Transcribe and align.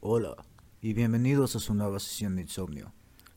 Hola 0.00 0.36
y 0.80 0.92
bienvenidos 0.92 1.56
a 1.56 1.58
su 1.58 1.74
nueva 1.74 1.98
sesión 1.98 2.36
de 2.36 2.42
insomnio. 2.42 2.92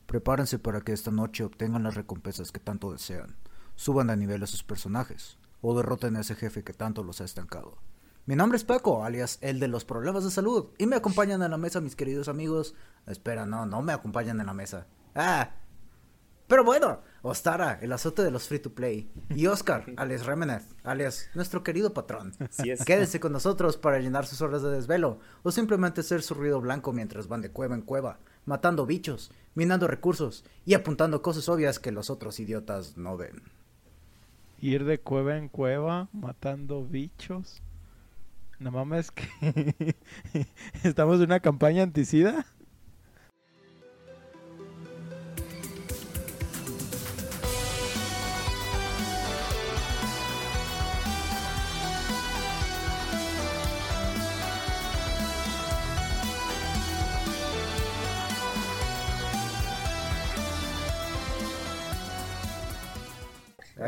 Prepárense 0.06 0.60
para 0.60 0.80
que 0.80 0.92
esta 0.92 1.10
noche 1.10 1.42
obtengan 1.42 1.82
las 1.82 1.96
recompensas 1.96 2.52
que 2.52 2.60
tanto 2.60 2.92
desean, 2.92 3.34
suban 3.74 4.06
de 4.06 4.16
nivel 4.16 4.44
a 4.44 4.46
sus 4.46 4.62
personajes 4.62 5.38
o 5.60 5.76
derroten 5.76 6.14
a 6.14 6.20
ese 6.20 6.36
jefe 6.36 6.62
que 6.62 6.72
tanto 6.72 7.02
los 7.02 7.20
ha 7.20 7.24
estancado. 7.24 7.78
Mi 8.26 8.36
nombre 8.36 8.56
es 8.56 8.62
Paco, 8.62 9.04
alias 9.04 9.38
el 9.40 9.58
de 9.58 9.66
los 9.66 9.84
problemas 9.84 10.22
de 10.22 10.30
salud, 10.30 10.68
y 10.78 10.86
me 10.86 10.94
acompañan 10.94 11.42
en 11.42 11.50
la 11.50 11.58
mesa 11.58 11.80
mis 11.80 11.96
queridos 11.96 12.28
amigos. 12.28 12.76
Espera, 13.08 13.44
no, 13.44 13.66
no 13.66 13.82
me 13.82 13.92
acompañan 13.92 14.38
en 14.38 14.46
la 14.46 14.54
mesa. 14.54 14.86
Ah, 15.16 15.50
pero 16.52 16.64
bueno, 16.64 17.00
Ostara, 17.22 17.78
el 17.80 17.94
azote 17.94 18.22
de 18.22 18.30
los 18.30 18.46
free 18.46 18.58
to 18.58 18.74
play. 18.74 19.10
Y 19.30 19.46
Oscar, 19.46 19.86
alias 19.96 20.26
Remeneth, 20.26 20.64
alias 20.84 21.30
nuestro 21.34 21.62
querido 21.62 21.94
patrón. 21.94 22.34
Quédese 22.84 23.20
con 23.20 23.32
nosotros 23.32 23.78
para 23.78 24.00
llenar 24.00 24.26
sus 24.26 24.42
horas 24.42 24.60
de 24.60 24.70
desvelo 24.70 25.18
o 25.44 25.50
simplemente 25.50 26.02
ser 26.02 26.20
su 26.20 26.34
ruido 26.34 26.60
blanco 26.60 26.92
mientras 26.92 27.26
van 27.26 27.40
de 27.40 27.50
cueva 27.50 27.74
en 27.74 27.80
cueva, 27.80 28.18
matando 28.44 28.84
bichos, 28.84 29.32
minando 29.54 29.88
recursos 29.88 30.44
y 30.66 30.74
apuntando 30.74 31.22
cosas 31.22 31.48
obvias 31.48 31.78
que 31.78 31.90
los 31.90 32.10
otros 32.10 32.38
idiotas 32.38 32.98
no 32.98 33.16
ven. 33.16 33.40
Ir 34.60 34.84
de 34.84 35.00
cueva 35.00 35.38
en 35.38 35.48
cueva, 35.48 36.10
matando 36.12 36.84
bichos. 36.84 37.62
No 38.58 38.72
mames 38.72 39.10
que 39.10 39.96
estamos 40.84 41.16
en 41.16 41.22
una 41.22 41.40
campaña 41.40 41.82
anticida. 41.82 42.44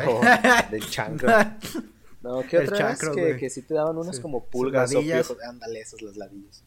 Oh, 0.08 0.20
del 0.70 0.88
chancro. 0.88 1.28
No, 2.22 2.42
¿qué 2.48 2.58
otra 2.58 2.76
chancro, 2.78 3.14
vez? 3.14 3.34
Que, 3.34 3.40
que 3.40 3.50
sí 3.50 3.62
te 3.62 3.74
daban 3.74 3.96
unas 3.98 4.16
Sí. 4.16 4.22
como 4.22 4.44
pulgas 4.44 4.94
o 4.94 5.00
piojos. 5.00 5.36
Ándale, 5.46 5.80
esas 5.80 6.00
las 6.02 6.16
ladillas. 6.16 6.62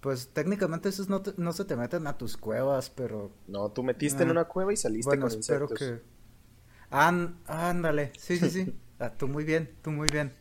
Pues 0.00 0.28
técnicamente 0.32 0.88
esos 0.88 1.08
no, 1.08 1.22
te- 1.22 1.34
no 1.36 1.52
se 1.52 1.64
te 1.64 1.76
meten 1.76 2.06
a 2.08 2.18
tus 2.18 2.36
cuevas, 2.36 2.90
pero 2.90 3.30
No, 3.46 3.70
tú 3.70 3.82
metiste 3.84 4.22
en 4.24 4.30
Ah. 4.30 4.32
una 4.32 4.44
cueva 4.44 4.72
y 4.72 4.76
saliste 4.76 5.08
bueno, 5.08 5.28
con 5.28 5.38
espero 5.38 5.64
insectos. 5.70 5.78
que... 5.88 6.02
Án- 6.90 7.36
ándale, 7.46 8.12
sí, 8.18 8.36
sí, 8.38 8.50
sí. 8.50 8.74
Ah, 8.98 9.10
tú 9.12 9.26
muy 9.28 9.44
bien, 9.44 9.70
tú 9.82 9.90
muy 9.90 10.08
bien. 10.12 10.32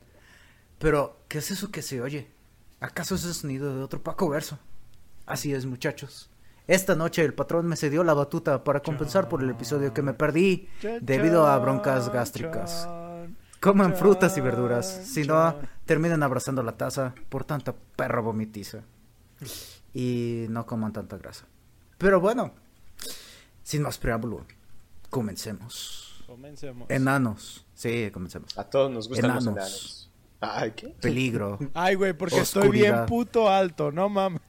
Pero, 0.79 1.17
¿qué 1.27 1.37
es 1.39 1.49
eso 1.51 1.71
que 1.71 1.81
se 1.83 2.01
oye? 2.01 2.27
¿Acaso 2.79 3.13
es 3.15 3.23
el 3.25 3.33
sonido 3.35 3.75
de 3.75 3.81
otro 3.83 4.01
Paco 4.03 4.27
Verso? 4.29 4.57
Así 5.27 5.53
es, 5.53 5.65
muchachos. 5.67 6.30
Esta 6.71 6.95
noche 6.95 7.25
el 7.25 7.33
patrón 7.33 7.67
me 7.67 7.75
cedió 7.75 8.01
la 8.01 8.13
batuta 8.13 8.63
para 8.63 8.79
compensar 8.79 9.27
por 9.27 9.43
el 9.43 9.49
episodio 9.49 9.93
que 9.93 10.01
me 10.01 10.13
perdí 10.13 10.69
debido 11.01 11.45
a 11.45 11.57
broncas 11.59 12.09
gástricas. 12.13 12.87
Coman 13.59 13.93
frutas 13.93 14.37
y 14.37 14.41
verduras, 14.41 14.87
si 14.87 15.25
no, 15.25 15.53
terminen 15.85 16.23
abrazando 16.23 16.63
la 16.63 16.77
taza 16.77 17.13
por 17.27 17.43
tanta 17.43 17.75
perra 17.75 18.21
vomitiza. 18.21 18.83
Y 19.93 20.45
no 20.47 20.65
coman 20.65 20.93
tanta 20.93 21.17
grasa. 21.17 21.45
Pero 21.97 22.21
bueno, 22.21 22.53
sin 23.63 23.81
más 23.81 23.97
preámbulo, 23.97 24.45
comencemos. 25.09 26.23
Comencemos. 26.25 26.89
Enanos. 26.89 27.65
Sí, 27.73 28.09
comencemos. 28.13 28.57
A 28.57 28.63
todos 28.63 28.89
nos 28.89 29.09
gustan 29.09 29.35
los 29.35 29.43
Enanos. 29.43 29.57
enanos. 29.57 30.11
Ay, 30.39 30.71
¿qué? 30.71 30.87
Peligro. 31.01 31.59
Ay, 31.73 31.95
güey, 31.95 32.13
porque 32.13 32.39
estoy 32.39 32.69
bien 32.69 33.05
puto 33.07 33.49
alto, 33.49 33.91
no 33.91 34.07
mames. 34.07 34.39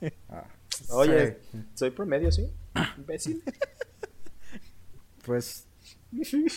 Oye, 0.90 1.38
Sí, 1.52 1.58
soy 1.74 1.90
promedio, 1.90 2.30
¿sí? 2.32 2.50
Imbécil. 2.98 3.42
pues, 5.24 5.66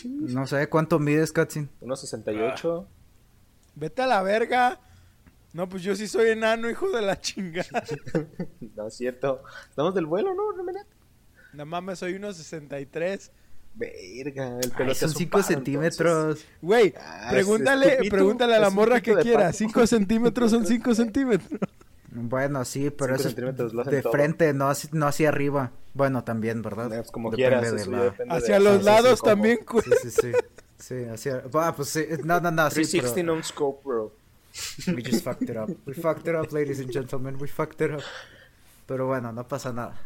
no 0.04 0.48
sé 0.48 0.68
cuánto 0.68 1.00
mides, 1.00 1.32
Katsin. 1.32 1.70
1.68. 1.82 2.86
Vete 3.76 4.02
a 4.02 4.08
la 4.08 4.22
verga. 4.22 4.80
No, 5.54 5.70
pues 5.70 5.84
yo 5.84 5.96
sí 5.96 6.08
soy 6.08 6.32
enano, 6.32 6.70
hijo 6.70 6.90
de 6.92 7.02
la 7.02 7.20
chingada. 7.20 7.84
No 8.76 8.88
es 8.88 8.94
cierto. 8.96 9.42
Estamos 9.70 9.96
del 9.96 10.06
vuelo, 10.06 10.34
¿no? 10.34 10.52
¿No? 10.52 10.64
No 11.54 11.66
mames, 11.66 12.00
soy 12.00 12.16
unos 12.16 12.36
63. 12.36 13.32
Verga, 13.74 14.60
el 14.60 14.72
pelo 14.72 14.90
Ay, 14.90 14.96
son 14.96 15.10
hace 15.10 15.18
5 15.20 15.24
un 15.24 15.30
paro, 15.30 15.44
centímetros. 15.44 16.46
Güey, 16.62 16.94
Ah, 16.98 17.28
pregúntale, 17.32 18.00
pregúntale 18.10 18.56
a 18.56 18.60
la 18.60 18.70
morra 18.70 19.02
que 19.02 19.16
quiera. 19.16 19.46
pato. 19.48 19.58
5 19.58 19.88
centímetros 19.88 20.52
son 20.52 20.66
5 20.66 20.94
centímetros. 20.96 21.60
Bueno, 22.16 22.64
sí, 22.66 22.90
pero 22.90 23.16
eso 23.16 23.28
es 23.28 23.36
de 23.36 24.02
frente, 24.04 24.54
no 24.54 24.70
hacia, 24.70 24.90
no 24.94 25.08
hacia 25.08 25.30
arriba. 25.30 25.72
Bueno, 25.94 26.24
también, 26.24 26.62
¿verdad? 26.62 27.06
Como 27.12 27.30
Depende 27.32 27.36
quieras, 27.60 27.76
de 27.76 27.92
la- 27.92 28.04
depende 28.06 28.36
Hacia 28.36 28.58
sí, 28.58 28.64
los 28.64 28.74
sí, 28.74 28.80
sí, 28.80 28.86
lados 28.86 29.22
también, 29.22 29.60
güey. 29.70 29.84
Sí, 29.84 29.92
sí, 30.10 30.12
sí. 30.12 30.32
Sí, 30.78 31.04
hacia... 31.06 31.44
Ah, 31.54 31.74
pues 31.76 31.90
sí. 31.90 32.06
No, 32.24 32.40
no, 32.42 32.52
no, 32.52 32.70
sí, 32.70 32.76
360 32.76 33.16
pero... 33.16 33.34
on 33.34 33.44
scope, 33.44 33.82
bro. 33.86 34.14
We 34.88 35.04
just 35.04 35.24
fucked 35.24 35.50
it 35.50 35.58
up. 35.58 35.70
We 35.86 35.94
fucked 35.94 36.28
it 36.28 36.36
up, 36.36 36.52
ladies 36.52 36.80
and 36.80 36.92
gentlemen. 36.92 37.38
We 37.40 37.48
fucked 37.48 37.82
it 37.86 37.94
up. 37.94 38.02
Pero 38.86 39.08
bueno, 39.08 39.32
no 39.32 39.48
pasa 39.48 39.72
nada. 39.74 40.00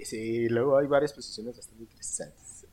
Y 0.00 0.04
Sí, 0.04 0.48
luego 0.48 0.76
hay 0.78 0.86
varias 0.86 1.12
posiciones 1.12 1.56
bastante 1.56 1.82
interesantes. 1.84 2.66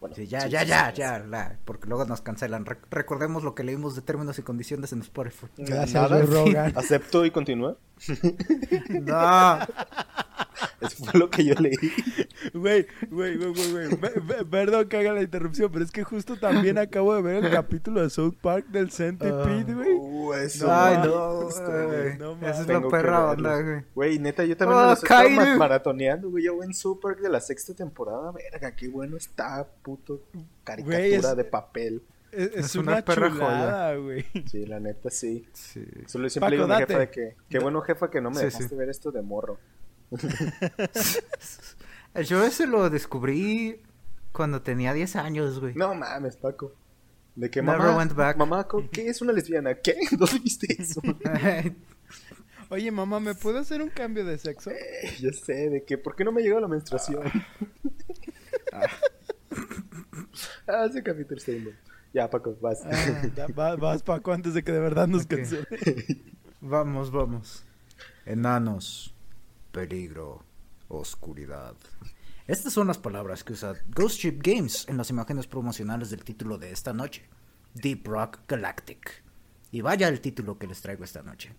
Bueno, 0.00 0.14
Sí, 0.14 0.26
ya, 0.26 0.42
sí, 0.42 0.50
ya, 0.50 0.60
sí, 0.62 0.66
ya, 0.68 0.90
sí, 0.90 0.96
ya, 0.98 1.18
la- 1.20 1.58
porque 1.64 1.88
luego 1.88 2.04
nos 2.04 2.20
cancelan. 2.20 2.64
Re- 2.64 2.78
recordemos 2.90 3.42
lo 3.44 3.54
que 3.54 3.64
leímos 3.64 3.94
de 3.96 4.02
términos 4.02 4.38
y 4.38 4.42
condiciones 4.42 4.92
en 4.92 5.00
Spotify. 5.00 5.46
Gracias, 5.58 6.28
Rogan. 6.28 6.72
Acepto 6.76 7.24
y 7.26 7.30
continúa. 7.30 7.76
No, 8.88 9.58
Eso 10.80 11.04
fue 11.04 11.18
lo 11.20 11.30
que 11.30 11.44
yo 11.44 11.54
leí. 11.54 11.76
Güey, 12.54 12.86
güey, 13.10 13.36
güey, 13.36 13.52
güey, 13.52 13.88
güey. 13.88 14.44
Perdón 14.50 14.88
que 14.88 14.96
haga 14.98 15.12
la 15.12 15.22
interrupción, 15.22 15.70
pero 15.72 15.84
es 15.84 15.90
que 15.90 16.04
justo 16.04 16.36
también 16.36 16.78
acabo 16.78 17.14
de 17.14 17.22
ver 17.22 17.44
el 17.44 17.50
capítulo 17.50 18.00
de 18.02 18.10
South 18.10 18.34
Park 18.40 18.66
del 18.68 18.90
Centipede, 18.90 19.74
güey. 19.74 19.94
Uh, 19.94 20.34
eso. 20.34 20.70
ay, 20.70 20.96
mames, 20.98 21.08
no, 21.10 21.44
güey. 21.86 22.18
No 22.18 22.48
Esa 22.48 22.60
es 22.62 22.68
la 22.68 22.88
perra 22.88 23.30
onda, 23.30 23.60
güey. 23.62 23.84
Güey, 23.94 24.18
neta, 24.18 24.44
yo 24.44 24.56
también 24.56 24.78
Oh, 24.78 24.82
me 24.82 24.86
lo 24.88 24.92
estoy 24.94 25.08
Kyle. 25.08 25.36
ma- 25.36 25.56
maratoneando, 25.56 26.30
güey. 26.30 26.44
Yo 26.44 26.54
voy 26.54 26.66
en 26.66 26.74
Super 26.74 27.16
de 27.16 27.28
la 27.28 27.40
sexta 27.40 27.74
temporada. 27.74 28.32
Verga, 28.32 28.74
qué 28.74 28.88
bueno 28.88 29.16
está, 29.16 29.66
puto. 29.82 30.22
Caricatura 30.64 31.30
es- 31.30 31.36
de 31.36 31.44
papel. 31.44 32.02
Es, 32.32 32.46
es 32.48 32.56
Es 32.66 32.74
una, 32.76 32.92
una 32.92 33.04
perra 33.04 33.28
chulada, 33.30 33.94
güey. 33.96 34.24
Sí, 34.50 34.66
la 34.66 34.80
neta, 34.80 35.10
sí. 35.10 35.46
Sí. 35.52 35.84
Solo 36.06 36.28
siempre 36.28 36.52
digo 36.56 36.64
a 36.64 36.68
mi 36.68 36.74
jefa 36.86 36.98
de 36.98 37.10
que, 37.10 37.36
qué 37.48 37.58
bueno 37.58 37.80
jefa 37.82 38.10
que 38.10 38.20
no 38.20 38.30
me 38.30 38.36
Sí, 38.38 38.44
dejaste 38.46 38.68
sí. 38.68 38.74
ver 38.74 38.88
esto 38.90 39.10
de 39.10 39.22
morro. 39.22 39.58
Yo 42.26 42.42
ese 42.44 42.66
lo 42.66 42.90
descubrí 42.90 43.80
cuando 44.32 44.62
tenía 44.62 44.92
10 44.92 45.16
años, 45.16 45.60
güey. 45.60 45.74
No 45.74 45.94
mames, 45.94 46.36
Paco. 46.36 46.74
De 47.36 47.50
que 47.50 47.62
Never 47.62 47.78
mamá, 47.78 47.96
went 47.96 48.14
back. 48.14 48.36
mamá, 48.36 48.66
¿qué 48.90 49.08
es 49.08 49.22
una 49.22 49.32
lesbiana? 49.32 49.74
¿Qué? 49.74 49.94
¿Dónde 50.18 50.38
viste 50.40 50.66
eso? 50.80 51.00
Oye, 52.70 52.90
mamá, 52.90 53.20
¿me 53.20 53.34
puedo 53.34 53.58
hacer 53.58 53.80
un 53.80 53.88
cambio 53.90 54.24
de 54.24 54.36
sexo? 54.38 54.70
Eh, 54.70 55.14
ya 55.20 55.32
sé, 55.32 55.70
de 55.70 55.84
que, 55.84 55.96
¿por 55.98 56.16
qué 56.16 56.24
no 56.24 56.32
me 56.32 56.42
llegó 56.42 56.58
la 56.60 56.68
menstruación? 56.68 57.22
ah, 60.66 60.84
ese 60.86 61.02
capítulo 61.02 61.38
está 61.38 61.52
bien 61.52 61.64
bueno. 61.64 61.78
Ya, 62.12 62.28
Paco, 62.30 62.56
vas. 62.60 62.80
Ah, 62.84 63.22
ya, 63.36 63.46
va- 63.48 63.76
vas, 63.76 64.02
Paco, 64.02 64.32
antes 64.32 64.54
de 64.54 64.62
que 64.64 64.72
de 64.72 64.80
verdad 64.80 65.06
nos 65.06 65.24
Ok. 65.24 65.28
cancelen. 65.30 65.66
vamos, 66.60 67.10
vamos. 67.10 67.64
Enanos, 68.24 69.14
peligro, 69.72 70.42
oscuridad. 70.88 71.74
Estas 72.46 72.72
son 72.72 72.86
las 72.86 72.98
palabras 72.98 73.44
que 73.44 73.52
usa 73.52 73.74
Ghost 73.94 74.20
Ship 74.20 74.38
Games 74.42 74.86
en 74.88 74.96
las 74.96 75.10
imágenes 75.10 75.46
promocionales 75.46 76.10
del 76.10 76.24
título 76.24 76.56
de 76.58 76.72
esta 76.72 76.92
noche, 76.94 77.28
Deep 77.74 78.06
Rock 78.06 78.38
Galactic. 78.48 79.22
Y 79.70 79.82
vaya 79.82 80.08
el 80.08 80.20
título 80.22 80.58
que 80.58 80.66
les 80.66 80.80
traigo 80.80 81.04
esta 81.04 81.22
noche. 81.22 81.54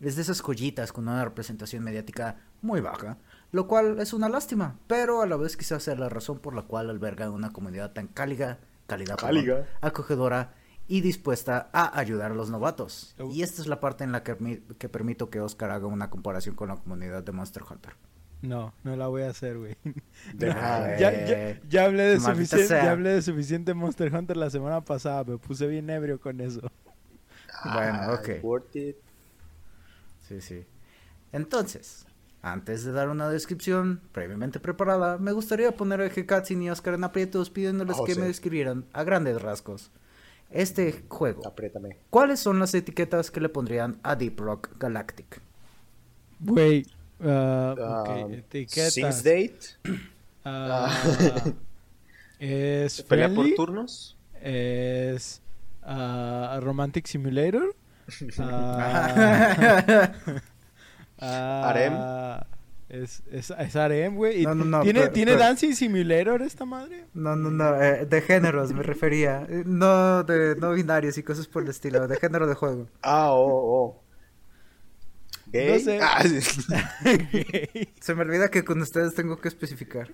Es 0.00 0.16
de 0.16 0.22
esas 0.22 0.42
joyitas 0.42 0.92
con 0.92 1.08
una 1.08 1.24
representación 1.24 1.82
mediática 1.82 2.40
muy 2.60 2.80
baja, 2.82 3.16
lo 3.52 3.66
cual 3.66 3.98
es 4.00 4.12
una 4.12 4.28
lástima, 4.28 4.78
pero 4.86 5.22
a 5.22 5.26
la 5.26 5.36
vez 5.36 5.56
quizás 5.56 5.82
sea 5.82 5.94
la 5.94 6.10
razón 6.10 6.40
por 6.40 6.54
la 6.54 6.62
cual 6.62 6.90
alberga 6.90 7.30
una 7.30 7.52
comunidad 7.52 7.92
tan 7.92 8.08
cálida, 8.08 8.58
cálida, 8.86 9.16
perdón, 9.16 9.64
acogedora 9.80 10.54
y 10.86 11.00
dispuesta 11.00 11.70
a 11.72 11.98
ayudar 11.98 12.32
a 12.32 12.34
los 12.34 12.50
novatos. 12.50 13.14
Oh. 13.18 13.30
Y 13.30 13.42
esta 13.42 13.62
es 13.62 13.66
la 13.68 13.80
parte 13.80 14.04
en 14.04 14.12
la 14.12 14.22
que, 14.22 14.62
que 14.78 14.88
permito 14.88 15.30
que 15.30 15.40
Oscar 15.40 15.70
haga 15.70 15.86
una 15.86 16.10
comparación 16.10 16.54
con 16.54 16.68
la 16.68 16.76
comunidad 16.76 17.22
de 17.22 17.32
Monster 17.32 17.62
Hunter. 17.68 17.94
No, 18.42 18.74
no 18.82 18.94
la 18.94 19.06
voy 19.06 19.22
a 19.22 19.30
hacer, 19.30 19.56
güey. 19.56 19.74
Ya, 20.36 20.98
ya, 20.98 21.60
ya 21.66 21.84
hablé 21.86 22.02
de 22.02 22.20
suficiente, 22.20 22.68
ya 22.68 22.90
hablé 22.90 23.10
de 23.14 23.22
suficiente 23.22 23.72
Monster 23.72 24.14
Hunter 24.14 24.36
la 24.36 24.50
semana 24.50 24.82
pasada, 24.82 25.24
me 25.24 25.38
puse 25.38 25.66
bien 25.66 25.88
ebrio 25.88 26.20
con 26.20 26.38
eso. 26.42 26.60
Bueno, 27.64 27.98
Ah, 28.02 28.18
ok. 28.20 28.44
worth 28.44 28.76
it. 28.76 28.96
Sí, 30.28 30.40
sí. 30.42 30.66
Entonces, 31.32 32.06
antes 32.44 32.84
de 32.84 32.92
dar 32.92 33.08
una 33.08 33.30
descripción 33.30 34.02
previamente 34.12 34.60
preparada, 34.60 35.16
me 35.16 35.32
gustaría 35.32 35.74
poner 35.74 36.02
a 36.02 36.06
Hekatsin 36.06 36.62
y 36.62 36.68
Oscar 36.70 36.92
en 36.94 37.04
aprietos 37.04 37.48
pidiéndoles 37.48 37.96
Oh, 37.98 38.04
que 38.04 38.14
sí. 38.14 38.20
me 38.20 38.26
describieran 38.26 38.84
a 38.92 39.02
grandes 39.02 39.40
rasgos 39.40 39.90
este 40.50 41.04
juego. 41.08 41.46
Apriétame. 41.46 41.96
¿Cuáles 42.10 42.40
son 42.40 42.58
las 42.58 42.74
etiquetas 42.74 43.30
que 43.30 43.40
le 43.40 43.48
pondrían 43.48 43.98
a 44.02 44.14
Deep 44.14 44.38
Rock 44.38 44.70
Galactic? 44.78 45.40
Güey, 46.40 46.84
ok, 47.18 48.30
etiquetas. 48.30 48.92
Sims 48.92 49.24
Date. 49.24 49.60
Ah, 50.44 50.94
es 52.38 53.00
Pelea 53.02 53.34
por 53.34 53.46
turnos. 53.54 54.18
Es 54.42 55.40
Romantic 56.60 57.06
Simulator. 57.06 57.74
Ah, 61.18 61.68
Harem. 61.68 61.94
Es, 62.88 63.22
es, 63.32 63.50
es 63.50 63.76
harem, 63.76 64.14
güey. 64.14 64.44
No, 64.44 64.54
no, 64.54 64.64
no, 64.64 64.82
¿Tiene, 64.82 65.00
pero- 65.00 65.12
¿tiene 65.12 65.32
pero- 65.32 65.44
Dancing 65.44 65.72
Simulator 65.74 66.42
esta 66.42 66.64
madre? 66.64 67.06
No, 67.14 67.34
no, 67.34 67.50
no, 67.50 67.82
eh, 67.82 68.06
de 68.06 68.20
géneros 68.22 68.72
me 68.72 68.82
refería. 68.82 69.46
Eh, 69.48 69.62
No 69.66 70.22
de 70.22 70.54
no 70.56 70.72
binarios 70.72 71.16
y 71.18 71.22
cosas 71.22 71.48
por 71.48 71.62
el 71.64 71.70
estilo, 71.70 72.06
de 72.06 72.16
género 72.16 72.46
de 72.46 72.54
juego. 72.54 72.88
Ah, 73.02 73.32
oh, 73.32 73.46
oh. 73.48 74.00
Gay. 75.46 75.80
sé. 75.80 75.98
Ah, 76.02 76.22
sí. 76.22 76.40
Se 78.00 78.14
me 78.14 78.22
olvida 78.22 78.50
que 78.50 78.64
con 78.64 78.80
ustedes 78.80 79.14
tengo 79.14 79.40
que 79.40 79.48
especificar. 79.48 80.10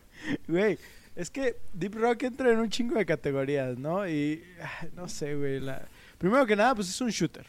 Güey, 0.46 0.78
es 1.16 1.30
que 1.30 1.56
Deep 1.72 1.94
Rock 1.96 2.22
entra 2.24 2.50
en 2.52 2.58
un 2.60 2.68
chingo 2.70 2.96
de 2.96 3.06
categorías, 3.06 3.78
¿no? 3.78 4.06
Y 4.08 4.42
ah, 4.62 4.86
no 4.94 5.08
sé, 5.08 5.34
güey. 5.34 5.60
la- 5.60 5.86
Primero 6.18 6.46
que 6.46 6.56
nada, 6.56 6.74
pues 6.74 6.88
es 6.88 7.00
un 7.00 7.10
shooter. 7.10 7.46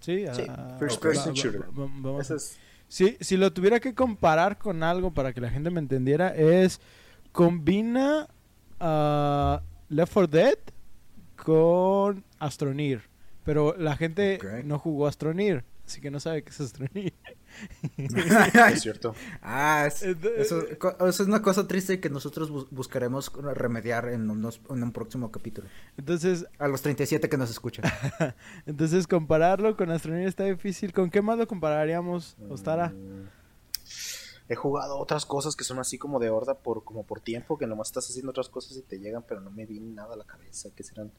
Sí, 0.00 0.26
Sí, 0.32 0.42
ah, 0.48 0.76
first 0.78 0.96
va- 0.98 1.00
person 1.10 1.30
va- 1.32 1.34
shooter. 1.36 1.60
va- 1.62 1.66
va- 1.84 1.90
vamos 1.94 2.30
es- 2.30 2.58
Si, 2.94 3.16
si 3.20 3.36
lo 3.36 3.52
tuviera 3.52 3.80
que 3.80 3.92
comparar 3.92 4.56
con 4.56 4.84
algo 4.84 5.12
para 5.12 5.32
que 5.32 5.40
la 5.40 5.50
gente 5.50 5.68
me 5.68 5.80
entendiera, 5.80 6.28
es 6.28 6.80
combina 7.32 8.28
ah, 8.78 9.62
Left 9.88 10.12
4 10.12 10.28
Dead 10.28 10.58
con 11.34 12.22
Astroneer. 12.38 13.02
Pero 13.42 13.74
la 13.76 13.96
gente 13.96 14.38
no 14.64 14.78
jugó 14.78 15.08
Astroneer, 15.08 15.64
así 15.86 16.00
que 16.00 16.10
no 16.10 16.18
sabe 16.20 16.42
qué 16.42 16.50
es 16.50 16.60
Astroneer. 16.60 17.12
es 18.72 18.82
cierto. 18.82 19.14
Ah, 19.42 19.84
es- 19.86 20.02
eso, 20.02 20.62
es 21.06 21.20
una 21.20 21.42
cosa 21.42 21.66
triste 21.68 22.00
que 22.00 22.10
nosotros 22.10 22.50
bus- 22.50 22.68
buscaremos 22.70 23.32
remediar 23.54 24.08
en, 24.08 24.30
unos- 24.30 24.60
en 24.70 24.82
un 24.82 24.92
próximo 24.92 25.30
capítulo. 25.30 25.68
Entonces, 25.96 26.46
A 26.58 26.68
los 26.68 26.82
37 26.82 27.28
que 27.28 27.36
nos 27.36 27.50
escuchan. 27.50 27.84
entonces 28.66 29.06
compararlo 29.06 29.76
con 29.76 29.90
Astroneer 29.90 30.28
está 30.28 30.44
difícil. 30.44 30.92
¿Con 30.92 31.10
qué 31.10 31.22
más 31.22 31.38
lo 31.38 31.46
compararíamos, 31.46 32.36
Ostara? 32.48 32.88
Mm, 32.88 33.28
He 34.48 34.56
jugado 34.56 34.98
otras 34.98 35.24
cosas 35.24 35.56
que 35.56 35.64
son 35.64 35.78
así 35.78 35.96
como 35.96 36.18
de 36.20 36.28
horda 36.28 36.54
por 36.58 36.84
como 36.84 37.04
por 37.06 37.20
tiempo, 37.20 37.56
que 37.56 37.66
nomás 37.66 37.88
estás 37.88 38.08
haciendo 38.10 38.30
otras 38.30 38.50
cosas 38.50 38.76
y 38.76 38.82
te 38.82 38.98
llegan, 38.98 39.24
pero 39.26 39.40
no 39.40 39.50
me 39.50 39.64
viene 39.64 39.86
nada 39.94 40.12
a 40.14 40.16
la 40.18 40.24
cabeza. 40.24 40.68
¿Qué 40.76 40.82
serán? 40.82 41.10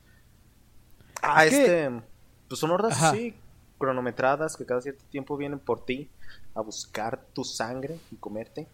Ah, 1.24 1.44
Es 1.46 1.52
que- 1.52 1.86
este. 1.86 2.02
Pues 2.48 2.60
son 2.60 2.70
hordas 2.70 2.94
Ajá. 2.94 3.10
así, 3.10 3.34
cronometradas, 3.78 4.56
que 4.58 4.66
cada 4.66 4.82
cierto 4.82 5.04
tiempo 5.10 5.38
vienen 5.38 5.60
por 5.60 5.86
ti 5.86 6.10
a 6.54 6.62
buscar 6.62 7.26
tu 7.34 7.44
sangre 7.44 8.00
y 8.12 8.16
comerte. 8.16 8.68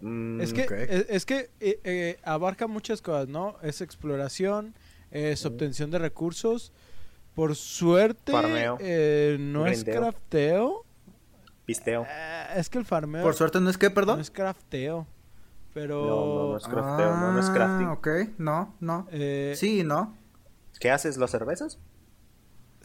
Mm, 0.00 0.40
Es 0.40 0.52
que, 0.52 0.64
ok. 0.64 0.72
es, 0.72 1.06
es 1.08 1.26
que 1.26 1.50
eh, 1.60 1.80
eh, 1.84 2.18
abarca 2.22 2.66
muchas 2.66 3.00
cosas, 3.02 3.28
¿no? 3.28 3.56
Es 3.62 3.80
exploración, 3.80 4.74
es 5.10 5.44
obtención 5.46 5.90
de 5.90 5.98
recursos. 5.98 6.72
Por 7.34 7.54
suerte, 7.54 8.32
Farmeo. 8.32 8.78
eh, 8.80 9.36
no 9.38 9.66
es 9.66 9.84
crafteo. 9.84 10.84
Pisteo. 11.66 12.06
Eh, 12.08 12.46
es 12.56 12.70
que 12.70 12.78
el 12.78 12.84
farmeo 12.86 13.22
Por 13.22 13.34
suerte 13.34 13.60
no 13.60 13.68
es 13.68 13.76
que, 13.76 13.88
no 13.88 13.94
perdón. 13.94 14.20
es 14.20 14.30
crafteo. 14.30 15.06
Pero... 15.74 16.06
No, 16.06 16.26
no, 16.26 16.50
no 16.52 16.56
es 16.56 16.66
crafteo, 16.66 17.16
no, 17.16 17.32
no 17.32 17.40
es 17.40 17.50
crafting. 17.50 17.88
Ah, 17.88 17.92
ok, 17.92 18.08
no, 18.38 18.74
no. 18.80 19.06
eh, 19.10 19.52
Sí, 19.56 19.82
no. 19.84 20.16
¿Qué 20.80 20.90
haces? 20.90 21.18
¿Las 21.18 21.30
cervezas? 21.32 21.78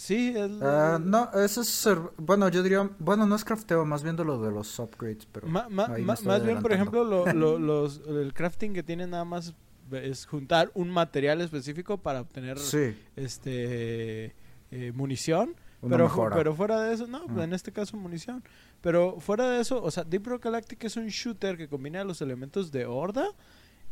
Sí, 0.03 0.33
es... 0.35 0.51
Ah, 0.63 0.99
no, 0.99 1.29
eso 1.39 1.61
es. 1.61 1.67
ser- 1.69 1.99
Bueno, 2.17 2.49
yo 2.49 2.63
diría. 2.63 2.89
Bueno, 2.97 3.27
no 3.27 3.35
es 3.35 3.45
crafteo, 3.45 3.85
más 3.85 4.01
bien 4.01 4.15
de 4.15 4.25
lo 4.25 4.41
de 4.41 4.51
los 4.51 4.79
upgrades, 4.79 5.27
pero. 5.31 5.45
Ma- 5.47 5.67
ma- 5.69 5.89
más 6.23 6.43
bien, 6.43 6.59
por 6.59 6.71
ejemplo, 6.73 7.03
lo- 7.03 7.31
lo- 7.31 7.59
los, 7.69 8.01
el 8.07 8.33
crafting 8.33 8.73
que 8.73 8.81
tiene 8.81 9.05
nada 9.05 9.25
más 9.25 9.53
es 9.91 10.25
juntar 10.25 10.71
un 10.73 10.89
material 10.89 11.39
específico 11.41 11.97
para 11.99 12.21
obtener 12.21 12.57
Sí, 12.57 12.95
este 13.15 14.33
eh, 14.71 14.91
munición. 14.95 15.53
una 15.83 15.97
Pero, 15.97 16.05
mejora. 16.05 16.35
pero 16.35 16.55
fuera 16.55 16.81
de 16.81 16.93
eso, 16.95 17.05
no, 17.05 17.21
Ah. 17.37 17.43
en 17.43 17.53
este 17.53 17.71
caso 17.71 17.95
munición. 17.97 18.43
Pero 18.81 19.19
fuera 19.19 19.49
de 19.51 19.61
eso, 19.61 19.83
o 19.83 19.91
sea, 19.91 20.03
Deep 20.03 20.25
Rock 20.25 20.45
Galactic 20.45 20.83
es 20.83 20.97
un 20.97 21.07
shooter 21.09 21.57
que 21.57 21.67
combina 21.67 22.03
los 22.03 22.21
elementos 22.21 22.71
de 22.71 22.87
horda 22.87 23.27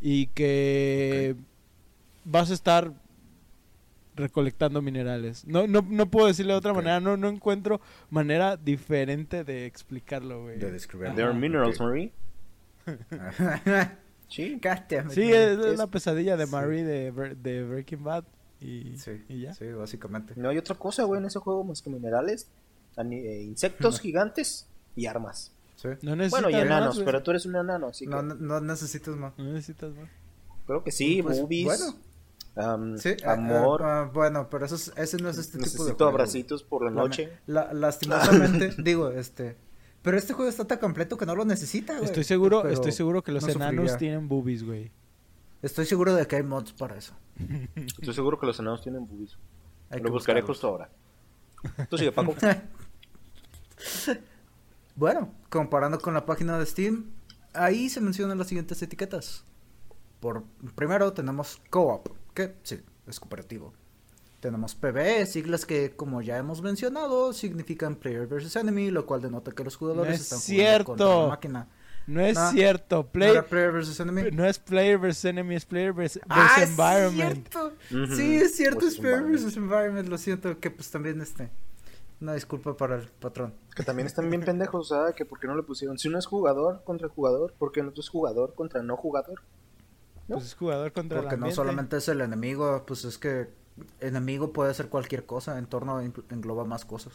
y 0.01 0.25
que 0.27 1.35
vas 2.25 2.49
a 2.49 2.53
estar 2.55 2.93
recolectando 4.19 4.81
minerales. 4.81 5.45
No, 5.47 5.65
no, 5.67 5.81
no 5.87 6.09
puedo 6.11 6.27
decirlo 6.27 6.53
de 6.53 6.59
otra 6.59 6.73
manera, 6.73 6.99
no, 6.99 7.17
no 7.17 7.27
encuentro 7.29 7.81
manera 8.09 8.57
diferente 8.57 9.43
de 9.43 9.65
explicarlo, 9.65 10.43
güey. 10.43 10.59
De 10.59 10.71
describirlo. 10.71 11.15
There 11.15 11.23
are 11.27 11.31
Ajá. 11.31 11.39
minerals, 11.39 11.79
ok. 11.79 11.87
Marie. 11.87 12.11
Sí. 14.29 14.59
Sí, 15.09 15.31
es, 15.33 15.57
Es- 15.57 15.77
la 15.79 15.87
pesadilla 15.87 16.37
de 16.37 16.45
sí. 16.45 16.51
Marie 16.51 16.83
de, 16.83 17.11
de 17.35 17.63
Breaking 17.63 18.03
Bad 18.03 18.25
y, 18.61 18.95
Sí, 18.97 19.23
y 19.27 19.41
ya. 19.41 19.55
sí, 19.55 19.65
básicamente. 19.71 20.33
No 20.35 20.49
hay 20.49 20.57
otra 20.59 20.75
cosa, 20.75 21.03
güey, 21.05 21.19
en 21.19 21.25
ese 21.25 21.39
juego 21.39 21.63
más 21.63 21.81
que 21.81 21.89
minerales, 21.89 22.47
eh, 22.97 23.41
insectos 23.43 23.95
No. 23.95 23.99
gigantes 24.03 24.67
y 24.95 25.07
armas. 25.07 25.51
Sí. 25.77 25.87
No 26.03 26.15
necesitas 26.15 26.43
Bueno, 26.43 26.55
y 26.55 26.61
enanos, 26.61 27.01
pero 27.03 27.23
tú 27.23 27.31
eres 27.31 27.47
un 27.47 27.55
enano, 27.55 27.87
así 27.87 28.05
que 28.05 28.11
No, 28.11 28.21
no, 28.21 28.35
no 28.35 28.61
necesitas 28.61 29.15
más. 29.15 29.35
No 29.37 29.45
necesitas 29.45 29.95
más. 29.95 30.09
creo 30.67 30.83
que 30.83 30.91
sí, 30.91 31.23
Pues, 31.23 31.41
boobies, 31.41 31.65
bueno. 31.65 31.95
Sí, 32.97 33.15
ah, 33.25 33.33
amor, 33.33 33.83
ah, 33.83 34.09
bueno, 34.13 34.49
pero 34.49 34.65
eso 34.65 34.75
es- 34.75 34.91
ese 34.97 35.17
no 35.17 35.29
es 35.29 35.37
este 35.37 35.53
tipo 35.57 35.63
de 35.63 35.65
necesito 35.71 35.95
juego. 35.95 36.09
abracitos 36.11 36.63
por 36.63 36.83
la 36.83 36.91
noche. 36.91 37.31
la- 37.45 37.71
lastimosamente, 37.73 38.73
digo, 38.83 39.09
este. 39.11 39.57
Pero 40.01 40.17
este 40.17 40.33
juego 40.33 40.49
está 40.49 40.65
tan 40.65 40.79
completo 40.79 41.17
que 41.17 41.25
no 41.25 41.35
lo 41.35 41.45
necesita, 41.45 41.93
güey. 41.93 42.05
Estoy 42.05 42.23
seguro, 42.23 42.61
Pero 42.61 42.73
estoy 42.73 42.91
seguro 42.91 43.21
que 43.23 43.31
los 43.31 43.43
no 43.43 43.49
enanos 43.49 43.71
sufriría. 43.91 43.97
tienen 43.97 44.27
boobies, 44.29 44.63
güey. 44.63 44.91
Estoy 45.61 45.85
seguro 45.85 46.13
de 46.15 46.25
que 46.25 46.37
hay 46.37 46.43
mods 46.43 46.71
para 46.73 46.95
eso. 46.97 47.13
Estoy 47.75 48.13
seguro 48.13 48.39
que 48.39 48.45
los 48.45 48.59
enanos 48.59 48.81
tienen 48.81 49.05
boobies. 49.07 49.37
Hay 49.89 49.99
Lo 50.01 50.09
buscaré 50.11 50.41
buscarlos. 50.41 50.47
justo 50.57 50.67
ahora. 50.67 51.87
Tú 51.89 51.97
sigue, 51.97 52.11
Paco. 52.11 52.33
Bueno, 54.95 55.29
comparando 55.49 55.99
con 55.99 56.13
la 56.13 56.25
página 56.25 56.57
de 56.57 56.65
Steam, 56.65 57.05
ahí 57.53 57.89
se 57.89 58.01
mencionan 58.01 58.37
las 58.37 58.47
siguientes 58.47 58.81
etiquetas. 58.81 59.45
Por 60.19 60.43
primero 60.75 61.13
tenemos 61.13 61.61
co-op, 61.69 62.09
que 62.47 62.55
sí, 62.63 62.79
es 63.07 63.19
cooperativo. 63.19 63.73
Tenemos 64.39 64.73
PvE, 64.73 65.25
siglas 65.25 65.65
que 65.65 65.91
como 65.95 66.21
ya 66.21 66.37
hemos 66.37 66.61
mencionado 66.61 67.33
significan 67.33 67.95
player 67.95 68.25
versus 68.25 68.55
enemy, 68.55 68.89
lo 68.89 69.05
cual 69.05 69.21
denota 69.21 69.51
que 69.51 69.63
los 69.65 69.75
jugadores 69.75 70.07
No 70.09 70.15
es 70.15 70.21
están 70.21 70.39
cierto. 70.39 70.85
jugando 70.93 71.05
contra 71.05 71.21
la 71.23 71.29
máquina. 71.29 71.67
No 72.07 72.21
es 72.21 72.35
No, 72.37 72.51
cierto. 72.51 72.95
¿No 72.97 73.05
Play, 73.11 73.41
player 73.49 73.71
versus 73.73 73.99
enemy? 73.99 74.31
no 74.31 74.45
es 74.45 74.57
player 74.57 74.97
versus 74.97 75.25
enemy, 75.25 75.55
es 75.55 75.65
player 75.65 75.91
versus, 75.93 76.21
Ah, 76.29 76.53
versus 76.57 76.69
environment. 76.69 77.49
cierto. 77.49 78.15
Sí, 78.15 78.35
es 78.37 78.55
cierto, 78.55 78.79
versus 78.79 78.93
es 78.95 78.99
player 79.01 79.23
versus 79.23 79.57
environment, 79.57 80.07
lo 80.07 80.17
siento, 80.17 80.57
que 80.59 80.71
pues 80.71 80.89
también 80.89 81.19
este 81.21 81.49
una 82.21 82.33
disculpa 82.33 82.75
para 82.75 82.95
el 82.95 83.07
patrón. 83.07 83.53
Que 83.75 83.83
también 83.83 84.05
están 84.07 84.29
bien 84.29 84.43
pendejos, 84.43 84.89
¿sabes? 84.89 85.15
Que 85.15 85.25
por 85.25 85.39
qué 85.39 85.47
no 85.47 85.55
le 85.55 85.63
pusieron. 85.63 85.97
Si 85.99 86.07
uno 86.07 86.17
es 86.19 86.25
jugador 86.25 86.81
contra 86.85 87.07
jugador, 87.09 87.53
¿por 87.57 87.71
qué 87.71 87.83
no 87.83 87.91
es 87.95 88.09
jugador 88.09 88.55
contra 88.55 88.81
no 88.83 88.95
jugador? 88.97 89.41
¿No? 90.29 90.35
Pues 90.35 90.47
es 90.47 90.53
jugador 90.55 90.91
contra 90.93 91.19
Porque 91.21 91.35
el 91.35 91.41
no 91.41 91.47
solamente 91.51 91.97
es 91.97 92.07
el 92.07 92.21
enemigo, 92.21 92.83
pues 92.85 93.03
es 93.05 93.17
que 93.17 93.49
enemigo 93.99 94.53
puede 94.53 94.73
ser 94.73 94.87
cualquier 94.89 95.25
cosa, 95.25 95.57
entorno 95.57 96.01
incl- 96.01 96.23
engloba 96.29 96.65
más 96.65 96.85
cosas. 96.85 97.13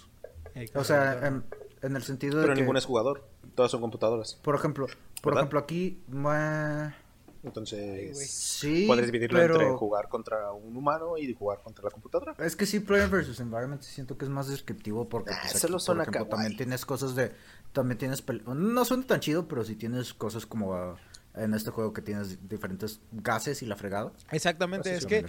Eh, 0.55 0.71
O 0.75 0.85
sea, 0.85 1.27
en, 1.27 1.45
en 1.83 1.97
el 1.97 2.03
sentido 2.03 2.39
de 2.39 2.43
Pero 2.45 2.55
que, 2.55 2.61
ninguno 2.61 2.79
es 2.79 2.85
jugador. 2.85 3.25
Todas 3.55 3.71
son 3.71 3.81
computadoras. 3.81 4.35
por 4.43 4.55
ejemplo, 4.57 4.87
por 5.23 5.33
¿Verdad? 5.33 5.43
ejemplo 5.43 5.59
aquí, 5.61 6.03
Entonces, 7.43 8.19
sí, 8.31 8.85
puedes 8.87 9.07
dividirlo 9.07 9.39
pero 9.39 9.55
entre 9.61 9.77
jugar 9.77 10.09
contra 10.09 10.53
un 10.53 10.77
humano 10.77 11.19
y 11.19 11.33
jugar 11.35 11.61
contra 11.63 11.85
la 11.85 11.91
computadora. 11.91 12.35
es 12.39 12.57
que 12.57 12.65
sí, 12.67 12.81
player 12.81 13.09
versus 13.09 13.39
environment 13.41 13.83
siento 13.83 14.17
que 14.17 14.25
es 14.25 14.31
más 14.31 14.49
descriptivo 14.49 15.09
porque 15.09 15.33
Ah, 15.35 15.39
pues, 15.43 15.63
aquí, 15.63 15.73
por 15.73 16.01
ejemplo, 16.01 16.27
también 16.29 16.57
tienes 16.57 16.87
cosas 16.87 17.15
de, 17.15 17.33
también 17.73 17.99
tienes, 17.99 18.25
no 18.47 18.85
suena 18.85 19.07
tan 19.07 19.21
chido, 19.21 19.47
pero 19.47 19.63
sí 19.65 19.77
tienes 19.77 20.15
cosas 20.15 20.47
como 20.47 20.75
ah, 20.75 20.97
en 21.35 21.53
este 21.55 21.71
juego 21.71 21.93
que 21.93 22.01
tienes 22.03 22.49
diferentes 22.49 23.01
gases 23.13 23.63
y 23.63 23.67
la 23.67 23.77
fregada. 23.77 24.13
Exactamente, 24.31 24.91
Así 24.91 24.99
es 24.99 25.07
que 25.07 25.25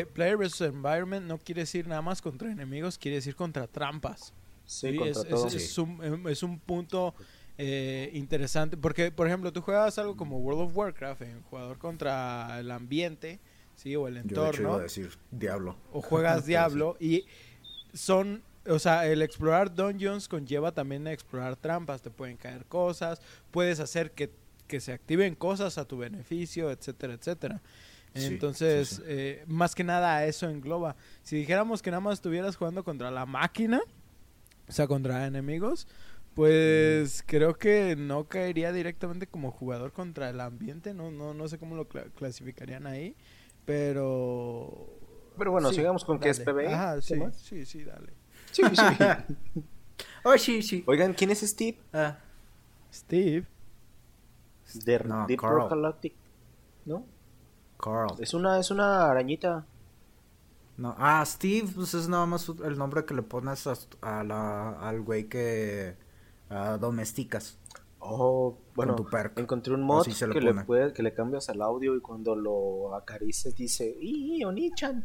eh, 0.00 0.06
player 0.06 0.36
versus 0.36 0.60
environment 0.62 1.26
no 1.26 1.38
quiere 1.38 1.62
decir 1.62 1.86
nada 1.88 2.02
más 2.02 2.20
contra 2.20 2.50
enemigos, 2.52 2.98
quiere 2.98 3.16
decir 3.16 3.34
contra 3.34 3.66
trampas. 3.66 4.32
Sí, 4.66 4.90
Sí, 4.92 4.96
contra 4.98 5.22
es, 5.22 5.28
todo. 5.28 5.46
es- 5.48 5.54
es 5.54 5.78
un, 5.78 6.04
em, 6.04 6.28
es 6.28 6.42
un 6.42 6.58
punto 6.58 7.14
eh, 7.56 8.10
interesante. 8.12 8.76
Porque, 8.76 9.10
por 9.10 9.26
ejemplo, 9.26 9.52
tú 9.52 9.62
juegas 9.62 9.98
algo 9.98 10.16
como 10.16 10.38
World 10.38 10.60
of 10.70 10.76
Warcraft, 10.76 11.22
en 11.22 11.42
jugador 11.42 11.78
contra 11.78 12.60
el 12.60 12.70
ambiente, 12.70 13.40
¿sí? 13.74 13.96
O 13.96 14.06
el 14.06 14.14
Yo 14.14 14.20
de 14.22 14.26
hecho 14.28 14.34
iba 14.34 14.48
entorno. 14.50 14.74
a 14.74 14.82
decir 14.82 15.10
diablo. 15.30 15.76
O 15.92 16.00
juegas. 16.02 16.44
Diablo. 16.46 16.96
Y 17.00 17.24
son. 17.94 18.42
O 18.68 18.78
sea, 18.78 19.06
el 19.06 19.22
explorar 19.22 19.74
dungeons 19.74 20.28
conlleva 20.28 20.72
también 20.72 21.06
a 21.06 21.12
explorar 21.12 21.56
trampas. 21.56 22.02
Te 22.02 22.10
pueden 22.10 22.36
caer 22.36 22.66
cosas. 22.66 23.20
Puedes 23.50 23.80
hacer 23.80 24.12
que, 24.12 24.30
que 24.68 24.80
se 24.80 24.92
activen 24.92 25.34
cosas 25.36 25.78
a 25.78 25.86
tu 25.86 25.98
beneficio, 25.98 26.70
etcétera, 26.70 27.14
etcétera. 27.14 27.62
Sí, 28.14 28.24
Entonces, 28.28 28.88
sí, 28.88 28.96
sí. 28.96 29.02
eh, 29.06 29.44
más 29.48 29.74
que 29.74 29.84
nada 29.84 30.26
eso 30.26 30.48
engloba. 30.50 30.96
Si 31.22 31.36
dijéramos 31.36 31.82
que 31.82 31.90
nada 31.90 32.00
más 32.00 32.14
estuvieras 32.14 32.56
jugando 32.56 32.84
contra 32.84 33.10
la 33.10 33.26
máquina, 33.26 33.80
o 34.68 34.72
sea, 34.72 34.86
contra 34.86 35.26
enemigos, 35.26 35.86
Pues 36.34 37.24
creo 37.26 37.58
que 37.58 37.96
no 37.96 38.28
caería 38.28 38.72
directamente 38.72 39.26
como 39.26 39.50
jugador 39.52 39.92
contra 39.92 40.30
el 40.30 40.40
ambiente, 40.40 40.94
no 40.94 41.10
no 41.10 41.34
no 41.34 41.48
sé 41.48 41.58
cómo 41.58 41.76
lo 41.76 41.88
cla- 41.88 42.12
clasificarían 42.14 42.86
ahí, 42.86 43.16
pero 43.64 44.86
Pero 45.36 45.52
bueno, 45.52 45.70
Sí, 45.70 45.76
sigamos 45.76 46.04
con 46.04 46.18
que 46.20 46.30
es 46.30 46.38
dale. 46.38 46.44
PBE. 46.44 46.66
Ajá, 46.74 47.00
¿qué 47.04 47.14
sí, 47.14 47.16
más? 47.16 47.36
sí, 47.36 47.64
sí, 47.66 47.84
dale. 47.84 48.12
Sí, 48.50 48.74
sí. 48.76 48.98
Oh, 50.24 50.36
sí, 50.38 50.62
sí. 50.62 50.84
Oigan, 50.86 51.14
¿quién 51.14 51.30
es 51.30 51.40
Steve? 51.40 51.78
Ah, 51.92 52.18
Steve, 52.92 53.46
De 54.74 54.98
No, 55.00 55.26
Deep 55.26 55.40
Carl. 55.40 55.54
Rock 55.54 55.70
Galactic. 55.70 56.14
¿No? 56.84 57.04
Carl. 57.78 58.14
Es 58.18 58.34
una, 58.34 58.58
es 58.58 58.70
una 58.70 59.10
arañita. 59.10 59.66
No. 60.76 60.94
Ah, 60.98 61.24
Steve, 61.26 61.68
pues 61.74 61.94
es 61.94 62.08
nada 62.08 62.26
más 62.26 62.48
el 62.64 62.78
nombre 62.78 63.04
que 63.04 63.14
le 63.14 63.22
pones 63.22 63.66
a, 63.66 63.74
a 64.00 64.22
la, 64.22 64.70
al 64.80 65.00
güey 65.00 65.28
que 65.28 65.96
ah, 66.50 66.78
domesticas. 66.80 67.58
Oh, 68.00 68.56
bueno, 68.76 68.94
tu 68.94 69.08
encontré 69.36 69.74
un 69.74 69.82
mod 69.82 70.06
le 70.06 70.14
que 70.14 70.40
le, 70.40 70.52
pone. 70.52 70.64
puede, 70.64 70.92
que 70.92 71.02
le 71.02 71.12
cambias 71.12 71.48
el 71.48 71.60
audio 71.62 71.96
y 71.96 72.00
cuando 72.00 72.36
lo 72.36 72.94
acaricias 72.94 73.56
dice 73.56 73.92
¡Ih, 74.00 74.44
Onichan! 74.44 75.04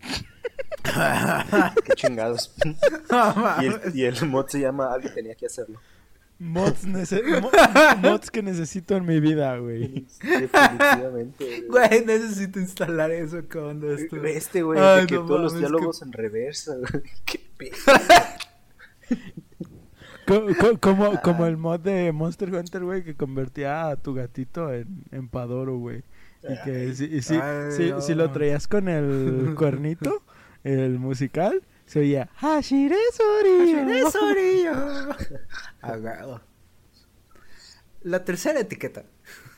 ¡Qué 1.84 1.92
chingados! 1.94 2.54
y, 3.60 3.66
el, 3.66 3.80
y 3.94 4.04
el 4.04 4.26
mod 4.26 4.46
se 4.46 4.60
llama 4.60 4.90
Alguien 4.90 5.12
tenía 5.14 5.34
que 5.34 5.46
hacerlo. 5.46 5.78
Mods, 6.38 6.86
nece- 6.86 7.22
mods 8.02 8.30
que 8.30 8.42
necesito 8.42 8.96
en 8.96 9.06
mi 9.06 9.20
vida, 9.20 9.56
güey. 9.58 10.06
Definitivamente. 10.22 11.64
Güey, 11.68 12.04
necesito 12.04 12.60
instalar 12.60 13.10
eso, 13.10 13.46
¿qué 13.48 13.58
onda 13.58 13.88
esto? 13.94 14.16
Este, 14.24 14.62
güey, 14.62 14.78
Ay, 14.80 15.06
que 15.06 15.16
no 15.16 15.26
todos 15.26 15.40
los 15.40 15.58
diálogos 15.58 16.02
en 16.02 16.12
reversa, 16.12 16.74
güey. 16.76 17.02
Qué 17.24 17.40
pedo. 17.56 17.74
Co- 20.26 20.46
co- 20.60 20.78
como, 20.78 21.20
como 21.22 21.46
el 21.46 21.56
mod 21.56 21.80
de 21.80 22.12
Monster 22.12 22.54
Hunter, 22.54 22.84
güey, 22.84 23.02
que 23.02 23.14
convertía 23.14 23.88
a 23.88 23.96
tu 23.96 24.12
gatito 24.12 24.72
en, 24.72 25.04
en 25.10 25.28
Padoro, 25.28 25.78
güey. 25.78 26.02
Y 26.42 26.62
que 26.64 26.94
si, 26.94 27.06
y 27.06 27.22
si, 27.22 27.34
Ay, 27.34 27.72
si- 27.72 27.90
no. 27.90 28.00
si 28.02 28.14
lo 28.14 28.30
traías 28.30 28.68
con 28.68 28.88
el 28.88 29.54
cuernito, 29.56 30.22
el 30.64 30.98
musical, 30.98 31.62
se 31.88 31.98
oía 32.00 32.28
Hashire 32.36 32.96
Sorio. 33.12 34.10
Sorillo. 34.12 34.72
Agado. 35.80 36.40
La 38.02 38.24
tercera 38.24 38.60
etiqueta 38.60 39.04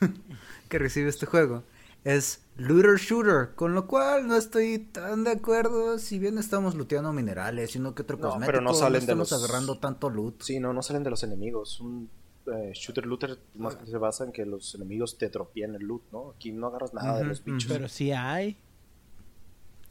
que 0.68 0.78
recibe 0.78 1.08
este 1.10 1.26
juego 1.26 1.62
es 2.04 2.42
Looter 2.56 2.96
Shooter, 2.96 3.50
con 3.54 3.74
lo 3.74 3.86
cual 3.86 4.26
no 4.26 4.36
estoy 4.36 4.78
tan 4.78 5.24
de 5.24 5.32
acuerdo. 5.32 5.98
Si 5.98 6.18
bien 6.18 6.38
estamos 6.38 6.74
looteando 6.74 7.12
minerales, 7.12 7.72
sino 7.72 7.94
que 7.94 8.02
otro 8.02 8.16
No, 8.16 8.22
cosmético, 8.30 8.46
pero 8.46 8.60
no 8.62 8.72
salen 8.72 8.94
de 8.94 8.98
estamos 9.00 9.30
los- 9.30 9.44
agarrando 9.44 9.78
tanto 9.78 10.08
loot. 10.08 10.40
Sí, 10.42 10.58
no, 10.58 10.72
no 10.72 10.82
salen 10.82 11.02
de 11.02 11.10
los 11.10 11.22
enemigos. 11.22 11.78
Un 11.80 12.08
eh, 12.46 12.72
shooter 12.74 13.04
looter 13.04 13.38
más 13.56 13.76
que 13.76 13.84
se 13.86 13.98
basa 13.98 14.24
en 14.24 14.32
que 14.32 14.46
los 14.46 14.74
enemigos 14.74 15.18
te 15.18 15.28
tropien 15.28 15.74
el 15.74 15.82
loot, 15.82 16.02
¿no? 16.10 16.30
Aquí 16.30 16.52
no 16.52 16.68
agarras 16.68 16.94
nada 16.94 17.18
de 17.18 17.24
los 17.24 17.44
bichos. 17.44 17.70
Pero 17.70 17.86
sí 17.88 18.12
hay. 18.12 18.56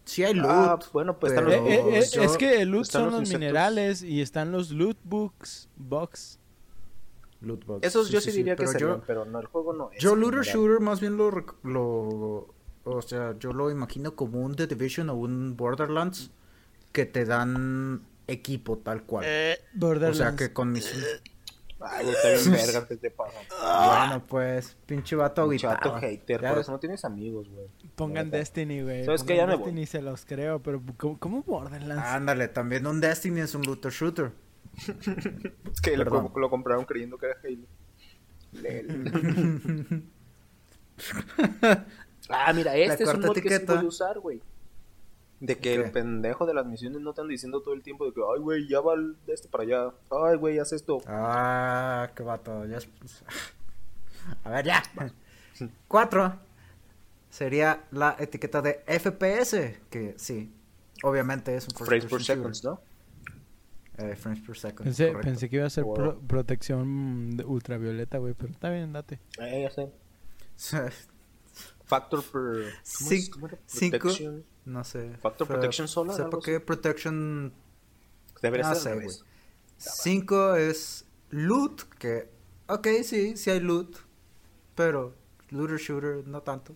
Sí 0.10 0.24
hay 0.24 0.34
loot. 0.34 0.50
Ah, 0.50 0.80
bueno, 0.92 1.20
pues 1.20 1.32
están 1.34 1.46
los- 1.46 1.54
Eh, 1.54 1.60
eh, 1.68 2.00
eh, 2.00 2.04
yo- 2.12 2.24
es 2.24 2.36
que 2.38 2.62
el 2.62 2.70
loot 2.70 2.82
están 2.84 3.04
son 3.12 3.20
los 3.22 3.30
minerales 3.30 4.02
y 4.02 4.22
están 4.22 4.52
los 4.52 4.72
loot 4.72 4.98
books, 5.04 5.70
box. 5.78 6.40
Loot 7.42 7.64
box, 7.66 7.86
Esos 7.88 8.10
yo 8.10 8.20
sí, 8.20 8.32
diría 8.32 8.56
que 8.56 8.66
pero 8.66 8.80
yo, 8.80 9.02
pero 9.06 9.26
no, 9.26 9.40
el 9.40 9.46
juego 9.46 9.72
no 9.74 9.92
es. 9.94 10.02
yo 10.02 10.16
Looter 10.16 10.44
general. 10.44 10.68
Shooter 10.68 10.80
más 10.82 11.00
bien 11.00 11.16
lo. 11.16 12.54
O 12.84 13.02
sea, 13.04 13.38
yo 13.38 13.54
lo 13.54 13.70
imagino 13.70 14.16
como 14.16 14.42
un 14.42 14.56
The 14.56 14.66
Division 14.68 15.10
o 15.12 15.16
un 15.16 15.56
Borderlands 15.56 16.32
que 16.92 17.06
te 17.06 17.24
dan 17.26 18.02
equipo 18.28 18.78
tal 18.80 19.04
cual. 19.04 19.26
Eh, 19.28 19.58
o 19.80 20.14
sea, 20.14 20.36
que 20.36 20.52
con 20.54 20.72
mis... 20.72 20.92
Ay, 21.82 22.04
güey, 22.06 22.16
está 22.16 22.30
bien 22.30 22.52
verga, 22.52 22.88
¿qué 22.88 22.98
te 22.98 23.12
pasa? 23.12 23.38
Bueno, 24.08 24.26
pues, 24.28 24.76
pinche 24.86 25.16
vato 25.16 25.50
chato 25.56 25.90
agüitado. 25.90 26.00
hater, 26.02 26.42
Ya 26.42 26.50
por 26.50 26.58
ves. 26.58 26.66
eso 26.66 26.72
no 26.74 26.80
tienes 26.80 27.06
amigos, 27.06 27.48
güey. 27.50 27.68
Pongan 27.96 28.26
Neta. 28.26 28.38
Destiny, 28.38 28.82
güey. 28.82 29.06
¿Sabes 29.06 29.24
qué? 29.24 29.36
Pongan 29.36 29.38
Ya 29.38 29.48
me 29.48 29.56
voy. 29.56 29.66
Destiny 29.66 29.86
se 29.86 30.02
los 30.02 30.26
creo, 30.26 30.62
pero 30.62 30.82
¿cómo, 30.98 31.18
cómo 31.20 31.44
Borderlands? 31.44 32.04
Ándale, 32.06 32.48
también 32.50 32.86
un 32.86 33.00
Destiny 33.00 33.40
es 33.42 33.56
un 33.56 33.62
looter 33.64 33.92
shooter. 33.92 34.32
Es 35.74 35.82
que 35.82 35.96
lo, 35.98 36.04
Perdón. 36.04 36.32
lo 36.36 36.50
compraron 36.50 36.86
creyendo 36.86 37.18
que 37.18 37.28
era 37.28 37.38
Halo. 37.44 37.66
Lel. 38.52 40.04
ah, 42.30 42.54
mira, 42.54 42.76
este 42.76 43.04
es 43.04 43.10
un 43.10 43.22
cuarta 43.22 43.28
mod 43.28 43.34
que 43.36 43.42
sí 43.42 43.48
etiqueta. 43.48 43.74
puede 43.76 43.88
usar, 43.88 44.20
güey. 44.20 44.42
De 45.40 45.56
que 45.56 45.62
¿Qué? 45.62 45.76
el 45.76 45.92
pendejo 45.92 46.46
de 46.46 46.54
las 46.54 46.66
misiones 46.66 47.02
no 47.02 47.14
te 47.14 47.22
anda 47.22 47.32
diciendo 47.32 47.62
todo 47.62 47.74
el 47.74 47.82
tiempo 47.82 48.06
de 48.06 48.14
que, 48.14 48.20
ay, 48.36 48.42
güey, 48.42 48.68
ya 48.68 48.82
va 48.82 48.94
el- 48.96 49.16
de 49.26 49.34
este 49.34 49.48
para 49.48 49.64
allá. 49.64 49.94
Ay, 50.12 50.36
güey, 50.38 50.60
haz 50.60 50.74
esto. 50.74 51.02
Ah, 51.08 52.10
qué 52.16 52.24
vato. 52.24 52.66
Ya 52.66 52.78
es- 52.78 52.90
A 54.44 54.50
ver, 54.50 54.66
ya. 54.66 54.84
Cuatro. 55.88 56.38
Sería 57.30 57.84
la 57.92 58.16
etiqueta 58.20 58.62
de 58.62 58.84
FPS, 58.88 59.80
que 59.90 60.16
sí, 60.18 60.52
obviamente 61.04 61.56
es 61.56 61.68
un 61.68 61.76
first 61.76 61.86
Frames 61.88 62.04
per 62.06 62.10
person 62.12 62.36
seconds, 62.38 62.64
¿no? 62.64 62.82
Eh, 63.98 64.16
frames 64.16 64.40
per 64.46 64.58
second. 64.58 64.84
Pensé, 64.86 65.12
pensé 65.22 65.50
que 65.50 65.58
iba 65.58 65.66
a 65.66 65.70
ser 65.70 65.84
Wow. 65.84 65.94
pro- 65.94 66.20
protección 66.20 67.38
de 67.38 67.44
ultravioleta, 67.46 68.18
güey, 68.18 68.34
pero 68.34 68.52
está 68.52 68.70
bien, 68.72 68.94
date. 68.94 69.20
Eh, 69.40 69.64
ya 69.64 69.70
sé. 69.72 69.92
Factor 71.86 72.24
per... 72.24 72.74
¿Cómo, 72.98 73.12
es? 73.12 73.30
¿Cómo 73.30 73.48
era? 73.48 73.58
cinco. 73.66 74.10
No 74.70 74.84
sé. 74.84 75.16
Factor 75.18 75.48
Fue- 75.48 75.56
protection 75.56 75.88
solar, 75.88 76.16
Sepa 76.16 76.28
algo 76.28 76.42
qué 76.42 76.60
protection 76.60 77.52
Debería 78.42 78.68
No 78.70 78.76
ser 78.76 78.84
sé, 78.84 78.90
al 78.90 78.96
güey. 78.96 79.08
revés. 79.08 79.26
5 79.78 80.56
es 80.56 81.06
loot, 81.32 81.84
que, 81.98 82.30
ok, 82.68 82.88
sí, 83.04 83.36
sí 83.36 83.50
hay 83.50 83.60
loot, 83.60 83.98
pero 84.76 85.16
looter 85.50 85.78
shooter 85.78 86.28
no 86.28 86.42
tanto. 86.44 86.76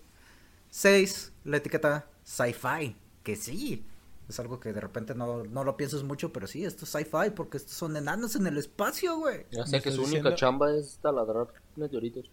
6, 0.69 1.33
la 1.43 1.57
etiqueta 1.57 2.09
sci-fi, 2.23 2.95
que 3.23 3.35
sí, 3.35 3.85
es 4.27 4.39
algo 4.39 4.59
que 4.59 4.73
de 4.73 4.81
repente 4.81 5.13
no, 5.13 5.43
no 5.43 5.63
lo 5.63 5.77
piensas 5.77 6.01
mucho, 6.03 6.33
pero 6.33 6.47
sí, 6.47 6.65
esto 6.65 6.85
es 6.85 6.91
sci-fi 6.91 7.29
porque 7.35 7.57
estos 7.57 7.75
son 7.75 7.95
enanos 7.95 8.35
en 8.35 8.47
el 8.47 8.57
espacio, 8.57 9.17
güey. 9.17 9.45
Ya 9.51 9.61
¿Me 9.61 9.67
sé 9.67 9.81
que 9.81 9.91
su 9.91 10.01
única 10.03 10.33
chamba 10.35 10.73
es 10.75 10.97
taladrar 11.01 11.47
meteoritos. 11.75 12.31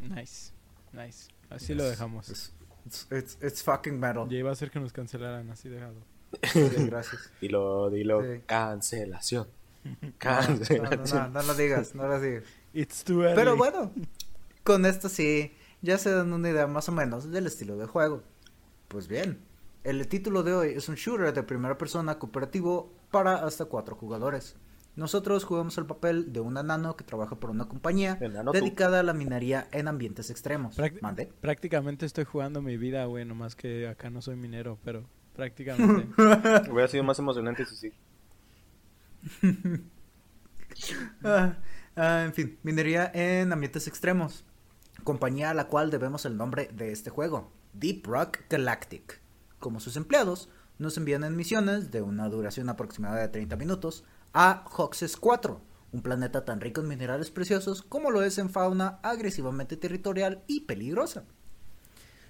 Nice, 0.00 0.52
nice. 0.92 1.28
Así 1.50 1.74
lo 1.74 1.84
dejamos. 1.84 2.28
It's, 2.28 2.52
it's, 2.86 3.06
it's- 3.10 3.38
it's 3.42 3.62
fucking 3.62 3.98
metal. 3.98 4.28
Ya 4.28 4.38
iba 4.38 4.50
a 4.50 4.54
ser 4.54 4.70
que 4.70 4.80
nos 4.80 4.92
cancelaran, 4.92 5.50
así 5.50 5.68
dejado. 5.68 5.94
Sí, 6.52 6.60
gracias. 6.86 7.30
Dilo, 7.40 7.90
dilo. 7.90 8.22
Sí. 8.22 8.40
Cancelación. 8.46 9.46
No, 9.86 9.92
no, 10.02 10.12
Cancelación. 10.18 11.32
no, 11.32 11.40
no 11.42 11.46
lo 11.46 11.54
digas, 11.54 11.94
no 11.94 12.08
lo 12.08 12.20
digas. 12.20 12.42
It's 12.74 13.04
too 13.04 13.22
early. 13.22 13.36
Pero 13.36 13.56
bueno, 13.56 13.92
con 14.64 14.84
esto 14.84 15.08
sí, 15.08 15.52
ya 15.80 15.96
se 15.96 16.10
dan 16.10 16.32
una 16.32 16.50
idea 16.50 16.66
más 16.66 16.88
o 16.88 16.92
menos 16.92 17.30
del 17.30 17.46
estilo 17.46 17.76
de 17.76 17.86
juego. 17.86 18.22
Pues 18.88 19.06
bien, 19.06 19.38
el 19.84 20.06
título 20.08 20.42
de 20.42 20.54
hoy 20.54 20.72
es 20.74 20.88
un 20.88 20.96
shooter 20.96 21.32
de 21.32 21.42
primera 21.44 21.78
persona 21.78 22.18
cooperativo 22.18 22.92
para 23.12 23.44
hasta 23.46 23.66
cuatro 23.66 23.94
jugadores. 23.94 24.56
Nosotros 24.96 25.44
jugamos 25.44 25.76
el 25.76 25.84
papel 25.84 26.32
de 26.32 26.40
un 26.40 26.56
enano 26.56 26.96
que 26.96 27.04
trabaja 27.04 27.36
por 27.36 27.50
una 27.50 27.68
compañía 27.68 28.18
tú. 28.18 28.52
dedicada 28.52 29.00
a 29.00 29.02
la 29.02 29.12
minería 29.12 29.68
en 29.70 29.88
ambientes 29.88 30.30
extremos. 30.30 30.76
Mande. 31.02 31.30
Prácticamente 31.40 32.06
estoy 32.06 32.24
jugando 32.24 32.62
mi 32.62 32.78
vida, 32.78 33.04
güey, 33.04 33.26
nomás 33.26 33.54
que 33.56 33.88
acá 33.88 34.08
no 34.08 34.22
soy 34.22 34.36
minero, 34.36 34.78
pero 34.82 35.04
prácticamente. 35.34 36.08
Hubiera 36.70 36.88
sido 36.88 37.04
más 37.04 37.18
emocionante 37.18 37.66
si 37.66 37.76
sí. 37.76 37.92
Ah, 41.24 41.56
ah, 41.96 42.22
en 42.26 42.34
fin, 42.34 42.58
minería 42.62 43.10
en 43.14 43.50
ambientes 43.50 43.88
extremos. 43.88 44.44
Compañía 45.04 45.50
a 45.50 45.54
la 45.54 45.68
cual 45.68 45.90
debemos 45.90 46.26
el 46.26 46.36
nombre 46.36 46.68
de 46.74 46.92
este 46.92 47.08
juego, 47.08 47.50
Deep 47.72 48.06
Rock 48.06 48.40
Galactic. 48.50 49.22
Como 49.58 49.80
sus 49.80 49.96
empleados, 49.96 50.50
nos 50.78 50.98
envían 50.98 51.24
en 51.24 51.34
misiones 51.34 51.90
de 51.90 52.02
una 52.02 52.28
duración 52.28 52.68
aproximada 52.68 53.16
de 53.16 53.28
30 53.28 53.56
minutos 53.56 54.04
a 54.38 54.66
Hoxes 54.76 55.16
4, 55.16 55.62
un 55.92 56.02
planeta 56.02 56.44
tan 56.44 56.60
rico 56.60 56.82
en 56.82 56.88
minerales 56.88 57.30
preciosos 57.30 57.80
como 57.80 58.10
lo 58.10 58.22
es 58.22 58.36
en 58.36 58.50
fauna 58.50 59.00
agresivamente 59.02 59.78
territorial 59.78 60.42
y 60.46 60.66
peligrosa. 60.66 61.24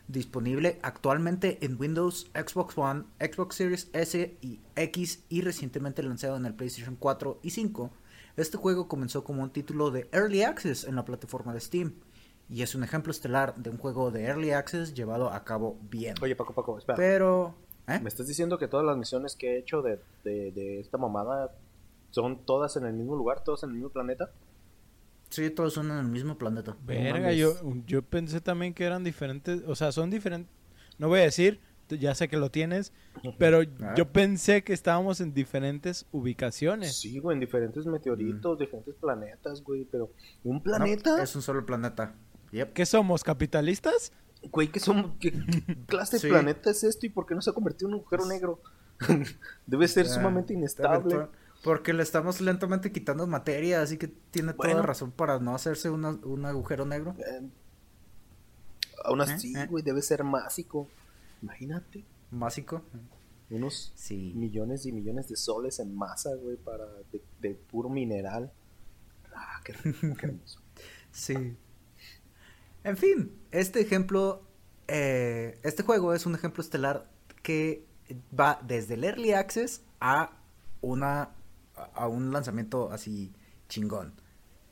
Disponible 0.07 0.79
actualmente 0.83 1.59
en 1.63 1.75
Windows, 1.77 2.31
Xbox 2.33 2.79
One, 2.79 3.07
Xbox 3.19 3.57
Series 3.57 3.91
S 3.93 4.39
y 4.41 4.61
X 4.77 5.25
y 5.29 5.41
recientemente 5.41 6.05
lanzado 6.05 6.37
en 6.37 6.47
el 6.47 6.55
PlayStation 6.55 6.95
4 6.95 7.41
y 7.43 7.51
5, 7.51 7.91
este 8.37 8.57
juego 8.57 8.87
comenzó 8.87 9.25
como 9.25 9.43
un 9.43 9.51
título 9.51 9.91
de 9.91 10.09
Early 10.13 10.45
Access 10.45 10.85
en 10.85 10.95
la 10.95 11.05
plataforma 11.05 11.53
de 11.55 11.61
Steam 11.61 11.95
y 12.49 12.63
es 12.63 12.77
un 12.77 12.85
ejemplo 12.85 13.11
estelar 13.11 13.57
de 13.57 13.71
un 13.71 13.79
juego 13.79 14.13
de 14.13 14.27
Early 14.27 14.53
Access 14.53 14.95
llevado 14.95 15.33
a 15.33 15.43
cabo 15.43 15.77
bien. 15.91 16.15
Oye, 16.23 16.37
Paco, 16.37 16.55
Paco, 16.55 16.79
espera. 16.79 16.95
Pero... 16.95 17.57
¿eh? 17.89 17.99
¿Me 17.99 18.09
estás 18.09 18.29
diciendo 18.29 18.59
que 18.59 18.69
todas 18.69 18.87
las 18.87 18.97
misiones 18.97 19.35
que 19.35 19.57
he 19.57 19.59
hecho 19.59 19.83
de, 19.83 19.99
de, 20.23 20.53
de 20.53 20.79
esta 20.79 20.99
mamada 20.99 21.51
son 22.11 22.45
todas 22.45 22.77
en 22.77 22.87
el 22.87 22.93
mismo 22.95 23.17
lugar, 23.17 23.43
todas 23.45 23.63
en 23.63 23.71
el 23.71 23.75
mismo 23.77 23.91
planeta? 23.91 24.31
Sí, 25.31 25.51
todos 25.51 25.75
son 25.75 25.91
en 25.91 25.99
el 25.99 26.07
mismo 26.07 26.39
planeta. 26.39 26.77
Verga, 26.85 27.33
yo, 27.33 27.53
yo 27.87 28.03
pensé 28.03 28.41
también 28.41 28.73
que 28.75 28.85
eran 28.85 29.05
diferentes, 29.05 29.63
o 29.67 29.75
sea, 29.75 29.93
son 29.93 30.09
diferentes, 30.11 30.53
no 30.99 31.09
voy 31.09 31.21
a 31.21 31.25
decir 31.25 31.61
ya 31.89 32.17
sé 32.17 32.27
que 32.29 32.37
lo 32.37 32.51
tienes, 32.51 32.93
pero 33.39 33.61
Ah. 33.81 33.95
yo 33.97 34.11
pensé 34.11 34.65
que 34.65 34.73
estábamos 34.73 35.21
en 35.21 35.33
diferentes 35.33 36.05
ubicaciones. 36.11 36.97
Sí, 36.97 37.21
güey, 37.21 37.35
en 37.37 37.41
diferentes 37.41 37.87
meteoritos, 37.87 38.59
diferentes 38.59 38.97
planetas, 38.97 39.63
güey, 39.63 39.85
pero 39.85 40.11
un 40.43 40.57
No, 40.57 40.63
planeta, 40.65 41.23
es 41.23 41.37
un 41.37 41.43
solo 41.43 41.65
planeta. 41.65 42.17
Yep. 42.51 42.73
¿Qué 42.73 42.87
somos, 42.87 43.23
capitalistas? 43.23 44.13
güey, 44.51 44.69
¿qué, 44.69 44.81
qué 45.21 45.33
clase 45.87 46.17
de 46.17 46.21
Sí. 46.23 46.29
planeta 46.29 46.71
es 46.71 46.83
esto 46.85 47.07
y 47.07 47.09
por 47.09 47.25
qué 47.27 47.35
no 47.37 47.41
se 47.43 47.51
ha 47.51 47.53
convertido 47.53 47.89
en 47.89 47.95
un 47.95 48.01
agujero 48.01 48.27
negro? 48.27 48.61
Debe 49.67 49.87
ser 49.89 50.07
Ah, 50.07 50.09
sumamente 50.09 50.55
debe 50.55 50.61
inestable. 50.63 51.29
Porque 51.63 51.93
le 51.93 52.03
estamos 52.03 52.41
lentamente 52.41 52.93
quitando 52.93 53.27
materia, 53.27 53.83
así 53.83 53.97
que 53.99 54.09
tiene 54.09 54.53
toda 54.53 54.69
Bueno. 54.69 54.83
razón 54.83 55.11
para 55.11 55.39
no 55.41 55.55
hacerse 55.55 55.91
una- 55.91 56.11
un 56.23 56.45
agujero 56.45 56.85
negro. 56.87 57.15
Eh, 57.19 57.43
aún 59.05 59.21
así, 59.21 59.55
Eh, 59.57 59.63
eh. 59.63 59.67
güey, 59.67 59.83
debe 59.83 60.03
ser 60.03 60.23
másico. 60.25 60.89
Imagínate, 61.43 62.05
Másico. 62.31 62.83
unos 63.51 63.93
Sí. 63.95 64.33
millones 64.35 64.87
y 64.87 64.93
millones 64.93 65.29
de 65.29 65.37
soles 65.37 65.79
en 65.79 65.95
masa, 65.95 66.35
güey, 66.35 66.57
para 66.57 66.85
de, 67.13 67.23
de 67.41 67.55
puro 67.55 67.89
mineral. 67.89 68.51
Ah, 69.35 69.61
qué 69.65 69.73
qué 69.73 69.81
hermoso. 70.27 70.61
Sí. 71.13 71.57
En 72.85 72.97
fin, 72.97 73.33
este 73.51 73.81
ejemplo, 73.81 74.43
eh, 74.89 75.59
este 75.63 75.83
juego 75.83 76.13
es 76.15 76.27
un 76.27 76.35
ejemplo 76.35 76.63
estelar 76.63 77.09
que 77.43 77.85
va 78.39 78.61
desde 78.67 78.95
el 78.95 79.05
Early 79.05 79.33
Access 79.33 79.83
a 80.01 80.33
una 80.81 81.31
a 81.95 82.09
un 82.09 82.33
lanzamiento 82.33 82.91
así 82.93 83.33
chingón. 83.69 84.15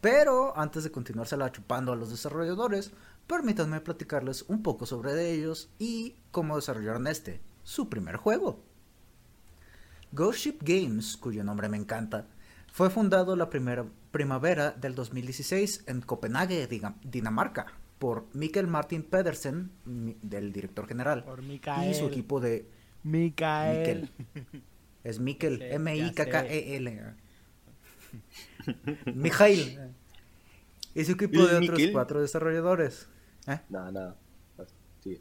Pero 0.01 0.57
antes 0.59 0.85
de 0.85 0.91
continuársela 0.91 1.51
chupando 1.51 1.93
a 1.93 1.97
los 1.97 2.11
desarrolladores, 2.11 2.93
permítanme 3.27 3.81
platicarles 3.81 4.45
un 4.49 4.63
poco 4.63 4.87
sobre 4.87 5.33
ellos 5.33 5.71
y 5.79 6.17
cómo 6.31 6.57
desarrollaron 6.57 7.07
este, 7.07 7.41
su 7.63 7.89
primer 7.89 8.17
juego. 8.17 8.61
Ghost 10.13 10.41
Ship 10.41 10.59
Games, 10.61 11.17
cuyo 11.17 11.43
nombre 11.43 11.69
me 11.69 11.77
encanta, 11.77 12.27
fue 12.71 12.91
fundado 12.91 13.35
la 13.35 13.51
primera 13.51 13.87
primavera 14.11 14.71
del 14.71 14.95
2016 14.95 15.85
en 15.87 16.01
Copenhague, 16.01 16.69
Dinamarca, 17.03 17.67
por 17.99 18.27
Mikkel 18.33 18.67
Martin 18.67 19.03
Pedersen, 19.03 19.73
del 19.85 20.53
director 20.53 20.87
general, 20.87 21.25
Por 21.25 21.43
y 21.43 21.95
su 21.95 22.07
equipo 22.07 22.41
de 22.41 22.69
Mikael. 23.03 24.11
Mikkel. 24.35 24.63
Es 25.05 25.21
Mikkel, 25.21 25.59
Sí, 25.59 25.65
M-I-K-K-E-L. 25.71 27.15
Mijail. 29.15 29.79
Y 30.95 31.05
su 31.05 31.13
equipo 31.13 31.35
¿Y 31.35 31.47
de 31.47 31.57
otros 31.57 31.61
Mikkel? 31.61 31.93
cuatro 31.93 32.21
desarrolladores. 32.21 33.09
¿Eh? 33.47 33.61
Nada, 33.69 33.93
nada. 33.93 34.17
Sí. 35.03 35.21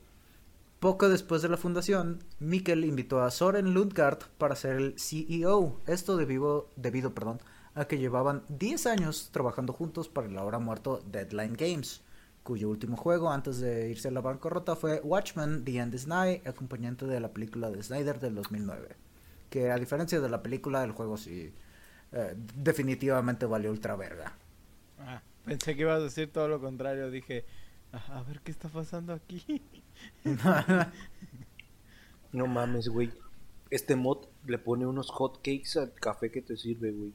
Poco 0.79 1.09
después 1.09 1.41
de 1.41 1.49
la 1.49 1.57
fundación, 1.57 2.23
Mikkel 2.39 2.85
invitó 2.85 3.21
a 3.21 3.31
Soren 3.31 3.73
Lundgaard 3.73 4.19
para 4.37 4.55
ser 4.55 4.77
el 4.77 4.99
CEO. 4.99 5.79
Esto 5.87 6.15
debido, 6.17 6.69
debido 6.75 7.13
perdón, 7.13 7.39
a 7.75 7.85
que 7.85 7.97
llevaban 7.97 8.43
10 8.49 8.85
años 8.87 9.29
trabajando 9.31 9.73
juntos 9.73 10.07
para 10.09 10.27
el 10.27 10.37
ahora 10.37 10.59
muerto 10.59 11.01
Deadline 11.11 11.53
Games, 11.57 12.01
cuyo 12.43 12.69
último 12.69 12.97
juego 12.97 13.31
antes 13.31 13.59
de 13.59 13.89
irse 13.89 14.09
a 14.09 14.11
la 14.11 14.21
bancarrota 14.21 14.75
fue 14.75 15.01
Watchmen 15.03 15.63
The 15.65 15.77
End 15.77 15.95
is 15.95 16.07
Nigh, 16.07 16.43
acompañante 16.45 17.05
de 17.05 17.19
la 17.19 17.33
película 17.33 17.71
de 17.71 17.81
Snyder 17.81 18.19
del 18.19 18.35
2009. 18.35 18.95
Que 19.53 19.69
a 19.69 19.77
diferencia 19.77 20.19
de 20.19 20.29
la 20.29 20.41
película, 20.41 20.83
el 20.83 20.93
juego 20.93 21.15
sí 21.15 21.53
eh, 22.11 22.33
definitivamente 22.55 23.45
valió 23.45 23.69
ultra 23.69 23.95
verga. 23.95 24.33
Ah, 24.97 25.21
pensé 25.45 25.75
que 25.75 25.81
ibas 25.81 25.99
a 25.99 26.03
decir 26.03 26.31
todo 26.31 26.47
lo 26.47 26.59
contrario. 26.59 27.11
Dije, 27.11 27.45
"Ah, 27.91 28.17
a 28.19 28.23
ver 28.23 28.39
qué 28.41 28.49
está 28.49 28.67
pasando 28.69 29.13
aquí. 29.13 29.61
No 32.31 32.47
mames, 32.47 32.87
güey. 32.87 33.11
Este 33.69 33.95
mod 33.95 34.25
le 34.47 34.57
pone 34.57 34.87
unos 34.87 35.11
hot 35.11 35.37
cakes 35.37 35.77
al 35.79 35.93
café 35.93 36.31
que 36.31 36.41
te 36.41 36.57
sirve, 36.57 36.91
güey. 36.91 37.13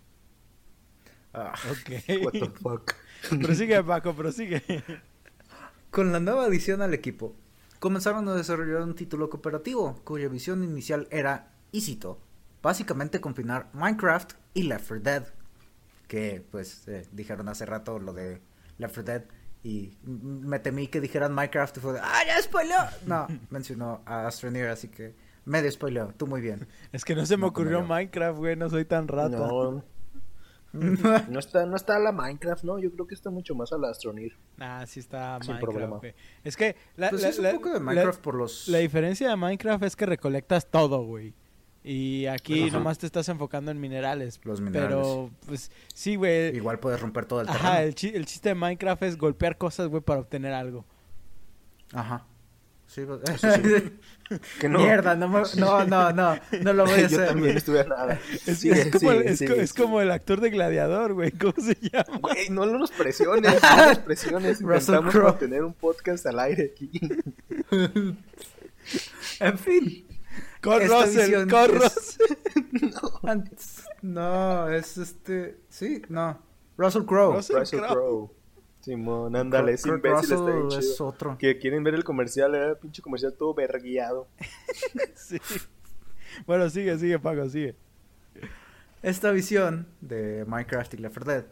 Ah. 1.34 1.54
What 2.24 2.32
the 2.32 2.42
Ok. 2.44 2.58
fuck. 2.58 2.94
prosigue, 3.42 3.82
Paco, 3.82 4.14
prosigue. 4.14 4.62
Con 5.90 6.12
la 6.12 6.20
nueva 6.20 6.44
adición 6.44 6.82
al 6.82 6.94
equipo, 6.94 7.34
comenzaron 7.80 8.28
a 8.28 8.34
desarrollar 8.34 8.82
un 8.82 8.94
título 8.94 9.28
cooperativo 9.28 10.00
cuya 10.04 10.28
visión 10.28 10.62
inicial 10.62 11.08
era, 11.10 11.50
y 11.72 11.80
cito, 11.80 12.20
básicamente 12.62 13.20
combinar 13.20 13.68
Minecraft 13.72 14.32
y 14.54 14.62
Left 14.64 14.88
4 14.88 15.00
Dead. 15.02 15.24
Que 16.06 16.42
pues 16.50 16.86
eh, 16.88 17.06
dijeron 17.12 17.48
hace 17.48 17.66
rato 17.66 17.98
lo 17.98 18.12
de 18.12 18.40
Left 18.78 18.94
4 18.94 19.02
Dead 19.02 19.24
y 19.62 19.92
me 20.04 20.58
temí 20.60 20.86
que 20.88 21.00
dijeran 21.00 21.34
Minecraft 21.34 21.76
y 21.76 21.80
fue 21.80 21.92
de, 21.94 22.00
¡ah, 22.02 22.22
ya 22.26 22.40
spoileó! 22.40 22.78
No, 23.06 23.26
mencionó 23.50 24.02
a 24.06 24.26
Astroneer, 24.26 24.68
así 24.68 24.88
que 24.88 25.14
medio 25.44 25.70
spoileó, 25.70 26.12
tú 26.16 26.26
muy 26.26 26.40
bien. 26.40 26.66
Es 26.92 27.04
que 27.04 27.14
no 27.14 27.26
se 27.26 27.36
me 27.36 27.42
No 27.42 27.46
ocurrió. 27.48 27.82
Minecraft, 27.82 28.38
güey. 28.38 28.56
No 28.56 28.68
soy 28.70 28.84
tan 28.84 29.08
rata. 29.08 29.36
No, 29.36 29.82
no 30.72 31.38
está, 31.38 31.64
no 31.66 31.76
está 31.76 31.96
a 31.96 31.98
la 31.98 32.12
Minecraft, 32.12 32.62
no. 32.64 32.78
Yo 32.78 32.92
creo 32.92 33.06
que 33.06 33.14
está 33.14 33.30
mucho 33.30 33.54
más 33.54 33.72
a 33.72 33.78
la 33.78 33.88
Astronir. 33.90 34.36
Ah, 34.58 34.84
sí 34.86 35.00
está 35.00 35.38
Sin 35.42 35.54
Minecraft, 35.54 35.60
problema. 35.78 36.00
Es 36.44 36.56
que 36.56 36.76
la, 36.96 37.10
Pues 37.10 37.22
la- 37.22 37.28
es 37.28 37.38
un 37.38 37.44
la- 37.44 37.52
poco 37.52 37.68
de 37.70 37.74
la- 37.74 37.80
Minecraft 37.80 38.20
por 38.20 38.34
los... 38.34 38.68
La 38.68 38.78
diferencia 38.78 39.28
de 39.30 39.36
Minecraft 39.36 39.82
es 39.84 39.96
que 39.96 40.06
recolectas 40.06 40.70
todo, 40.70 41.02
güey. 41.02 41.34
Y 41.84 42.26
aquí 42.26 42.64
Ajá. 42.68 42.76
nomás 42.78 42.98
te 42.98 43.06
estás 43.06 43.28
enfocando 43.28 43.70
en 43.70 43.80
minerales. 43.80 44.40
Los 44.44 44.60
minerales. 44.60 44.96
Pero, 44.96 45.30
pues, 45.46 45.70
sí, 45.94 46.16
güey. 46.16 46.54
Igual 46.56 46.78
puedes 46.80 47.00
romper 47.00 47.24
todo 47.24 47.40
el 47.40 47.46
terreno. 47.46 47.66
Ajá, 47.68 47.82
el, 47.82 47.94
chi- 47.94 48.12
el 48.14 48.26
chiste 48.26 48.50
de 48.50 48.54
Minecraft 48.56 49.02
es 49.04 49.16
golpear 49.16 49.56
cosas, 49.56 49.88
güey, 49.88 50.02
para 50.02 50.20
obtener 50.20 50.52
algo. 50.52 50.84
Ajá. 51.92 52.26
Sí, 52.86 53.02
pues- 53.06 53.20
Que 54.60 54.68
no. 54.68 54.78
Mierda, 54.80 55.14
no, 55.14 55.28
me- 55.28 55.42
no, 55.56 55.84
no, 55.86 56.12
no, 56.12 56.36
no 56.62 56.72
lo 56.74 56.84
voy 56.84 56.94
a 56.94 56.98
Yo 57.00 57.06
hacer. 57.06 57.28
también 57.28 57.56
estuve 57.56 57.80
a 57.80 57.84
nada. 57.84 58.18
Es, 58.46 58.58
Sigue, 58.58 58.80
es 58.82 58.90
como, 58.90 59.12
el, 59.12 59.22
es, 59.22 59.38
sigue, 59.38 59.54
co- 59.54 59.60
es 59.60 59.70
sigue. 59.70 59.82
como 59.82 60.00
el 60.02 60.10
actor 60.10 60.40
de 60.42 60.50
Gladiador, 60.50 61.14
güey. 61.14 61.30
¿Cómo 61.30 61.54
se 61.56 61.74
llama? 61.80 62.18
Güey, 62.20 62.50
no 62.50 62.66
nos 62.66 62.90
presiones, 62.90 63.62
no 63.62 63.86
nos 63.88 63.98
presiones. 64.00 64.60
Intentamos 64.60 65.14
mantener 65.14 65.62
un 65.64 65.72
podcast 65.74 66.26
al 66.26 66.40
aire 66.40 66.72
aquí. 66.74 66.90
En 69.40 69.58
fin. 69.58 70.06
Con 70.68 70.82
Esta 70.82 71.04
Russell, 71.04 71.20
visión 71.20 71.48
con 71.48 71.64
es- 71.76 71.82
Russell. 71.82 72.36
No, 74.02 74.68
es 74.68 74.96
este. 74.98 75.58
Sí, 75.68 76.02
no. 76.08 76.40
Russell 76.76 77.02
Crowe. 77.04 77.36
Russell 77.36 77.56
Russell 77.58 77.80
Crowe. 77.80 78.30
Simón, 78.80 79.34
ándale, 79.34 79.76
Kurt 79.76 79.86
imbécil 79.96 80.32
está 80.34 80.44
bien 80.44 80.62
Russell 80.62 80.78
es 80.78 80.92
chido. 80.94 81.06
otro. 81.08 81.36
Que 81.38 81.58
quieren 81.58 81.82
ver 81.82 81.94
el 81.94 82.04
comercial, 82.04 82.54
eh, 82.54 82.76
pinche 82.80 83.02
comercial 83.02 83.34
todo 83.36 83.54
verguiado. 83.54 84.28
Sí. 85.16 85.38
Bueno, 86.46 86.70
sigue, 86.70 86.96
sigue, 86.98 87.18
Paco, 87.18 87.48
sigue. 87.48 87.74
Esta 89.02 89.30
visión 89.32 89.86
de 90.00 90.44
Minecraft 90.46 90.94
y 90.94 90.96
Left 90.98 91.16
4 91.16 91.32
Dead 91.32 91.44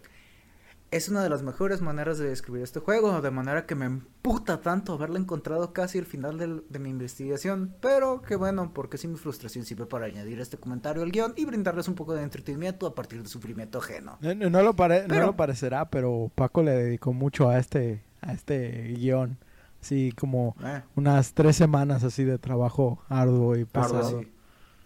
es 0.91 1.09
una 1.09 1.23
de 1.23 1.29
las 1.29 1.43
mejores 1.43 1.81
maneras 1.83 2.17
de 2.19 2.29
describir 2.29 2.63
este 2.63 2.79
juego, 2.81 3.21
de 3.21 3.31
manera 3.31 3.67
que 3.67 3.75
me 3.75 3.87
emputa 3.87 4.61
tanto 4.61 4.93
haberla 4.95 5.19
encontrado 5.19 5.73
casi 5.73 5.99
al 5.99 6.07
final 6.07 6.39
del- 6.39 6.63
de 6.69 6.79
mi 6.79 6.91
investigación, 6.91 7.75
pero 7.81 8.23
que 8.23 8.37
bueno, 8.37 8.73
porque 8.73 8.97
sí 8.97 9.09
mi 9.09 9.17
frustración 9.17 9.65
sirve 9.65 9.87
para 9.87 10.07
añadir 10.07 10.41
este 10.41 10.57
comentario 10.59 11.03
al 11.03 11.11
guion 11.11 11.35
y 11.37 11.45
brindarles 11.45 11.89
un 11.89 11.95
poco 11.97 12.15
de 12.15 12.23
entretenimiento 12.23 12.87
a 12.87 12.95
partir 12.95 13.23
de 13.23 13.29
sufrimiento 13.29 13.79
ajeno. 13.79 14.19
No, 14.21 14.35
no- 14.35 14.49
no 14.51 14.63
lo 14.63 14.75
pare- 14.77 15.03
no 15.03 15.09
Pero- 15.09 15.27
lo 15.27 15.37
parecerá, 15.37 15.91
pero 15.91 16.31
Paco 16.35 16.63
le 16.63 16.73
dedicó 16.73 17.13
mucho 17.13 17.49
a 17.49 17.59
este, 17.59 18.03
a 18.21 18.33
este 18.33 18.95
guion. 18.97 19.39
Sí, 19.81 20.13
como 20.19 20.57
Eh, 20.65 20.83
unas 20.97 21.33
tres 21.35 21.55
semanas 21.57 22.03
así 22.05 22.25
de 22.25 22.39
trabajo 22.39 23.03
arduo 23.09 23.57
y 23.57 23.65
pesado. 23.65 24.21
sí. 24.21 24.33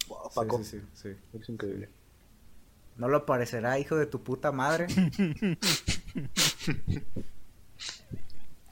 Wow, 0.09 0.19
Sí, 0.29 0.35
Paco, 0.35 0.59
sí, 0.65 0.65
sí, 0.65 1.09
sí. 1.13 1.39
es 1.39 1.49
increíble. 1.49 1.89
No 3.01 3.09
lo 3.09 3.25
parecerá, 3.25 3.79
hijo 3.79 3.97
de 3.97 4.05
tu 4.05 4.23
puta 4.23 4.53
madre. 4.53 4.87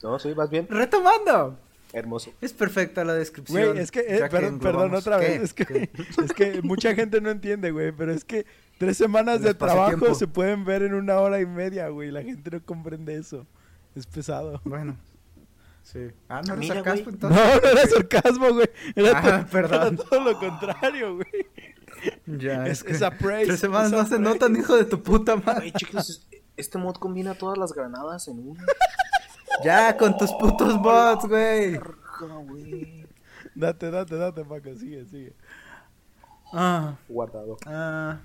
No, 0.01 0.17
sí, 0.17 0.31
vas 0.31 0.49
bien. 0.49 0.65
Retomando. 0.69 1.59
Hermoso. 1.91 2.31
Es 2.39 2.53
perfecta 2.53 3.03
la 3.03 3.15
descripción. 3.15 3.71
Güey, 3.71 3.79
es 3.79 3.91
que, 3.91 3.99
eh, 3.99 4.29
perdón, 4.31 4.59
perdón, 4.59 4.95
otra 4.95 5.17
vez, 5.17 5.39
¿Qué? 5.39 5.43
es 5.43 5.53
que, 5.53 5.65
¿Qué? 5.65 5.89
es 6.23 6.31
que 6.33 6.61
mucha 6.61 6.95
gente 6.95 7.19
no 7.19 7.29
entiende, 7.29 7.71
güey, 7.71 7.91
pero 7.91 8.13
es 8.13 8.23
que 8.23 8.45
tres 8.77 8.95
semanas 8.95 9.41
de 9.41 9.53
trabajo 9.53 10.15
se 10.15 10.25
pueden 10.27 10.63
ver 10.63 10.83
en 10.83 10.93
una 10.93 11.19
hora 11.19 11.41
y 11.41 11.45
media, 11.45 11.89
güey, 11.89 12.11
la 12.11 12.21
gente 12.23 12.49
no 12.49 12.63
comprende 12.63 13.17
eso, 13.17 13.45
es 13.93 14.07
pesado. 14.07 14.61
Bueno. 14.63 14.95
Sí. 15.83 16.07
Ah, 16.29 16.41
no 16.47 16.53
era 16.53 16.59
Mira, 16.61 16.75
sarcasmo 16.75 17.03
güey. 17.03 17.17
No, 17.21 17.27
entonces. 17.27 17.61
no 17.63 17.69
era 17.69 17.87
sarcasmo, 17.87 18.53
güey, 18.53 18.69
era, 18.95 19.19
Ah, 19.19 19.47
perdón. 19.51 19.95
era 19.95 19.95
todo 20.05 20.19
lo 20.23 20.39
contrario, 20.39 21.15
güey. 21.15 21.47
Ya, 22.25 22.65
Es- 22.67 22.79
es, 22.79 22.83
que 22.83 22.91
es 22.93 23.01
a 23.01 23.11
praise, 23.11 23.47
Tres 23.47 23.59
semanas 23.59 23.91
no 23.91 24.05
se 24.05 24.19
notan, 24.19 24.55
hijo 24.55 24.75
de 24.75 24.85
tu 24.85 25.01
puta 25.01 25.35
madre. 25.35 25.65
Ay, 25.65 25.71
chicos, 25.73 26.09
es- 26.09 26.27
este 26.57 26.77
mod 26.77 26.95
combina 26.95 27.35
todas 27.35 27.57
las 27.57 27.73
granadas 27.73 28.27
en 28.27 28.47
una. 28.49 28.63
Ya, 29.63 29.97
con 29.97 30.17
tus 30.17 30.31
putos 30.33 30.81
bots, 30.81 31.25
güey. 31.27 31.77
Date, 33.55 33.91
date, 33.91 34.15
date, 34.15 34.45
Paco, 34.45 34.73
sigue, 34.75 35.03
sigue. 35.05 35.35
Ah, 36.53 36.95
Guardado. 37.09 37.57
ah. 37.65 38.19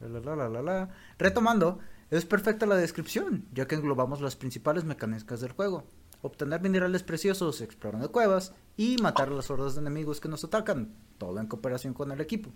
La, 0.00 0.08
la, 0.08 0.20
la, 0.20 0.36
la, 0.36 0.48
la, 0.48 0.62
la. 0.62 0.88
Retomando, 1.18 1.78
es 2.10 2.26
perfecta 2.26 2.66
la 2.66 2.76
descripción, 2.76 3.46
ya 3.52 3.66
que 3.66 3.74
englobamos 3.74 4.20
las 4.20 4.36
principales 4.36 4.84
mecánicas 4.84 5.40
del 5.40 5.52
juego. 5.52 5.84
Obtener 6.22 6.60
minerales 6.60 7.02
preciosos 7.02 7.60
explorando 7.62 8.12
cuevas 8.12 8.52
y 8.76 8.96
matar 9.00 9.28
a 9.28 9.32
las 9.32 9.50
hordas 9.50 9.74
de 9.76 9.80
enemigos 9.80 10.20
que 10.20 10.28
nos 10.28 10.44
atacan, 10.44 10.94
todo 11.16 11.38
en 11.40 11.46
cooperación 11.46 11.94
con 11.94 12.12
el 12.12 12.20
equipo. 12.20 12.50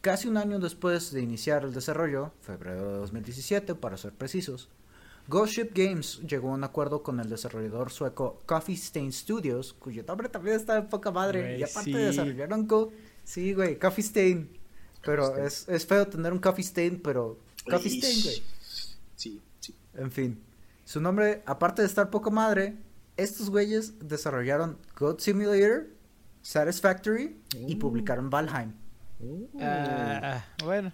Casi 0.00 0.28
un 0.28 0.36
año 0.36 0.58
después 0.60 1.10
de 1.12 1.20
iniciar 1.22 1.64
el 1.64 1.72
desarrollo, 1.74 2.32
febrero 2.40 2.92
de 2.92 2.98
2017 2.98 3.74
para 3.74 3.96
ser 3.96 4.12
precisos, 4.12 4.68
Ghost 5.28 5.54
Ship 5.54 5.70
Games 5.74 6.20
llegó 6.20 6.50
a 6.50 6.54
un 6.54 6.62
acuerdo 6.62 7.02
con 7.02 7.18
el 7.18 7.28
desarrollador 7.28 7.90
sueco 7.90 8.42
Coffee 8.46 8.76
Stain 8.76 9.12
Studios, 9.12 9.72
cuyo 9.72 10.04
nombre 10.06 10.28
también 10.28 10.54
está 10.56 10.74
de 10.76 10.82
poca 10.82 11.10
madre, 11.10 11.40
Güey, 11.42 11.60
y 11.60 11.62
aparte 11.64 11.90
sí. 11.90 11.96
desarrollaron 11.96 12.68
Go... 12.68 12.92
Sí, 13.24 13.52
güey, 13.52 13.76
Coffee 13.78 14.04
Stain. 14.04 14.48
Pero 15.04 15.26
Stain. 15.30 15.46
es, 15.46 15.68
es 15.68 15.86
feo 15.86 16.06
tener 16.06 16.32
un 16.32 16.38
Coffee 16.38 16.64
Stain, 16.64 17.00
pero... 17.02 17.40
Coffee. 17.68 17.90
Stain, 18.00 18.22
güey. 18.22 18.42
Sí, 19.16 19.42
sí. 19.58 19.74
En 19.94 20.12
fin, 20.12 20.40
su 20.84 21.00
nombre, 21.00 21.42
aparte 21.46 21.82
de 21.82 21.88
estar 21.88 22.10
poca 22.10 22.30
madre, 22.30 22.76
estos 23.16 23.50
güeyes 23.50 23.94
desarrollaron 24.08 24.78
God 24.96 25.18
Simulator, 25.18 25.88
Satisfactory 26.42 27.40
y 27.66 27.74
Mm. 27.74 27.78
publicaron 27.80 28.30
Valheim. 28.30 28.72
Ah, 29.60 30.44
bueno. 30.64 30.92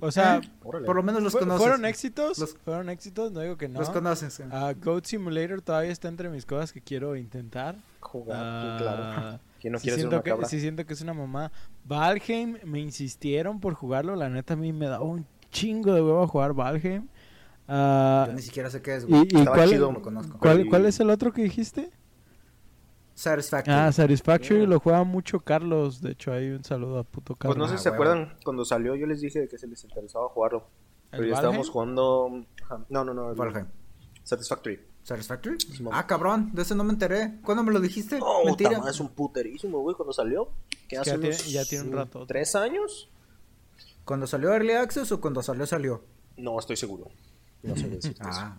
O 0.00 0.10
sea, 0.10 0.36
Eh, 0.42 0.50
Órale. 0.64 0.84
Por 0.86 0.96
lo 0.96 1.02
menos 1.02 1.22
los 1.22 1.32
fu- 1.32 1.38
conoces. 1.38 1.60
fueron 1.62 1.84
éxitos. 1.84 2.38
Los- 2.38 2.56
Fueron 2.64 2.88
éxitos, 2.88 3.30
no 3.32 3.40
digo 3.40 3.56
que 3.56 3.68
no. 3.68 3.78
Los 3.78 3.90
conoces. 3.90 4.40
eh. 4.40 4.44
Ah, 4.50 4.74
Goat 4.76 5.04
Simulator 5.06 5.62
todavía 5.62 5.92
está 5.92 6.08
entre 6.08 6.28
mis 6.28 6.44
cosas 6.44 6.72
que 6.72 6.80
quiero 6.80 7.14
intentar. 7.16 7.76
Jugar, 8.00 8.38
Ah, 8.40 8.76
claro. 8.78 9.40
¿Quién 9.60 9.72
no 9.72 9.78
sí 9.78 9.84
quiere 9.84 9.94
ser 10.02 10.10
siento 10.10 10.16
una 10.34 10.40
que, 10.42 10.48
sí 10.48 10.60
siento 10.60 10.84
que 10.84 10.92
es 10.92 11.00
una 11.00 11.14
mamá. 11.14 11.50
Valheim 11.84 12.58
me 12.64 12.80
insistieron 12.80 13.60
por 13.60 13.74
jugarlo. 13.74 14.14
La 14.16 14.28
neta 14.28 14.54
a 14.54 14.56
mí 14.56 14.72
me 14.72 14.86
daba 14.88 15.04
un 15.04 15.24
chingo 15.50 15.94
de 15.94 16.02
huevo 16.02 16.22
a 16.22 16.26
jugar 16.28 16.52
Valheim. 16.54 17.06
Ah, 17.68 18.24
Yo 18.28 18.34
ni 18.34 18.42
siquiera 18.42 18.68
sé 18.68 18.82
qué 18.82 18.96
es, 18.96 19.04
¿Y, 19.04 19.06
güey. 19.06 19.22
y 19.30 19.38
Estaba 19.38 19.56
cuál, 19.56 19.68
chido, 19.70 19.90
lo 19.92 20.02
conozco. 20.02 20.38
cuál, 20.38 20.66
cuál 20.68 20.84
es 20.86 21.00
el 21.00 21.08
otro 21.08 21.32
que 21.32 21.42
dijiste? 21.44 21.90
Satisfactory. 23.14 23.76
Ah, 23.76 23.92
Satisfactory 23.92 24.56
Yeah. 24.60 24.68
lo 24.68 24.80
juega 24.80 25.04
mucho 25.04 25.40
Carlos. 25.40 26.00
De 26.00 26.12
hecho, 26.12 26.32
hay 26.32 26.50
un 26.50 26.64
saludo 26.64 26.98
a 26.98 27.04
puto 27.04 27.34
Pues 27.36 27.38
Carlos. 27.54 27.58
no 27.58 27.68
sé 27.68 27.74
Ah, 27.74 27.78
si 27.78 27.82
se 27.84 27.90
huevo. 27.90 28.02
acuerdan, 28.02 28.36
cuando 28.44 28.64
salió 28.64 28.96
yo 28.96 29.06
les 29.06 29.20
dije 29.20 29.46
que 29.48 29.56
se 29.58 29.66
les 29.68 29.82
interesaba 29.84 30.28
jugarlo. 30.28 30.66
¿El 31.12 31.18
Pero 31.20 31.24
ya 31.30 31.34
estábamos 31.36 31.70
jugando... 31.70 32.44
No, 32.88 33.04
no, 33.04 33.14
no. 33.14 33.30
el 33.30 33.36
Valheim. 33.36 33.66
Satisfactory. 34.24 34.80
¿Satisfactory? 35.04 35.56
Ah, 35.92 36.06
cabrón, 36.06 36.50
de 36.54 36.62
ese 36.62 36.74
no 36.74 36.82
me 36.82 36.92
enteré. 36.92 37.38
¿Cuándo 37.44 37.62
me 37.62 37.72
lo 37.72 37.78
dijiste? 37.80 38.18
Oh, 38.22 38.42
Mentira. 38.46 38.70
tama, 38.70 38.90
es 38.90 38.98
un 38.98 39.08
puterísimo, 39.10 39.78
güey, 39.80 39.94
cuando 39.94 40.12
salió. 40.12 40.48
Que 40.88 40.96
Es 40.96 41.02
hace 41.02 41.10
ya 41.12 41.18
tiene- 41.20 41.36
ya 41.36 41.64
tiene 41.66 41.84
un 41.88 41.92
rato. 41.92 42.26
¿Tres 42.26 42.54
años? 42.56 43.10
¿Cuando 44.04 44.26
salió 44.26 44.52
Early 44.52 44.72
Access 44.72 45.12
o 45.12 45.20
cuando 45.20 45.42
salió, 45.42 45.66
salió? 45.66 46.02
No, 46.36 46.58
estoy 46.58 46.76
seguro. 46.76 47.08
No 47.62 47.76
sé 47.76 47.88
decirte 47.88 48.22
eso. 48.28 48.54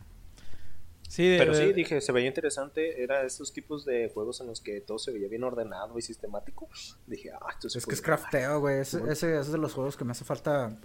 Sí, 1.15 1.25
de- 1.27 1.37
Pero 1.37 1.53
sí, 1.53 1.71
dije, 1.71 2.01
se 2.01 2.11
veía 2.11 2.27
interesante. 2.27 3.01
Era 3.01 3.23
estos 3.23 3.53
tipos 3.53 3.85
de 3.85 4.11
juegos 4.13 4.41
en 4.41 4.47
los 4.47 4.59
que 4.59 4.81
todo 4.81 4.99
se 4.99 5.11
veía 5.11 5.29
bien 5.29 5.43
ordenado 5.45 5.97
y 5.97 6.01
sistemático. 6.01 6.67
Dije, 7.07 7.31
ah, 7.31 7.47
esto 7.51 7.69
se 7.69 7.79
es 7.79 7.85
que 7.85 7.93
es 7.93 8.01
crafteo, 8.01 8.59
güey. 8.59 8.79
Ese, 8.79 8.97
Simón. 8.97 9.11
ese 9.11 9.39
es 9.39 9.51
de 9.51 9.57
los 9.57 9.73
juegos 9.73 9.95
que 9.95 10.03
me 10.03 10.11
hace 10.11 10.25
falta 10.25 10.77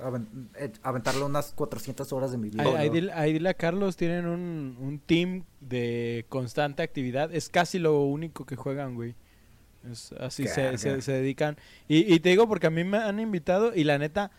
eh, 0.56 0.70
aventarle 0.82 1.24
unas 1.24 1.52
400 1.52 2.12
horas 2.12 2.30
de 2.30 2.38
mi 2.38 2.48
vida. 2.50 2.62
Ahí, 2.62 2.70
No, 2.70 2.76
ahí 2.78 3.32
no. 3.32 3.38
dile, 3.38 3.48
a 3.48 3.54
Carlos, 3.54 3.96
tienen 3.96 4.26
un, 4.26 4.76
un 4.80 5.00
team 5.00 5.44
de 5.60 6.26
constante 6.28 6.82
actividad. 6.84 7.34
Es 7.34 7.48
casi 7.48 7.80
lo 7.80 8.00
único 8.04 8.46
que 8.46 8.54
juegan, 8.54 8.94
güey. 8.94 9.16
Es 9.90 10.12
así 10.12 10.46
se, 10.46 10.62
Carga. 10.62 10.78
se, 10.78 11.02
se 11.02 11.12
dedican. 11.12 11.56
Y, 11.88 12.12
y 12.14 12.20
te 12.20 12.28
digo 12.28 12.46
porque 12.46 12.66
a 12.68 12.70
mí 12.70 12.84
me 12.84 12.98
han 12.98 13.18
invitado 13.18 13.74
y 13.74 13.82
la 13.84 13.98
neta, 13.98 14.30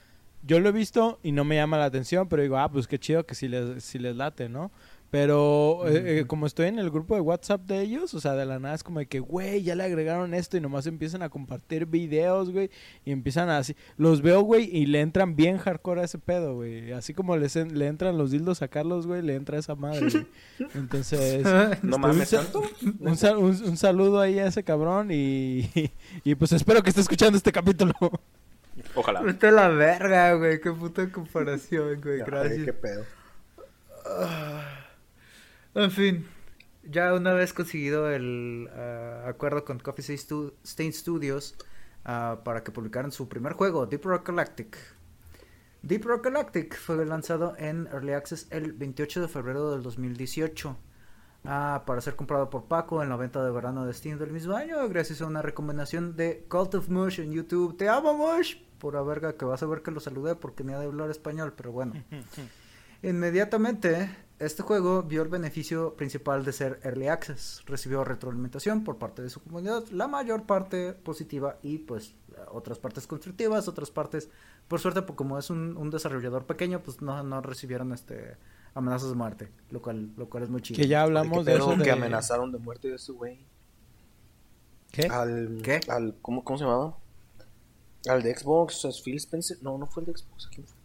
yo 0.43 0.60
lo 0.60 0.69
he 0.69 0.71
visto 0.71 1.19
y 1.23 1.32
no 1.32 1.43
me 1.43 1.56
llama 1.56 1.77
la 1.77 1.86
atención, 1.86 2.30
pero 2.30 2.43
digo, 2.43 2.58
ah, 2.58 2.71
pues 2.71 2.88
qué 2.88 2.97
chido 2.99 3.25
que 3.25 3.36
si 3.36 3.47
les, 3.47 3.84
si 3.84 3.99
les 3.99 4.15
late, 4.15 4.47
¿no? 4.49 4.71
Pero 5.12 5.89
eh, 5.89 6.19
eh, 6.21 6.26
como 6.26 6.45
estoy 6.47 6.67
en 6.67 6.80
el 6.80 6.89
grupo 6.89 7.15
de 7.15 7.21
WhatsApp 7.21 7.63
de 7.63 7.82
ellos, 7.82 8.13
o 8.13 8.21
sea, 8.21 8.32
de 8.34 8.45
la 8.45 8.60
nada 8.60 8.74
es 8.76 8.82
como 8.82 9.00
de 9.00 9.08
que, 9.08 9.19
güey, 9.19 9.62
ya 9.62 9.76
le 9.76 9.84
agregaron 9.84 10.34
esto 10.34 10.56
y 10.56 10.62
nomás 10.62 10.88
empiezan 10.88 11.21
a 11.21 11.28
compartir 11.28 11.86
videos, 11.86 12.50
güey, 12.50 12.69
y 13.04 13.12
empiezan 13.12 13.50
a 13.50 13.58
así. 13.58 13.76
Los 13.97 14.21
veo, 14.21 14.41
güey, 14.41 14.69
y 14.74 14.86
le 14.86 15.02
entran 15.02 15.36
bien 15.36 15.58
hardcore 15.58 16.00
a 16.00 16.06
ese 16.06 16.17
pedo, 16.17 16.56
güey. 16.56 16.93
Así 16.93 17.13
como 17.13 17.36
les 17.36 17.58
en- 17.58 17.78
le 17.78 17.88
entran 17.88 18.17
los 18.17 18.32
dildos 18.32 18.62
a 18.62 18.69
Carlos, 18.69 19.06
güey, 19.06 19.21
le 19.21 19.36
entra 19.36 19.58
esa 19.58 19.76
madre, 19.76 20.00
güey. 20.10 20.28
Entonces, 20.76 21.43
No 21.43 21.71
Este, 21.74 21.88
mames 21.97 22.32
un 22.32 22.39
tanto. 22.39 22.63
un, 23.02 23.17
sal- 23.17 23.38
un- 23.38 23.63
un 23.63 23.76
saludo 23.78 24.21
ahí 24.21 24.39
a 24.39 24.47
ese 24.47 24.63
cabrón 24.63 25.10
y, 25.12 25.69
y 26.24 26.36
pues 26.36 26.54
espero 26.54 26.82
que 26.84 26.89
esté 26.89 27.02
escuchando 27.02 27.36
este 27.36 27.52
capítulo. 27.52 27.91
Ojalá. 28.95 29.19
Vete 29.21 29.52
la 29.52 29.67
verga, 29.67 30.36
güey. 30.36 30.62
Qué 30.62 30.71
puta 30.71 31.12
comparación, 31.12 32.00
güey. 32.02 32.21
Ay, 32.21 32.26
Gracias. 32.26 32.63
qué 32.63 32.71
pedo. 32.74 33.04
En 35.74 35.92
fin, 35.92 36.28
ya 36.84 37.14
una 37.14 37.34
vez 37.34 37.54
conseguido 37.54 38.10
el 38.10 38.70
ah, 38.74 39.26
acuerdo 39.28 39.64
con 39.64 39.80
Coffee 39.80 40.04
Stain 40.04 40.18
Stu- 40.20 40.54
Stain 40.66 40.94
Studios 40.94 41.56
ah, 42.06 42.42
para 42.44 42.64
que 42.64 42.72
publicaran 42.72 43.12
su 43.12 43.30
primer 43.30 43.54
juego, 43.54 43.86
Deep 43.86 44.04
Rock 44.04 44.28
Galactic. 44.28 44.78
Deep 45.84 46.04
Rock 46.06 46.26
Galactic 46.26 46.78
fue 46.78 47.04
lanzado 47.06 47.56
en 47.58 47.88
Early 47.88 48.14
Access 48.14 48.48
el 48.52 48.74
28 48.74 49.22
de 49.22 49.28
febrero 49.28 49.72
del 49.72 49.82
2018 49.82 50.78
ah, 51.46 51.84
para 51.88 52.02
ser 52.02 52.16
comprado 52.16 52.50
por 52.50 52.66
Paco 52.66 53.02
en 53.02 53.10
la 53.10 53.16
venta 53.16 53.44
de 53.44 53.50
verano 53.52 53.86
de 53.86 53.94
Steam 53.94 54.20
del 54.20 54.32
mismo 54.32 54.56
año 54.56 54.88
gracias 54.90 55.22
a 55.22 55.26
una 55.26 55.42
recomendación 55.42 56.16
de 56.16 56.46
Cult 56.50 56.76
of 56.76 56.90
Mush 56.90 57.20
en 57.22 57.32
YouTube. 57.32 57.78
Te 57.78 57.88
amo 57.90 58.14
Mush, 58.16 58.58
pura 58.78 59.02
verga 59.02 59.38
que 59.38 59.46
vas 59.46 59.64
a 59.64 59.68
ver 59.68 59.82
que 59.82 59.92
lo 59.92 60.00
saludé 60.02 60.36
porque 60.36 60.64
ni 60.64 60.74
ha 60.74 60.80
de 60.80 60.86
hablar 60.86 61.10
español, 61.10 61.54
pero 61.56 61.72
bueno. 61.72 61.94
Inmediatamente, 63.04 64.10
este 64.41 64.63
juego 64.63 65.04
vio 65.04 65.21
el 65.21 65.30
beneficio 65.30 65.95
principal 65.95 66.43
de 66.43 66.51
ser 66.51 66.80
Early 66.84 67.08
Access. 67.08 67.62
Recibió 67.67 68.04
retroalimentación 68.04 68.84
por 68.84 68.97
parte 68.97 69.21
de 69.21 69.30
su 69.30 69.41
comunidad, 69.41 69.88
la 69.91 70.08
mayor 70.08 70.43
parte 70.47 70.93
positiva 70.93 71.58
y 71.62 71.77
pues 71.77 72.15
otras 72.51 72.80
partes 72.80 73.06
constructivas, 73.06 73.67
otras 73.67 73.91
partes, 73.91 74.30
por 74.67 74.80
suerte, 74.80 75.04
pues, 75.04 75.15
como 75.15 75.38
es 75.38 75.49
un, 75.49 75.77
un 75.77 75.91
desarrollador 75.91 76.45
pequeño, 76.45 76.82
pues 76.82 77.01
no, 77.01 77.21
no 77.23 77.41
recibieron 77.41 77.93
este 77.93 78.38
amenazas 78.73 79.10
de 79.10 79.15
muerte, 79.15 79.51
lo 79.69 79.82
cual, 79.82 80.12
lo 80.17 80.30
cual 80.30 80.43
es 80.43 80.49
muy 80.49 80.62
chido. 80.62 80.77
Que 80.77 80.88
ya 80.88 81.04
hablamos 81.04 81.45
de 81.45 81.51
Pero 81.51 81.65
eso 81.65 81.77
de... 81.77 81.84
que 81.84 81.91
amenazaron 81.91 82.51
de 82.51 82.58
muerte 82.58 82.88
de 82.88 82.95
ese 82.95 83.12
güey. 83.12 83.45
¿Qué? 84.91 85.08
Al, 85.08 85.62
¿Qué? 85.63 85.82
Al, 85.88 86.15
¿cómo, 86.21 86.43
¿Cómo 86.43 86.58
se 86.58 86.63
llamaba? 86.65 86.97
Al 88.08 88.23
de 88.23 88.36
Xbox, 88.36 89.01
Phil 89.04 89.17
Spencer. 89.17 89.58
No, 89.62 89.77
no 89.77 89.86
fue 89.86 90.04
el 90.04 90.08
de 90.08 90.17
Xbox. 90.17 90.47
¿Quién 90.47 90.65
fue? 90.65 90.81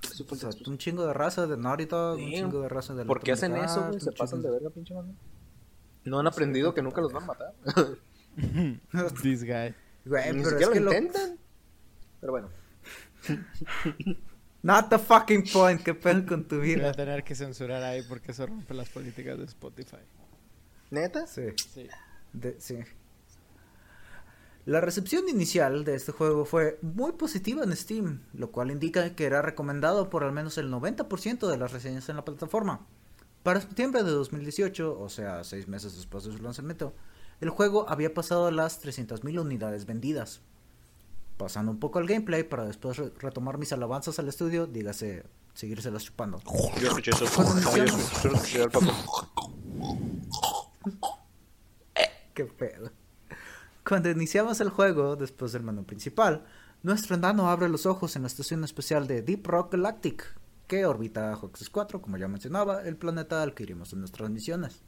Que 0.00 0.08
sí 0.08 0.26
O 0.28 0.34
sea, 0.36 0.50
un 0.66 0.78
chingo 0.78 1.06
de 1.06 1.12
raza 1.12 1.46
de 1.46 1.56
Naughty 1.56 1.86
Dog, 1.86 2.18
un 2.18 2.24
Sí. 2.26 2.34
chingo 2.36 2.60
de 2.62 2.68
raza 2.68 2.94
de 2.94 3.04
¿Por 3.04 3.20
qué 3.20 3.32
hacen 3.32 3.56
eso, 3.56 3.86
güey? 3.88 4.00
Se 4.00 4.12
pasan 4.12 4.42
de 4.42 4.50
verga, 4.50 4.70
pinche 4.70 4.94
banda. 4.94 5.14
No 6.04 6.18
han 6.20 6.26
aprendido 6.26 6.72
que 6.74 6.82
nunca 6.82 7.00
los 7.00 7.12
van 7.12 7.24
a 7.24 7.26
matar. 7.26 7.54
This 9.22 9.44
guy. 9.44 9.74
Güey, 10.04 10.32
Ni 10.32 10.42
pero 10.44 10.58
que 10.58 10.80
lo 10.80 10.86
lo... 10.86 10.92
intentan. 10.96 11.38
Pero 12.20 12.32
bueno. 12.32 12.48
Not 14.62 14.88
the 14.90 14.98
fucking 14.98 15.44
point, 15.52 15.82
qué 15.82 15.94
pedo 15.94 16.26
con 16.26 16.44
tu 16.46 16.56
Voy 16.58 16.72
a 16.72 16.76
vida. 16.76 16.92
tener 16.92 17.22
que 17.22 17.34
censurar 17.34 17.82
ahí 17.82 18.02
porque 18.08 18.32
eso 18.32 18.46
rompe 18.46 18.74
las 18.74 18.88
políticas 18.88 19.38
de 19.38 19.44
Spotify. 19.44 19.98
¿Neta? 20.90 21.26
Sí. 21.26 21.42
Sí. 21.72 21.86
De- 22.32 22.60
sí. 22.60 22.78
La 24.68 24.82
recepción 24.82 25.26
inicial 25.30 25.82
de 25.84 25.94
este 25.94 26.12
juego 26.12 26.44
fue 26.44 26.78
muy 26.82 27.12
positiva 27.12 27.64
en 27.64 27.74
Steam, 27.74 28.20
lo 28.34 28.50
cual 28.50 28.70
indica 28.70 29.14
que 29.16 29.24
era 29.24 29.40
recomendado 29.40 30.10
por 30.10 30.24
al 30.24 30.32
menos 30.32 30.58
el 30.58 30.70
90% 30.70 31.48
de 31.48 31.56
las 31.56 31.72
reseñas 31.72 32.06
en 32.10 32.16
la 32.16 32.24
plataforma. 32.26 32.86
Para 33.42 33.62
septiembre 33.62 34.02
de 34.02 34.10
2018, 34.10 35.00
o 35.00 35.08
sea, 35.08 35.42
seis 35.42 35.68
meses 35.68 35.96
después 35.96 36.24
de 36.24 36.32
su 36.36 36.42
lanzamiento, 36.42 36.92
el 37.40 37.48
juego 37.48 37.88
había 37.88 38.12
pasado 38.12 38.50
las 38.50 38.84
300.000 38.84 39.40
unidades 39.40 39.86
vendidas. 39.86 40.42
Pasando 41.38 41.72
un 41.72 41.78
poco 41.80 41.98
al 41.98 42.06
gameplay 42.06 42.42
para 42.42 42.66
después 42.66 42.98
re- 42.98 43.10
retomar 43.20 43.56
mis 43.56 43.72
alabanzas 43.72 44.18
al 44.18 44.28
estudio, 44.28 44.66
dígase, 44.66 45.24
seguírselas 45.54 46.04
chupando. 46.04 46.42
Yo 46.78 46.88
escuché 46.88 47.12
eso. 47.12 47.24
Qué 52.34 52.44
pedo. 52.44 52.90
Cuando 53.88 54.10
iniciamos 54.10 54.60
el 54.60 54.68
juego, 54.68 55.16
después 55.16 55.52
del 55.52 55.62
menú 55.62 55.82
principal, 55.84 56.44
nuestro 56.82 57.16
enano 57.16 57.48
abre 57.48 57.70
los 57.70 57.86
ojos 57.86 58.16
en 58.16 58.22
la 58.22 58.28
estación 58.28 58.62
especial 58.62 59.06
de 59.06 59.22
Deep 59.22 59.46
Rock 59.46 59.72
Galactic, 59.72 60.36
que 60.66 60.84
orbita 60.84 61.34
Hoxes 61.34 61.70
4, 61.70 62.02
como 62.02 62.18
ya 62.18 62.28
mencionaba, 62.28 62.82
el 62.82 62.96
planeta 62.96 63.42
al 63.42 63.54
que 63.54 63.62
iremos 63.62 63.94
en 63.94 64.00
nuestras 64.00 64.28
misiones. 64.28 64.82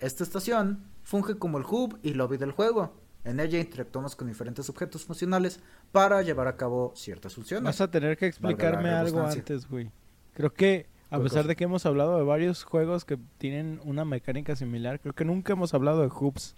Esta 0.00 0.22
estación 0.22 0.84
funge 1.02 1.38
como 1.38 1.56
el 1.56 1.64
hub 1.64 1.98
y 2.02 2.12
lobby 2.12 2.36
del 2.36 2.52
juego. 2.52 2.92
En 3.24 3.40
ella 3.40 3.58
interactuamos 3.58 4.14
con 4.16 4.28
diferentes 4.28 4.68
objetos 4.68 5.06
funcionales 5.06 5.58
para 5.90 6.20
llevar 6.20 6.46
a 6.46 6.58
cabo 6.58 6.92
ciertas 6.94 7.34
funciones. 7.34 7.64
Vas 7.64 7.80
a 7.80 7.90
tener 7.90 8.18
que 8.18 8.26
explicarme 8.26 8.90
algo 8.90 9.22
antes, 9.22 9.66
güey. 9.66 9.90
Creo 10.34 10.52
que, 10.52 10.88
a 11.08 11.16
¿Qué 11.16 11.22
pesar 11.22 11.38
cosa? 11.38 11.48
de 11.48 11.56
que 11.56 11.64
hemos 11.64 11.86
hablado 11.86 12.18
de 12.18 12.24
varios 12.24 12.64
juegos 12.64 13.06
que 13.06 13.18
tienen 13.38 13.80
una 13.82 14.04
mecánica 14.04 14.56
similar, 14.56 15.00
creo 15.00 15.14
que 15.14 15.24
nunca 15.24 15.54
hemos 15.54 15.72
hablado 15.72 16.02
de 16.02 16.08
hoops. 16.08 16.54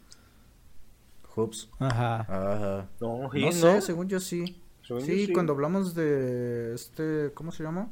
Hubs. 1.35 1.69
Ajá. 1.79 2.21
Ajá. 2.21 2.89
No, 3.01 3.31
sé, 3.53 3.81
según 3.83 4.09
yo 4.09 4.21
sí. 4.21 4.61
Según 4.87 5.03
yo 5.03 5.07
Sí, 5.07 5.33
cuando 5.33 5.53
hablamos 5.53 5.95
de 5.95 6.75
este, 6.75 7.31
¿cómo 7.35 7.53
se 7.53 7.63
llama? 7.63 7.91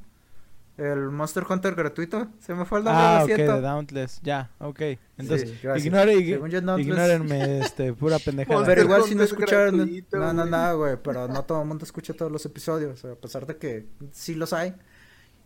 El 0.77 1.11
Monster 1.11 1.45
Hunter 1.49 1.75
gratuito. 1.75 2.29
Se 2.39 2.55
me 2.55 2.65
fue 2.65 2.79
el 2.79 2.85
nombre, 2.85 3.03
Ah, 3.05 3.21
ok, 3.23 3.27
siento. 3.27 3.55
de 3.55 3.61
Dauntless. 3.61 4.21
Ya, 4.23 4.51
ok. 4.59 4.81
Entonces, 5.19 5.51
Sí, 5.51 5.59
gracias. 5.63 5.85
ignore, 5.87 6.15
ig- 6.17 6.33
Según 6.35 6.51
yo, 6.51 6.61
Dauntless- 6.63 6.81
ignórenme, 6.87 7.59
este, 7.61 7.93
pura 7.93 8.19
pendejada. 8.25 8.65
Pero 8.65 8.83
igual 8.83 9.03
si 9.05 9.15
no 9.15 9.23
escucharon. 9.23 9.77
gratuito, 9.77 10.17
No, 10.19 10.33
no, 10.33 10.45
no, 10.47 10.79
güey. 10.79 10.97
Pero 11.03 11.29
no 11.29 11.45
todo 11.45 11.61
el 11.63 11.69
mundo 11.69 11.85
escucha 11.85 12.15
todos 12.15 12.33
los 12.33 12.47
episodios. 12.47 13.05
A 13.05 13.15
pesar 13.15 13.47
de 13.47 13.57
que 13.59 13.87
sí 14.13 14.35
los 14.35 14.53
hay. 14.55 14.75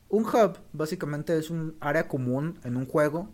Un 0.09 0.24
hub 0.24 0.59
básicamente 0.72 1.37
es 1.37 1.50
un 1.50 1.74
área 1.80 2.07
común 2.07 2.61
en 2.62 2.76
un 2.76 2.87
juego 2.87 3.28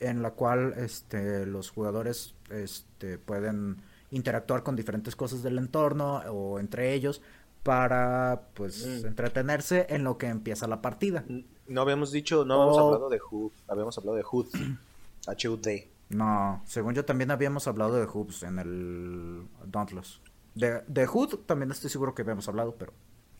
en 0.00 0.20
la 0.20 0.32
cual 0.32 0.74
este, 0.76 1.46
los 1.46 1.70
jugadores 1.70 2.34
este, 2.50 3.16
pueden 3.16 3.78
interactuar 4.16 4.62
con 4.62 4.74
diferentes 4.76 5.14
cosas 5.14 5.42
del 5.42 5.58
entorno 5.58 6.16
o 6.30 6.58
entre 6.58 6.94
ellos 6.94 7.22
para 7.62 8.42
pues 8.54 8.86
Mm. 8.86 9.06
entretenerse 9.06 9.86
en 9.90 10.04
lo 10.04 10.18
que 10.18 10.26
empieza 10.26 10.66
la 10.66 10.80
partida. 10.82 11.24
No 11.68 11.80
habíamos 11.80 12.12
dicho, 12.12 12.44
no 12.44 12.54
habíamos 12.54 12.78
hablado 12.78 13.08
de 13.08 13.18
Hood, 13.18 13.52
habíamos 13.68 13.98
hablado 13.98 14.16
de 14.16 14.22
Hood. 14.22 14.46
H-U-D. 15.26 15.90
No, 16.10 16.62
según 16.66 16.94
yo 16.94 17.04
también 17.04 17.32
habíamos 17.32 17.66
hablado 17.66 17.96
de 17.96 18.06
hoops 18.06 18.44
en 18.44 18.60
el 18.60 19.42
Dauntless. 19.66 20.20
De, 20.54 20.82
de 20.86 21.04
Hood 21.06 21.38
también 21.46 21.72
estoy 21.72 21.90
seguro 21.90 22.14
que 22.14 22.22
habíamos 22.22 22.46
hablado, 22.46 22.76
pero 22.78 22.92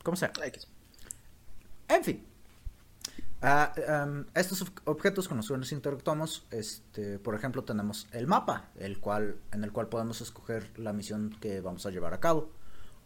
como 0.03 0.17
sea. 0.17 0.33
En 1.89 2.03
fin. 2.03 2.27
Ah, 3.43 3.73
em, 3.77 4.25
estos 4.35 4.65
ob- 4.65 4.81
objetos 4.87 5.29
con 5.29 5.37
los 5.37 5.47
cuales 5.49 5.71
interactuamos, 5.73 6.47
este, 6.51 7.19
por 7.19 7.35
ejemplo, 7.35 7.65
tenemos 7.65 8.09
el 8.13 8.27
mapa, 8.27 8.71
el 8.77 8.99
cual, 8.99 9.37
en 9.53 9.63
el 9.63 9.73
cual 9.73 9.89
podemos 9.89 10.21
escoger 10.21 10.71
la 10.79 10.93
misión 10.93 11.37
que 11.41 11.61
vamos 11.61 11.85
a 11.87 11.91
llevar 11.91 12.15
a 12.15 12.21
cabo. 12.21 12.51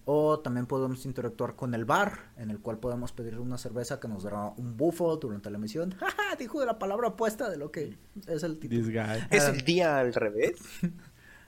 O 0.06 0.40
también 0.40 0.66
podemos 0.66 1.04
interactuar 1.04 1.56
con 1.56 1.74
el 1.74 1.84
bar, 1.84 2.30
en 2.36 2.50
el 2.50 2.58
cual 2.58 2.78
podemos 2.78 3.12
pedir 3.12 3.38
una 3.38 3.58
cerveza 3.58 4.00
que 4.00 4.08
nos 4.08 4.22
dará 4.22 4.46
un 4.56 4.76
bufo 4.76 5.16
durante 5.16 5.50
la 5.50 5.58
misión. 5.58 5.92
¡Jaja! 6.00 6.36
Dijo 6.38 6.58
de 6.60 6.66
la 6.66 6.78
palabra 6.78 7.08
opuesta 7.08 7.50
de 7.50 7.58
lo 7.58 7.70
que 7.70 7.98
es 8.26 8.42
el 8.42 8.58
título. 8.58 8.80
This 8.82 8.88
guy. 8.92 9.26
¿Es 9.30 9.44
el 9.44 9.60
día 9.62 9.98
al 9.98 10.14
revés? 10.14 10.54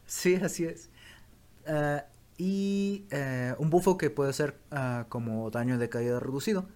Sí, 0.04 0.34
así 0.34 0.64
es. 0.64 0.90
Eh, 1.64 2.02
y 2.36 3.06
eh, 3.10 3.54
un 3.58 3.70
bufo 3.70 3.96
que 3.96 4.10
puede 4.10 4.32
ser 4.32 4.58
ah, 4.72 5.06
como 5.08 5.48
daño 5.50 5.78
de 5.78 5.88
caída 5.88 6.18
reducido. 6.20 6.66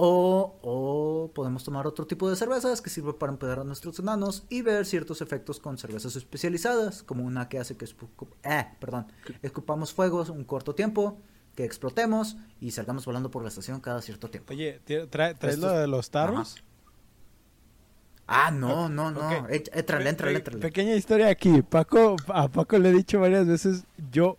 O, 0.00 0.56
o 0.62 1.32
podemos 1.34 1.64
tomar 1.64 1.84
otro 1.88 2.06
tipo 2.06 2.30
de 2.30 2.36
cervezas 2.36 2.80
que 2.80 2.88
sirve 2.88 3.14
para 3.14 3.32
empedar 3.32 3.58
a 3.58 3.64
nuestros 3.64 3.98
enanos 3.98 4.44
y 4.48 4.62
ver 4.62 4.86
ciertos 4.86 5.20
efectos 5.22 5.58
con 5.58 5.76
cervezas 5.76 6.14
especializadas, 6.14 7.02
como 7.02 7.24
una 7.24 7.48
que 7.48 7.58
hace 7.58 7.76
que 7.76 7.84
eh, 8.44 8.66
perdón, 8.78 9.08
escupamos 9.42 9.92
fuegos 9.92 10.28
un 10.30 10.44
corto 10.44 10.72
tiempo, 10.76 11.18
que 11.56 11.64
explotemos 11.64 12.36
y 12.60 12.70
salgamos 12.70 13.04
volando 13.06 13.28
por 13.32 13.42
la 13.42 13.48
estación 13.48 13.80
cada 13.80 14.00
cierto 14.00 14.30
tiempo. 14.30 14.52
Oye, 14.52 14.80
¿tie- 14.86 15.08
trae- 15.10 15.34
¿traes 15.36 15.56
Estos- 15.56 15.72
lo 15.72 15.78
de 15.78 15.88
los 15.88 16.08
tarros? 16.10 16.62
Ah, 18.28 18.50
no, 18.52 18.88
no, 18.88 19.10
no. 19.10 19.20
Ok. 19.20 19.48
Ech- 19.48 19.70
Étrale, 19.72 20.12
pe- 20.14 20.32
étrale. 20.36 20.60
Pequeña 20.60 20.94
historia 20.94 21.28
aquí. 21.28 21.62
Paco, 21.62 22.14
a 22.28 22.46
Paco 22.48 22.78
le 22.78 22.90
he 22.90 22.92
dicho 22.92 23.18
varias 23.18 23.46
veces, 23.48 23.84
yo 24.12 24.36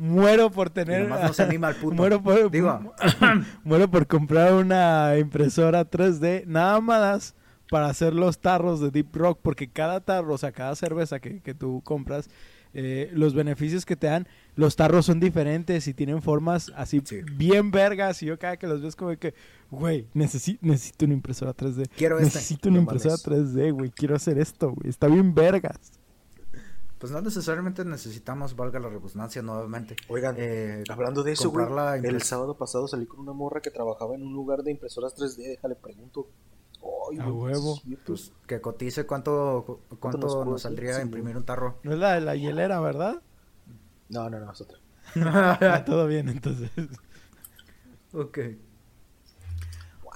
muero 0.00 0.50
por 0.50 0.70
tener... 0.70 1.02
nomás 1.02 1.22
no 1.22 1.32
se 1.32 1.42
anima 1.42 1.68
al 1.68 1.76
puto. 1.76 1.94
muero 1.94 2.22
por, 2.22 2.50
Digo, 2.50 2.94
muero 3.64 3.90
por 3.90 4.06
comprar 4.06 4.54
una 4.54 5.16
impresora 5.18 5.88
3D 5.88 6.44
nada 6.46 6.80
más 6.80 7.34
para 7.70 7.86
hacer 7.86 8.14
los 8.14 8.38
tarros 8.40 8.80
de 8.80 8.90
Deep 8.90 9.14
Rock, 9.14 9.38
porque 9.42 9.68
cada 9.68 10.00
tarro, 10.00 10.34
o 10.34 10.38
sea, 10.38 10.50
cada 10.52 10.74
cerveza 10.74 11.20
que, 11.20 11.40
que 11.40 11.54
tú 11.54 11.82
compras, 11.84 12.28
eh, 12.72 13.10
los 13.12 13.34
beneficios 13.34 13.84
que 13.84 13.94
te 13.96 14.06
dan, 14.08 14.26
los 14.56 14.74
tarros 14.76 15.06
son 15.06 15.20
diferentes 15.20 15.86
y 15.86 15.94
tienen 15.94 16.22
formas 16.22 16.72
así 16.76 17.00
Sí. 17.04 17.20
bien 17.36 17.70
vergas. 17.70 18.22
Y 18.22 18.26
yo 18.26 18.38
cada 18.38 18.56
que 18.56 18.66
los 18.66 18.80
ves 18.82 18.96
como 18.96 19.16
que, 19.16 19.34
güey, 19.70 20.06
necesi- 20.14 20.58
necesito 20.60 21.04
una 21.04 21.14
impresora 21.14 21.52
3D. 21.52 21.88
Quiero 21.96 22.18
necesito 22.20 22.68
una 22.68 22.76
No 22.76 22.82
impresora 22.82 23.16
mames. 23.26 23.54
3D, 23.54 23.72
güey. 23.72 23.90
Quiero 23.90 24.16
hacer 24.16 24.38
esto, 24.38 24.70
güey. 24.72 24.88
Está 24.88 25.06
bien 25.08 25.34
vergas. 25.34 25.76
Pues 27.00 27.10
no 27.12 27.22
necesariamente 27.22 27.82
necesitamos, 27.82 28.54
valga 28.54 28.78
la 28.78 28.90
redundancia 28.90 29.40
nuevamente. 29.40 29.96
Oigan, 30.08 30.36
eh, 30.38 30.84
hablando 30.90 31.22
de 31.22 31.32
eso, 31.32 31.48
güey, 31.50 31.64
el 32.04 32.20
sábado 32.22 32.58
pasado 32.58 32.86
salí 32.88 33.06
con 33.06 33.20
una 33.20 33.32
morra 33.32 33.62
que 33.62 33.70
trabajaba 33.70 34.14
en 34.16 34.22
un 34.22 34.34
lugar 34.34 34.62
de 34.62 34.70
impresoras 34.72 35.14
3D, 35.16 35.48
déjale 35.48 35.76
pregunto. 35.76 36.28
Ay, 37.10 37.18
A 37.18 37.32
huevo. 37.32 37.80
pues, 38.04 38.32
que 38.46 38.60
cotice 38.60 39.06
cuánto, 39.06 39.80
cuánto 39.98 40.44
nos 40.44 40.60
saldría? 40.60 40.96
Sí, 40.96 41.02
imprimir 41.02 41.38
un 41.38 41.44
tarro. 41.44 41.78
No 41.84 41.92
es 41.94 41.98
la 41.98 42.12
de 42.14 42.20
la 42.20 42.36
hielera, 42.36 42.80
¿verdad? 42.80 43.22
No, 44.10 44.28
no, 44.28 44.38
no, 44.38 44.52
es 44.52 44.60
otra. 44.60 44.78
Ah, 45.16 45.82
todo 45.86 46.06
bien, 46.06 46.28
entonces. 46.28 46.70
ok. 48.12 48.38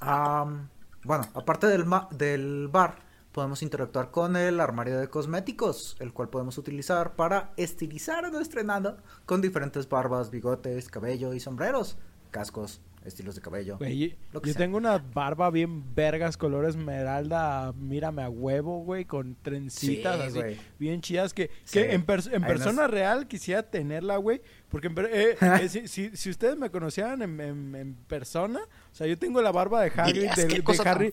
Am, 0.00 0.68
bueno, 1.04 1.26
aparte 1.34 1.66
del, 1.66 1.84
ma- 1.86 2.08
del 2.10 2.68
bar, 2.68 2.96
podemos 3.34 3.62
interactuar 3.64 4.10
con 4.12 4.36
el 4.36 4.60
armario 4.60 4.96
de 4.98 5.08
cosméticos, 5.08 5.96
el 5.98 6.12
cual 6.12 6.28
podemos 6.30 6.56
utilizar 6.56 7.16
para 7.16 7.52
estilizar 7.56 8.24
a 8.24 8.30
nuestro 8.30 8.60
enano 8.60 8.96
con 9.26 9.42
diferentes 9.42 9.88
barbas, 9.88 10.30
bigotes, 10.30 10.88
cabello 10.88 11.34
y 11.34 11.40
sombreros, 11.40 11.98
cascos, 12.30 12.80
estilos 13.04 13.34
de 13.34 13.40
cabello. 13.42 13.76
Güey, 13.78 14.16
yo 14.32 14.40
sea. 14.44 14.54
tengo 14.54 14.76
una 14.78 14.98
barba 14.98 15.50
bien 15.50 15.94
vergas, 15.94 16.36
color 16.36 16.64
esmeralda, 16.64 17.72
mírame 17.74 18.22
a 18.22 18.30
huevo, 18.30 18.82
güey, 18.84 19.04
con 19.04 19.34
trencitas 19.42 20.16
Sí, 20.16 20.22
así, 20.28 20.38
güey. 20.38 20.56
bien 20.78 21.00
chidas, 21.02 21.34
que, 21.34 21.50
Sí, 21.64 21.80
que 21.80 21.92
en, 21.92 22.06
pers- 22.06 22.32
en 22.32 22.42
hay 22.44 22.48
persona 22.48 22.86
real 22.86 23.26
quisiera 23.28 23.62
tenerla, 23.64 24.16
güey, 24.16 24.40
porque 24.80 24.88
eh, 25.12 25.36
eh, 25.62 25.68
si, 25.68 25.86
si- 25.88 26.16
si 26.16 26.30
ustedes 26.30 26.56
me 26.58 26.68
conocieran 26.70 27.22
en, 27.22 27.40
en- 27.40 27.74
en 27.76 27.94
persona, 27.94 28.58
o 28.60 28.94
sea, 28.94 29.06
yo 29.06 29.16
tengo 29.16 29.40
la 29.40 29.52
barba 29.52 29.80
de 29.82 29.92
Harry, 29.96 30.12
Dirías, 30.14 30.36
de, 30.36 30.42
Harry, 30.84 31.06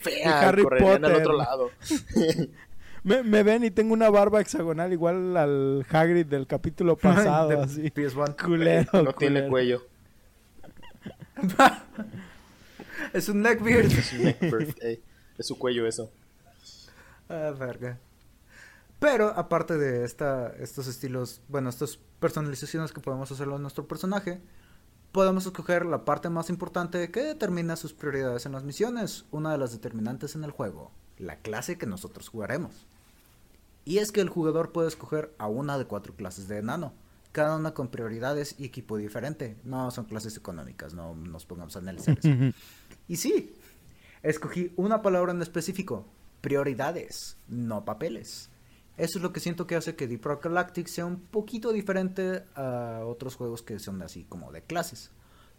de 0.64 0.68
Potter. 0.80 1.06
al 1.06 1.16
otro 1.16 1.38
lado. 1.38 1.70
Me, 3.04 3.24
me 3.24 3.42
ven 3.42 3.64
y 3.64 3.72
tengo 3.72 3.94
una 3.94 4.12
barba 4.12 4.42
hexagonal 4.42 4.94
igual 4.94 5.36
al 5.36 5.84
Hagrid 5.90 6.28
del 6.28 6.46
capítulo 6.46 6.96
pasado, 7.02 7.50
De 7.50 7.58
así. 7.58 7.82
PS1. 7.90 8.36
Culero, 8.46 9.02
no 9.02 9.14
tiene 9.14 9.48
cuello. 9.48 9.82
es 13.14 13.28
un 13.30 13.42
neckbeard. 13.42 13.86
Es 13.92 14.14
un 14.14 14.24
neckbeard, 14.24 14.76
ey. 14.82 15.02
Es 15.38 15.48
su 15.48 15.58
cuello 15.58 15.88
eso. 15.88 16.12
Ah, 17.28 17.52
verga. 17.58 17.98
Pero 19.02 19.30
aparte 19.36 19.80
de 19.80 20.06
esta, 20.06 20.50
estos 20.60 20.86
estilos, 20.86 21.42
bueno, 21.48 21.72
estas 21.72 21.98
personalizaciones 22.20 22.92
que 22.92 23.02
podemos 23.02 23.32
hacerlo 23.32 23.56
en 23.56 23.64
nuestro 23.64 23.88
personaje, 23.88 24.40
podemos 25.12 25.44
escoger 25.48 25.88
la 25.88 26.06
parte 26.06 26.30
más 26.30 26.52
importante 26.52 27.10
que 27.10 27.24
determina 27.24 27.76
sus 27.78 27.94
prioridades 27.94 28.46
en 28.46 28.52
las 28.52 28.64
misiones, 28.64 29.26
una 29.32 29.54
de 29.54 29.58
las 29.58 29.72
determinantes 29.72 30.36
en 30.36 30.44
el 30.44 30.52
juego, 30.52 30.92
la 31.18 31.38
clase 31.38 31.80
que 31.80 31.88
nosotros 31.88 32.30
jugaremos. 32.30 32.86
Y 33.86 33.98
es 33.98 34.12
que 34.12 34.22
el 34.22 34.30
jugador 34.30 34.72
puede 34.72 34.90
escoger 34.90 35.34
a 35.40 35.48
una 35.48 35.80
de 35.80 35.86
cuatro 35.86 36.14
clases 36.14 36.48
de 36.48 36.60
enano, 36.60 36.94
cada 37.32 37.56
una 37.56 37.74
con 37.74 37.88
prioridades 37.88 38.54
y 38.60 38.66
equipo 38.66 38.98
diferente. 38.98 39.58
No 39.64 39.90
son 39.90 40.06
clases 40.06 40.38
económicas, 40.38 40.94
no 40.94 41.16
nos 41.16 41.48
pongamos 41.48 41.76
a 41.76 41.80
analizar 41.80 42.20
eso. 42.20 42.30
Y 43.08 43.16
sí, 43.16 43.56
escogí 44.22 44.74
una 44.76 45.02
palabra 45.02 45.32
en 45.32 45.42
específico, 45.42 46.06
prioridades, 46.42 47.36
no 47.48 47.84
papeles. 47.84 48.51
Eso 49.02 49.18
es 49.18 49.24
lo 49.24 49.34
que 49.34 49.40
siento 49.40 49.66
que 49.66 49.76
hace 49.76 49.96
que 49.96 50.08
Deep 50.08 50.24
Rock 50.24 50.44
Galactic 50.44 50.86
sea 50.88 51.08
un 51.08 51.20
poquito 51.22 51.74
diferente 51.74 52.44
a 52.54 53.02
otros 53.04 53.36
juegos 53.36 53.64
que 53.64 53.80
son 53.80 54.00
así 54.04 54.26
como 54.26 54.52
de 54.52 54.62
clases. 54.62 55.10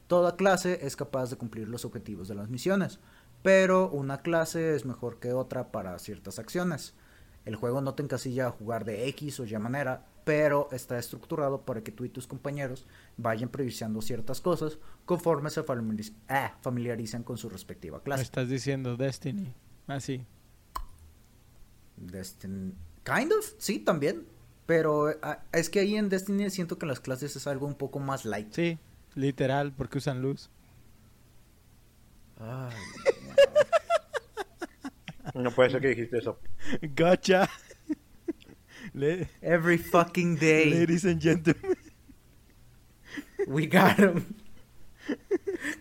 Toda 0.06 0.36
clase 0.36 0.86
es 0.86 0.94
capaz 0.94 1.30
de 1.30 1.36
cumplir 1.36 1.68
los 1.68 1.84
objetivos 1.84 2.28
de 2.28 2.36
las 2.36 2.48
misiones, 2.50 3.00
pero 3.42 3.90
una 3.90 4.22
clase 4.22 4.76
es 4.76 4.84
mejor 4.84 5.18
que 5.18 5.32
otra 5.32 5.72
para 5.72 5.98
ciertas 5.98 6.38
acciones. 6.38 6.94
El 7.44 7.56
juego 7.56 7.80
no 7.80 7.94
te 7.94 8.04
encasilla 8.04 8.46
a 8.46 8.50
jugar 8.52 8.84
de 8.84 9.08
X 9.08 9.40
o 9.40 9.44
Y 9.44 9.58
manera, 9.58 10.06
pero 10.24 10.68
está 10.70 10.96
estructurado 10.96 11.62
para 11.62 11.82
que 11.82 11.90
tú 11.90 12.04
y 12.04 12.10
tus 12.10 12.28
compañeros 12.28 12.86
vayan 13.16 13.48
previsando 13.48 14.02
ciertas 14.02 14.40
cosas 14.40 14.78
conforme 15.04 15.50
se 15.50 15.64
familiariz- 15.64 16.14
ah, 16.28 16.56
familiaricen 16.60 17.24
con 17.24 17.38
su 17.38 17.48
respectiva 17.48 17.98
Me 17.98 18.04
clase. 18.04 18.22
estás 18.22 18.48
diciendo 18.48 18.96
Destiny. 18.96 19.52
Así. 19.88 20.24
Destin... 21.96 22.74
Kind 23.04 23.32
of, 23.32 23.44
sí, 23.58 23.78
también. 23.78 24.26
Pero 24.66 25.08
ah, 25.22 25.42
es 25.52 25.68
que 25.68 25.80
ahí 25.80 25.96
en 25.96 26.08
Destiny 26.08 26.48
siento 26.50 26.78
que 26.78 26.86
las 26.86 27.00
clases 27.00 27.34
es 27.36 27.46
algo 27.46 27.66
un 27.66 27.74
poco 27.74 27.98
más 27.98 28.24
light. 28.24 28.52
Sí, 28.52 28.78
literal, 29.14 29.72
porque 29.72 29.98
usan 29.98 30.22
luz. 30.22 30.50
Ay, 32.38 32.74
No 35.34 35.50
puede 35.50 35.70
ser 35.70 35.80
que 35.80 35.88
dijiste 35.88 36.18
eso. 36.18 36.38
Gotcha. 36.96 37.48
Le- 38.92 39.28
Every 39.40 39.78
fucking 39.78 40.36
day 40.38 40.70
Ladies 40.70 41.04
and 41.04 41.20
gentlemen. 41.20 41.76
we 43.46 43.66
got 43.66 43.98
him. 43.98 44.24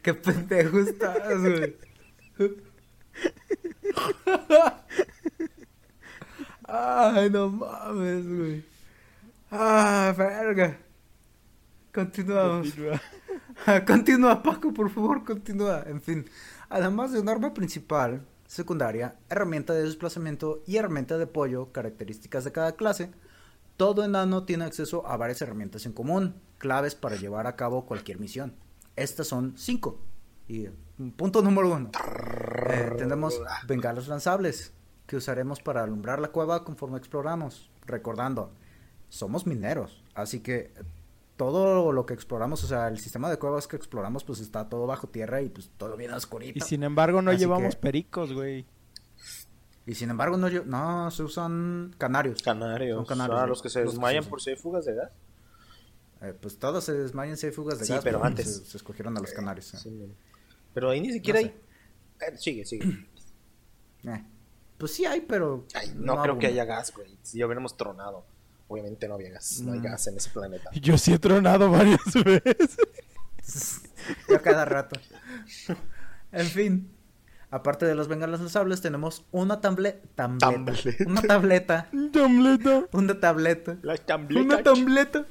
Qué 0.02 0.14
pendejo 0.14 0.80
estás, 0.80 1.40
güey. 1.40 1.76
Ay, 6.74 7.30
no 7.30 7.50
mames, 7.50 8.26
güey. 8.26 8.64
Ah, 9.52 10.14
verga. 10.18 10.78
Continuamos. 11.94 12.70
Continúa. 12.70 13.02
Continúa, 13.86 14.42
Paco, 14.42 14.74
por 14.74 14.90
favor, 14.90 15.26
continúa. 15.26 15.84
En 15.86 16.02
fin, 16.02 16.26
además 16.70 17.12
de 17.12 17.20
un 17.20 17.28
arma 17.28 17.54
principal, 17.54 18.26
secundaria, 18.48 19.16
herramienta 19.30 19.74
de 19.74 19.84
desplazamiento 19.84 20.64
y 20.66 20.78
herramienta 20.78 21.18
de 21.18 21.26
apoyo, 21.26 21.74
características 21.74 22.46
de 22.46 22.54
cada 22.54 22.78
clase. 22.78 23.12
Todo 23.76 24.06
enano 24.06 24.46
tiene 24.46 24.64
acceso 24.64 25.06
a 25.06 25.18
varias 25.18 25.42
herramientas 25.42 25.86
en 25.86 25.92
común, 25.92 26.36
claves 26.58 26.96
para 26.96 27.18
llevar 27.18 27.48
a 27.48 27.58
cabo 27.58 27.86
cualquier 27.86 28.18
misión. 28.18 28.56
Estas 28.96 29.28
son 29.28 29.56
cinco. 29.58 30.00
Y 30.48 30.68
punto 31.18 31.42
número 31.42 31.74
uno. 31.74 31.92
Eh, 32.70 32.94
tenemos 32.98 33.42
bengalas 33.68 34.08
lanzables 34.08 34.74
que 35.08 35.16
usaremos 35.18 35.60
para 35.62 35.84
alumbrar 35.84 36.20
la 36.20 36.30
cueva 36.30 36.64
conforme 36.64 36.98
exploramos. 36.98 37.70
Recordando, 37.86 38.54
somos 39.10 39.46
mineros, 39.46 40.04
así 40.14 40.40
que 40.40 40.72
todo 41.36 41.92
lo 41.92 42.06
que 42.06 42.14
exploramos, 42.14 42.64
o 42.64 42.68
sea, 42.68 42.88
el 42.88 43.00
sistema 43.00 43.30
de 43.30 43.38
cuevas 43.40 43.68
que 43.68 43.76
exploramos, 43.76 44.24
pues 44.24 44.40
está 44.40 44.70
todo 44.70 44.86
bajo 44.86 45.08
tierra 45.08 45.42
y 45.42 45.50
pues 45.50 45.70
todo 45.78 45.98
bien 45.98 46.14
oscurito. 46.14 46.58
Y 46.58 46.62
sin 46.62 46.84
embargo 46.84 47.22
no 47.22 47.32
Así 47.32 47.40
llevamos 47.40 47.76
que- 47.76 47.82
pericos, 47.82 48.32
güey. 48.34 48.66
Y 49.88 49.96
sin 49.96 50.12
embargo, 50.12 50.38
no, 50.38 50.48
no 50.66 51.10
se 51.12 51.24
usan 51.24 51.96
canarios. 51.98 52.44
Canarios. 52.44 52.96
Son 52.98 53.06
canarios, 53.06 53.40
ah, 53.42 53.48
los 53.48 53.62
que 53.64 53.70
se 53.70 53.80
Los 53.82 53.90
que 53.94 53.96
desmayan 53.96 54.24
se 54.24 54.30
por 54.30 54.40
si 54.42 54.52
hay 54.52 54.56
fugas 54.56 54.86
de 54.86 54.94
gas. 54.94 55.12
Eh, 56.22 56.34
pues 56.40 56.60
todos 56.60 56.84
se 56.84 56.94
desmayan 56.94 57.36
si 57.36 57.48
hay 57.48 57.52
fugas 57.52 57.80
de 57.80 57.86
Sí, 57.86 57.94
gas. 57.94 58.04
pero 58.04 58.24
antes. 58.24 58.58
Se, 58.58 58.66
se 58.66 58.78
escogieron 58.78 59.18
a 59.18 59.22
los 59.22 59.32
canarios. 59.34 59.74
eh. 59.74 59.78
Sí, 59.78 59.90
men. 59.90 60.16
Pero 60.76 60.92
ahí 60.92 61.02
ni 61.02 61.12
siquiera 61.12 61.42
No 61.42 61.48
hay. 61.48 61.54
Eh, 62.34 62.38
sigue, 62.38 62.64
sigue. 62.66 62.86
Eh, 64.04 64.24
Pues 64.82 64.94
sí 64.96 65.06
hay, 65.06 65.22
pero. 65.22 65.64
Ay, 65.76 65.94
no, 65.96 66.20
creo 66.24 66.40
que 66.40 66.48
haya 66.48 66.66
gas, 66.66 66.92
güey. 66.94 67.08
Si 67.22 67.38
ya 67.38 67.46
hubiéramos 67.46 67.78
tronado. 67.78 68.26
Obviamente 68.68 69.08
no 69.08 69.14
había 69.14 69.30
gas. 69.30 69.62
No 69.62 69.74
hay 69.74 69.80
Mm. 69.80 69.84
gas 69.84 70.08
en 70.08 70.18
ese 70.18 70.30
planeta. 70.32 70.72
Yo 70.82 70.98
sí 70.98 71.14
he 71.14 71.20
tronado 71.20 71.70
varias 71.70 72.00
veces. 72.26 73.82
Yo 74.28 74.42
cada 74.42 74.66
rato. 74.66 75.00
en 76.32 76.48
fin. 76.48 76.92
Aparte 77.52 77.86
de 77.86 77.94
los 77.96 78.08
bengalas 78.08 78.40
lanzables, 78.40 78.82
tenemos 78.82 79.26
una 79.32 79.62
table 79.62 80.00
tableta. 80.16 80.50
Tableta. 80.50 81.04
Una 81.06 81.22
tableta. 81.22 81.90
Tamleta. 82.14 82.88
Una 82.94 83.20
tableta. 83.20 83.78
La 83.84 83.96
Una 84.40 84.64
tableta. 84.64 85.26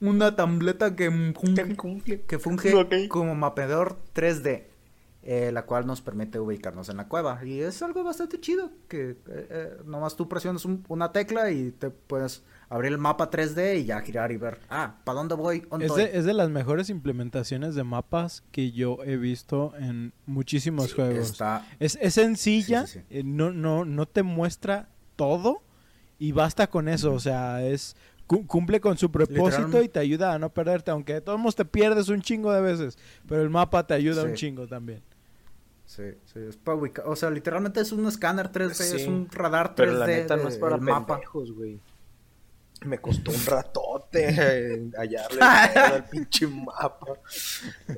Una 0.00 0.34
tableta 0.36 0.94
que 0.96 1.10
funge, 1.34 2.22
que 2.26 2.38
funge 2.38 3.08
como 3.08 3.34
mapeador 3.34 3.98
3D. 4.14 4.64
Eh, 5.22 5.50
la 5.52 5.66
cual 5.66 5.86
nos 5.86 6.00
permite 6.00 6.38
ubicarnos 6.40 6.88
en 6.88 6.96
la 6.96 7.06
cueva. 7.08 7.44
Y 7.44 7.60
es 7.60 7.82
algo 7.82 8.02
bastante 8.04 8.40
chido. 8.40 8.70
Que 8.88 9.10
eh, 9.10 9.16
eh, 9.28 9.76
nomás 9.84 10.16
tú 10.16 10.28
presionas 10.28 10.64
un- 10.64 10.84
una 10.88 11.12
tecla 11.12 11.50
y 11.50 11.70
te 11.72 11.90
puedes 11.90 12.42
abrir 12.70 12.92
el 12.92 12.98
mapa 12.98 13.30
3D 13.30 13.80
y 13.80 13.84
ya 13.84 14.00
girar 14.00 14.32
y 14.32 14.36
ver. 14.36 14.60
Ah, 14.70 14.96
¿para 15.04 15.18
dónde 15.18 15.34
voy? 15.34 15.60
¿Dónde 15.70 15.86
Es 15.86 15.94
de, 15.96 16.18
es 16.18 16.24
de 16.24 16.32
las 16.34 16.48
mejores 16.50 16.88
implementaciones 16.88 17.74
de 17.74 17.84
mapas 17.84 18.44
que 18.52 18.70
yo 18.72 18.98
he 19.04 19.16
visto 19.16 19.74
en 19.78 20.12
muchísimos 20.26 20.86
Sí, 20.90 20.92
juegos. 20.96 21.30
Está 21.32 21.66
Es, 21.80 21.98
es 22.00 22.14
sencilla, 22.14 22.86
Sí, 22.86 23.00
sí, 23.00 23.04
sí. 23.10 23.18
eh, 23.18 23.22
no, 23.24 23.50
no, 23.52 23.84
no 23.84 24.06
te 24.06 24.22
muestra 24.22 24.88
todo 25.16 25.62
y 26.18 26.32
basta 26.32 26.68
con 26.68 26.88
eso. 26.88 27.12
O 27.12 27.20
sea, 27.20 27.62
es 27.66 27.96
cu- 28.26 28.46
cumple 28.46 28.80
con 28.80 28.96
su 28.96 29.10
propósito 29.10 29.82
y 29.82 29.88
te 29.88 29.98
ayuda 29.98 30.32
a 30.32 30.38
no 30.38 30.50
perderte. 30.50 30.92
Aunque 30.92 31.14
de 31.14 31.20
todos 31.20 31.38
modos 31.40 31.56
te 31.56 31.64
pierdes 31.64 32.08
un 32.08 32.22
chingo 32.22 32.52
de 32.52 32.60
veces, 32.62 32.96
pero 33.28 33.42
el 33.42 33.50
mapa 33.50 33.86
te 33.86 33.94
ayuda 33.94 34.22
un 34.24 34.34
chingo 34.34 34.66
también. 34.68 35.02
Sí, 35.90 36.04
sí, 36.24 36.38
es 36.48 36.56
para 36.56 36.76
ubicar. 36.76 37.04
O 37.08 37.16
sea, 37.16 37.30
literalmente 37.30 37.80
es 37.80 37.90
un 37.90 38.06
escáner 38.06 38.52
3D, 38.52 38.74
Sí, 38.74 38.96
es 38.96 39.08
un 39.08 39.28
radar 39.28 39.70
3D. 39.70 39.74
Pero 39.74 39.92
la 39.94 40.06
neta 40.06 40.36
no 40.36 40.48
es 40.48 40.56
para 40.56 40.78
pendejos, 40.78 41.50
güey. 41.50 41.80
Me 42.84 42.98
costó 43.00 43.32
un 43.32 43.44
ratote 43.44 44.92
hallarle 44.96 45.42
al 45.42 46.08
pinche 46.08 46.46
mapa. 46.46 47.18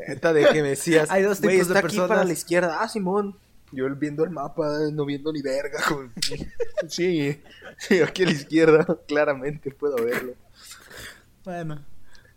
Neta, 0.09 0.33
de 0.33 0.48
que 0.48 0.62
me 0.62 0.70
decías, 0.70 1.11
Hay 1.11 1.22
dos 1.22 1.38
tipos 1.38 1.68
de 1.68 1.74
está 1.74 1.87
aquí 1.87 1.98
para 1.98 2.24
la 2.24 2.33
izquierda. 2.33 2.78
Ah, 2.81 2.88
Simón. 2.88 3.37
Yo 3.72 3.94
viendo 3.94 4.24
el 4.24 4.31
mapa, 4.31 4.70
no 4.90 5.05
viendo 5.05 5.31
ni 5.31 5.42
verga. 5.42 5.78
Sí, 6.88 7.42
sí, 7.76 8.00
aquí 8.00 8.22
a 8.22 8.26
la 8.26 8.33
izquierda, 8.33 8.98
claramente 9.07 9.70
puedo 9.70 9.96
verlo. 10.02 10.33
Bueno, 11.44 11.85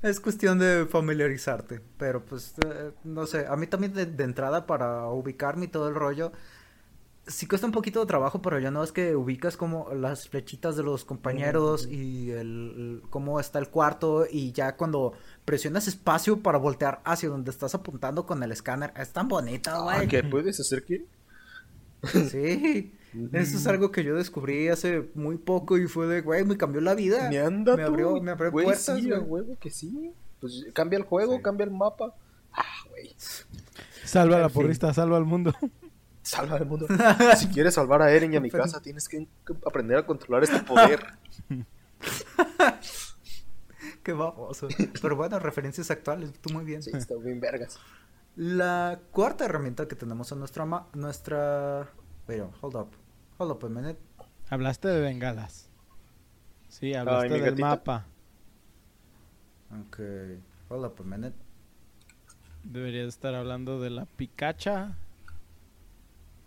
es 0.09 0.19
cuestión 0.19 0.59
de 0.59 0.85
familiarizarte. 0.87 1.81
Pero 1.97 2.25
pues, 2.25 2.55
eh, 2.65 2.91
no 3.03 3.25
sé, 3.27 3.45
a 3.47 3.55
mí 3.55 3.67
también 3.67 3.93
de, 3.93 4.05
de 4.05 4.23
entrada 4.23 4.65
para 4.65 5.07
ubicarme 5.09 5.65
y 5.65 5.67
todo 5.69 5.89
el 5.89 5.95
rollo. 5.95 6.31
Sí 7.27 7.47
cuesta 7.47 7.67
un 7.67 7.73
poquito 7.73 8.01
de 8.01 8.05
trabajo, 8.05 8.41
pero 8.41 8.59
ya 8.59 8.71
no 8.71 8.83
es 8.83 8.91
que 8.91 9.15
ubicas 9.15 9.57
como 9.57 9.93
las 9.95 10.29
flechitas 10.29 10.75
de 10.77 10.83
los 10.83 11.05
compañeros 11.05 11.87
y 11.89 12.31
el, 12.31 13.01
el- 13.03 13.09
cómo 13.09 13.39
está 13.39 13.59
el 13.59 13.69
cuarto 13.69 14.27
y 14.29 14.51
ya 14.53 14.77
cuando 14.77 15.13
presionas 15.45 15.87
espacio 15.87 16.43
para 16.43 16.59
voltear 16.59 17.01
hacia 17.05 17.29
donde 17.29 17.51
estás 17.51 17.75
apuntando 17.75 18.27
con 18.27 18.43
el 18.43 18.51
escáner, 18.51 18.93
es 18.97 19.11
tan 19.13 19.27
bonito, 19.27 19.71
güey. 19.83 19.97
Ah, 19.97 20.05
¿Qué 20.07 20.23
puedes 20.23 20.59
hacer 20.59 20.83
qué? 20.85 21.07
Sí, 22.03 22.93
eso 23.33 23.57
es 23.57 23.67
algo 23.67 23.91
que 23.91 24.03
yo 24.03 24.15
descubrí 24.15 24.67
hace 24.69 25.09
muy 25.15 25.37
poco 25.37 25.77
y 25.77 25.87
fue 25.87 26.07
de, 26.07 26.21
güey, 26.21 26.43
me 26.45 26.57
cambió 26.57 26.81
la 26.81 26.95
vida. 26.95 27.29
Me 27.29 27.39
anda 27.39 27.75
me 27.75 27.83
abrió, 27.83 28.19
me 28.21 28.31
abrió 28.31 28.51
güey, 28.51 28.65
puertas, 28.65 28.85
sí, 28.99 29.11
a 29.11 29.17
güey. 29.19 29.29
huevo 29.43 29.57
que 29.59 29.69
sí. 29.69 30.11
Pues 30.39 30.65
cambia 30.73 30.97
el 30.97 31.03
juego, 31.05 31.37
Sí. 31.37 31.41
cambia 31.43 31.63
el 31.65 31.71
mapa. 31.71 32.13
Ah, 32.51 32.63
güey. 32.89 33.15
Salva 34.03 34.37
a 34.37 34.39
la 34.39 34.49
porrista, 34.49 34.93
salva 34.93 35.17
al 35.17 35.25
mundo. 35.25 35.53
Salva 36.21 36.57
al 36.57 36.65
mundo. 36.65 36.87
si 37.37 37.47
quieres 37.47 37.73
salvar 37.75 38.01
a 38.01 38.11
Eren 38.11 38.33
y 38.33 38.37
a 38.37 38.41
mi 38.41 38.49
casa, 38.49 38.81
tienes 38.81 39.07
que 39.07 39.27
aprender 39.65 39.97
a 39.97 40.05
controlar 40.05 40.43
este 40.43 40.59
poder. 40.59 41.05
Qué 44.03 44.13
baboso. 44.13 44.67
Pero 45.01 45.15
bueno, 45.15 45.39
referencias 45.39 45.89
actuales, 45.91 46.31
tú 46.39 46.53
muy 46.53 46.63
bien. 46.63 46.81
Sí, 46.83 46.91
está 46.93 47.15
bien 47.15 47.39
vergas. 47.39 47.79
La 48.35 48.99
cuarta 49.11 49.45
herramienta 49.45 49.87
que 49.87 49.95
tenemos 49.95 50.31
en 50.31 50.39
nuestra 50.39 50.65
ma- 50.65 50.87
nuestra 50.93 51.89
Wait, 52.27 52.43
hold 52.61 52.75
up. 52.75 52.87
Hold 53.37 53.51
up 53.51 53.63
a 53.65 53.69
minute. 53.69 53.99
Hablaste 54.49 54.87
de 54.87 55.01
bengalas. 55.01 55.69
Sí, 56.69 56.93
hablaste 56.93 57.39
del 57.39 57.57
mapa. 57.57 58.05
Ok. 59.87 59.99
Hold 60.69 60.85
up 60.85 60.95
a 60.99 61.03
minute. 61.03 61.35
Deberías 62.63 63.07
estar 63.07 63.35
hablando 63.35 63.79
de 63.79 63.89
la 63.89 64.05
picacha. 64.05 64.95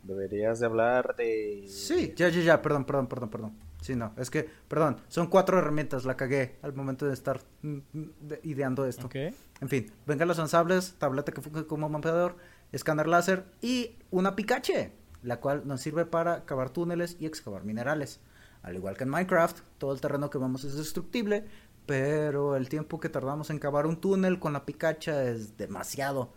Deberías 0.02 0.60
de 0.60 0.66
hablar 0.66 1.14
de... 1.16 1.64
Sí, 1.68 2.14
ya, 2.16 2.28
ya, 2.28 2.40
ya, 2.40 2.62
perdón, 2.62 2.84
perdón, 2.84 3.08
perdón, 3.08 3.28
perdón. 3.30 3.52
Sí, 3.80 3.94
no, 3.94 4.12
es 4.16 4.28
que, 4.30 4.48
perdón, 4.66 4.96
son 5.08 5.28
cuatro 5.28 5.58
herramientas, 5.58 6.04
la 6.04 6.16
cagué 6.16 6.56
al 6.62 6.72
momento 6.72 7.06
de 7.06 7.14
estar 7.14 7.40
mm, 7.62 7.76
mm, 7.92 8.04
de- 8.22 8.40
ideando 8.42 8.86
esto. 8.86 9.06
¿Ok? 9.06 9.14
En 9.60 9.68
fin, 9.68 9.92
bengalas 10.06 10.38
lanzables, 10.38 10.94
tableta 10.98 11.30
que 11.30 11.40
funge 11.40 11.64
como 11.66 11.88
mapeador, 11.88 12.36
escáner 12.72 13.06
láser 13.06 13.44
y 13.60 13.94
una 14.10 14.34
picache, 14.34 14.90
la 15.28 15.40
cual 15.40 15.62
nos 15.66 15.80
sirve 15.80 16.04
para 16.06 16.44
cavar 16.44 16.70
túneles 16.70 17.16
y 17.20 17.26
excavar 17.26 17.64
minerales. 17.64 18.20
Al 18.62 18.74
igual 18.74 18.96
que 18.96 19.04
en 19.04 19.10
Minecraft, 19.10 19.60
todo 19.78 19.92
el 19.92 20.00
terreno 20.00 20.30
que 20.30 20.38
vemos 20.38 20.64
es 20.64 20.76
destructible, 20.76 21.44
pero 21.86 22.56
el 22.56 22.68
tiempo 22.68 22.98
que 23.00 23.08
tardamos 23.08 23.50
en 23.50 23.58
cavar 23.58 23.86
un 23.86 23.96
túnel 24.00 24.38
con 24.40 24.52
la 24.52 24.66
picacha 24.66 25.22
es 25.24 25.56
demasiado. 25.56 26.32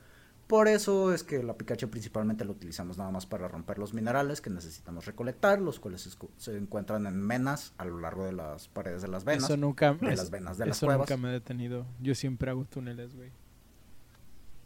Por 0.48 0.68
eso 0.68 1.14
es 1.14 1.24
que 1.24 1.42
la 1.44 1.56
picacha 1.58 1.88
principalmente 1.88 2.44
la 2.44 2.52
utilizamos 2.52 2.98
nada 2.98 3.10
más 3.10 3.26
para 3.26 3.48
romper 3.48 3.78
los 3.80 3.94
minerales 3.94 4.42
que 4.42 4.50
necesitamos 4.50 5.06
recolectar, 5.06 5.62
los 5.62 5.80
cuales 5.80 6.18
se, 6.38 6.58
encuentran 6.58 7.06
en 7.08 7.16
menas 7.22 7.74
a 7.78 7.86
lo 7.86 8.00
largo 8.00 8.26
de 8.26 8.34
las 8.34 8.68
paredes 8.68 9.02
de 9.02 9.08
las 9.08 9.24
venas. 9.24 9.46
Eso 9.46 9.56
nunca, 9.56 9.94
de 9.94 10.12
es- 10.12 10.18
las 10.20 10.30
venas 10.30 10.58
de 10.58 10.66
las 10.66 10.78
eso 10.78 10.88
cuevas. 10.88 11.10
nunca 11.10 11.22
me 11.22 11.30
he 11.30 11.32
detenido. 11.32 11.86
Yo 12.02 12.16
siempre 12.16 12.52
hago 12.52 12.66
túneles, 12.66 13.16
güey. 13.16 13.32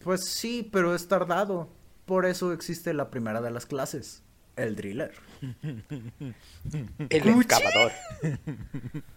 Pues 0.03 0.21
sí, 0.25 0.67
pero 0.71 0.93
es 0.95 1.07
tardado. 1.07 1.69
Por 2.05 2.25
eso 2.25 2.53
existe 2.53 2.93
la 2.93 3.09
primera 3.09 3.41
de 3.41 3.51
las 3.51 3.65
clases, 3.65 4.23
el 4.55 4.75
driller. 4.75 5.11
El 7.09 7.21
Cuchi. 7.23 7.39
excavador. 7.41 7.91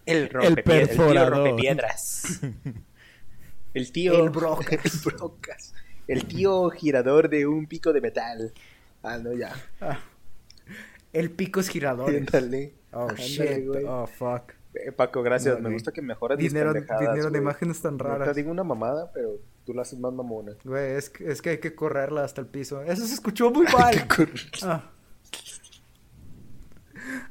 El 0.05 0.29
perforador. 0.29 0.77
El 0.77 0.89
tío 0.89 1.29
rompepiedras. 1.29 2.41
El 3.73 3.91
tío... 3.91 4.23
El 4.23 4.29
brocas. 4.31 4.67
el 4.85 5.01
brocas. 5.05 5.73
El 6.07 6.25
tío 6.25 6.69
girador 6.71 7.29
de 7.29 7.45
un 7.45 7.67
pico 7.67 7.93
de 7.93 8.01
metal. 8.01 8.51
Ah, 9.03 9.17
no, 9.19 9.33
ya. 9.33 9.53
El 11.13 11.29
pico 11.31 11.59
es 11.59 11.69
girador. 11.69 12.11
Oh 12.91 13.11
shit. 13.15 13.67
güey. 13.67 13.85
Oh 13.85 14.07
fuck. 14.07 14.53
Eh, 14.73 14.91
Paco, 14.91 15.21
gracias. 15.23 15.59
Me 15.61 15.71
gusta 15.71 15.91
que 15.91 16.01
mejores 16.01 16.37
Dinero, 16.37 16.71
mis 16.73 16.81
pendejadas, 16.81 17.01
dinero 17.01 17.23
de 17.25 17.29
güey. 17.29 17.41
imágenes 17.41 17.81
tan 17.81 17.97
No 17.97 18.03
raras. 18.03 18.27
te 18.29 18.33
digo 18.35 18.51
una 18.51 18.63
mamada, 18.63 19.11
pero 19.13 19.37
tú 19.69 19.75
la 19.75 19.83
haces 19.83 19.99
más 19.99 20.11
mamona. 20.11 20.53
Güey, 20.63 20.95
es, 20.95 21.11
que- 21.11 21.31
es 21.31 21.43
que 21.43 21.51
hay 21.51 21.57
que 21.59 21.75
correrla 21.75 22.23
hasta 22.23 22.41
el 22.41 22.47
piso. 22.47 22.81
Eso 22.81 23.05
se 23.05 23.13
escuchó 23.13 23.51
muy 23.51 23.67
mal. 23.77 24.07
Ah. 24.63 24.89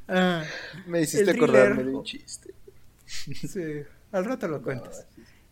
Ah, 0.06 0.44
Me 0.86 1.00
hiciste 1.02 1.32
acordarme 1.32 1.82
de 1.82 1.94
un 1.96 2.04
chiste. 2.04 2.54
sí, 3.04 3.82
al 4.12 4.24
rato 4.24 4.46
lo 4.46 4.62
cuentas. 4.62 5.06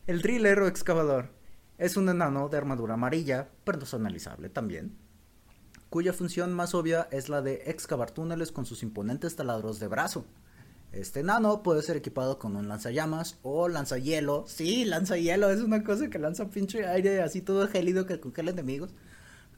El 0.07 0.23
driller 0.23 0.61
o 0.61 0.69
excavador 0.69 1.31
es 1.77 1.97
un 1.97 2.09
enano 2.09 2.49
de 2.49 2.57
armadura 2.57 2.95
amarilla, 2.95 3.49
personalizable 3.65 4.49
también, 4.49 4.97
cuya 5.91 6.13
función 6.13 6.53
más 6.53 6.73
obvia 6.73 7.09
es 7.11 7.29
la 7.29 7.43
de 7.43 7.65
excavar 7.67 8.13
túneles 8.13 8.53
con 8.53 8.65
sus 8.65 8.85
imponentes 8.85 9.35
taladros 9.35 9.81
de 9.81 9.89
brazo. 9.89 10.25
Este 10.93 11.21
enano 11.21 11.63
puede 11.63 11.83
ser 11.83 11.97
equipado 11.97 12.39
con 12.39 12.57
un 12.57 12.69
lanzallamas 12.69 13.39
o 13.43 13.69
lanzahielo. 13.69 14.45
Sí, 14.47 14.85
lanzahielo 14.87 15.51
es 15.51 15.61
una 15.61 15.85
cosa 15.85 16.09
que 16.09 16.19
lanza 16.19 16.49
pinche 16.49 16.87
aire 16.87 17.21
así 17.23 17.43
todo 17.43 17.69
gélido 17.69 18.07
que 18.07 18.19
congela 18.19 18.51
enemigos 18.51 18.95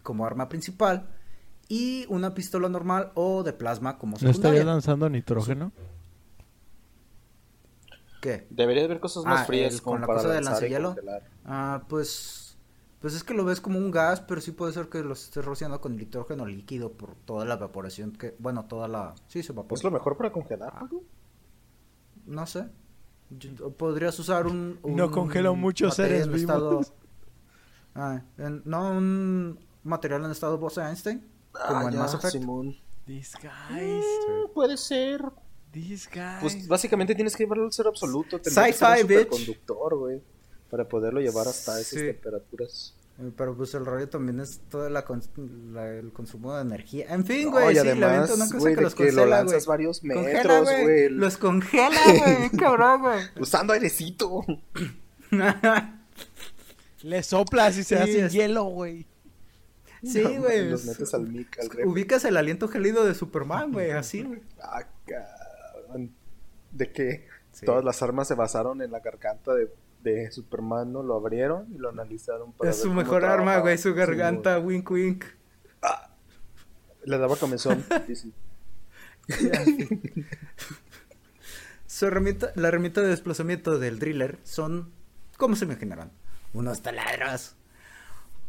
como 0.02 0.24
arma 0.26 0.48
principal. 0.48 1.08
y 1.70 2.06
una 2.08 2.32
pistola 2.34 2.68
normal 2.70 3.12
o 3.14 3.42
de 3.42 3.52
plasma 3.52 3.98
como 3.98 4.12
¿No 4.12 4.16
estaría 4.16 4.32
secundaria. 4.34 4.64
lanzando 4.64 5.10
nitrógeno? 5.10 5.70
¿Qué? 8.20 8.46
Debería 8.50 8.84
haber 8.84 9.00
cosas 9.00 9.24
más 9.24 9.42
Ah, 9.42 9.44
frías 9.44 9.80
con 9.80 10.00
la 10.00 10.06
para 10.06 10.18
cosa 10.20 10.32
del 10.34 10.44
lanzahielo. 10.44 10.96
Ah, 11.44 11.82
pues. 11.88 12.44
Pues 13.00 13.14
es 13.14 13.22
que 13.22 13.32
lo 13.32 13.44
ves 13.44 13.60
como 13.60 13.78
un 13.78 13.92
gas, 13.92 14.20
pero 14.22 14.40
sí 14.40 14.50
puede 14.50 14.72
ser 14.72 14.88
que 14.88 15.04
lo 15.04 15.12
estés 15.12 15.44
rociando 15.44 15.80
con 15.80 15.94
nitrógeno 15.96 16.46
líquido 16.46 16.94
por 16.94 17.14
toda 17.14 17.44
la 17.44 17.54
evaporación 17.54 18.10
que. 18.10 18.34
Bueno, 18.40 18.64
toda 18.64 18.88
la. 18.88 19.14
Sí, 19.28 19.42
se 19.44 19.52
evapora. 19.52 19.78
¿Es 19.78 19.84
lo 19.84 19.92
mejor 19.92 20.16
para 20.16 20.32
congelar? 20.32 20.72
Ah. 20.74 20.88
No 22.28 22.46
sé. 22.46 22.64
Yo- 23.30 23.70
Podrías 23.70 24.18
usar 24.18 24.46
un. 24.46 24.78
No 24.84 25.06
un 25.06 25.10
congela 25.12 25.52
muchos 25.52 25.90
material 25.98 26.22
seres 26.22 26.34
en 26.34 26.40
estado- 26.40 26.70
vivos. 26.70 26.92
Ah, 27.94 28.22
en- 28.38 28.62
no, 28.64 28.90
un 28.92 29.58
material 29.82 30.24
en 30.24 30.30
estado 30.30 30.56
Bose-Einstein. 30.58 31.20
Como 31.52 31.78
Ah, 31.78 31.84
en 31.86 31.92
ya, 31.92 31.98
Mass 31.98 32.14
Effect. 32.14 32.32
Simón. 32.32 32.76
Mm, 33.06 34.52
puede 34.54 34.76
ser. 34.76 35.22
Pues 36.40 36.66
básicamente 36.68 37.14
tienes 37.14 37.36
que 37.36 37.44
llevarlo 37.44 37.64
al 37.64 37.72
cero 37.72 37.90
absoluto. 37.90 38.38
Sci-fi, 38.42 39.02
bitch. 39.06 39.18
superconductor, 39.30 39.96
güey. 39.98 40.22
Para 40.70 40.86
poderlo 40.88 41.20
llevar 41.20 41.46
hasta 41.48 41.80
esas 41.80 42.00
Sí. 42.00 42.06
temperaturas. 42.06 42.94
Pero 43.36 43.56
pues 43.56 43.74
el 43.74 43.84
rollo 43.84 44.08
también 44.08 44.38
es 44.38 44.60
todo 44.70 44.88
la 44.88 45.04
cons- 45.04 45.28
la- 45.72 45.90
el 45.90 46.12
consumo 46.12 46.54
de 46.54 46.62
energía. 46.62 47.12
En 47.12 47.24
fin, 47.24 47.46
No, 47.46 47.50
güey, 47.50 47.70
y 47.72 47.74
sí, 47.74 47.78
además, 47.80 48.10
avienta 48.10 48.34
una 48.34 48.44
cosa 48.44 48.58
güey, 48.58 48.74
que 48.76 48.80
los 48.80 48.94
que 48.94 49.02
lo 49.06 49.08
congela, 49.22 49.36
lanzas 49.38 49.64
güey. 49.66 49.74
varios 49.76 50.00
Congela, 50.00 50.22
metros, 50.32 50.68
güey. 50.82 51.08
Los 51.08 51.36
congela, 51.36 52.00
güey, 52.06 52.50
cabrón, 52.58 53.00
güey. 53.02 53.18
Usando 53.40 53.72
airecito. 53.72 54.44
Le 57.02 57.22
soplas 57.22 57.76
y 57.78 57.84
se 57.84 57.96
Sí, 57.96 58.02
hace 58.02 58.24
es- 58.26 58.32
hielo, 58.32 58.64
güey. 58.64 59.06
Sí, 60.02 60.22
güey. 60.22 60.68
Los 60.70 60.82
es- 60.82 60.86
metes 60.86 61.14
al 61.14 61.26
mic, 61.28 61.58
al. 61.60 61.86
Ubicas 61.88 62.24
el 62.24 62.36
aliento 62.36 62.68
gélido 62.68 63.04
de 63.04 63.14
Superman, 63.14 63.72
güey, 63.72 63.90
así, 63.90 64.22
güey. 64.22 64.40
Ah, 64.62 64.84
cabrón. 65.06 66.12
¿De 66.70 66.92
qué? 66.92 67.26
Sí. 67.52 67.66
Todas 67.66 67.84
las 67.84 68.00
armas 68.02 68.28
se 68.28 68.34
basaron 68.34 68.80
en 68.82 68.92
la 68.92 69.00
garganta 69.00 69.54
de, 69.54 69.68
de 70.02 70.30
Superman, 70.30 70.92
¿no? 70.92 71.02
Lo 71.02 71.14
abrieron 71.16 71.66
y 71.74 71.78
lo 71.78 71.88
analizaron 71.90 72.52
para 72.52 72.70
Es 72.70 72.76
ver 72.76 72.82
su 72.82 72.88
cómo 72.88 73.00
mejor 73.00 73.24
arma, 73.24 73.58
güey, 73.58 73.78
su 73.78 73.90
Sí, 73.90 73.94
garganta, 73.94 74.58
wink, 74.58 74.90
wink. 74.90 75.24
güey. 75.24 75.92
Le 77.04 77.18
daba 77.18 77.36
comezón. 77.36 77.84
Su 81.86 82.06
herramienta, 82.06 82.52
la 82.54 82.68
herramienta 82.68 83.00
de 83.00 83.08
desplazamiento 83.08 83.78
del 83.78 83.98
driller 83.98 84.38
son, 84.44 84.92
¿cómo 85.36 85.56
se 85.56 85.64
imaginarán? 85.64 86.12
Unos 86.52 86.82
taladros. 86.82 87.56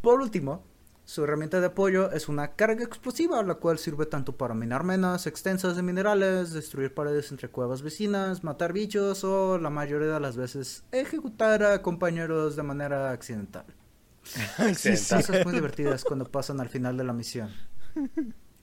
Por 0.02 0.20
último, 0.20 0.64
su 1.10 1.24
herramienta 1.24 1.58
de 1.58 1.66
apoyo 1.66 2.12
es 2.12 2.28
una 2.28 2.52
carga 2.52 2.84
explosiva, 2.84 3.42
la 3.42 3.56
cual 3.56 3.78
sirve 3.78 4.06
tanto 4.06 4.36
para 4.36 4.54
minar 4.54 4.84
menas 4.84 5.26
extensas 5.26 5.74
de 5.74 5.82
minerales, 5.82 6.52
destruir 6.52 6.94
paredes 6.94 7.32
entre 7.32 7.48
cuevas 7.48 7.82
vecinas, 7.82 8.44
matar 8.44 8.72
bichos 8.72 9.24
o 9.24 9.58
la 9.58 9.70
mayoría 9.70 10.06
de 10.06 10.20
las 10.20 10.36
veces 10.36 10.84
ejecutar 10.92 11.64
a 11.64 11.82
compañeros 11.82 12.54
de 12.54 12.62
manera 12.62 13.10
accidental. 13.10 13.64
sí, 14.76 14.96
sí. 14.96 15.16
Cosas 15.16 15.44
muy 15.44 15.52
divertidas 15.52 16.04
cuando 16.04 16.26
pasan 16.26 16.60
al 16.60 16.68
final 16.68 16.96
de 16.96 17.02
la 17.02 17.12
misión. 17.12 17.50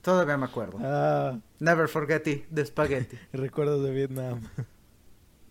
Todavía 0.00 0.38
me 0.38 0.46
acuerdo. 0.46 0.78
Ah, 0.80 1.38
Never 1.58 1.86
forget 1.86 2.26
it, 2.28 2.48
de 2.48 2.64
spaghetti. 2.64 3.18
recuerdos 3.34 3.84
de 3.84 3.90
Vietnam. 3.90 4.40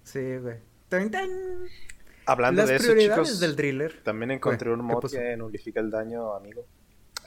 Sí, 0.01 0.37
güey. 0.37 0.61
Tan, 0.89 1.11
tan. 1.11 1.29
Hablando 2.25 2.63
Las 2.63 2.69
de 2.69 2.75
eso, 2.77 2.85
prioridades 2.85 3.27
chicos, 3.27 3.39
del 3.39 3.55
driller. 3.55 4.01
también 4.01 4.31
encontré 4.31 4.71
un 4.71 4.79
¿qué 4.79 4.83
mod 4.83 5.11
que 5.11 5.37
nulifica 5.37 5.79
el 5.79 5.91
daño, 5.91 6.33
amigo. 6.33 6.65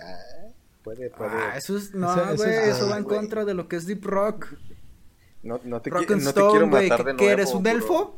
Ah, 0.02 0.48
puede, 0.82 1.10
puede. 1.10 1.30
Ah, 1.32 1.56
eso 1.56 1.76
es. 1.76 1.94
No, 1.94 2.10
Eso- 2.12 2.24
eso 2.32 2.36
güey, 2.44 2.50
es- 2.54 2.76
eso 2.76 2.86
ah, 2.86 2.90
va 2.90 2.98
en 2.98 3.04
contra 3.04 3.44
de 3.44 3.54
lo 3.54 3.68
que 3.68 3.76
es 3.76 3.86
Deep 3.86 4.04
Rock. 4.04 4.46
no, 5.42 5.60
no 5.64 5.80
te, 5.82 5.90
qui- 5.90 5.94
Rock 6.00 6.10
and 6.12 6.22
no 6.22 6.32
te 6.34 6.40
quiero 6.40 6.54
Stone, 6.56 6.70
güey. 6.70 6.88
matar 6.88 7.04
¿Qué, 7.04 7.10
de 7.12 7.14
nuevo. 7.14 7.30
eres 7.32 7.54
un 7.54 7.62
bro. 7.62 7.72
elfo? 7.72 8.16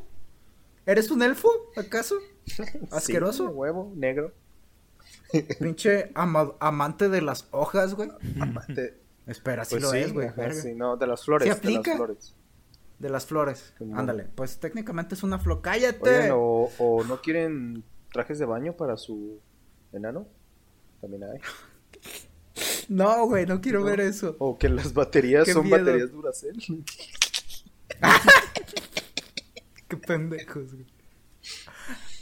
¿Eres 0.86 1.10
un 1.10 1.22
elfo, 1.22 1.50
acaso? 1.76 2.16
Sí, 2.46 2.62
Asqueroso. 2.90 3.48
huevo, 3.50 3.92
negro. 3.94 4.32
Pinche 5.60 6.10
ama- 6.14 6.54
amante 6.60 7.08
de 7.08 7.22
las 7.22 7.46
hojas, 7.52 7.94
güey. 7.94 8.10
Amante. 8.40 8.98
Espera, 9.26 9.64
sí 9.64 9.76
Pues 9.76 9.82
lo 9.84 9.90
sí, 9.90 9.98
es, 9.98 10.12
güey. 10.12 10.28
sí, 10.52 10.74
no, 10.74 10.96
de 10.96 11.06
las 11.06 11.24
flores. 11.24 11.46
¿Sí 11.46 11.50
de 11.50 11.56
aplica? 11.56 11.90
las 11.90 11.96
flores. 11.98 12.34
De 12.98 13.08
las 13.10 13.26
flores. 13.26 13.74
Ándale. 13.94 14.24
Pues 14.34 14.58
técnicamente 14.58 15.14
es 15.14 15.22
una 15.22 15.38
flor. 15.38 15.60
¡Cállate! 15.62 16.10
Oigan, 16.10 16.30
o, 16.34 16.70
o 16.78 17.04
no 17.04 17.20
quieren 17.22 17.84
trajes 18.12 18.38
de 18.40 18.44
baño 18.44 18.72
para 18.76 18.96
su 18.96 19.38
enano. 19.92 20.26
También 21.00 21.24
hay. 21.24 21.38
No, 22.88 23.26
güey, 23.26 23.46
no 23.46 23.60
quiero 23.60 23.80
No. 23.80 23.86
ver 23.86 24.00
eso. 24.00 24.36
O 24.38 24.58
que 24.58 24.68
las 24.68 24.92
baterías 24.92 25.44
Qué 25.44 25.52
son 25.54 25.64
miedo. 25.64 25.78
baterías 25.78 26.10
Duracell. 26.12 26.56
Qué 29.88 29.96
pendejos, 29.96 30.72
güey. 30.74 30.86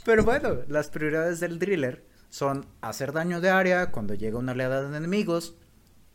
Pero 0.03 0.23
bueno, 0.23 0.59
las 0.67 0.89
prioridades 0.89 1.39
del 1.39 1.59
driller 1.59 2.03
son 2.29 2.65
hacer 2.81 3.11
daño 3.11 3.39
de 3.41 3.49
área 3.49 3.91
cuando 3.91 4.13
llega 4.13 4.37
una 4.37 4.53
oleada 4.53 4.89
de 4.89 4.97
enemigos, 4.97 5.55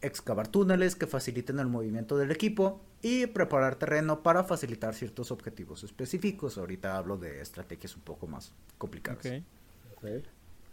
excavar 0.01 0.49
túneles 0.49 0.97
que 0.97 1.07
faciliten 1.07 1.59
el 1.59 1.67
movimiento 1.69 2.17
del 2.19 2.31
equipo 2.31 2.83
y 3.03 3.27
preparar 3.27 3.77
terreno 3.77 4.23
para 4.23 4.45
facilitar 4.45 4.95
ciertos 4.95 5.31
objetivos 5.31 5.85
específicos. 5.85 6.59
Ahorita 6.59 6.97
hablo 6.97 7.17
de 7.17 7.41
estrategias 7.41 7.95
un 7.97 8.03
poco 8.03 8.27
más 8.27 8.53
complicadas. 8.79 9.25
Ok. 9.97 10.05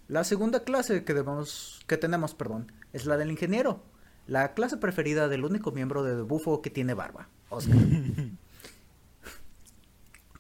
La 0.08 0.24
segunda 0.24 0.64
clase 0.64 1.04
que 1.04 1.14
debemos, 1.14 1.82
que 1.88 1.98
tenemos, 1.98 2.36
perdón, 2.36 2.72
es 2.92 3.06
la 3.06 3.18
del 3.18 3.32
ingeniero. 3.32 3.82
La 4.28 4.54
clase 4.54 4.78
preferida 4.78 5.28
del 5.28 5.44
único 5.46 5.72
miembro 5.72 6.04
de 6.04 6.16
The 6.16 6.22
Bufo 6.22 6.62
que 6.62 6.70
tiene 6.70 6.94
barba, 6.94 7.30
Oscar. 7.50 7.78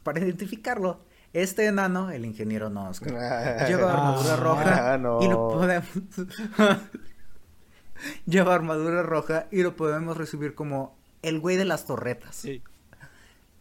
Para 0.03 0.19
identificarlo, 0.19 0.99
este 1.31 1.65
enano, 1.65 2.11
el 2.11 2.25
ingeniero 2.25 2.69
no 2.69 2.89
Oscar, 2.89 3.67
lleva 3.67 3.93
armadura 3.93 4.33
Ah, 4.33 4.37
roja 4.37 4.97
no. 4.97 5.21
y 5.21 5.27
lo 5.29 5.47
podemos 5.49 5.87
lleva 8.25 8.53
armadura 8.53 9.01
roja 9.03 9.47
y 9.51 9.63
lo 9.63 9.75
podemos 9.75 10.17
recibir 10.17 10.55
como 10.55 10.95
el 11.21 11.39
güey 11.39 11.55
de 11.57 11.65
las 11.65 11.85
torretas. 11.85 12.35
Sí. 12.35 12.61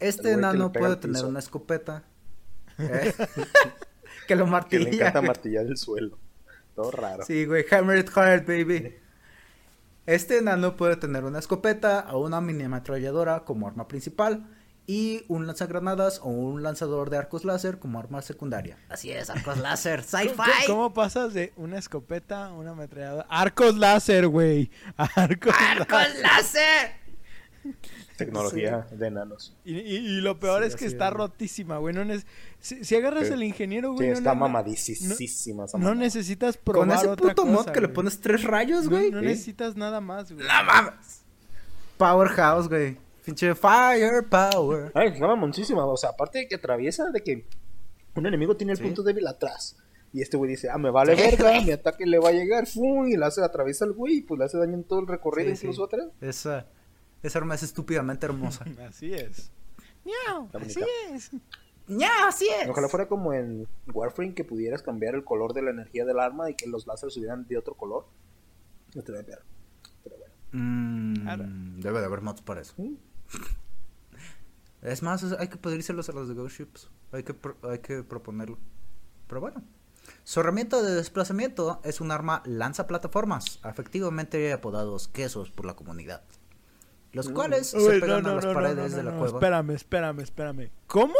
Este 0.00 0.32
enano 0.32 0.72
puede 0.72 0.96
tener 0.96 1.24
una 1.24 1.38
escopeta 1.38 2.02
eh, 2.78 3.14
que 4.26 4.36
lo 4.36 4.44
Que 4.44 4.50
martilla. 4.50 4.84
le 4.84 4.94
encanta 4.96 5.22
martillar 5.22 5.66
el 5.66 5.76
suelo. 5.76 6.18
Todo 6.74 6.90
raro. 6.90 7.24
Sí, 7.24 7.44
güey, 7.44 7.64
hammer 7.70 7.98
it 7.98 8.10
hard, 8.16 8.46
baby. 8.46 8.94
Este 10.06 10.38
enano 10.38 10.76
puede 10.76 10.96
tener 10.96 11.24
una 11.24 11.38
escopeta 11.38 12.06
o 12.12 12.18
una 12.24 12.40
mini 12.40 12.64
ametralladora 12.64 13.44
como 13.44 13.68
arma 13.68 13.86
principal 13.86 14.46
y 14.84 15.24
un 15.28 15.46
lanzagranadas 15.46 16.18
o 16.24 16.28
un 16.28 16.62
lanzador 16.64 17.08
de 17.08 17.16
arcos 17.18 17.44
láser 17.44 17.78
como 17.78 18.00
arma 18.00 18.20
secundaria. 18.20 18.76
Así 18.88 19.12
es, 19.12 19.30
arcos 19.30 19.58
láser, 19.58 20.02
¿Cómo, 20.10 20.22
sci-fi. 20.24 20.66
cómo 20.66 20.92
pasas 20.92 21.34
de 21.34 21.52
una 21.56 21.78
escopeta 21.78 22.46
a 22.46 22.52
una 22.52 22.72
ametralladora? 22.72 23.26
Arcos 23.28 23.76
láser, 23.76 24.26
güey. 24.26 24.70
Arcos, 24.96 25.54
¡Arcos 25.56 26.18
láser. 26.20 27.01
Tecnología 28.16 28.86
de 28.90 29.06
enanos. 29.06 29.56
Y, 29.64 29.74
y- 29.78 29.96
y 29.96 30.20
lo 30.20 30.38
peor 30.38 30.62
Sí, 30.62 30.68
es 30.68 30.76
que 30.76 30.86
está 30.86 31.10
rotísima, 31.10 31.78
güey. 31.78 31.94
No 31.94 32.02
si, 32.60 32.84
si 32.84 32.96
agarras 32.96 33.28
Sí. 33.28 33.32
el 33.34 33.42
ingeniero, 33.42 33.92
güey. 33.92 34.08
no- 34.08 34.14
está 34.14 34.34
no- 34.34 34.40
mamadísima 34.40 35.64
esa 35.64 35.78
No 35.78 35.84
mamada. 35.84 35.94
necesitas 35.94 36.56
probar 36.56 36.88
Con 36.88 36.96
ese 36.96 37.08
otra 37.08 37.28
puto 37.28 37.46
mod 37.46 37.66
que 37.66 37.80
le 37.80 37.88
pones 37.88 38.20
tres 38.20 38.44
rayos, 38.44 38.84
No, 38.84 38.90
güey. 38.90 39.10
no 39.10 39.20
Sí. 39.20 39.26
necesitas 39.26 39.76
nada 39.76 40.00
más, 40.00 40.32
güey. 40.32 40.46
No 40.46 40.64
mames. 40.64 41.22
Powerhouse, 41.96 42.68
güey. 42.68 42.96
Pinche 43.24 43.54
firepower. 43.54 44.90
Ay, 44.94 45.08
está 45.08 45.26
mamoncísima. 45.26 45.84
O 45.86 45.96
sea, 45.96 46.10
aparte 46.10 46.38
de 46.40 46.48
que 46.48 46.56
atraviesa, 46.56 47.10
de 47.10 47.22
que 47.22 47.46
un 48.16 48.26
enemigo 48.26 48.56
tiene 48.56 48.72
el 48.72 48.78
Sí. 48.78 48.84
punto 48.84 49.02
débil 49.02 49.26
atrás. 49.26 49.76
Y 50.12 50.20
este 50.20 50.36
güey 50.36 50.50
dice, 50.50 50.68
ah, 50.68 50.76
me 50.76 50.90
vale 50.90 51.14
verga, 51.14 51.58
mi 51.62 51.70
ataque 51.70 52.04
le 52.04 52.18
va 52.18 52.28
a 52.28 52.32
llegar, 52.32 52.66
¡fum! 52.66 53.08
y 53.08 53.16
le 53.16 53.24
hace, 53.24 53.42
atraviesa 53.42 53.86
al 53.86 53.92
güey, 53.92 54.18
y 54.18 54.20
pues 54.22 54.38
le 54.38 54.44
hace 54.44 54.58
daño 54.58 54.74
en 54.74 54.84
todo 54.84 55.00
el 55.00 55.06
recorrido, 55.06 55.48
Sí, 55.50 55.56
sí. 55.56 55.66
incluso 55.66 55.84
atrás. 55.84 56.08
Esa, 56.20 56.66
esa 57.22 57.38
arma 57.38 57.54
es 57.54 57.62
estúpidamente 57.62 58.26
hermosa. 58.26 58.64
Así 58.88 59.12
es. 59.14 59.50
Miau, 60.04 60.48
así 60.52 60.80
es. 61.12 61.30
¡Ya, 61.86 62.26
así 62.26 62.48
es! 62.48 62.68
Ojalá 62.68 62.88
fuera 62.88 63.06
como 63.06 63.32
en 63.32 63.68
Warframe 63.92 64.34
que 64.34 64.42
pudieras 64.44 64.82
cambiar 64.82 65.14
el 65.14 65.24
color 65.24 65.52
de 65.52 65.62
la 65.62 65.70
energía 65.70 66.04
del 66.04 66.18
arma 66.18 66.50
y 66.50 66.54
que 66.54 66.66
los 66.66 66.86
láseres 66.88 67.14
subieran 67.14 67.46
de 67.46 67.56
otro 67.58 67.74
color. 67.74 68.06
No 68.94 69.02
te 69.02 69.12
voy 69.12 69.20
a 69.20 69.24
pegar. 69.24 69.42
Pero 70.02 70.16
bueno. 70.18 70.34
Mm, 70.52 71.80
debe 71.80 72.00
de 72.00 72.06
haber 72.06 72.20
mods 72.20 72.42
para 72.42 72.60
eso. 72.62 72.74
Es 74.82 75.02
más, 75.02 75.22
hay 75.38 75.48
que 75.48 75.56
pedírselos 75.56 76.08
a 76.08 76.12
los 76.12 76.28
de 76.28 76.34
Ghost 76.34 76.58
Ships. 76.58 76.90
Hay 77.12 77.22
que, 77.22 77.34
pro- 77.34 77.56
hay 77.70 77.78
que 77.78 78.02
proponerlo. 78.02 78.58
Pero 79.28 79.40
bueno. 79.40 79.62
Su 80.24 80.40
herramienta 80.40 80.82
de 80.82 80.94
desplazamiento 80.96 81.80
es 81.84 82.00
un 82.00 82.10
arma 82.10 82.42
lanza 82.44 82.88
plataformas, 82.88 83.60
efectivamente 83.64 84.52
apodados 84.52 85.06
quesos 85.06 85.50
por 85.52 85.64
la 85.64 85.74
comunidad. 85.76 86.24
Los 87.12 87.28
Mm. 87.28 87.34
cuales 87.34 87.66
se 87.68 87.78
pegan 88.00 88.08
no, 88.08 88.14
a 88.16 88.20
no, 88.22 88.34
las 88.36 88.44
no, 88.44 88.50
no, 88.52 88.54
paredes 88.54 88.90
no, 88.92 88.96
de 88.96 89.02
la 89.02 89.10
no, 89.12 89.18
cueva. 89.18 89.38
Espérame, 89.38 89.70
espérame, 89.72 90.20
espérame. 90.20 90.70
¿Cómo? 90.86 91.14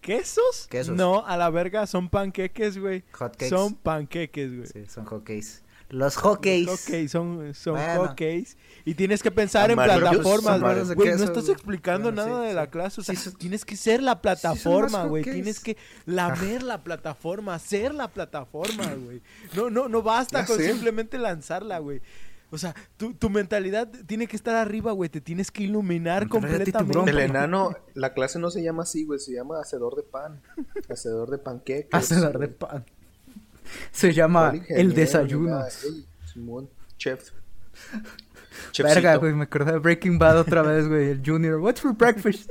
¿Quesos? 0.00 0.66
Quesos. 0.70 0.96
No, 0.96 1.26
a 1.26 1.36
la 1.36 1.50
verga, 1.50 1.86
son 1.86 2.08
panqueques, 2.08 2.78
güey. 2.78 3.04
Hotcakes. 3.12 3.50
Son 3.50 3.74
panqueques, 3.74 4.56
güey. 4.56 4.66
Sí, 4.66 4.86
son 4.86 5.04
hotcakes. 5.04 5.62
Los 5.90 6.16
hockeys. 6.16 6.68
Hockey, 6.68 7.08
son, 7.08 7.52
son 7.52 7.74
Bueno. 7.74 8.06
hockeys. 8.06 8.56
Y 8.84 8.94
tienes 8.94 9.22
que 9.24 9.30
pensar 9.32 9.70
en 9.72 9.76
plataformas, 9.76 10.94
güey. 10.94 11.10
no 11.18 11.24
estás 11.24 11.48
explicando 11.48 12.12
Bueno, 12.12 12.24
nada 12.24 12.38
sí, 12.38 12.44
de 12.44 12.50
sí. 12.50 12.54
la 12.54 12.70
clase. 12.70 13.00
O 13.00 13.04
sea, 13.04 13.14
Sí, 13.16 13.22
son- 13.24 13.34
tienes 13.34 13.64
que 13.64 13.76
ser 13.76 14.00
la 14.00 14.22
plataforma, 14.22 15.04
güey. 15.06 15.24
tienes 15.24 15.58
que 15.58 15.76
lamer 16.06 16.62
la 16.62 16.82
plataforma, 16.84 17.58
ser 17.58 17.92
la 17.92 18.06
plataforma, 18.08 18.86
güey. 18.94 19.20
No, 19.54 19.68
no, 19.68 19.88
no 19.88 20.00
basta 20.02 20.42
Ya 20.42 20.46
con 20.46 20.58
simplemente 20.60 21.18
lanzarla, 21.18 21.80
güey. 21.80 22.00
O 22.50 22.58
sea, 22.58 22.74
tu, 22.96 23.14
tu 23.14 23.30
mentalidad 23.30 23.88
tiene 24.06 24.26
que 24.26 24.36
estar 24.36 24.56
arriba, 24.56 24.92
güey. 24.92 25.08
Te 25.08 25.20
tienes 25.20 25.50
que 25.50 25.62
iluminar 25.62 26.28
completamente. 26.28 27.10
El 27.10 27.18
enano, 27.20 27.74
la 27.94 28.12
clase 28.12 28.38
no 28.38 28.50
se 28.50 28.62
llama 28.62 28.82
así, 28.82 29.04
güey, 29.04 29.18
se 29.20 29.32
llama 29.32 29.60
hacedor 29.60 29.94
de 29.96 30.02
pan, 30.02 30.42
hacedor 30.88 31.30
de 31.30 31.38
panqueques. 31.38 31.90
Hacedor 31.92 32.38
de 32.38 32.48
pan. 32.48 32.84
Se 33.92 34.12
llama 34.12 34.48
¿Cuál 34.48 34.56
ingeniero, 34.56 34.88
el 34.88 34.94
desayuno. 34.94 35.60
Simón, 36.32 36.68
chef. 36.98 37.30
Verga, 38.78 38.92
Chefcito. 38.92 39.20
güey, 39.20 39.32
me 39.34 39.44
acordé 39.44 39.72
de 39.72 39.78
Breaking 39.78 40.18
Bad 40.18 40.40
otra 40.40 40.62
vez, 40.62 40.88
güey. 40.88 41.10
El 41.10 41.22
Junior. 41.24 41.60
What's 41.60 41.80
for 41.80 41.94
breakfast? 41.94 42.50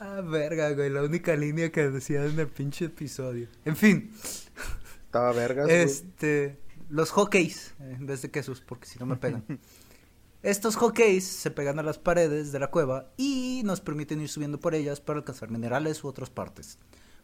ah, 0.00 0.20
verga, 0.22 0.72
güey. 0.72 0.90
La 0.90 1.02
única 1.02 1.34
línea 1.36 1.70
que 1.70 1.88
decía 1.90 2.24
en 2.24 2.38
el 2.38 2.48
pinche 2.48 2.86
episodio. 2.86 3.48
En 3.64 3.76
fin, 3.76 4.12
Estaba 5.12 5.32
vergas, 5.32 5.66
güey. 5.66 5.76
este. 5.78 6.58
Los 6.88 7.10
hockeys, 7.10 7.74
eh, 7.80 7.96
en 7.98 8.06
vez 8.06 8.22
de 8.22 8.30
quesos, 8.30 8.62
porque 8.62 8.86
si 8.86 8.98
no 8.98 9.04
me 9.04 9.16
pegan. 9.16 9.44
Estos 10.42 10.74
hockeys 10.76 11.26
se 11.26 11.50
pegan 11.50 11.78
a 11.78 11.82
las 11.82 11.98
paredes 11.98 12.50
de 12.50 12.58
la 12.58 12.70
cueva 12.70 13.10
y 13.18 13.60
nos 13.66 13.82
permiten 13.82 14.22
ir 14.22 14.30
subiendo 14.30 14.58
por 14.58 14.74
ellas 14.74 15.00
para 15.00 15.18
alcanzar 15.18 15.50
minerales 15.50 16.02
u 16.02 16.08
otras 16.08 16.30
partes. 16.30 16.78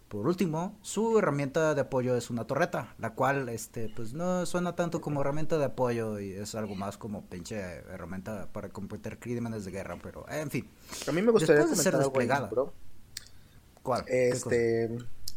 Por 0.08 0.26
último, 0.26 0.78
su 0.82 1.18
herramienta 1.18 1.74
de 1.74 1.80
apoyo 1.80 2.14
es 2.14 2.28
una 2.28 2.46
torreta, 2.46 2.94
la 2.98 3.14
cual, 3.14 3.48
este, 3.48 3.88
pues 3.88 4.12
no 4.12 4.44
suena 4.44 4.76
tanto 4.76 5.00
como 5.00 5.22
herramienta 5.22 5.56
de 5.56 5.64
apoyo 5.64 6.20
y 6.20 6.32
es 6.32 6.54
algo 6.54 6.74
más 6.74 6.98
como 6.98 7.24
pinche 7.24 7.56
herramienta 7.58 8.52
para 8.52 8.68
cometer 8.68 9.18
crímenes 9.18 9.64
de 9.64 9.70
guerra, 9.70 9.98
pero 10.02 10.28
eh, 10.28 10.40
en 10.40 10.50
fin. 10.50 10.68
A 11.08 11.12
mí 11.12 11.22
me 11.22 11.32
gustaría 11.32 11.60
después 11.60 11.78
de 11.78 11.84
ser 11.84 11.94
algo 11.94 12.10
desplegada. 12.10 12.48
bro. 12.48 12.74
¿Cuál? 13.82 14.04
Este, 14.08 14.90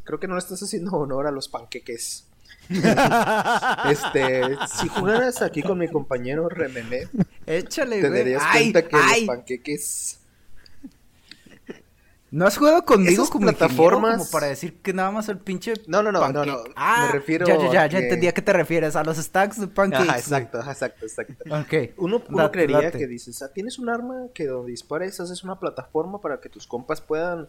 creo 0.03 0.19
que 0.19 0.27
no 0.27 0.33
le 0.33 0.39
estás 0.39 0.61
haciendo 0.61 0.91
honor 0.91 1.27
a 1.27 1.31
los 1.31 1.47
panqueques. 1.47 2.27
este, 3.89 4.57
si 4.79 4.87
jugaras 4.87 5.41
aquí 5.41 5.61
con 5.61 5.77
mi 5.77 5.87
compañero 5.87 6.47
Remené, 6.49 7.07
Échale, 7.45 8.01
te 8.01 8.07
güey. 8.09 8.19
darías 8.19 8.43
Ay, 8.45 8.71
cuenta 8.71 8.87
que 8.89 8.95
ay. 8.95 9.25
los 9.25 9.35
panqueques 9.35 10.17
¿No 12.33 12.45
has 12.47 12.55
jugado 12.57 12.85
conmigo 12.85 13.27
como 13.29 13.45
plataformas- 13.51 14.19
como 14.19 14.29
para 14.31 14.47
decir 14.47 14.77
que 14.81 14.93
nada 14.93 15.11
más 15.11 15.27
el 15.27 15.37
pinche 15.39 15.73
No, 15.87 16.01
no, 16.01 16.13
no, 16.13 16.31
no, 16.31 16.45
no. 16.45 16.63
Ah, 16.77 17.07
Me 17.07 17.11
refiero 17.19 17.45
ya, 17.45 17.57
ya, 17.57 17.71
ya, 17.73 17.81
a 17.83 17.87
ya 17.87 17.99
entendí 17.99 18.27
a 18.27 18.31
qué 18.33 18.41
te 18.41 18.53
refieres, 18.53 18.95
a 18.95 19.03
los 19.03 19.17
stacks 19.17 19.59
de 19.59 19.67
pancakes. 19.67 20.07
Ajá, 20.09 20.17
exacto, 20.17 20.59
ajá, 20.59 20.71
exacto, 20.71 21.05
exacto. 21.05 21.33
güey. 21.45 21.61
Ok. 21.89 21.93
Uno, 21.97 22.23
uno 22.29 22.37
Date, 22.37 22.51
creería 22.53 22.81
date. 22.83 22.99
que 22.99 23.07
dices, 23.07 23.41
ah, 23.41 23.51
tienes 23.53 23.79
un 23.79 23.89
arma 23.89 24.27
que 24.33 24.45
donde 24.47 24.71
dispares 24.71 25.19
haces 25.19 25.43
una 25.43 25.59
plataforma 25.59 26.21
para 26.21 26.39
que 26.39 26.47
tus 26.47 26.67
compas 26.67 27.01
puedan 27.01 27.47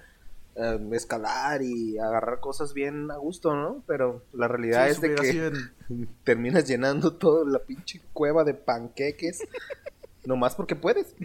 eh, 0.56 0.78
escalar 0.92 1.62
y 1.62 1.98
agarrar 1.98 2.40
cosas 2.40 2.74
bien 2.74 3.10
a 3.10 3.16
gusto, 3.16 3.54
¿no? 3.54 3.82
Pero 3.86 4.24
la 4.32 4.48
realidad 4.48 4.84
Sí, 4.86 4.90
es 4.92 5.00
de 5.00 5.14
que 5.14 5.46
en- 5.88 6.08
terminas 6.24 6.66
llenando 6.66 7.14
toda 7.14 7.44
la 7.50 7.58
pinche 7.60 8.00
cueva 8.12 8.44
de 8.44 8.54
panqueques 8.54 9.42
nomás 10.24 10.54
porque 10.54 10.76
puedes. 10.76 11.14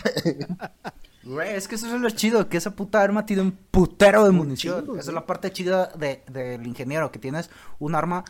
Güey, 1.24 1.56
es 1.58 1.68
que 1.68 1.76
eso 1.76 1.94
es 1.94 2.00
lo 2.02 2.10
chido, 2.10 2.48
que 2.48 2.56
esa 2.56 2.72
puta 2.74 3.02
arma 3.02 3.26
tiene 3.26 3.42
un 3.42 3.52
putero 3.52 4.24
de 4.24 4.30
Un 4.30 4.38
munición. 4.38 4.86
Esa 4.98 5.10
es 5.10 5.14
la 5.14 5.26
parte 5.26 5.52
chida 5.52 5.88
de- 5.88 6.24
del 6.32 6.66
ingeniero, 6.66 7.12
que 7.12 7.20
tienes 7.20 7.50
un 7.80 7.96
arma 7.96 8.24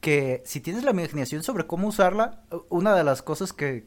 que 0.00 0.42
si 0.46 0.60
tienes 0.60 0.84
la 0.84 0.92
imaginación 0.92 1.42
sobre 1.42 1.66
cómo 1.66 1.88
usarla, 1.88 2.42
una 2.70 2.94
de 2.96 3.04
las 3.04 3.20
cosas 3.20 3.52
que... 3.52 3.86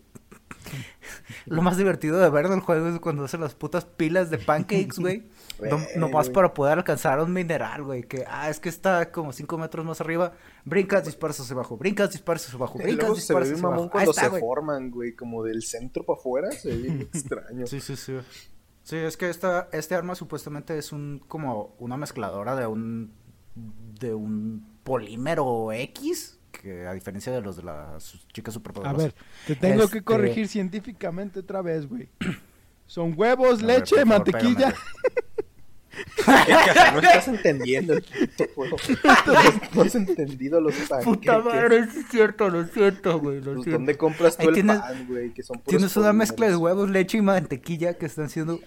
Lo 1.46 1.62
más 1.64 1.78
divertido 1.78 2.20
de 2.20 2.30
ver 2.30 2.48
del 2.50 2.60
juego 2.60 2.88
es 2.90 3.00
cuando 3.00 3.24
hacen 3.24 3.42
las 3.42 3.56
putas 3.56 3.86
pilas 3.86 4.30
de 4.30 4.38
pancakes, 4.38 5.00
güey. 5.00 5.24
No, 5.60 5.80
nomás 5.96 6.30
para 6.30 6.54
poder 6.54 6.78
alcanzar 6.78 7.20
un 7.20 7.34
mineral, 7.34 7.84
güey. 7.84 8.04
Que, 8.04 8.24
ah, 8.28 8.50
es 8.50 8.60
que 8.60 8.70
está 8.70 9.12
como 9.12 9.34
5 9.34 9.58
metros 9.58 9.86
más 9.86 10.00
arriba. 10.02 10.34
Brincas, 10.66 11.06
disparas 11.06 11.40
hacia 11.40 11.54
abajo. 11.54 11.78
Brincas, 11.78 12.12
disparas 12.12 12.46
hacia 12.46 12.56
abajo. 12.58 12.78
Brincas, 12.78 12.98
luego 13.08 13.16
se 13.16 13.34
ve 13.34 13.40
disparas 13.40 13.50
hacia 13.52 13.62
mamón 13.64 13.78
abajo. 13.80 13.92
Cuando 13.92 14.12
está, 14.12 14.24
se 14.24 14.30
güey. 14.30 14.42
forman, 14.42 14.92
güey, 14.92 15.16
como 15.16 15.44
del 15.44 15.64
centro 15.64 16.04
para 16.04 16.20
afuera, 16.20 16.52
se 16.52 16.76
ve 16.76 17.02
extraño. 17.14 17.66
Sí, 17.68 17.80
sí, 17.82 17.96
sí. 17.96 18.18
Sí, 18.84 18.96
es 18.96 19.18
que 19.18 19.30
esta, 19.30 19.68
este 19.74 19.96
arma 19.96 20.16
supuestamente 20.16 20.78
es 20.78 20.92
un 20.94 21.22
como 21.28 21.76
una 21.80 21.98
mezcladora 21.98 22.56
de 22.56 22.68
un 22.68 23.12
de 23.56 24.14
un 24.14 24.66
polímero 24.84 25.72
X, 25.74 26.40
que 26.52 26.86
a 26.88 26.94
diferencia 26.94 27.34
de 27.34 27.42
los 27.42 27.58
de 27.58 27.64
las 27.64 28.14
chicas 28.32 28.54
A 28.54 28.54
superpoderosas. 28.54 28.98
ver, 29.04 29.16
te 29.48 29.56
tengo 29.56 29.80
que 29.90 29.98
Este- 29.98 30.04
corregir 30.04 30.48
científicamente 30.48 31.40
otra 31.42 31.62
vez, 31.62 31.88
güey. 31.90 32.08
Son 32.86 33.14
huevos, 33.18 33.62
A 33.62 33.66
ver, 33.66 33.80
leche, 33.80 33.96
favor, 33.96 34.08
mantequilla. 34.08 34.74
no 36.94 37.00
estás 37.00 37.28
entendiendo 37.28 37.94
el 37.94 38.04
puto 38.04 38.46
juego. 38.56 38.78
No 39.74 39.82
has 39.82 39.96
entendido 39.96 40.62
los 40.62 40.74
panqueques. 40.76 41.06
Puta 41.06 41.40
madre, 41.40 41.80
es 41.80 41.90
cierto, 42.10 42.50
lo 42.50 42.66
siento, 42.68 43.20
güey, 43.20 43.38
lo 43.42 43.54
Pues, 43.54 43.64
siento. 43.64 43.72
¿Dónde 43.72 43.98
compras 43.98 44.38
tú 44.38 44.44
Ahí 44.44 44.48
el 44.50 44.54
tienes- 44.56 44.80
pan, 44.80 45.06
güey? 45.08 45.34
Que 45.34 45.44
son 45.44 45.58
puros 45.58 45.70
Tienes 45.70 45.98
una 45.98 46.14
mezcla 46.14 46.48
de 46.48 46.56
huevos, 46.56 46.90
leche 46.90 47.18
y 47.18 47.22
mantequilla 47.22 47.96
que 47.98 48.06
están 48.06 48.30
siendo 48.30 48.60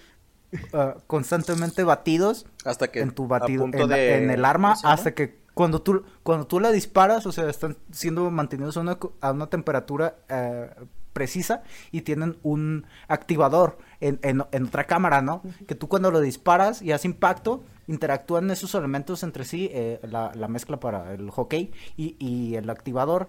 ah, 0.73 0.97
constantemente 1.07 1.85
batidos 1.85 2.47
Hasta 2.65 2.89
que 2.89 3.01
en 3.01 3.13
tu 3.13 3.27
batido 3.27 3.65
en, 3.65 3.89
la- 3.89 3.97
de- 3.97 4.17
en 4.25 4.31
el 4.31 4.45
arma 4.45 4.75
hasta 4.83 5.15
que 5.15 5.39
cuando 5.55 5.83
tú 5.83 6.05
cuando 6.23 6.47
tú 6.47 6.59
la 6.61 6.71
disparas 6.73 7.27
o 7.27 7.33
sea 7.33 7.49
están 7.51 7.77
siendo 7.93 8.31
mantenidos 8.31 8.77
a 8.77 8.81
una, 8.81 8.99
a 9.21 9.33
una 9.33 9.47
temperatura 9.49 10.15
eh, 10.29 10.71
precisa 11.13 11.63
y 11.91 12.03
tienen 12.03 12.39
un 12.43 12.87
activador 13.09 13.79
en, 14.01 14.19
en, 14.23 14.45
en 14.53 14.65
otra 14.67 14.87
cámara 14.87 15.23
no 15.23 15.43
que 15.67 15.75
tú 15.75 15.89
cuando 15.89 16.11
lo 16.11 16.21
disparas 16.21 16.83
y 16.83 16.93
hace 16.93 17.09
impacto 17.09 17.65
interactúan 17.89 18.51
esos 18.51 18.75
elementos 18.75 19.23
entre 19.25 19.45
sí 19.45 19.69
eh, 19.73 19.99
la, 20.05 20.33
la 20.35 20.47
mezcla 20.49 20.79
para 20.79 21.13
el 21.15 21.31
hockey 21.31 21.73
y, 21.97 22.17
y 22.19 22.55
el 22.55 22.71
activador 22.71 23.29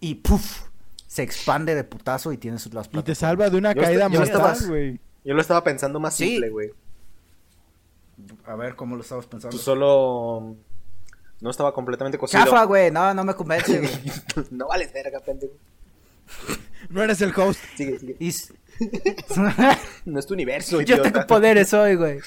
y 0.00 0.16
puff 0.16 0.68
se 1.06 1.22
expande 1.22 1.74
de 1.74 1.84
putazo 1.84 2.32
y 2.32 2.36
tienes 2.36 2.72
las 2.72 2.86
Y 2.86 2.88
te 2.90 2.92
plataformas. 2.92 3.18
salva 3.18 3.50
de 3.50 3.56
una 3.58 3.72
Yo 3.74 3.82
caída 3.82 4.08
yo 4.08 4.20
mortal, 4.20 4.36
estaba- 4.52 4.68
güey. 4.68 5.00
Yo 5.24 5.34
lo 5.34 5.40
estaba 5.40 5.64
pensando 5.64 5.98
más 6.00 6.14
Sí. 6.14 6.28
simple, 6.28 6.50
güey. 6.50 6.70
a 8.46 8.54
ver 8.56 8.76
cómo 8.76 8.94
lo 8.96 9.02
estabas 9.02 9.26
pensando 9.26 9.54
Pues 9.56 9.62
solo 9.64 10.56
no 11.40 11.50
estaba 11.50 11.72
completamente 11.72 12.18
cocido. 12.18 12.44
chafa 12.44 12.64
güey 12.64 12.90
no 12.90 13.12
no 13.14 13.24
me 13.24 13.34
convence 13.34 13.78
güey. 14.36 14.46
no 14.50 14.68
vales 14.68 14.92
verga, 14.92 15.20
pendejo. 15.20 15.54
No 16.90 17.02
eres 17.02 17.20
el 17.20 17.32
host. 17.36 17.60
Sigue, 17.76 17.98
sigue. 17.98 18.16
Y 18.18 18.32
No 20.06 20.18
es 20.18 20.26
tu 20.26 20.34
universo, 20.34 20.80
Yo 20.80 20.94
idiota. 20.94 21.02
tengo 21.12 21.26
poderes 21.26 21.72
hoy, 21.74 21.96
güey. 21.96 22.20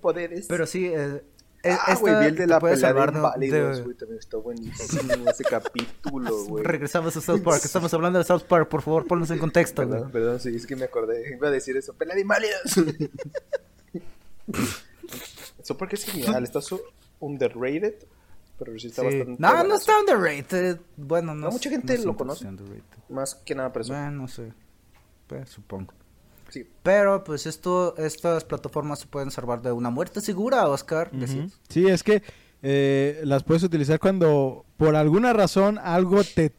poderes. 0.00 0.46
Pero 0.48 0.66
sí, 0.66 0.86
eh, 0.86 1.22
ah, 1.64 1.96
güey, 2.00 2.18
vi 2.20 2.26
el 2.26 2.36
de 2.36 2.46
la 2.46 2.58
pelea 2.58 2.92
de 2.92 3.12
inválidos, 3.12 3.86
de-. 3.86 3.94
También 3.94 4.18
está 4.18 4.38
buenísimo 4.38 5.30
ese 5.30 5.44
capítulo, 5.44 6.44
güey. 6.46 6.64
Regresamos 6.64 7.16
a 7.16 7.20
South 7.20 7.42
Park. 7.42 7.62
Estamos 7.64 7.92
hablando 7.94 8.18
de 8.18 8.24
South 8.24 8.42
Park. 8.48 8.68
Por 8.68 8.82
favor, 8.82 9.06
ponnos 9.06 9.30
en 9.30 9.38
contexto, 9.38 9.86
güey. 9.86 9.94
Perdón, 10.00 10.12
perdón, 10.12 10.40
sí, 10.40 10.56
es 10.56 10.66
que 10.66 10.76
me 10.76 10.84
acordé. 10.84 11.30
Iba 11.36 11.48
a 11.48 11.50
decir 11.50 11.76
eso. 11.76 11.94
Pelea 11.94 12.14
de 12.16 12.22
inválidos. 12.22 12.62
Eso 15.62 15.76
porque 15.76 15.96
es 15.96 16.04
genial. 16.04 16.42
Está 16.42 16.60
so 16.60 16.80
underrated. 17.20 17.94
Pero 18.64 18.78
sí 18.78 18.86
está 18.88 19.02
Sí. 19.02 19.08
bastante. 19.18 19.40
No, 19.42 19.64
no 19.64 19.74
está 19.76 19.92
underrated. 19.98 20.78
Bueno, 20.96 21.34
no. 21.34 21.46
No, 21.46 21.50
mucha 21.52 21.70
gente 21.70 21.98
no 21.98 22.04
lo 22.04 22.16
conoce. 22.16 22.46
Más 23.08 23.34
que 23.34 23.54
nada, 23.54 23.72
pero 23.72 23.84
eso. 23.84 23.92
Bueno, 23.92 24.10
no 24.10 24.28
sé. 24.28 24.52
Pues, 25.26 25.48
supongo. 25.48 25.92
Sí. 26.50 26.66
Pero, 26.82 27.24
pues, 27.24 27.46
esto, 27.46 27.96
estas 27.96 28.44
plataformas 28.44 29.00
se 29.00 29.06
pueden 29.06 29.30
salvar 29.30 29.62
de 29.62 29.72
una 29.72 29.90
muerte 29.90 30.20
segura, 30.20 30.68
Oscar. 30.68 31.10
decías. 31.12 31.58
Sí, 31.68 31.86
es 31.88 32.02
que 32.02 32.22
eh, 32.62 33.20
las 33.24 33.42
puedes 33.42 33.62
utilizar 33.62 33.98
cuando 33.98 34.64
por 34.76 34.94
alguna 34.94 35.32
razón 35.32 35.78
algo 35.82 36.22
te 36.22 36.52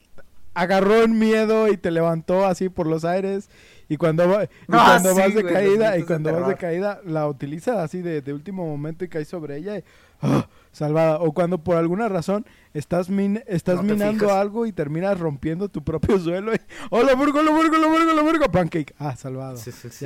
agarró 0.54 1.04
en 1.04 1.18
miedo 1.18 1.68
y 1.70 1.78
te 1.78 1.92
levantó 1.92 2.46
así 2.46 2.70
por 2.70 2.88
los 2.88 3.06
aires 3.06 3.50
y 3.90 3.98
cuando, 3.98 4.28
va- 4.28 4.44
y 4.44 4.48
Ah, 4.70 5.00
cuando 5.02 5.14
sí, 5.14 5.20
vas 5.20 5.34
de 5.36 5.42
güey, 5.44 5.54
caída 5.54 5.98
y 5.98 6.04
cuando 6.04 6.32
vas 6.34 6.48
de 6.48 6.56
caída 6.58 7.02
la 7.06 7.28
utilizas 7.28 7.78
así 7.78 8.02
de, 8.02 8.22
de 8.22 8.34
último 8.34 8.66
momento 8.68 9.04
y 9.06 9.08
caes 9.10 9.28
sobre 9.30 9.58
ella 9.58 9.78
y 9.78 9.84
¡ah! 10.24 10.48
salvada 10.72 11.20
o 11.20 11.34
cuando 11.34 11.60
por 11.64 11.78
alguna 11.78 12.10
razón 12.10 12.48
estás 12.74 13.08
min- 13.08 13.44
estás 13.46 13.76
No 13.76 13.84
minando 13.84 14.26
fijas. 14.26 14.38
algo 14.38 14.66
y 14.66 14.72
terminas 14.72 15.20
rompiendo 15.20 15.70
tu 15.70 15.84
propio 15.84 16.18
suelo 16.20 16.56
y 16.56 16.60
¡oh 16.90 17.04
lo 17.04 17.16
burgo, 17.16 17.44
lo 17.44 17.54
burgo, 17.54 17.78
lo 17.78 17.90
burgo, 17.90 18.14
lo 18.14 18.24
burgo! 18.24 18.52
pancake 18.52 18.96
ah 18.98 19.16
salvado 19.16 19.58
Sí, 19.58 19.72
sí, 19.72 19.90
sí. 19.92 20.06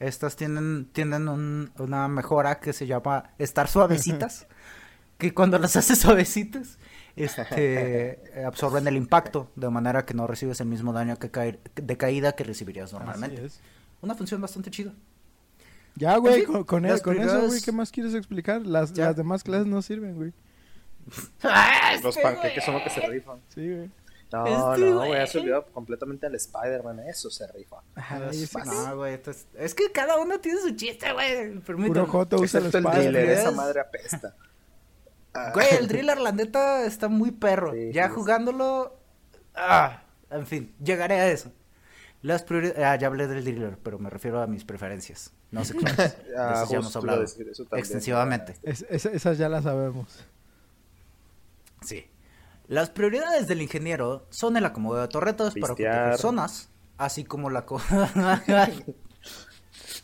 Estas 0.00 0.34
tienen, 0.34 0.88
tienen 0.92 1.28
un- 1.28 1.70
una 1.78 2.08
mejora 2.08 2.58
que 2.58 2.72
se 2.72 2.86
llama 2.88 3.30
estar 3.38 3.68
suavecitas. 3.68 4.48
que 5.18 5.34
cuando 5.34 5.58
las 5.58 5.76
haces 5.76 5.98
suavecitas, 6.00 6.78
este, 7.14 8.18
absorben 8.46 8.86
el 8.88 8.96
impacto 8.96 9.50
de 9.54 9.68
manera 9.70 10.04
que 10.06 10.14
no 10.14 10.26
recibes 10.26 10.60
el 10.60 10.66
mismo 10.66 10.92
daño 10.92 11.16
que 11.18 11.30
caer, 11.30 11.60
de 11.74 11.96
caída 11.96 12.32
que 12.32 12.42
recibirías 12.44 12.92
normalmente. 12.92 13.48
Una 14.00 14.14
función 14.14 14.40
bastante 14.40 14.70
chida. 14.70 14.94
Ya, 15.96 16.16
güey, 16.16 16.44
con, 16.44 16.64
con, 16.64 16.86
e- 16.86 17.00
con 17.00 17.20
eso, 17.20 17.46
güey, 17.46 17.60
¿qué 17.60 17.72
más 17.72 17.90
quieres 17.90 18.14
explicar? 18.14 18.64
Las, 18.66 18.96
las 18.96 19.16
demás 19.16 19.42
clases 19.42 19.66
no 19.66 19.82
sirven, 19.82 20.14
güey. 20.16 20.32
Los 22.02 22.16
panqueques 22.18 22.64
son 22.64 22.74
los 22.74 22.82
que 22.84 22.90
se 22.90 23.00
rifan. 23.00 23.40
Sí, 23.54 23.68
güey. 23.74 23.90
No, 24.32 24.46
Este 24.74 24.90
no, 24.90 24.96
güey. 24.98 25.16
has 25.20 25.34
olvidado 25.34 25.66
completamente 25.72 26.26
al 26.26 26.34
Spider-Man. 26.36 27.00
Eso 27.00 27.30
se 27.30 27.46
rifa. 27.48 27.78
No, 28.64 28.96
güey, 28.96 29.14
esto 29.14 29.32
es, 29.32 29.46
es 29.58 29.74
que 29.74 29.90
cada 29.90 30.18
uno 30.18 30.38
tiene 30.38 30.60
su 30.60 30.70
chiste, 30.76 31.12
güey. 31.12 31.58
Permítame. 31.60 31.88
Puro 32.00 32.06
joto 32.06 32.36
usa 32.36 32.60
el 32.60 32.66
Spider-Man. 32.66 33.16
esa 33.16 33.50
madre 33.50 33.80
apesta. 33.80 34.36
Ah, 35.34 35.50
Güey, 35.54 35.66
el 35.78 35.88
driller, 35.88 36.18
la 36.18 36.30
neta, 36.32 36.84
está 36.84 37.08
muy 37.08 37.32
perro. 37.32 37.72
Sí, 37.72 37.90
ya 37.92 38.06
sí, 38.08 38.14
jugándolo. 38.14 38.96
Ah, 39.54 40.02
en 40.30 40.46
fin, 40.46 40.74
llegaré 40.82 41.14
a 41.20 41.28
eso. 41.30 41.50
Las 42.22 42.42
prioridades. 42.42 42.84
Ah, 42.84 42.96
ya 42.96 43.06
hablé 43.06 43.26
del 43.26 43.42
driller, 43.44 43.78
pero 43.82 43.98
me 43.98 44.10
refiero 44.10 44.42
a 44.42 44.46
mis 44.46 44.64
preferencias. 44.64 45.32
No 45.50 45.64
sexuales. 45.64 46.16
Ah, 46.36 46.64
ya 46.70 46.76
hemos 46.78 46.94
hablado. 46.94 47.20
decir 47.22 47.48
eso 47.48 47.64
también. 47.64 47.80
Extensivamente. 47.80 48.56
Es- 48.62 48.84
es- 48.90 49.06
esas 49.06 49.38
ya 49.38 49.48
las 49.48 49.64
sabemos. 49.64 50.24
Sí. 51.82 52.06
Las 52.68 52.90
prioridades 52.90 53.48
del 53.48 53.62
ingeniero 53.62 54.26
son 54.30 54.56
el 54.56 54.64
acomodo 54.64 55.00
de 55.00 55.08
torretas 55.08 55.54
para 55.54 55.74
Pistear. 55.74 55.94
proteger 55.94 56.18
zonas, 56.20 56.68
así 56.98 57.24
como 57.24 57.50
la 57.50 57.64
co- 57.66 57.80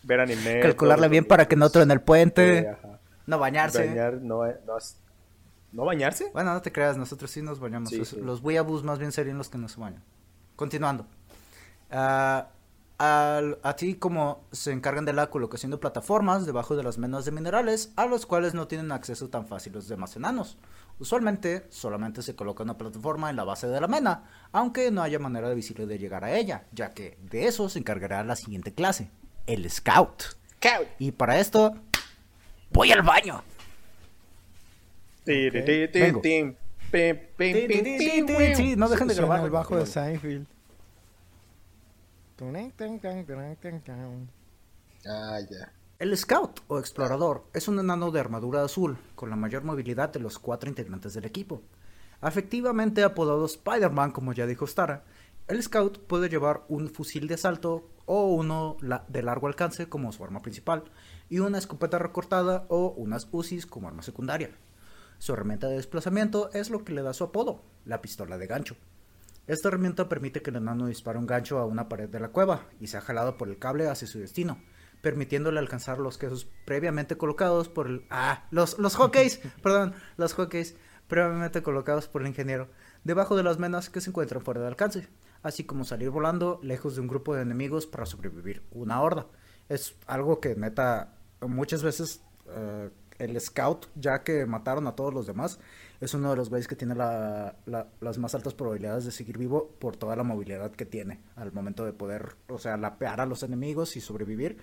Ver 0.02 0.20
anime. 0.20 0.60
calcularla 0.62 1.04
todo 1.06 1.10
bien 1.10 1.24
para 1.26 1.46
que 1.46 1.54
no 1.56 1.70
truene 1.70 1.94
el 1.94 2.00
puente, 2.00 2.76
no 3.26 3.38
bañarse. 3.38 3.86
Bañar, 3.88 4.14
no, 4.22 4.44
no, 4.46 4.76
¿no 5.72 5.84
bañarse? 5.84 6.30
Bueno, 6.32 6.54
no 6.54 6.62
te 6.62 6.72
creas, 6.72 6.96
nosotros 6.96 7.30
sí 7.30 7.42
nos 7.42 7.60
bañamos. 7.60 7.90
Sí, 7.90 8.00
Es- 8.00 8.08
sí. 8.08 8.20
Los 8.20 8.40
weeaboos 8.42 8.82
más 8.84 8.98
bien 8.98 9.12
serían 9.12 9.38
los 9.38 9.48
que 9.48 9.58
no 9.58 9.68
se 9.68 9.80
bañan. 9.80 10.02
Continuando. 10.56 11.06
Ah, 11.90 12.48
al- 12.98 13.58
así 13.62 13.94
como 13.94 14.44
se 14.52 14.72
encargan 14.72 15.04
de 15.04 15.12
la 15.12 15.28
colocación 15.28 15.70
de 15.70 15.76
plataformas 15.78 16.46
debajo 16.46 16.76
de 16.76 16.82
las 16.82 16.96
menas 16.98 17.24
de 17.24 17.30
minerales, 17.32 17.92
a 17.96 18.06
los 18.06 18.24
cuales 18.26 18.54
no 18.54 18.66
tienen 18.68 18.90
acceso 18.92 19.28
tan 19.28 19.46
fácil 19.46 19.72
los 19.74 19.86
demás 19.88 20.16
enanos. 20.16 20.56
Usualmente 20.98 21.66
solamente 21.68 22.22
se 22.22 22.34
coloca 22.34 22.62
una 22.62 22.78
plataforma 22.78 23.28
en 23.28 23.36
la 23.36 23.44
base 23.44 23.66
de 23.66 23.78
la 23.80 23.86
mena, 23.86 24.24
aunque 24.52 24.90
no 24.90 25.02
haya 25.02 25.18
manera 25.18 25.50
visible 25.52 25.84
de 25.86 25.98
llegar 25.98 26.24
a 26.24 26.34
ella, 26.36 26.64
ya 26.72 26.94
que 26.94 27.18
de 27.30 27.46
eso 27.46 27.68
se 27.68 27.78
encargará 27.78 28.24
la 28.24 28.34
siguiente 28.34 28.72
clase, 28.72 29.10
el 29.46 29.70
Scout. 29.70 30.22
Y 30.98 31.12
para 31.12 31.38
esto, 31.38 31.74
voy 32.72 32.92
al 32.92 33.02
baño. 33.02 33.42
Ti, 35.24 35.50
ti, 35.50 35.62
ti, 35.64 35.88
ti, 35.88 36.00
Vengo. 36.00 36.20
Ti, 36.22 37.66
ti, 37.68 37.82
ti, 37.98 38.22
ti, 38.26 38.54
sí, 38.56 38.76
no 38.76 38.88
dejen 38.88 39.08
de 39.08 39.14
grabar. 39.14 39.44
el 39.44 39.50
bajo 39.50 39.76
de 39.76 39.86
Seinfeld. 39.86 40.46
Ah, 45.06 45.40
ya. 45.40 45.72
El 45.98 46.16
Scout 46.16 46.60
o 46.68 46.78
Explorador 46.78 47.46
es 47.54 47.68
un 47.68 47.78
enano 47.78 48.10
de 48.10 48.20
armadura 48.20 48.62
azul 48.62 48.98
con 49.14 49.30
la 49.30 49.36
mayor 49.36 49.64
movilidad 49.64 50.10
de 50.10 50.20
los 50.20 50.38
cuatro 50.38 50.68
integrantes 50.68 51.14
del 51.14 51.24
equipo. 51.24 51.62
Afectivamente 52.20 53.02
apodado 53.02 53.46
Spider-Man, 53.46 54.10
como 54.10 54.34
ya 54.34 54.46
dijo 54.46 54.66
Stara, 54.66 55.04
el 55.48 55.62
Scout 55.62 56.06
puede 56.06 56.28
llevar 56.28 56.64
un 56.68 56.90
fusil 56.90 57.28
de 57.28 57.34
asalto 57.34 57.88
o 58.04 58.26
uno 58.34 58.76
de 59.08 59.22
largo 59.22 59.46
alcance 59.46 59.88
como 59.88 60.12
su 60.12 60.22
arma 60.22 60.42
principal 60.42 60.84
y 61.30 61.38
una 61.38 61.56
escopeta 61.56 61.98
recortada 61.98 62.66
o 62.68 62.88
unas 62.88 63.28
UCIs 63.32 63.64
como 63.64 63.88
arma 63.88 64.02
secundaria. 64.02 64.50
Su 65.18 65.32
herramienta 65.32 65.68
de 65.68 65.76
desplazamiento 65.76 66.50
es 66.52 66.68
lo 66.68 66.84
que 66.84 66.92
le 66.92 67.02
da 67.02 67.14
su 67.14 67.24
apodo, 67.24 67.62
la 67.86 68.02
pistola 68.02 68.36
de 68.36 68.46
gancho. 68.46 68.76
Esta 69.46 69.68
herramienta 69.68 70.08
permite 70.08 70.42
que 70.42 70.50
el 70.50 70.56
enano 70.56 70.86
dispare 70.86 71.18
un 71.18 71.26
gancho 71.26 71.58
a 71.58 71.66
una 71.66 71.88
pared 71.88 72.08
de 72.08 72.18
la 72.18 72.30
cueva 72.30 72.66
y 72.80 72.88
sea 72.88 73.00
jalado 73.00 73.36
por 73.36 73.48
el 73.48 73.58
cable 73.58 73.88
hacia 73.88 74.08
su 74.08 74.18
destino, 74.18 74.60
permitiéndole 75.02 75.60
alcanzar 75.60 75.98
los 75.98 76.18
quesos 76.18 76.48
previamente 76.64 77.16
colocados 77.16 77.68
por 77.68 77.86
el... 77.86 78.06
Ah, 78.10 78.46
los, 78.50 78.78
los 78.78 78.96
hockeys, 78.96 79.40
perdón, 79.62 79.94
los 80.16 80.34
hockeys 80.34 80.76
previamente 81.06 81.62
colocados 81.62 82.08
por 82.08 82.22
el 82.22 82.28
ingeniero, 82.28 82.68
debajo 83.04 83.36
de 83.36 83.44
las 83.44 83.58
menas 83.60 83.88
que 83.88 84.00
se 84.00 84.10
encuentran 84.10 84.42
fuera 84.42 84.60
de 84.60 84.66
alcance, 84.66 85.08
así 85.42 85.62
como 85.62 85.84
salir 85.84 86.10
volando 86.10 86.58
lejos 86.64 86.96
de 86.96 87.02
un 87.02 87.06
grupo 87.06 87.34
de 87.34 87.42
enemigos 87.42 87.86
para 87.86 88.06
sobrevivir 88.06 88.64
una 88.72 89.00
horda. 89.00 89.28
Es 89.68 89.94
algo 90.08 90.40
que 90.40 90.56
neta 90.56 91.14
muchas 91.40 91.84
veces 91.84 92.20
eh, 92.48 92.90
el 93.18 93.40
scout, 93.40 93.86
ya 93.94 94.22
que 94.22 94.46
mataron 94.46 94.86
a 94.86 94.96
todos 94.96 95.14
los 95.14 95.26
demás, 95.26 95.60
es 96.00 96.14
uno 96.14 96.30
de 96.30 96.36
los 96.36 96.50
güeyes 96.50 96.68
que 96.68 96.76
tiene 96.76 96.94
la- 96.94 97.56
la- 97.66 97.88
las 98.00 98.18
más 98.18 98.34
altas 98.34 98.54
probabilidades 98.54 99.04
de 99.04 99.10
seguir 99.12 99.38
vivo 99.38 99.70
por 99.78 99.96
toda 99.96 100.14
la 100.16 100.22
movilidad 100.22 100.70
que 100.72 100.84
tiene 100.86 101.20
al 101.36 101.52
momento 101.52 101.84
de 101.84 101.92
poder, 101.92 102.36
o 102.48 102.58
sea, 102.58 102.76
lapear 102.76 103.20
a 103.20 103.26
los 103.26 103.42
enemigos 103.42 103.96
y 103.96 104.00
sobrevivir. 104.00 104.58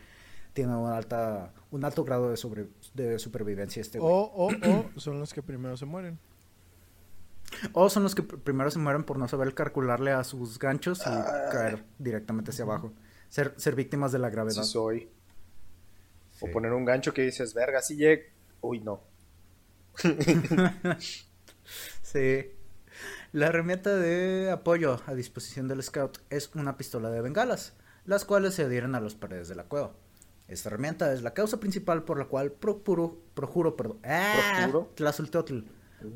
Tiene 0.53 0.75
una 0.75 0.95
alta, 0.97 1.51
un 1.71 1.83
alto 1.83 2.03
grado 2.03 2.29
de, 2.29 2.37
sobre- 2.37 2.67
de 2.93 3.17
supervivencia 3.17 3.81
este 3.81 3.97
güey. 3.99 4.11
O, 4.13 4.17
o, 4.17 4.47
o 4.47 4.89
son 4.99 5.19
los 5.19 5.33
que 5.33 5.41
primero 5.41 5.75
se 5.77 5.85
mueren. 5.85 6.19
O 7.73 7.89
son 7.89 8.03
los 8.03 8.15
que 8.15 8.23
pr- 8.23 8.39
primero 8.39 8.69
se 8.71 8.79
mueren 8.79 9.03
por 9.03 9.17
no 9.17 9.27
saber 9.27 9.53
calcularle 9.53 10.11
a 10.11 10.23
sus 10.23 10.59
ganchos 10.59 10.99
y 11.01 11.09
caer 11.51 11.83
directamente 11.99 12.51
hacia 12.51 12.65
abajo. 12.65 12.91
Ser, 13.29 13.53
ser 13.57 13.75
víctimas 13.75 14.11
de 14.11 14.19
la 14.19 14.29
gravedad. 14.29 14.63
Sí 14.63 14.71
soy. 14.71 15.09
Sí. 16.33 16.45
O 16.47 16.51
poner 16.51 16.73
un 16.73 16.85
gancho 16.85 17.13
que 17.13 17.21
dices, 17.23 17.53
verga, 17.53 17.81
si 17.81 17.95
llega. 17.95 18.23
Uy, 18.61 18.79
no. 18.79 19.01
Sí. 22.01 22.51
La 23.31 23.47
herramienta 23.47 23.95
de 23.95 24.51
apoyo 24.51 25.01
a 25.07 25.15
disposición 25.15 25.67
del 25.67 25.81
scout 25.81 26.19
es 26.29 26.51
una 26.53 26.77
pistola 26.77 27.09
de 27.09 27.21
bengalas, 27.21 27.73
las 28.05 28.25
cuales 28.25 28.53
se 28.53 28.63
adhieren 28.63 28.93
a 28.93 28.99
las 28.99 29.15
paredes 29.15 29.47
de 29.47 29.55
la 29.55 29.63
cueva. 29.63 29.93
Esta 30.47 30.69
herramienta 30.69 31.11
es 31.11 31.23
la 31.23 31.33
causa 31.33 31.59
principal 31.59 32.03
por 32.03 32.19
la 32.19 32.25
cual 32.25 32.51
procuro, 32.51 33.17
procuro, 33.33 33.75
perdón, 33.75 33.97
¡Ah! 34.03 34.69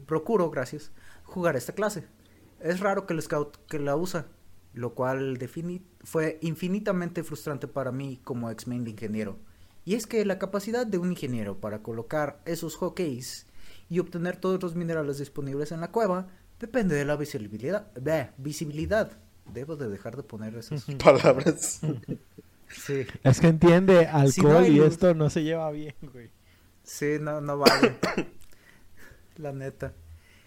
¿Procuro? 0.06 0.52
Gracias, 0.52 0.92
jugar 1.24 1.56
esta 1.56 1.74
clase. 1.74 2.06
Es 2.60 2.80
raro 2.80 3.08
que 3.08 3.14
el 3.14 3.22
scout 3.24 3.58
que 3.68 3.80
la 3.80 3.96
usa, 3.96 4.28
lo 4.74 4.94
cual 4.94 5.40
fue 6.04 6.38
infinitamente 6.42 7.24
frustrante 7.24 7.68
para 7.68 7.92
mí 7.92 8.22
como 8.24 8.52
ex-main 8.52 8.84
de 8.84 8.92
ingeniero. 8.92 9.40
Y 9.86 9.96
es 9.96 10.06
que 10.06 10.24
la 10.26 10.38
capacidad 10.38 10.86
de 10.86 11.00
un 11.00 11.12
ingeniero 11.12 11.60
para 11.60 11.82
colocar 11.82 12.42
esos 12.46 12.76
hockeys 12.76 13.48
y 13.90 14.00
obtener 14.00 14.38
todos 14.38 14.62
los 14.62 14.76
minerales 14.76 15.18
disponibles 15.20 15.72
en 15.72 15.82
la 15.82 15.92
cueva 15.92 16.28
depende 16.60 16.96
de 16.96 17.06
la 17.06 17.16
visibilidad. 17.16 17.92
Bleh, 18.00 18.32
visibilidad. 18.38 19.12
Debo 19.54 19.76
de 19.78 19.88
dejar 19.90 20.16
de 20.18 20.24
poner 20.24 20.56
esas. 20.56 20.86
Palabras. 21.04 21.80
Sí, 22.70 23.06
Es 23.24 23.40
que 23.40 23.48
entiende 23.48 24.08
alcohol 24.08 24.32
Si 24.34 24.42
no 24.42 24.58
hay 24.58 24.72
y 24.72 24.76
luz. 24.78 24.88
esto 24.90 25.14
no 25.14 25.30
se 25.30 25.44
lleva 25.44 25.72
bien, 25.72 25.96
güey. 26.02 26.32
sí, 26.84 27.18
no, 27.22 27.40
no 27.42 27.58
vale. 27.58 27.96
La 29.38 29.52
neta. 29.54 29.94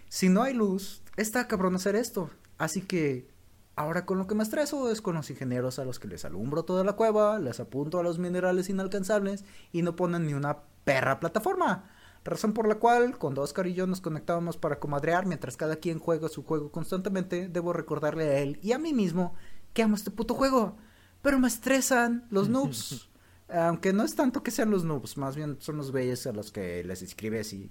Si 0.09 0.29
no 0.29 0.43
hay 0.43 0.53
luz, 0.53 1.01
está 1.17 1.47
cabrón 1.47 1.75
hacer 1.75 1.95
esto. 1.95 2.29
Así 2.57 2.81
que 2.81 3.27
ahora 3.75 4.05
con 4.05 4.17
lo 4.19 4.27
que 4.27 4.35
me 4.35 4.43
estreso 4.43 4.91
es 4.91 5.01
con 5.01 5.15
los 5.15 5.29
ingenieros 5.31 5.79
a 5.79 5.85
los 5.85 5.97
que 5.97 6.07
les 6.09 6.25
alumbro 6.25 6.63
toda 6.63 6.83
la 6.83 6.93
cueva, 6.93 7.39
les 7.39 7.59
apunto 7.59 7.99
a 7.99 8.03
los 8.03 8.19
minerales 8.19 8.69
inalcanzables 8.69 9.45
y 9.71 9.81
no 9.81 9.95
ponen 9.95 10.27
ni 10.27 10.33
una 10.33 10.57
perra 10.83 11.19
plataforma. 11.19 11.89
Razón 12.23 12.53
por 12.53 12.67
la 12.67 12.75
cual, 12.75 13.17
cuando 13.17 13.41
Oscar 13.41 13.65
y 13.65 13.73
yo 13.73 13.87
nos 13.87 13.99
conectábamos 13.99 14.57
para 14.57 14.79
comadrear 14.79 15.25
mientras 15.25 15.57
cada 15.57 15.77
quien 15.77 15.97
juega 15.97 16.29
su 16.29 16.43
juego 16.43 16.71
constantemente, 16.71 17.47
debo 17.47 17.73
recordarle 17.73 18.25
a 18.29 18.39
él 18.39 18.59
y 18.61 18.73
a 18.73 18.77
mí 18.77 18.93
mismo 18.93 19.33
que 19.73 19.81
amo 19.81 19.95
este 19.95 20.11
puto 20.11 20.35
juego. 20.35 20.77
Pero 21.23 21.39
me 21.39 21.47
estresan 21.47 22.27
los 22.29 22.49
noobs. 22.49 23.09
Aunque 23.49 23.91
no 23.91 24.03
es 24.03 24.15
tanto 24.15 24.43
que 24.43 24.51
sean 24.51 24.69
los 24.69 24.85
noobs, 24.85 25.17
más 25.17 25.35
bien 25.35 25.57
son 25.59 25.77
los 25.77 25.91
güeyes 25.91 26.25
a 26.27 26.31
los 26.31 26.51
que 26.51 26.83
les 26.83 27.01
escribes 27.01 27.53
y 27.53 27.69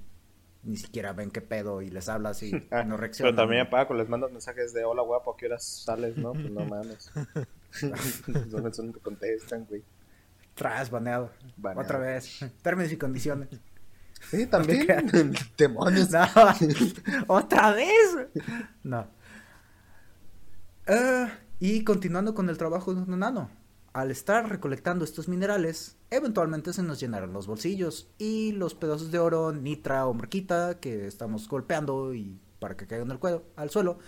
ni 0.63 0.77
siquiera 0.77 1.13
ven 1.13 1.31
qué 1.31 1.41
pedo 1.41 1.81
y 1.81 1.89
les 1.91 2.09
hablas 2.09 2.43
y 2.43 2.53
Ah, 2.71 2.83
no 2.87 2.97
reaccionan. 2.97 3.35
Pero 3.35 3.43
también 3.43 3.67
a 3.67 3.71
Paco 3.71 3.95
les 3.95 4.09
mandas 4.09 4.31
mensajes 4.31 4.75
de 4.75 4.85
hola 4.85 5.03
guapo, 5.03 5.33
¿a 5.33 5.37
qué 5.37 5.47
horas 5.47 5.65
sales? 5.65 6.17
No, 6.17 6.33
pues 6.33 6.51
no 6.51 6.65
mames. 6.65 7.11
son, 8.73 8.93
que 8.93 9.01
contestan, 9.01 9.65
güey. 9.67 9.83
Tras, 10.55 10.91
baneado. 10.91 11.31
Baneado. 11.57 11.85
Otra 11.87 11.99
vez. 11.99 12.41
Términos 12.63 12.93
y 12.93 12.97
condiciones. 12.97 13.49
Sí, 14.29 14.47
también. 14.51 14.87
Demonios. 15.57 16.11
No, 16.11 16.27
otra 17.27 17.73
vez. 17.73 18.29
No. 18.83 19.07
Eh, 20.87 21.29
y 21.59 21.85
continuando 21.85 22.35
con 22.35 22.49
el 22.49 22.59
trabajo 22.59 22.95
de 22.95 23.03
un 23.03 23.13
enano. 23.13 23.51
Al 23.93 24.13
estar 24.13 24.49
recolectando 24.49 25.05
estos 25.05 25.27
minerales, 25.27 25.97
eventualmente 26.11 26.73
se 26.73 26.85
nos 26.85 27.01
llenarán 27.01 27.33
los 27.33 27.49
bolsillos 27.49 28.09
y 28.19 28.53
los 28.53 28.75
pedazos 28.77 29.11
de 29.11 29.19
oro, 29.19 29.51
nitra 29.53 30.07
o 30.07 30.15
marquita 30.15 30.79
que 30.79 31.09
estamos 31.09 31.49
golpeando 31.49 32.15
y 32.15 32.39
para 32.61 32.77
que 32.77 32.87
caigan 32.87 33.11
al, 33.11 33.19
cuello, 33.19 33.43
al 33.57 33.71
suelo, 33.71 33.99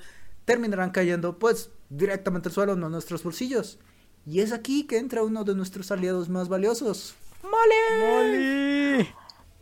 terminarán 0.45 0.91
cayendo 0.91 1.41
pues 1.41 1.71
directamente 1.89 2.49
al 2.49 2.55
suelo, 2.55 2.77
no 2.77 2.87
en 2.87 2.93
nuestros 2.93 3.25
bolsillos. 3.25 3.81
Y 4.25 4.39
es 4.39 4.53
aquí 4.53 4.87
que 4.87 4.99
entra 4.99 5.25
uno 5.25 5.43
de 5.43 5.57
nuestros 5.57 5.91
aliados 5.91 6.29
más 6.29 6.49
valiosos. 6.49 7.17
¡Mole! 7.43 9.13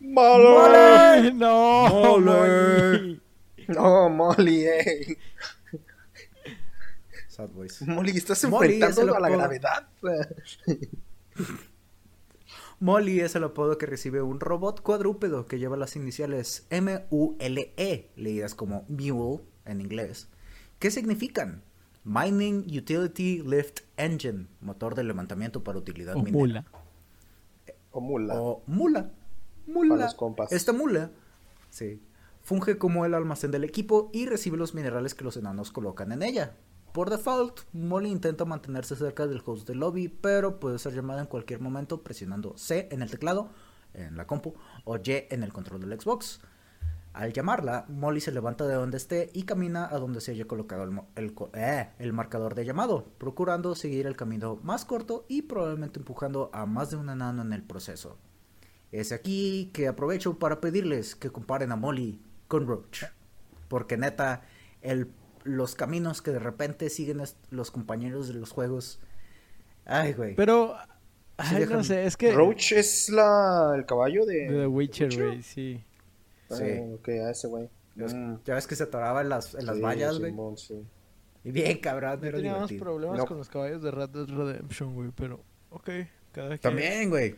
¡Molly! 0.01 1.31
¡No! 1.33 2.19
Molly. 2.19 3.21
No, 3.67 4.09
Molly, 4.09 4.65
eh. 4.65 5.17
Sad 7.27 7.49
Boys. 7.49 7.81
Molly, 7.83 8.11
estás 8.11 8.43
Molly 8.45 8.73
enfrentando 8.81 9.15
a 9.15 9.19
la 9.19 9.29
gravedad. 9.29 9.87
Molly 12.79 13.19
es 13.21 13.35
el 13.35 13.43
apodo 13.43 13.77
que 13.77 13.85
recibe 13.85 14.21
un 14.23 14.39
robot 14.39 14.81
cuadrúpedo 14.81 15.45
que 15.45 15.59
lleva 15.59 15.77
las 15.77 15.95
iniciales 15.95 16.65
M-U-L-E, 16.71 18.09
leídas 18.15 18.55
como 18.55 18.85
Mule 18.89 19.41
en 19.65 19.81
inglés, 19.81 20.27
¿Qué 20.79 20.89
significan 20.89 21.61
Mining 22.03 22.65
Utility 22.75 23.43
Lift 23.43 23.81
Engine, 23.97 24.47
motor 24.61 24.95
de 24.95 25.03
levantamiento 25.03 25.63
para 25.63 25.77
utilidad 25.77 26.15
O 26.15 26.23
minera. 26.23 26.39
mula. 26.39 26.65
O 27.91 28.01
mula. 28.01 28.41
O 28.41 28.63
mula. 28.65 29.11
Mula. 29.67 29.95
Para 29.95 30.05
los 30.05 30.15
compas. 30.15 30.51
Esta 30.51 30.73
mula, 30.73 31.11
sí, 31.69 32.01
funge 32.41 32.77
como 32.77 33.05
el 33.05 33.13
almacén 33.13 33.51
del 33.51 33.63
equipo 33.63 34.09
y 34.13 34.25
recibe 34.25 34.57
los 34.57 34.73
minerales 34.73 35.15
que 35.15 35.23
los 35.23 35.37
enanos 35.37 35.71
colocan 35.71 36.11
en 36.11 36.23
ella. 36.23 36.55
Por 36.93 37.09
default, 37.09 37.61
Molly 37.71 38.09
intenta 38.09 38.43
mantenerse 38.43 38.97
cerca 38.97 39.25
del 39.25 39.41
host 39.45 39.65
del 39.67 39.79
lobby, 39.79 40.09
pero 40.09 40.59
puede 40.59 40.77
ser 40.77 40.93
llamada 40.93 41.21
en 41.21 41.27
cualquier 41.27 41.61
momento 41.61 42.03
presionando 42.03 42.57
C 42.57 42.89
en 42.91 43.01
el 43.01 43.09
teclado, 43.09 43.49
en 43.93 44.17
la 44.17 44.27
compu, 44.27 44.55
o 44.83 44.97
Y 44.97 45.25
en 45.29 45.43
el 45.43 45.53
control 45.53 45.79
del 45.79 45.99
Xbox. 45.99 46.41
Al 47.13 47.33
llamarla, 47.33 47.85
Molly 47.89 48.21
se 48.21 48.31
levanta 48.31 48.65
de 48.67 48.75
donde 48.75 48.97
esté 48.97 49.29
y 49.33 49.43
camina 49.43 49.85
a 49.85 49.99
donde 49.99 50.21
se 50.21 50.31
haya 50.31 50.45
colocado 50.45 50.83
el, 51.15 51.35
eh, 51.53 51.89
el 51.99 52.13
marcador 52.13 52.55
de 52.55 52.65
llamado, 52.65 53.05
procurando 53.17 53.75
seguir 53.75 54.07
el 54.07 54.15
camino 54.15 54.59
más 54.63 54.85
corto 54.85 55.25
y 55.27 55.41
probablemente 55.43 55.99
empujando 55.99 56.49
a 56.53 56.65
más 56.65 56.89
de 56.89 56.97
un 56.97 57.09
enano 57.09 57.41
en 57.41 57.51
el 57.51 57.63
proceso. 57.63 58.17
Es 58.91 59.11
aquí 59.11 59.69
que 59.73 59.87
aprovecho 59.87 60.37
para 60.37 60.59
pedirles 60.59 61.15
que 61.15 61.29
comparen 61.29 61.71
a 61.71 61.75
Molly 61.75 62.21
con 62.47 62.67
Roach. 62.67 63.03
Porque 63.69 63.95
neta, 63.97 64.41
el, 64.81 65.09
los 65.43 65.75
caminos 65.75 66.21
que 66.21 66.31
de 66.31 66.39
repente 66.39 66.89
siguen 66.89 67.21
los 67.51 67.71
compañeros 67.71 68.27
de 68.27 68.33
los 68.33 68.51
juegos. 68.51 68.99
Ay, 69.85 70.13
güey. 70.13 70.35
Pero, 70.35 70.75
ay, 71.37 71.61
dejan- 71.61 71.77
no 71.77 71.83
sé, 71.83 72.05
es 72.05 72.17
que... 72.17 72.33
Roach 72.33 72.73
es 72.73 73.09
la, 73.09 73.73
el 73.75 73.85
caballo 73.85 74.25
de... 74.25 74.49
De 74.49 74.59
The 74.59 74.67
Witcher, 74.67 75.15
güey, 75.17 75.41
sí. 75.41 75.83
Ah, 76.49 76.55
Sí. 76.55 76.65
ok, 76.93 77.07
a 77.09 77.31
ese 77.31 77.47
güey. 77.47 77.69
Mm, 77.95 78.35
ya 78.45 78.55
ves 78.55 78.67
que 78.67 78.75
se 78.75 78.83
atoraba 78.83 79.21
en 79.21 79.29
las, 79.29 79.53
en 79.55 79.65
las 79.65 79.75
sí, 79.77 79.81
vallas, 79.81 80.19
güey. 80.19 80.33
Sí. 80.57 80.85
Y 81.43 81.51
bien, 81.51 81.77
cabrón. 81.79 82.19
Yo 82.21 82.27
era 82.27 82.37
tenía 82.37 82.51
más 82.51 82.69
divertido. 82.69 82.83
problemas 82.83 83.17
No. 83.17 83.25
con 83.25 83.37
los 83.37 83.47
caballos 83.49 83.81
de 83.81 83.91
Red 83.91 84.09
Dead 84.09 84.27
Redemption, 84.27 84.93
güey, 84.93 85.11
pero... 85.15 85.41
Ok, 85.69 85.89
cada 86.33 86.49
quien. 86.49 86.59
También, 86.59 87.09
güey. 87.09 87.35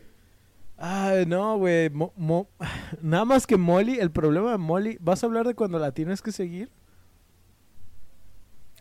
Ay, 0.76 1.24
no, 1.26 1.56
güey. 1.58 1.88
Mo- 1.90 2.12
Mo- 2.16 2.48
Nada 3.02 3.24
más 3.24 3.46
que 3.46 3.56
Molly, 3.56 3.98
el 3.98 4.10
problema 4.10 4.52
de 4.52 4.58
Molly... 4.58 4.98
¿Vas 5.00 5.22
a 5.22 5.26
hablar 5.26 5.46
de 5.46 5.54
cuando 5.54 5.78
la 5.78 5.92
tienes 5.92 6.20
que 6.22 6.32
seguir? 6.32 6.68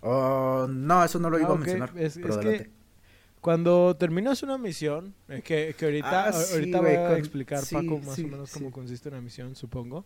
Oh, 0.02 0.68
no, 0.70 1.04
eso 1.04 1.20
no 1.20 1.30
lo 1.30 1.40
iba 1.40 1.48
Ah, 1.48 1.52
a 1.52 1.54
ok, 1.54 1.60
mencionar. 1.60 1.92
es- 1.98 2.20
pero 2.22 2.40
es 2.40 2.62
que-. 2.62 2.70
Cuando 3.42 3.96
terminas 3.98 4.42
una 4.44 4.58
misión, 4.58 5.14
eh, 5.28 5.42
que, 5.44 5.76
que 5.78 5.86
ahorita, 5.86 6.26
Ah, 6.26 6.30
a- 6.30 6.34
sí, 6.34 6.54
ahorita 6.54 6.80
güey, 6.80 6.96
voy 6.96 7.06
a 7.06 7.08
con- 7.10 7.18
explicar, 7.18 7.60
sí, 7.66 7.76
Paco, 7.76 8.00
más 8.00 8.16
sí, 8.16 8.24
o 8.24 8.28
menos 8.28 8.52
cómo 8.52 8.72
consiste 8.72 9.10
una 9.10 9.22
misión, 9.22 9.56
supongo. 9.56 10.06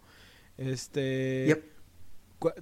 Este... 0.58 1.46
Yep. 1.48 1.64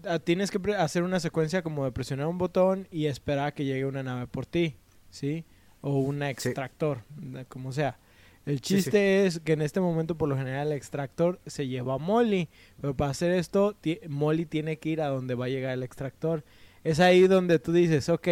ah, 0.07 0.19
Tienes 0.19 0.51
que 0.51 0.59
hacer 0.75 1.03
una 1.03 1.19
secuencia 1.19 1.61
como 1.63 1.85
de 1.85 1.91
presionar 1.91 2.27
un 2.27 2.37
botón 2.37 2.87
y 2.91 3.05
esperar 3.05 3.47
a 3.47 3.51
que 3.53 3.63
llegue 3.65 3.85
una 3.85 4.03
nave 4.03 4.27
por 4.27 4.45
ti, 4.45 4.75
¿sí? 5.09 5.45
O 5.81 5.99
un 5.99 6.23
extractor, 6.23 7.03
como 7.47 7.71
sea. 7.71 7.97
El 8.45 8.57
Sí, 8.57 8.75
chiste 8.75 9.25
es 9.25 9.39
que 9.39 9.53
en 9.53 9.61
este 9.61 9.79
momento, 9.81 10.15
por 10.15 10.29
lo 10.29 10.37
general, 10.37 10.67
el 10.67 10.73
extractor 10.73 11.39
se 11.47 11.67
lleva 11.67 11.95
a 11.95 11.97
Molly. 11.97 12.47
Pero 12.79 12.95
para 12.95 13.11
hacer 13.11 13.31
esto, 13.31 13.75
Molly 14.07 14.45
tiene 14.45 14.77
que 14.77 14.89
ir 14.89 15.01
a 15.01 15.07
donde 15.07 15.33
va 15.35 15.45
a 15.45 15.49
llegar 15.49 15.71
el 15.73 15.81
extractor. 15.83 16.43
Es 16.83 16.99
ahí 16.99 17.27
donde 17.27 17.57
tú 17.57 17.71
dices, 17.73 18.07
ok, 18.09 18.27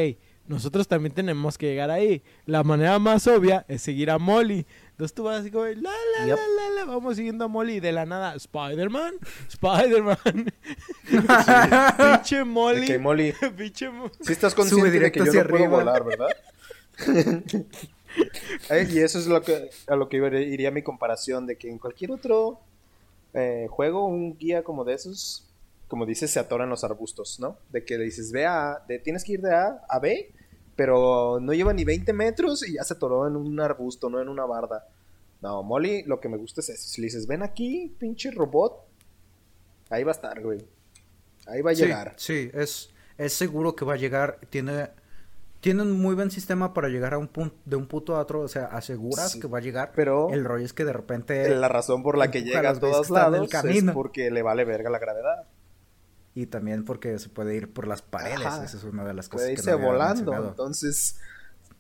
nosotros 0.45 0.88
también 0.88 1.16
tenemos 1.16 1.57
que 1.57 1.66
llegar 1.68 1.89
ahí. 1.89 2.22
La 2.45 2.64
manera 2.64 2.99
más 2.99 3.26
obvia 3.26 3.66
es 3.68 3.82
seguir 3.82 4.11
a 4.11 4.20
Molly. 4.20 4.68
Entonces 4.91 5.16
tú 5.16 5.24
vas 5.24 5.39
así 5.39 5.49
como, 5.49 5.66
la, 5.66 5.74
la, 5.74 6.26
Yep. 6.28 6.36
la, 6.36 6.36
la, 6.36 6.76
la, 6.76 6.86
vamos 6.86 7.16
siguiendo 7.16 7.45
a 7.45 7.47
Molly. 7.47 7.76
Y 7.76 7.80
de 7.80 7.91
la 7.93 8.05
nada, 8.05 8.36
Spider-Man, 8.36 9.14
Spider-Man. 9.49 10.53
Pinche 11.97 12.43
Molly. 12.43 12.86
Que 12.86 12.99
Molly, 12.99 13.34
Pinche 13.57 13.89
Mo- 13.89 14.11
sí 14.22 14.32
estás 14.34 14.53
consciente 14.53 14.86
de 14.88 14.91
directo 14.91 15.24
que 15.24 15.32
yo 15.32 15.43
no 15.43 15.49
puedo 15.49 15.64
arriba. 15.64 15.78
volar, 15.78 16.03
¿verdad? 16.05 16.28
Y 18.91 18.99
eso 18.99 19.20
es 19.20 19.28
lo 19.28 19.41
que, 19.41 19.70
a 19.88 19.95
lo 19.95 20.09
que 20.09 20.18
iría 20.18 20.72
mi 20.72 20.84
comparación, 20.84 21.45
de 21.45 21.57
que 21.57 21.70
en 21.70 21.78
cualquier 21.80 22.11
otro 22.11 22.59
eh, 23.34 23.68
juego, 23.70 24.05
un 24.07 24.38
guía 24.38 24.64
como 24.64 24.84
de 24.84 24.93
esos, 24.93 25.47
como 25.88 26.05
dices, 26.05 26.32
se 26.32 26.39
atoran 26.39 26.70
los 26.70 26.84
arbustos, 26.84 27.39
¿no? 27.39 27.57
De 27.70 27.84
que 27.84 27.97
le 27.97 28.05
dices, 28.05 28.32
ve 28.32 28.45
a, 28.45 28.84
de, 28.88 28.99
tienes 28.99 29.24
que 29.24 29.34
ir 29.34 29.41
de 29.41 29.53
A 29.53 29.82
a 29.89 29.99
B, 29.99 30.32
pero 30.76 31.39
no 31.41 31.53
lleva 31.53 31.74
ni 31.74 31.84
20 31.84 32.14
metros 32.14 32.68
y 32.68 32.74
ya 32.74 32.84
se 32.84 32.93
atoró 32.93 33.28
en 33.28 33.36
un 33.36 33.59
arbusto, 33.59 34.09
no 34.09 34.22
en 34.22 34.30
una 34.30 34.45
barda. 34.45 34.88
No, 35.41 35.61
Molly, 35.61 36.03
lo 36.03 36.20
que 36.20 36.30
me 36.30 36.38
gusta 36.38 36.61
es 36.61 36.70
eso. 36.70 36.88
Si 36.88 37.01
le 37.01 37.07
dices, 37.07 37.28
ven 37.28 37.43
aquí, 37.43 37.93
pinche 37.99 38.32
robot, 38.32 38.86
ahí 39.89 40.03
va 40.03 40.11
a 40.11 40.16
estar, 40.16 40.41
güey. 40.41 40.66
Ahí 41.45 41.61
va 41.61 41.72
a 41.72 41.76
Sí, 41.76 41.82
llegar. 41.82 42.14
Sí, 42.18 42.49
es, 42.53 42.89
es 43.18 43.34
seguro 43.34 43.76
que 43.76 43.84
va 43.86 43.95
a 43.95 43.97
llegar. 43.97 44.39
Tiene, 44.49 44.88
tiene 45.64 45.82
un 45.82 45.93
muy 45.93 46.14
buen 46.14 46.30
sistema 46.30 46.74
para 46.74 46.89
llegar 46.89 47.14
a 47.14 47.18
un 47.18 47.30
punto, 47.30 47.55
de 47.64 47.78
un 47.78 47.88
punto 47.88 48.18
a 48.18 48.20
otro. 48.20 48.41
O 48.41 48.49
sea, 48.49 48.66
aseguras 48.66 49.32
Sí, 49.32 49.39
que 49.39 49.47
va 49.47 49.59
a 49.59 49.61
llegar. 49.61 49.93
pero- 49.95 50.28
el 50.32 50.43
rollo 50.43 50.66
es 50.66 50.74
que 50.74 50.84
de 50.84 50.91
repente. 50.91 51.47
La 51.55 51.70
razón 51.70 52.03
por 52.03 52.18
la 52.18 52.30
que 52.30 52.43
llega 52.43 52.70
a 52.70 52.74
todos 52.80 53.07
que 53.07 53.14
están 53.14 53.18
en 53.20 53.26
el 53.28 53.32
lados 53.32 53.45
es 53.53 53.61
camino. 53.61 53.93
porque 53.93 54.30
le 54.30 54.41
vale 54.41 54.66
verga 54.66 54.89
la 54.89 54.99
gravedad. 54.99 55.47
Y 56.36 56.47
también 56.47 56.84
porque 56.84 57.18
se 57.18 57.30
puede 57.30 57.55
ir 57.55 57.72
por 57.72 57.88
las 57.88 58.01
paredes. 58.01 58.45
Ajá. 58.45 58.66
Esa 58.66 58.76
es 58.76 58.84
una 58.84 59.05
de 59.05 59.14
las 59.14 59.30
cosas 59.30 59.45
Puede 59.45 59.55
que 59.55 59.61
irse 59.61 59.72
no 59.72 59.78
había 59.78 59.88
volando. 59.88 60.47
Entonces, 60.49 61.18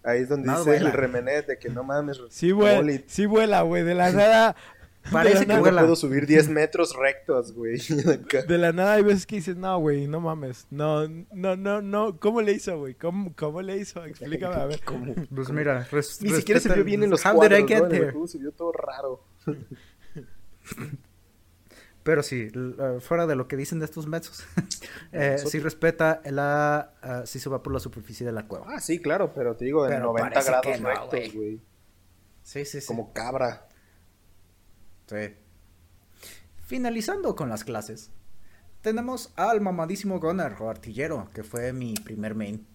ahí 0.03 0.21
es 0.21 0.29
donde 0.29 0.47
No, 0.47 0.59
dice 0.59 0.69
vuela. 0.69 0.89
el 0.89 0.93
remenet 0.95 1.45
de 1.47 1.59
que 1.59 1.67
no 1.69 1.83
mames. 1.83 2.21
Sí. 2.29 2.53
Molly, 2.53 3.03
Sí 3.07 3.25
vuela, 3.25 3.63
güey. 3.63 3.83
De 3.83 3.95
la 3.95 4.11
nada. 4.13 4.55
Parece 5.11 5.39
de 5.39 5.45
que 5.45 5.47
la 5.47 5.53
yo 5.55 5.59
nada- 5.59 5.59
vuela. 5.61 5.81
puedo 5.81 5.95
subir 5.95 6.25
10 6.25 6.49
metros 6.49 6.95
rectos, 6.95 7.53
güey. 7.53 7.77
De 8.47 8.57
la 8.57 8.71
nada 8.71 8.93
hay 8.93 9.03
veces 9.03 9.25
que 9.25 9.35
dices, 9.35 9.57
no, 9.57 9.77
güey, 9.79 10.07
no 10.07 10.19
mames. 10.21 10.65
No, 10.71 11.07
no, 11.07 11.55
no, 11.57 11.81
no. 11.81 12.19
¿Cómo 12.19 12.41
le 12.41 12.53
hizo, 12.53 12.77
güey? 12.79 12.95
¿Cómo, 12.95 13.33
¿Cómo 13.35 13.61
le 13.61 13.77
hizo? 13.77 14.03
Explícame, 14.05 14.55
a 14.55 14.65
ver. 14.65 14.81
Como- 14.85 15.13
Pues 15.33 15.49
mira, 15.49 15.87
res- 15.91 16.21
Ni 16.21 16.29
siquiera 16.31 16.59
se 16.61 16.73
vio 16.73 16.83
bien 16.83 17.03
en 17.03 17.09
los 17.09 17.25
How 17.25 17.33
cuadros, 17.35 17.59
did 17.59 17.65
I 17.65 17.67
get 17.67 17.87
there? 17.89 18.13
se 18.27 18.37
vio 18.37 18.51
todo 18.53 18.71
raro. 18.71 19.23
Pero 22.03 22.21
sí, 22.21 22.49
eh, 22.53 22.97
fuera 22.99 23.25
de 23.27 23.35
lo 23.35 23.47
que 23.47 23.55
dicen 23.55 23.79
de 23.79 23.85
estos 23.85 24.07
mesos, 24.07 24.43
eh, 25.13 25.37
sí 25.37 25.59
respeta 25.59 26.21
la, 26.25 26.93
ah, 27.01 27.21
sí 27.25 27.39
se 27.39 27.49
va 27.49 27.63
por 27.63 27.71
la 27.71 27.79
superficie 27.79 28.25
de 28.25 28.33
la 28.33 28.45
cueva. 28.45 28.65
Ah, 28.67 28.81
sí, 28.81 28.99
claro, 28.99 29.31
pero 29.33 29.55
te 29.55 29.63
digo, 29.63 29.85
en 29.85 29.91
Pero 29.93 30.05
90 30.07 30.29
parece 30.33 30.49
grados 30.51 30.81
no, 30.81 30.89
rectos, 30.89 31.09
güey. 31.11 31.31
güey. 31.31 31.61
Sí, 32.41 32.65
sí, 32.65 32.81
sí. 32.81 32.87
Como 32.87 33.13
cabra. 33.13 33.67
Sí. 35.07 35.33
Finalizando 36.65 37.35
con 37.35 37.49
las 37.49 37.63
clases, 37.63 38.11
tenemos 38.81 39.31
al 39.35 39.61
mamadísimo 39.61 40.19
Gunner 40.19 40.55
o 40.59 40.69
artillero, 40.69 41.29
que 41.33 41.43
fue 41.43 41.73
mi 41.73 41.93
primer 41.95 42.35
main. 42.35 42.65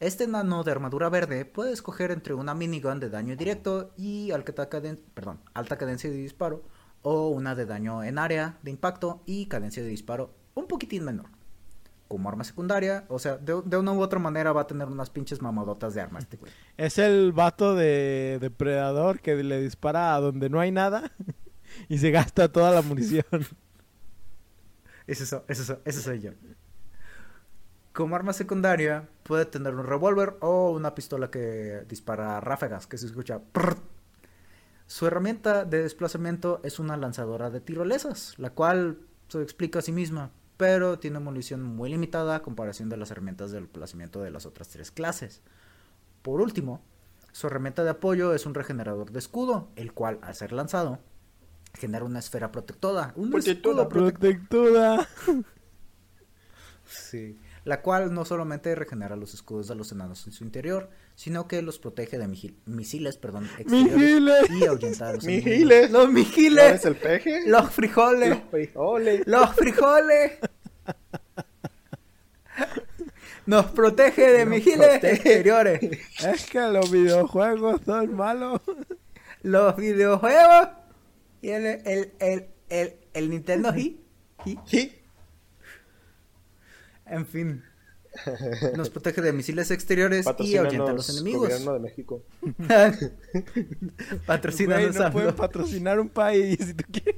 Este 0.00 0.26
nano 0.26 0.64
de 0.64 0.72
armadura 0.72 1.08
verde 1.10 1.44
puede 1.44 1.72
escoger 1.72 2.10
entre 2.10 2.34
una 2.34 2.54
minigun 2.54 3.00
de 3.00 3.10
daño 3.10 3.36
directo 3.36 3.92
y 3.96 4.30
alta, 4.30 4.68
caden- 4.70 5.00
perdón, 5.14 5.40
alta 5.54 5.76
cadencia 5.76 6.10
de 6.10 6.16
disparo, 6.16 6.62
o 7.02 7.28
una 7.28 7.54
de 7.54 7.66
daño 7.66 8.02
en 8.04 8.18
área 8.18 8.58
de 8.62 8.70
impacto 8.70 9.22
y 9.26 9.46
cadencia 9.46 9.82
de 9.82 9.88
disparo 9.88 10.34
un 10.54 10.66
poquitín 10.66 11.04
menor. 11.04 11.26
Como 12.08 12.28
arma 12.28 12.42
secundaria, 12.44 13.04
o 13.08 13.18
sea, 13.20 13.36
de, 13.36 13.62
de 13.64 13.76
una 13.76 13.92
u 13.92 14.00
otra 14.00 14.18
manera 14.18 14.52
va 14.52 14.62
a 14.62 14.66
tener 14.66 14.88
unas 14.88 15.10
pinches 15.10 15.40
mamadotas 15.40 15.94
de 15.94 16.00
arma 16.00 16.18
este 16.18 16.36
güey. 16.38 16.50
Es 16.76 16.98
el 16.98 17.32
vato 17.32 17.74
de 17.76 18.38
depredador 18.40 19.20
que 19.20 19.36
le 19.44 19.60
dispara 19.62 20.14
a 20.14 20.20
donde 20.20 20.50
no 20.50 20.58
hay 20.60 20.72
nada 20.72 21.12
y 21.88 21.98
se 21.98 22.10
gasta 22.10 22.50
toda 22.50 22.70
la 22.72 22.82
munición. 22.82 23.24
Ese, 25.06 25.26
so- 25.26 25.44
ese, 25.48 25.64
so- 25.64 25.80
ese 25.84 26.00
soy 26.00 26.20
yo. 26.20 26.30
Como 27.92 28.14
arma 28.14 28.32
secundaria, 28.32 29.08
puede 29.24 29.44
tener 29.46 29.74
un 29.74 29.84
revólver 29.86 30.36
o 30.40 30.70
una 30.70 30.94
pistola 30.94 31.30
que 31.30 31.84
dispara 31.88 32.40
ráfagas, 32.40 32.86
que 32.86 32.98
se 32.98 33.06
escucha. 33.06 33.40
prrrt. 33.52 33.82
Su 34.86 35.06
herramienta 35.06 35.64
de 35.64 35.82
desplazamiento 35.82 36.60
es 36.64 36.78
una 36.78 36.96
lanzadora 36.96 37.50
de 37.50 37.60
tirolesas, 37.60 38.34
la 38.38 38.50
cual 38.50 38.98
se 39.28 39.40
explica 39.42 39.78
a 39.80 39.82
sí 39.82 39.92
misma, 39.92 40.30
pero 40.56 40.98
tiene 40.98 41.18
munición 41.20 41.62
muy 41.62 41.90
limitada 41.90 42.36
a 42.36 42.42
comparación 42.42 42.88
de 42.88 42.96
las 42.96 43.10
herramientas 43.10 43.50
de 43.50 43.60
desplazamiento 43.60 44.20
de 44.20 44.30
las 44.30 44.46
otras 44.46 44.68
tres 44.68 44.90
clases. 44.90 45.42
Por 46.22 46.40
último, 46.40 46.82
su 47.32 47.46
herramienta 47.46 47.84
de 47.84 47.90
apoyo 47.90 48.34
es 48.34 48.46
un 48.46 48.54
regenerador 48.54 49.10
de 49.12 49.18
escudo, 49.20 49.68
el 49.76 49.92
cual, 49.92 50.18
al 50.22 50.34
ser 50.34 50.52
lanzado, 50.52 50.98
genera 51.74 52.04
una 52.04 52.18
esfera 52.18 52.50
protectora. 52.52 53.12
Un 53.16 53.30
Protectora. 53.30 53.88
Protectora. 53.88 55.08
Sí. 56.92 57.38
La 57.64 57.82
cual 57.82 58.12
no 58.12 58.24
solamente 58.24 58.74
regenera 58.74 59.14
los 59.14 59.32
escudos 59.34 59.68
de 59.68 59.76
los 59.76 59.92
enanos 59.92 60.26
en 60.26 60.32
su 60.32 60.42
interior, 60.42 60.90
sino 61.14 61.46
que 61.46 61.62
los 61.62 61.78
protege 61.78 62.18
de 62.18 62.26
misiles, 62.66 63.16
perdón, 63.16 63.48
exteriores 63.58 64.50
y 64.50 64.66
ahuyenta 64.66 65.12
los. 65.12 65.24
Mijiles. 65.24 65.90
Los 65.92 66.06
¿No 66.06 66.12
mijiles. 66.12 66.84
el 66.84 66.96
peje? 66.96 67.46
Los 67.48 67.70
frijoles. 67.70 68.30
Los 68.30 68.40
frijoles. 68.50 69.22
Los 69.26 69.54
frijoles. 69.54 70.32
Nos 73.46 73.66
protege 73.66 74.32
de 74.32 74.44
Nos 74.44 74.48
mijiles 74.48 74.88
protege. 74.88 75.12
exteriores. 75.14 75.80
Es 76.24 76.46
que 76.50 76.60
los 76.60 76.90
videojuegos 76.90 77.80
son 77.84 78.14
malos. 78.16 78.60
los 79.42 79.76
videojuegos 79.76 80.68
y 81.42 81.50
el, 81.50 81.66
el, 81.66 82.12
el, 82.18 82.46
el, 82.68 82.94
el 83.14 83.30
Nintendo 83.30 83.72
Hi. 83.74 84.00
Hi. 84.44 84.58
¿Sí? 84.66 84.92
En 87.06 87.26
fin. 87.26 87.64
Nos 88.76 88.90
protege 88.90 89.22
de 89.22 89.32
misiles 89.32 89.70
exteriores 89.70 90.26
y 90.40 90.56
ahuyenta 90.56 90.90
a 90.90 90.94
los 90.94 91.06
Patrocínanos, 91.06 91.10
enemigos. 91.10 91.48
Gobierno 91.48 91.72
de 91.74 91.80
México. 91.80 92.24
Patrocina 94.26 94.80
Güey, 94.80 94.92
no 94.92 95.12
pueden 95.12 95.36
patrocinar 95.36 96.00
un 96.00 96.08
país 96.08 96.58
si 96.58 96.74
tú 96.74 96.84
quieres. 96.90 97.16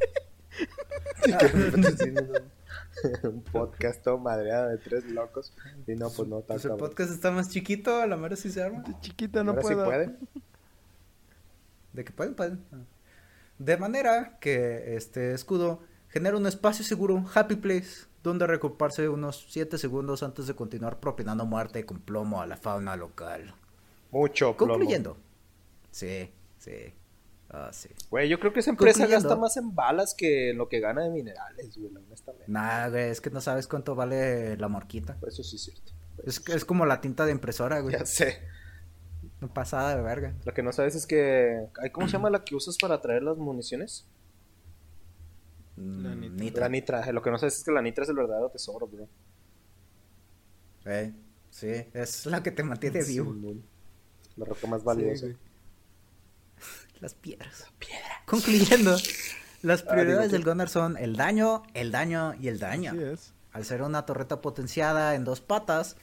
un 3.23 3.43
podcast 3.43 4.03
todo 4.03 4.19
madreado 4.19 4.69
de 4.69 4.77
tres 4.79 5.05
locos. 5.07 5.53
Y 5.87 5.95
no, 5.95 6.11
pues 6.11 6.29
no, 6.29 6.41
está 6.41 6.55
Pues 6.55 6.65
el 6.67 6.73
podcast 6.77 7.13
está 7.13 7.31
más 7.31 7.49
chiquito, 7.49 8.01
a 8.01 8.07
la 8.07 8.17
mera 8.17 8.37
sí 8.37 8.51
se 8.51 8.63
arma. 8.63 8.83
De 8.83 8.95
chiquita 9.01 9.43
no 9.45 9.53
Ahora 9.53 9.63
sí 9.63 9.69
puedo. 9.69 9.85
puede. 9.87 10.11
De 11.93 12.05
que 12.05 12.13
pueden, 12.13 12.35
pueden. 12.35 12.65
De 13.59 13.77
manera 13.77 14.39
que 14.41 14.97
este 14.97 15.33
escudo 15.33 15.81
genera 16.09 16.37
un 16.37 16.47
espacio 16.47 16.85
seguro, 16.85 17.25
happy 17.35 17.57
place, 17.57 18.07
donde 18.23 18.47
recuperarse 18.47 19.09
unos 19.09 19.47
7 19.49 19.79
segundos 19.79 20.23
antes 20.23 20.47
de 20.47 20.55
continuar 20.55 21.01
propinando 21.01 21.45
muerte 21.47 21.85
con 21.85 22.01
plomo 22.01 22.41
a 22.41 22.47
la 22.47 22.57
fauna 22.57 22.97
local. 22.97 23.55
Mucho 24.11 24.57
plomo. 24.57 24.75
Concluyendo. 24.75 25.17
Sí, 25.91 26.31
sí. 26.59 26.95
Ah, 27.51 27.71
sí. 27.73 27.91
Güey, 28.11 28.29
yo 28.29 28.41
creo 28.41 28.53
que 28.53 28.61
esa 28.61 28.71
empresa 28.71 29.07
gasta 29.07 29.37
más 29.37 29.57
en 29.59 29.75
balas 29.75 30.15
que 30.15 30.51
en 30.51 30.59
lo 30.59 30.69
que 30.69 30.81
gana 30.81 31.03
de 31.03 31.11
minerales, 31.11 31.77
güey, 31.77 31.95
honestamente. 31.95 32.47
Nah, 32.51 32.89
güey, 32.89 33.11
es 33.11 33.21
que 33.21 33.31
no 33.31 33.43
sabes 33.43 33.67
cuánto 33.67 33.95
vale 33.95 34.57
la 34.57 34.69
morquita. 34.69 35.19
Eso 35.27 35.43
sí 35.43 35.57
es 35.57 35.63
cierto. 35.63 35.93
Es, 36.25 36.43
es 36.49 36.65
como 36.65 36.87
la 36.87 37.01
tinta 37.01 37.27
de 37.27 37.33
impresora, 37.33 37.81
güey. 37.81 37.95
Ya 37.95 38.07
sé. 38.07 38.41
Pasada 39.49 39.97
de 39.97 40.03
verga. 40.03 40.35
Lo 40.45 40.53
que 40.55 40.63
no 40.63 40.73
sabes 40.73 40.95
es 40.95 41.07
que. 41.07 41.67
¿Cómo 41.93 42.07
se 42.07 42.13
llama 42.15 42.31
la 42.31 42.45
que 42.45 42.55
usas 42.55 42.77
para 42.79 43.01
traer 43.01 43.23
las 43.23 43.37
municiones? 43.37 44.07
Mm, 45.77 46.03
La 46.05 46.15
nitra. 46.15 46.29
nitra. 46.45 46.61
La 46.61 46.69
nitra. 46.69 47.13
Lo 47.13 47.23
que 47.23 47.31
no 47.31 47.39
sabes 47.39 47.59
es 47.59 47.65
que 47.65 47.73
la 47.73 47.83
nitra 47.83 48.05
es 48.05 48.11
el 48.11 48.17
verdadero 48.17 48.49
tesoro, 48.51 48.87
bro. 48.87 49.09
Eh, 50.85 51.13
sí, 51.51 51.69
es 51.95 52.27
la 52.27 52.43
que 52.43 52.51
te 52.51 52.63
mantiene 52.63 53.03
vivo. 53.05 53.33
Sí, 53.35 53.63
La 54.37 54.45
roca 54.47 54.67
más 54.67 54.83
valiosa. 54.85 55.27
güey. 55.27 55.37
Las 57.01 57.15
piedras. 57.15 57.67
Concluyendo, 58.27 58.97
las 59.63 59.83
Ah, 59.83 59.89
prioridades 59.93 60.31
digo 60.31 60.39
del 60.39 60.45
Gunner 60.45 60.69
son 60.69 60.97
el 60.97 61.17
daño, 61.17 61.65
el 61.75 61.91
daño 61.91 62.35
y 62.41 62.49
el 62.49 62.59
daño. 62.61 62.93
Así 62.93 63.03
es. 63.03 63.33
Al 63.53 63.65
ser 63.65 63.83
una 63.83 64.07
torreta 64.07 64.41
potenciada 64.41 65.15
en 65.15 65.25
dos 65.25 65.41
patas, 65.41 65.97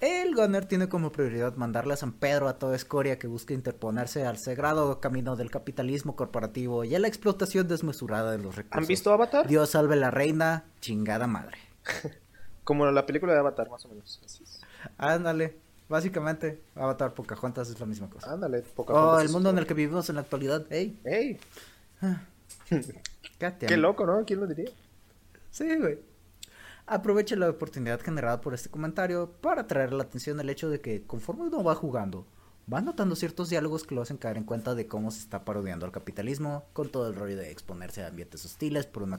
el 0.00 0.34
Gunner 0.34 0.64
tiene 0.66 0.88
como 0.88 1.10
prioridad 1.10 1.56
mandarle 1.56 1.94
a 1.94 1.96
San 1.96 2.12
Pedro 2.12 2.48
a 2.48 2.58
toda 2.58 2.76
escoria 2.76 3.18
que 3.18 3.26
busque 3.26 3.54
interponerse 3.54 4.24
al 4.24 4.38
sagrado 4.38 5.00
camino 5.00 5.34
del 5.36 5.50
capitalismo 5.50 6.14
corporativo 6.14 6.84
y 6.84 6.94
a 6.94 6.98
la 6.98 7.08
explotación 7.08 7.66
desmesurada 7.66 8.30
de 8.32 8.38
los 8.38 8.54
recursos. 8.56 8.78
¿Han 8.82 8.86
visto 8.86 9.12
Avatar? 9.12 9.46
Dios 9.46 9.70
salve 9.70 9.96
la 9.96 10.10
reina, 10.10 10.64
chingada 10.80 11.26
madre. 11.26 11.58
Como 12.64 12.86
la 12.90 13.06
película 13.06 13.32
de 13.32 13.40
Avatar, 13.40 13.70
más 13.70 13.84
o 13.86 13.88
menos. 13.88 14.20
Así 14.24 14.44
es. 14.44 14.60
Ándale, 14.98 15.56
básicamente, 15.88 16.62
Avatar 16.76 17.14
Pocahontas 17.14 17.68
es 17.70 17.80
la 17.80 17.86
misma 17.86 18.08
cosa. 18.08 18.32
Ándale, 18.32 18.60
poca 18.62 18.92
Oh, 18.92 19.18
el 19.18 19.30
mundo 19.30 19.50
en 19.50 19.58
el 19.58 19.66
que 19.66 19.74
vivimos 19.74 20.08
en 20.10 20.16
la 20.16 20.20
actualidad, 20.20 20.64
ey, 20.70 21.00
¡Ey! 21.04 21.40
goddamn. 23.40 23.58
Qué 23.66 23.76
loco, 23.76 24.06
¿no? 24.06 24.24
¿Quién 24.24 24.40
lo 24.40 24.46
diría? 24.46 24.70
Sí, 25.50 25.76
güey. 25.76 25.98
Aproveche 26.90 27.36
la 27.36 27.50
oportunidad 27.50 28.00
generada 28.00 28.40
por 28.40 28.54
este 28.54 28.70
comentario 28.70 29.30
para 29.42 29.66
traer 29.66 29.92
la 29.92 30.04
atención 30.04 30.40
el 30.40 30.48
hecho 30.48 30.70
de 30.70 30.80
que 30.80 31.02
conforme 31.02 31.42
uno 31.42 31.62
va 31.62 31.74
jugando, 31.74 32.26
va 32.72 32.80
notando 32.80 33.14
ciertos 33.14 33.50
diálogos 33.50 33.84
que 33.84 33.94
lo 33.94 34.00
hacen 34.00 34.16
caer 34.16 34.38
en 34.38 34.44
cuenta 34.44 34.74
de 34.74 34.86
cómo 34.86 35.10
se 35.10 35.18
está 35.18 35.44
parodiando 35.44 35.84
al 35.84 35.92
capitalismo, 35.92 36.64
con 36.72 36.88
todo 36.88 37.08
el 37.08 37.14
rollo 37.14 37.36
de 37.36 37.50
exponerse 37.50 38.02
a 38.02 38.06
ambientes 38.06 38.42
hostiles 38.46 38.86
por 38.86 39.02
una, 39.02 39.18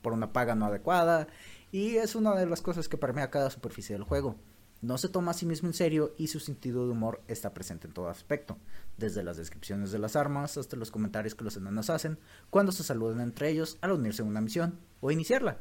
por 0.00 0.12
una 0.12 0.32
paga 0.32 0.54
no 0.54 0.66
adecuada, 0.66 1.26
y 1.72 1.96
es 1.96 2.14
una 2.14 2.36
de 2.36 2.46
las 2.46 2.62
cosas 2.62 2.88
que 2.88 2.96
permea 2.96 3.32
cada 3.32 3.50
superficie 3.50 3.96
del 3.96 4.04
juego. 4.04 4.36
No 4.80 4.96
se 4.96 5.08
toma 5.08 5.32
a 5.32 5.34
sí 5.34 5.44
mismo 5.44 5.66
en 5.66 5.74
serio 5.74 6.14
y 6.18 6.28
su 6.28 6.38
sentido 6.38 6.86
de 6.86 6.92
humor 6.92 7.20
está 7.26 7.52
presente 7.52 7.88
en 7.88 7.94
todo 7.94 8.10
aspecto, 8.10 8.58
desde 8.96 9.24
las 9.24 9.38
descripciones 9.38 9.90
de 9.90 9.98
las 9.98 10.14
armas 10.14 10.56
hasta 10.56 10.76
los 10.76 10.92
comentarios 10.92 11.34
que 11.34 11.42
los 11.42 11.56
enanos 11.56 11.90
hacen 11.90 12.16
cuando 12.48 12.70
se 12.70 12.84
saludan 12.84 13.20
entre 13.20 13.48
ellos 13.50 13.76
al 13.80 13.90
unirse 13.90 14.22
a 14.22 14.24
una 14.24 14.40
misión 14.40 14.78
o 15.00 15.10
iniciarla. 15.10 15.58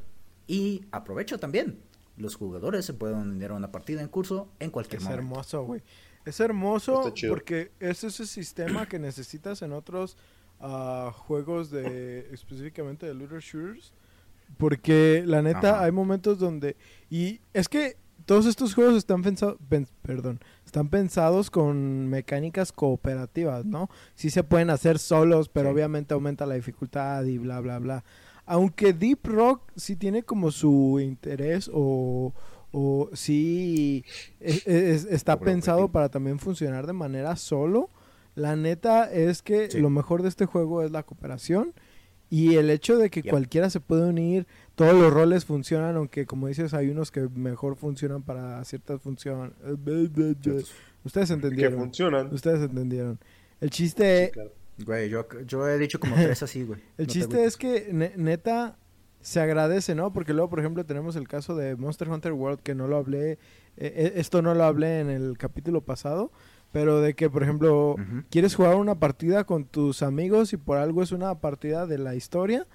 Y 0.47 0.85
aprovecho 0.91 1.39
también, 1.39 1.79
los 2.17 2.35
jugadores 2.35 2.85
se 2.85 2.93
pueden 2.93 3.17
unir 3.17 3.51
a 3.51 3.53
una 3.53 3.71
partida 3.71 4.01
en 4.01 4.07
curso 4.07 4.49
en 4.59 4.71
cualquier 4.71 4.99
Es 5.01 5.03
momento. 5.03 5.21
hermoso, 5.23 5.63
güey. 5.65 5.81
Es 6.25 6.39
hermoso 6.39 7.13
porque 7.29 7.71
es 7.79 8.03
ese 8.03 8.25
sistema 8.25 8.85
que 8.87 8.99
necesitas 8.99 9.61
en 9.61 9.71
otros 9.73 10.17
ah, 10.59 11.11
juegos 11.15 11.69
de 11.69 12.27
específicamente 12.33 13.05
de 13.05 13.13
looter 13.13 13.39
shooters. 13.39 13.93
Porque 14.57 15.23
la 15.25 15.41
neta 15.41 15.75
Ajá. 15.75 15.83
hay 15.83 15.91
momentos 15.91 16.39
donde 16.39 16.75
y 17.09 17.41
es 17.53 17.67
que 17.69 17.97
todos 18.25 18.45
estos 18.45 18.73
juegos 18.73 18.95
están 18.95 19.21
pensados, 19.21 19.57
perdón, 20.01 20.39
están 20.65 20.89
pensados 20.89 21.49
con 21.49 22.07
mecánicas 22.07 22.71
cooperativas, 22.73 23.63
¿no? 23.65 23.89
Sí 24.15 24.29
se 24.29 24.43
pueden 24.43 24.69
hacer 24.69 24.99
solos, 24.99 25.47
pero 25.49 25.69
Sí. 25.69 25.75
obviamente 25.75 26.13
aumenta 26.13 26.45
la 26.45 26.55
dificultad 26.55 27.23
y 27.25 27.37
bla 27.37 27.59
bla 27.61 27.79
bla. 27.79 28.03
Aunque 28.47 28.93
Deep 28.93 29.19
Rock 29.25 29.61
sí 29.75 29.95
tiene 29.95 30.23
como 30.23 30.49
su 30.51 30.99
interés 30.99 31.69
o 31.71 32.33
o 32.71 33.09
sí 33.13 34.03
es- 34.39 34.67
es- 34.67 35.05
está 35.05 35.39
pensado 35.39 35.87
para 35.89 36.09
también 36.09 36.37
funcionar 36.37 36.85
de 36.85 36.93
manera 36.93 37.35
solo. 37.37 37.89
La 38.35 38.55
neta 38.55 39.11
es 39.11 39.41
que 39.41 39.71
Sí. 39.71 39.79
lo 39.79 39.89
mejor 39.89 40.21
de 40.21 40.29
este 40.29 40.45
juego 40.45 40.83
es 40.83 40.91
la 40.91 41.03
cooperación 41.03 41.73
y 42.29 42.55
el 42.55 42.69
hecho 42.69 42.97
de 42.97 43.09
que 43.09 43.21
Yep. 43.21 43.31
cualquiera 43.31 43.69
se 43.69 43.79
puede 43.79 44.03
unir, 44.09 44.47
todos 44.75 44.93
los 44.93 45.11
roles 45.13 45.45
funcionan, 45.45 45.95
aunque 45.95 46.25
como 46.25 46.47
dices 46.47 46.73
hay 46.73 46.89
unos 46.89 47.09
que 47.09 47.21
mejor 47.29 47.77
funcionan 47.77 48.21
para 48.21 48.63
ciertas 48.65 49.01
funciones. 49.01 49.53
Ustedes 51.03 51.29
Que 51.29 51.33
entendieron. 51.33 51.79
funcionan. 51.79 52.33
Ustedes 52.33 52.61
entendieron. 52.61 53.17
El 53.61 53.69
chiste 53.69 54.25
Sí, 54.27 54.31
claro. 54.33 54.51
Güey, 54.85 55.09
yo, 55.09 55.25
yo 55.45 55.67
he 55.67 55.77
dicho 55.77 55.99
como 55.99 56.15
tres 56.15 56.43
así, 56.43 56.63
güey. 56.63 56.79
El 56.97 57.07
No 57.07 57.13
chiste 57.13 57.45
es 57.45 57.57
que 57.57 57.89
ne- 57.91 58.13
neta 58.15 58.77
se 59.21 59.39
agradece, 59.39 59.95
¿no? 59.95 60.13
Porque 60.13 60.33
luego, 60.33 60.49
por 60.49 60.59
ejemplo, 60.59 60.85
tenemos 60.85 61.15
el 61.15 61.27
caso 61.27 61.55
de 61.55 61.75
Monster 61.75 62.09
Hunter 62.09 62.33
World 62.33 62.59
que 62.61 62.75
no 62.75 62.87
lo 62.87 62.97
hablé, 62.97 63.31
eh, 63.31 63.37
eh, 63.77 64.13
esto 64.15 64.41
no 64.41 64.53
lo 64.53 64.63
hablé 64.63 64.99
en 64.99 65.09
el 65.09 65.37
capítulo 65.37 65.81
pasado, 65.81 66.31
pero 66.71 67.01
de 67.01 67.13
que, 67.15 67.29
por 67.29 67.43
ejemplo, 67.43 67.95
quieres 68.29 68.55
jugar 68.55 68.75
una 68.75 68.99
partida 68.99 69.43
con 69.45 69.65
tus 69.65 70.01
amigos 70.03 70.53
y 70.53 70.57
por 70.57 70.77
algo 70.77 71.01
es 71.01 71.11
una 71.11 71.33
partida 71.39 71.87
de 71.87 71.97
la 71.97 72.15
historia, 72.15 72.67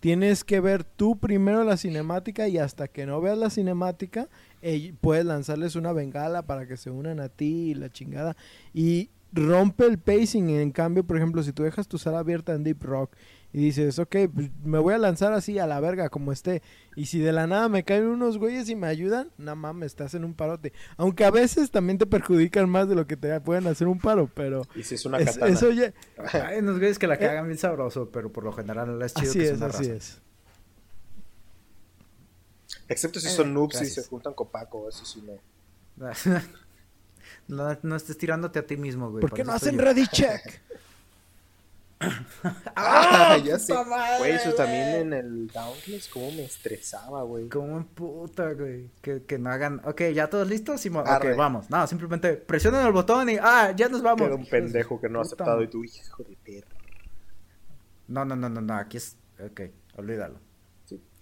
tienes 0.00 0.44
que 0.44 0.60
ver 0.60 0.84
tú 0.84 1.18
primero 1.18 1.64
la 1.64 1.76
cinemática 1.76 2.46
y 2.48 2.58
hasta 2.58 2.86
que 2.88 3.06
no 3.06 3.20
veas 3.20 3.38
la 3.38 3.50
cinemática, 3.50 4.28
eh, 4.62 4.92
puedes 5.00 5.24
lanzarles 5.24 5.74
una 5.74 5.92
bengala 5.92 6.42
para 6.42 6.66
que 6.68 6.76
se 6.76 6.90
unan 6.90 7.18
a 7.18 7.28
ti 7.30 7.70
y 7.70 7.74
la 7.74 7.90
chingada. 7.90 8.36
Y 8.74 9.10
rompe 9.36 9.86
el 9.86 9.98
pacing. 9.98 10.50
En 10.50 10.72
cambio, 10.72 11.04
por 11.04 11.16
ejemplo, 11.16 11.42
si 11.42 11.52
tú 11.52 11.62
dejas 11.62 11.86
tu 11.86 11.98
sala 11.98 12.18
abierta 12.18 12.52
en 12.54 12.64
Deep 12.64 12.82
Rock 12.82 13.14
y 13.52 13.60
dices, 13.60 13.98
ok, 13.98 14.16
pues 14.34 14.50
me 14.64 14.78
voy 14.78 14.92
a 14.94 14.98
lanzar 14.98 15.32
así 15.32 15.58
a 15.58 15.66
la 15.66 15.78
verga 15.80 16.08
como 16.10 16.32
esté. 16.32 16.62
Y 16.96 17.06
si 17.06 17.20
de 17.20 17.32
la 17.32 17.46
nada 17.46 17.68
me 17.68 17.84
caen 17.84 18.06
unos 18.06 18.36
güeyes 18.38 18.68
y 18.68 18.74
me 18.76 18.86
ayudan, 18.86 19.30
no 19.38 19.54
mames, 19.56 19.86
estás 19.92 20.14
en 20.14 20.24
un 20.24 20.34
parote. 20.34 20.72
Aunque 20.96 21.24
a 21.24 21.30
veces 21.30 21.70
también 21.70 21.96
te 21.98 22.06
perjudican 22.06 22.68
más 22.68 22.88
de 22.88 22.94
lo 22.96 23.06
que 23.06 23.16
te 23.16 23.40
pueden 23.40 23.66
hacer 23.66 23.86
un 23.88 23.98
paro, 23.98 24.28
pero... 24.34 24.62
Y 24.74 24.82
si 24.82 24.96
es 24.96 25.06
una 25.06 25.18
es- 25.18 25.26
katana. 25.34 25.52
eso 25.52 25.70
ya... 25.70 25.92
Hay 26.46 26.58
unos 26.58 26.78
güeyes 26.78 26.98
que 26.98 27.06
la 27.06 27.18
cagan 27.18 27.46
bien 27.46 27.58
sabroso, 27.58 28.10
pero 28.10 28.30
por 28.32 28.44
lo 28.44 28.52
general 28.52 29.00
es 29.02 29.14
chido 29.14 29.30
Así 29.30 29.38
que 29.38 29.44
es, 29.44 29.48
sea 29.50 29.56
una 29.58 29.66
así 29.74 29.84
raza. 29.84 29.94
es. 29.94 30.20
Excepto 32.88 33.20
si 33.20 33.28
Eh, 33.28 33.30
son 33.30 33.54
noobs 33.54 33.80
y 33.82 33.86
se 33.86 34.02
juntan 34.04 34.34
con 34.34 34.48
Paco, 34.48 34.88
eso 34.88 35.04
sí 35.04 35.22
no. 35.26 35.32
no, 37.48 37.78
no 37.82 37.96
estés 37.96 38.18
tirándote 38.18 38.58
a 38.58 38.66
ti 38.66 38.76
mismo, 38.76 39.10
güey. 39.10 39.20
¿Por 39.20 39.32
qué 39.32 39.44
no 39.44 39.52
hacen 39.52 39.76
yo. 39.76 39.82
ready 39.82 40.06
check? 40.08 40.60
Ah, 42.76 43.38
ya 43.42 43.58
sé. 43.58 43.72
madre, 43.72 44.18
Güey, 44.18 44.32
eso 44.32 44.52
también 44.54 44.88
en 44.88 45.12
el 45.12 45.48
Dauntless, 45.48 46.08
cómo 46.08 46.30
me 46.32 46.44
estresaba, 46.44 47.22
güey. 47.22 47.48
Como 47.48 47.78
en 47.78 47.84
puta, 47.84 48.52
güey. 48.52 48.90
Que, 49.00 49.22
que 49.24 49.38
no 49.38 49.50
hagan. 49.50 49.80
Ok, 49.84 50.02
ya 50.14 50.28
todos 50.28 50.48
listos. 50.48 50.80
Simón? 50.80 51.04
Ok, 51.08 51.36
vamos. 51.36 51.70
No, 51.70 51.86
simplemente 51.86 52.34
presionen 52.34 52.84
el 52.84 52.92
botón 52.92 53.30
y. 53.30 53.36
Ah, 53.40 53.72
ya 53.74 53.88
nos 53.88 54.02
vamos. 54.02 54.26
Queda 54.26 54.36
un 54.36 54.46
pendejo 54.46 55.00
que 55.00 55.08
no 55.08 55.20
ha 55.20 55.22
aceptado 55.22 55.62
y 55.62 55.68
tú, 55.68 55.84
hijo 55.84 56.22
de 56.22 56.36
perra. 56.36 56.76
No, 58.08 58.24
no, 58.24 58.36
no, 58.36 58.48
no, 58.48 58.60
no. 58.60 58.74
Aquí 58.74 58.98
es. 58.98 59.16
Ok, 59.40 59.62
olvídalo. 59.96 60.38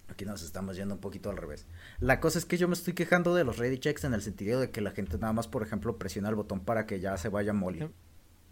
Aquí 0.07 0.23
nos 0.25 0.43
estamos 0.43 0.75
yendo 0.77 0.93
un 0.95 1.01
poquito 1.01 1.29
al 1.29 1.37
revés. 1.37 1.65
La 1.99 2.19
cosa 2.19 2.37
es 2.37 2.45
que 2.45 2.57
yo 2.57 2.67
me 2.67 2.73
estoy 2.75 2.93
quejando 2.93 3.33
de 3.33 3.43
los 3.43 3.57
ready 3.57 3.79
checks 3.79 4.03
en 4.03 4.13
el 4.13 4.21
sentido 4.21 4.59
de 4.59 4.69
que 4.71 4.79
la 4.81 4.91
gente 4.91 5.17
nada 5.17 5.33
más, 5.33 5.47
por 5.47 5.63
ejemplo, 5.63 5.97
presiona 5.97 6.29
el 6.29 6.35
botón 6.35 6.59
para 6.59 6.85
que 6.85 6.99
ya 6.99 7.17
se 7.17 7.29
vaya 7.29 7.53
Molly. 7.53 7.89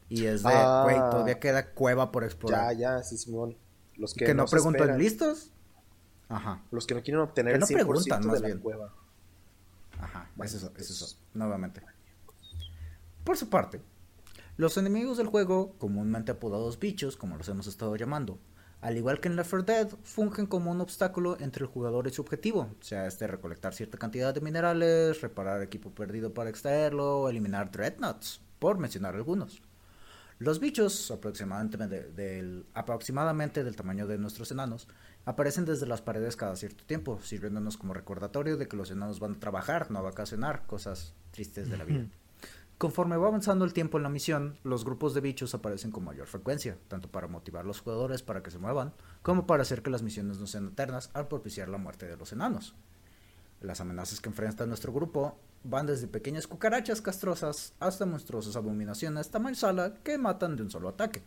Y 0.09 0.25
es 0.25 0.43
de, 0.43 0.49
Ah. 0.51 0.81
güey, 0.83 0.95
todavía 0.97 1.39
queda 1.39 1.71
cueva 1.73 2.11
por 2.11 2.23
Ya, 2.23 2.27
explorar. 2.27 2.75
ya, 2.77 3.03
sí, 3.03 3.17
Simón. 3.17 3.55
Los 3.95 4.13
que, 4.13 4.25
que, 4.25 4.33
no, 4.33 4.45
preguntan, 4.45 4.81
esperan. 4.81 4.99
¿listos? 4.99 5.51
Ajá, 6.29 6.63
Los 6.71 6.87
que 6.87 6.95
no 6.95 7.03
quieren 7.03 7.21
obtener 7.21 7.53
Que 7.53 7.59
no 7.59 7.65
el 7.65 7.69
100% 7.71 7.75
preguntan, 7.75 8.25
más 8.25 8.35
de 8.35 8.41
la 8.41 8.47
bien. 8.47 8.59
cueva. 8.59 8.93
ajá. 9.99 10.29
Bueno, 10.35 10.49
es 10.49 10.55
eso, 10.55 10.71
es 10.77 10.89
eso. 10.89 11.17
Nuevamente. 11.35 11.81
Por 13.23 13.37
su 13.37 13.49
parte, 13.49 13.81
Los 14.57 14.77
enemigos 14.77 15.17
del 15.17 15.27
juego, 15.27 15.73
comúnmente 15.79 16.31
apodados 16.31 16.77
bichos, 16.79 17.15
como 17.17 17.37
los 17.37 17.47
hemos 17.49 17.65
estado 17.67 17.95
llamando, 17.95 18.37
al 18.83 18.97
igual 18.97 19.21
que 19.21 19.29
en 19.29 19.35
4 19.35 19.63
Dead, 19.63 19.89
fungen 20.03 20.45
como 20.45 20.69
un 20.69 20.81
obstáculo 20.81 21.37
entre 21.39 21.63
el 21.63 21.69
jugador 21.69 22.05
y 22.07 22.11
su 22.11 22.21
objetivo, 22.21 22.69
sea, 22.81 23.07
este 23.07 23.27
recolectar 23.27 23.73
cierta 23.73 23.97
cantidad 23.97 24.33
de 24.33 24.41
minerales, 24.41 25.21
reparar 25.21 25.61
equipo 25.61 25.91
perdido 25.91 26.33
para 26.33 26.49
extraerlo, 26.49 27.29
eliminar 27.29 27.71
dreadnoughts, 27.71 28.41
por 28.59 28.77
mencionar 28.77 29.15
algunos. 29.15 29.61
Los 30.37 30.59
bichos, 30.59 31.11
aproximadamente, 31.11 31.77
del, 31.87 32.65
aproximadamente 32.73 33.63
del 33.63 33.77
tamaño 33.77 34.05
de 34.05 34.17
nuestros 34.17 34.51
enanos, 34.51 34.89
aparecen 35.23 35.63
desde 35.63 35.85
las 35.85 36.01
paredes 36.01 36.35
cada 36.35 36.57
cierto 36.57 36.83
tiempo, 36.83 37.21
sirviéndonos 37.23 37.77
como 37.77 37.93
recordatorio 37.93 38.57
de 38.57 38.67
que 38.67 38.75
los 38.75 38.91
enanos 38.91 39.21
van 39.21 39.35
a 39.35 39.39
trabajar, 39.39 39.91
no 39.91 39.99
a 39.99 40.01
vacacionar, 40.01 40.65
cosas 40.65 41.13
tristes 41.31 41.69
de 41.69 41.77
la 41.77 41.85
vida. 41.85 42.07
Conforme 42.83 43.15
va 43.15 43.29
avanzando 43.29 43.63
el 43.63 43.71
tiempo 43.71 43.95
en 43.95 44.03
la 44.03 44.09
misión, 44.09 44.59
los 44.65 44.83
grupos 44.83 45.13
de 45.13 45.21
bichos 45.21 45.55
aparecen 45.55 45.89
con 45.89 46.03
mayor 46.03 46.27
frecuencia, 46.27 46.77
tanto 46.89 47.09
para 47.09 47.29
motivar 47.29 47.63
a 47.63 47.65
los 47.65 47.79
jugadores 47.79 48.23
para 48.23 48.43
que 48.43 48.51
se 48.51 48.59
muevan, 48.59 48.91
como 49.21 49.47
para 49.47 49.61
hacer 49.61 49.81
que 49.81 49.89
las 49.89 50.03
misiones 50.03 50.37
no 50.37 50.47
sean 50.47 50.67
eternas 50.67 51.09
al 51.13 51.29
propiciar 51.29 51.69
la 51.69 51.77
muerte 51.77 52.07
de 52.07 52.17
los 52.17 52.33
enanos. 52.33 52.75
Las 53.61 53.79
amenazas 53.79 54.19
que 54.19 54.27
enfrenta 54.27 54.65
nuestro 54.65 54.91
grupo 54.91 55.39
van 55.63 55.85
desde 55.85 56.09
pequeñas 56.09 56.45
cucarachas 56.45 56.99
castrosas 56.99 57.73
hasta 57.79 58.05
monstruosas 58.05 58.57
abominaciones 58.57 59.29
tamaño 59.29 59.55
sala 59.55 59.93
que 60.03 60.17
matan 60.17 60.57
de 60.57 60.63
un 60.63 60.69
solo 60.69 60.89
ataque. 60.89 61.23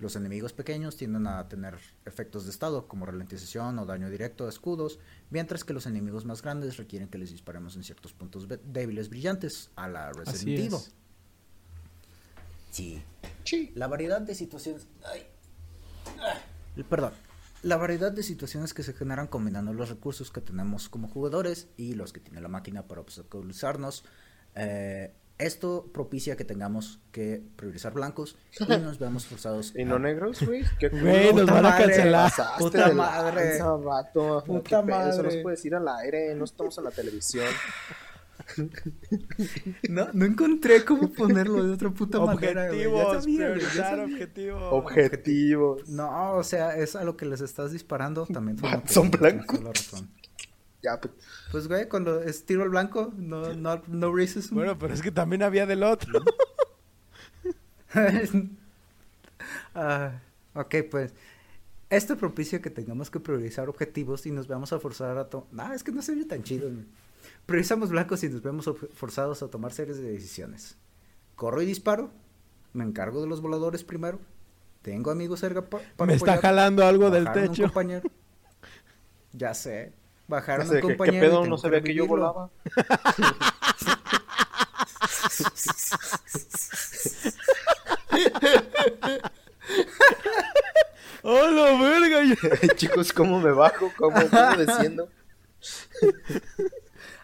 Los 0.00 0.16
enemigos 0.16 0.54
pequeños 0.54 0.96
tienden 0.96 1.26
a 1.26 1.46
tener 1.46 1.76
efectos 2.06 2.44
de 2.44 2.50
estado 2.50 2.88
como 2.88 3.04
ralentización 3.04 3.78
o 3.78 3.84
daño 3.84 4.08
directo 4.08 4.46
a 4.46 4.48
escudos, 4.48 4.98
mientras 5.28 5.62
que 5.62 5.74
los 5.74 5.84
enemigos 5.84 6.24
más 6.24 6.40
grandes 6.40 6.78
requieren 6.78 7.08
que 7.08 7.18
les 7.18 7.30
disparemos 7.30 7.76
en 7.76 7.84
ciertos 7.84 8.14
puntos 8.14 8.48
débiles 8.64 9.10
brillantes, 9.10 9.70
a 9.76 9.88
la 9.88 10.10
Resident 10.12 10.58
Evil. 10.58 10.78
Sí. 12.70 13.02
sí. 13.44 13.72
La 13.74 13.88
variedad 13.88 14.22
de 14.22 14.34
situaciones... 14.34 14.86
Ay. 15.04 15.26
Perdón. 16.88 17.12
La 17.62 17.76
variedad 17.76 18.10
de 18.10 18.22
situaciones 18.22 18.72
que 18.72 18.82
se 18.82 18.94
generan 18.94 19.26
combinando 19.26 19.74
los 19.74 19.90
recursos 19.90 20.30
que 20.30 20.40
tenemos 20.40 20.88
como 20.88 21.08
jugadores 21.08 21.68
y 21.76 21.92
los 21.92 22.14
que 22.14 22.20
tiene 22.20 22.40
la 22.40 22.48
máquina 22.48 22.88
para 22.88 23.02
obstaculizarnos 23.02 24.02
eh, 24.54 25.12
esto 25.40 25.90
propicia 25.92 26.36
que 26.36 26.44
tengamos 26.44 27.00
que 27.12 27.42
priorizar 27.56 27.92
blancos 27.92 28.36
y 28.58 28.64
nos 28.78 28.98
veamos 28.98 29.26
forzados. 29.26 29.72
¿Y 29.76 29.84
no 29.84 29.98
negros, 29.98 30.42
güey? 30.42 30.64
Güey, 30.90 31.34
nos 31.34 31.46
van 31.46 31.66
a 31.66 31.76
cancelar. 31.76 32.32
Puta 32.58 32.92
madre. 32.92 33.58
Puta 34.46 34.82
madre. 34.82 35.10
Eso 35.10 35.22
nos 35.22 35.36
puedes 35.36 35.64
ir 35.64 35.74
al 35.74 35.88
aire, 35.88 36.34
no 36.34 36.44
estamos 36.44 36.76
en 36.78 36.84
la 36.84 36.90
televisión. 36.90 37.46
No, 39.88 40.08
no 40.12 40.24
encontré 40.24 40.84
cómo 40.84 41.12
ponerlo 41.12 41.64
de 41.64 41.74
otra 41.74 41.90
puta 41.90 42.18
manera. 42.20 42.64
Objetivos, 42.64 43.24
priorizar 43.24 44.00
objetivos. 44.00 44.62
Objetivos. 44.72 45.88
No, 45.88 46.34
o 46.34 46.42
sea, 46.42 46.76
es 46.76 46.96
a 46.96 47.04
lo 47.04 47.16
que 47.16 47.26
les 47.26 47.40
estás 47.40 47.72
disparando 47.72 48.26
también. 48.26 48.58
Son 48.86 49.10
blancos. 49.10 49.60
Ya, 50.82 51.00
pues. 51.00 51.14
pues. 51.50 51.68
güey, 51.68 51.88
cuando 51.88 52.22
es 52.22 52.44
tiro 52.44 52.62
al 52.62 52.70
blanco, 52.70 53.12
no, 53.16 53.54
no, 53.54 53.82
no 53.86 54.16
racism. 54.16 54.54
Bueno, 54.54 54.78
pero 54.78 54.94
es 54.94 55.02
que 55.02 55.10
también 55.10 55.42
había 55.42 55.66
del 55.66 55.82
otro. 55.82 56.22
uh, 59.74 60.10
ok, 60.58 60.74
pues. 60.90 61.12
Esto 61.90 62.16
propicia 62.16 62.62
que 62.62 62.70
tengamos 62.70 63.10
que 63.10 63.18
priorizar 63.18 63.68
objetivos 63.68 64.24
y 64.24 64.30
nos 64.30 64.46
vamos 64.46 64.72
a 64.72 64.78
forzar 64.78 65.18
a 65.18 65.28
tomar. 65.28 65.48
No, 65.50 65.74
es 65.74 65.82
que 65.82 65.90
no 65.90 66.02
se 66.02 66.12
oye 66.12 66.24
tan 66.24 66.44
chido. 66.44 66.70
Priorizamos 67.46 67.90
blancos 67.90 68.22
y 68.22 68.28
nos 68.28 68.42
vemos 68.42 68.70
forzados 68.94 69.42
a 69.42 69.48
tomar 69.48 69.72
series 69.72 69.98
de 69.98 70.12
decisiones. 70.12 70.78
Corro 71.34 71.60
y 71.62 71.66
disparo. 71.66 72.12
Me 72.72 72.84
encargo 72.84 73.20
de 73.20 73.26
los 73.26 73.40
voladores 73.40 73.82
primero. 73.82 74.20
Tengo 74.82 75.10
amigos 75.10 75.40
cerca 75.40 75.68
para. 75.68 75.84
Me 76.06 76.14
está 76.14 76.38
jalando 76.38 76.86
algo 76.86 77.10
del 77.10 77.30
techo. 77.32 77.64
compañero. 77.64 78.08
Ya 79.32 79.52
sé. 79.52 79.92
Bajaron 80.30 80.66
no 80.66 80.72
sé, 80.72 80.76
un 80.78 80.82
compañero. 80.82 81.20
¿Qué 81.20 81.28
pedo? 81.28 81.44
No 81.44 81.58
sabía 81.58 81.82
que 81.82 81.92
yo 81.92 82.06
volaba. 82.06 82.48
¡Oh, 91.22 91.48
la 91.48 91.82
verga! 91.82 92.22
Chicos, 92.76 93.12
¿cómo 93.12 93.40
me 93.40 93.50
bajo? 93.50 93.90
¿Cómo, 93.96 94.16
cómo 94.30 94.56
desciendo? 94.56 95.08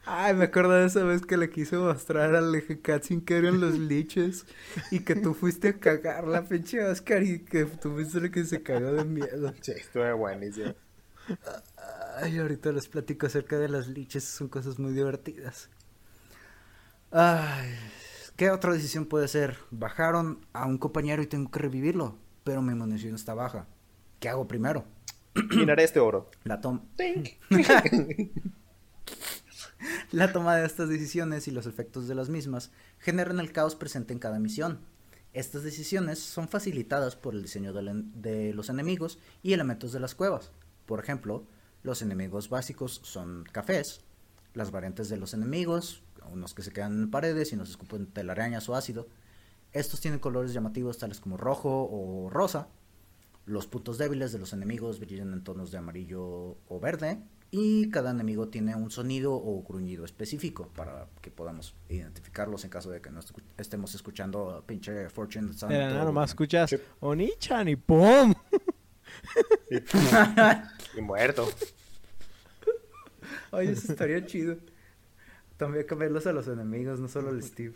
Ay, 0.05 0.35
me 0.35 0.45
acuerdo 0.45 0.73
de 0.73 0.87
esa 0.87 1.05
vez 1.05 1.23
que 1.23 1.37
le 1.37 1.49
quise 1.49 1.77
mostrar 1.77 2.35
al 2.35 2.53
eje 2.57 2.81
sin 3.03 3.21
que 3.21 3.37
eran 3.37 3.61
los 3.61 3.79
liches 3.79 4.47
y 4.91 5.01
que 5.01 5.15
tú 5.15 5.33
fuiste 5.33 5.69
a 5.69 5.79
cagar 5.79 6.27
la 6.27 6.43
pinche 6.43 6.83
Oscar 6.85 7.23
y 7.23 7.39
que 7.45 7.67
tú 7.67 7.93
fuiste 7.93 8.19
el 8.19 8.33
que 8.33 8.45
se 8.45 8.63
cagó 8.63 8.93
de 8.93 9.05
miedo. 9.05 9.55
Sí, 9.61 9.73
estuve 9.73 10.13
buenísimo. 10.13 10.75
Ay, 12.17 12.39
ahorita 12.39 12.73
les 12.73 12.89
platico 12.89 13.27
acerca 13.27 13.59
de 13.59 13.69
las 13.69 13.89
liches, 13.89 14.25
son 14.25 14.49
cosas 14.49 14.79
muy 14.79 14.93
divertidas. 14.93 15.69
Ay, 17.11 17.75
¿qué 18.37 18.51
otra 18.51 18.73
decisión 18.73 19.07
puede 19.07 19.29
ser? 19.29 19.59
Bajaron 19.71 20.47
a 20.53 20.67
un 20.67 20.79
compañero 20.79 21.23
y 21.23 21.27
tengo 21.27 21.51
que 21.51 21.59
revivirlo, 21.59 22.19
pero 22.45 22.63
mi 22.63 22.75
munición 22.75 23.15
está 23.15 23.35
baja. 23.35 23.67
¿Qué 24.21 24.29
hago 24.29 24.49
primero? 24.49 24.85
Minaré 25.51 25.85
este 25.85 26.01
oro. 26.01 26.31
La 26.45 26.61
toma. 26.61 26.83
La 30.11 30.33
toma 30.33 30.57
de 30.57 30.65
estas 30.67 30.89
decisiones 30.89 31.49
y 31.49 31.51
los 31.51 31.67
efectos 31.67 32.09
de 32.09 32.15
las 32.15 32.31
mismas 32.31 32.71
generan 32.99 33.41
el 33.41 33.53
caos 33.53 33.77
presente 33.77 34.15
en 34.15 34.19
cada 34.19 34.39
misión. 34.39 34.81
Estas 35.35 35.65
decisiones 35.65 36.19
son 36.19 36.49
facilitadas 36.49 37.15
por 37.15 37.35
el 37.35 37.43
diseño 37.43 37.75
de 37.75 38.53
los 38.55 38.71
enemigos 38.71 39.19
y 39.43 39.53
elementos 39.53 39.93
de 39.93 40.01
las 40.01 40.15
cuevas. 40.15 40.51
Por 40.87 41.01
ejemplo, 41.01 41.45
los 41.83 42.03
enemigos 42.03 42.49
básicos 42.49 43.01
son 43.05 43.45
cafés, 43.53 44.01
las 44.55 44.71
variantes 44.71 45.09
de 45.09 45.19
los 45.19 45.35
enemigos, 45.35 46.03
unos 46.33 46.55
que 46.55 46.63
se 46.63 46.73
quedan 46.73 47.03
en 47.05 47.11
paredes 47.11 47.53
y 47.53 47.57
nos 47.57 47.71
escupen 47.71 48.07
telarañas 48.07 48.69
o 48.69 48.75
ácido. 48.75 49.09
Estos 49.73 50.01
tienen 50.01 50.21
colores 50.21 50.53
llamativos 50.53 50.99
tales 50.99 51.21
como 51.21 51.37
rojo 51.37 51.89
o 51.91 52.31
rosa. 52.31 52.69
Los 53.45 53.67
puntos 53.67 53.99
débiles 53.99 54.33
de 54.33 54.39
los 54.39 54.53
enemigos 54.53 54.99
brillan 54.99 55.33
en 55.33 55.45
tonos 55.45 55.71
de 55.71 55.79
amarillo 55.79 56.57
o 56.69 56.81
verde. 56.81 57.21
Y 57.51 57.91
cada 57.91 58.11
enemigo 58.11 58.49
tiene 58.49 58.75
un 58.75 58.91
sonido 58.91 59.35
o 59.35 59.63
gruñido 59.63 60.05
específico 60.05 60.69
para 60.75 61.07
que 61.21 61.31
podamos 61.31 61.75
identificarlos 61.89 62.65
en 62.65 62.71
caso 62.71 62.91
de 62.91 63.01
que 63.01 63.11
no 63.11 63.21
estemos 63.57 63.95
escuchando 63.95 64.65
pinche 64.67 65.09
Fortune. 65.09 65.53
Era 65.71 65.91
nada 65.91 66.11
más 66.11 66.31
escuchas 66.31 66.75
Onichan 67.01 67.69
y 67.69 67.77
¡pum! 67.77 68.35
y 70.97 71.01
muerto. 71.01 71.49
Oye, 73.51 73.73
eso 73.73 73.93
estaría 73.93 74.25
chido. 74.27 74.57
También 75.57 75.87
cambiarlos 75.87 76.27
a 76.27 76.33
los 76.33 76.49
enemigos, 76.49 77.01
no 77.01 77.09
solo 77.09 77.31
al 77.31 77.43
Steve. 77.43 77.75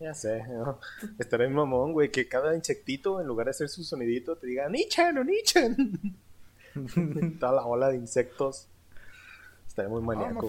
Ya 0.00 0.14
sé, 0.14 0.42
¿no? 0.48 0.80
estaría 1.18 1.46
en 1.46 1.54
mamón, 1.54 1.92
güey, 1.92 2.10
que 2.10 2.26
cada 2.26 2.56
insectito, 2.56 3.20
en 3.20 3.26
lugar 3.26 3.46
de 3.46 3.50
hacer 3.52 3.68
su 3.68 3.84
sonidito, 3.84 4.36
te 4.36 4.48
diga 4.48 4.68
¡Nichan 4.68 5.16
o 5.18 5.24
Nichan! 5.24 6.16
Toda 7.40 7.52
la 7.52 7.64
ola 7.64 7.88
de 7.88 7.96
insectos. 7.96 8.66
Estaría 9.66 9.88
muy 9.88 10.02
maníaco. 10.02 10.48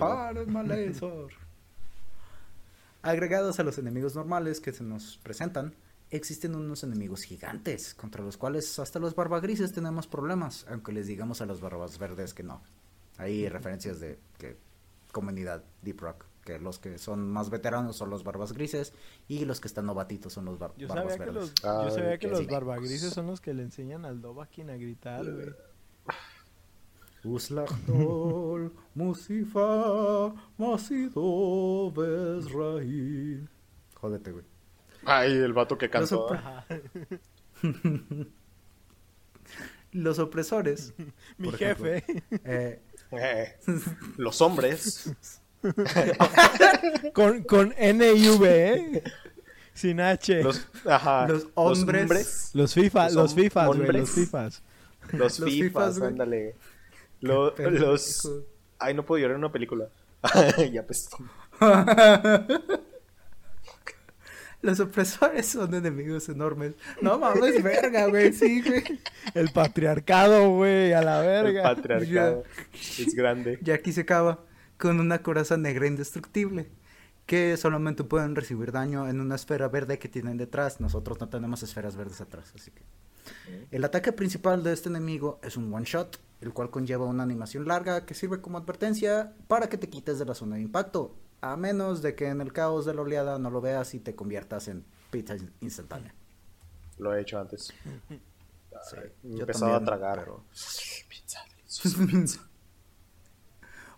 Agregados 3.03 3.59
a 3.59 3.63
los 3.63 3.77
enemigos 3.77 4.15
normales 4.15 4.59
que 4.59 4.73
se 4.73 4.83
nos 4.83 5.17
presentan, 5.21 5.75
existen 6.15 6.55
unos 6.55 6.83
enemigos 6.83 7.23
gigantes, 7.23 7.93
contra 7.95 8.23
los 8.23 8.37
cuales 8.37 8.77
hasta 8.79 8.99
los 8.99 9.15
barbagrises 9.15 9.73
tenemos 9.73 10.07
problemas, 10.07 10.65
aunque 10.69 10.91
les 10.91 11.07
digamos 11.07 11.41
a 11.41 11.45
los 11.45 11.59
barbas 11.59 11.97
verdes 11.97 12.33
que 12.33 12.43
no. 12.43 12.61
Hay 13.17 13.49
referencias 13.49 13.99
de 13.99 14.19
que 14.37 14.57
comunidad 15.11 15.63
Deep 15.81 15.99
Rock, 15.99 16.25
que 16.43 16.59
los 16.59 16.79
que 16.79 16.97
son 16.97 17.31
más 17.31 17.49
veteranos 17.49 17.95
son 17.97 18.09
los 18.09 18.23
barbas 18.23 18.53
grises 18.53 18.93
y 19.27 19.45
los 19.45 19.59
que 19.59 19.67
están 19.67 19.85
novatitos 19.85 20.33
son 20.33 20.45
los 20.45 20.59
barbas 20.59 21.17
verdes. 21.17 21.53
yo 21.63 21.91
sabía 21.91 22.17
que 22.17 22.27
los 22.27 22.47
barbagrises 22.47 23.13
son 23.13 23.27
los 23.27 23.41
que 23.41 23.53
le 23.53 23.63
enseñan 23.63 24.05
al 24.05 24.21
Dovahkiin 24.21 24.69
a 24.69 24.77
gritar, 24.77 25.25
güey. 25.25 25.49
Musifa, 28.93 30.33
Masido, 30.57 31.91
Jódete, 33.95 34.31
güey. 34.31 34.52
Ay, 35.05 35.31
el 35.31 35.53
vato 35.53 35.77
que 35.77 35.89
cantó. 35.89 36.29
Los, 39.91 40.19
opresores. 40.19 40.93
Mi 41.37 41.51
jefe. 41.51 42.03
Eh, 42.45 42.81
eh, 43.11 43.57
los 44.17 44.41
hombres. 44.41 45.13
con, 47.13 47.43
con 47.43 47.73
N 47.77 48.13
y 48.13 48.29
V, 48.29 48.73
¿eh? 48.73 49.03
Sin 49.73 49.99
H. 50.01 50.43
Los, 50.43 50.67
ajá, 50.85 51.27
los 51.27 51.47
hombres. 51.55 52.51
Los, 52.53 52.73
FIFA, 52.73 53.09
los, 53.09 53.33
FIFAs, 53.33 53.67
güey, 53.67 53.91
los 53.91 54.11
FIFAs. 54.11 54.61
Los 55.11 55.43
FIFAs, 55.43 56.01
ándale. 56.01 56.55
los. 57.21 58.29
Ay, 58.77 58.93
no 58.93 59.05
puedo 59.05 59.21
llorar 59.21 59.35
en 59.35 59.39
una 59.39 59.51
película. 59.51 59.87
ya 60.71 60.85
pues. 60.85 61.09
Los 64.63 64.79
opresores 64.79 65.45
son 65.45 65.73
enemigos 65.73 66.29
enormes. 66.29 66.73
No 67.01 67.19
mames, 67.19 67.61
verga, 67.61 68.07
güey, 68.07 68.31
sí, 68.31 68.61
güey. 68.61 68.99
El 69.33 69.49
patriarcado, 69.51 70.49
güey, 70.51 70.93
a 70.93 71.01
la 71.01 71.19
verga. 71.19 71.69
El 71.69 71.75
patriarcado 71.75 72.43
es 72.73 73.13
grande. 73.13 73.59
Y 73.63 73.71
aquí 73.71 73.91
se 73.91 74.01
acaba 74.01 74.39
con 74.77 75.01
una 75.01 75.21
coraza 75.21 75.57
negra 75.57 75.85
indestructible. 75.85 76.71
Que 77.25 77.57
solamente 77.57 78.05
pueden 78.05 78.35
recibir 78.35 78.71
daño 78.71 79.09
en 79.09 79.19
una 79.19 79.35
esfera 79.35 79.67
verde 79.67 79.99
que 79.99 80.07
tienen 80.07 80.37
detrás. 80.37 80.79
Nosotros 80.79 81.19
no 81.19 81.27
tenemos 81.27 81.61
esferas 81.61 81.97
verdes 81.97 82.21
atrás, 82.21 82.53
así 82.55 82.71
que. 82.71 82.83
El 83.71 83.83
ataque 83.83 84.13
principal 84.13 84.63
de 84.63 84.71
este 84.71 84.87
enemigo 84.87 85.39
es 85.43 85.57
un 85.57 85.73
one 85.73 85.85
shot, 85.85 86.19
el 86.39 86.53
cual 86.53 86.69
conlleva 86.69 87.05
una 87.05 87.23
animación 87.23 87.67
larga 87.67 88.05
que 88.05 88.13
sirve 88.13 88.39
como 88.39 88.57
advertencia 88.57 89.33
para 89.47 89.67
que 89.67 89.77
te 89.77 89.89
quites 89.89 90.19
de 90.19 90.25
la 90.25 90.35
zona 90.35 90.55
de 90.55 90.61
impacto, 90.61 91.15
a 91.51 91.57
menos 91.57 92.01
de 92.01 92.15
que 92.15 92.27
en 92.29 92.39
el 92.41 92.53
caos 92.53 92.85
de 92.85 92.93
la 92.93 93.01
oleada 93.01 93.37
no 93.37 93.49
lo 93.49 93.59
veas 93.59 93.93
y 93.93 93.99
te 93.99 94.15
conviertas 94.15 94.67
en 94.69 94.85
pizza 95.11 95.35
in- 95.35 95.53
instantánea. 95.61 96.13
Lo 96.97 97.13
he 97.13 97.21
hecho 97.21 97.39
antes. 97.39 97.73
Sí, 98.89 98.97
He 99.39 99.43
a 99.43 99.83
tragar. 99.85 100.19
pero- 100.19 100.43
Pizza. 101.09 102.39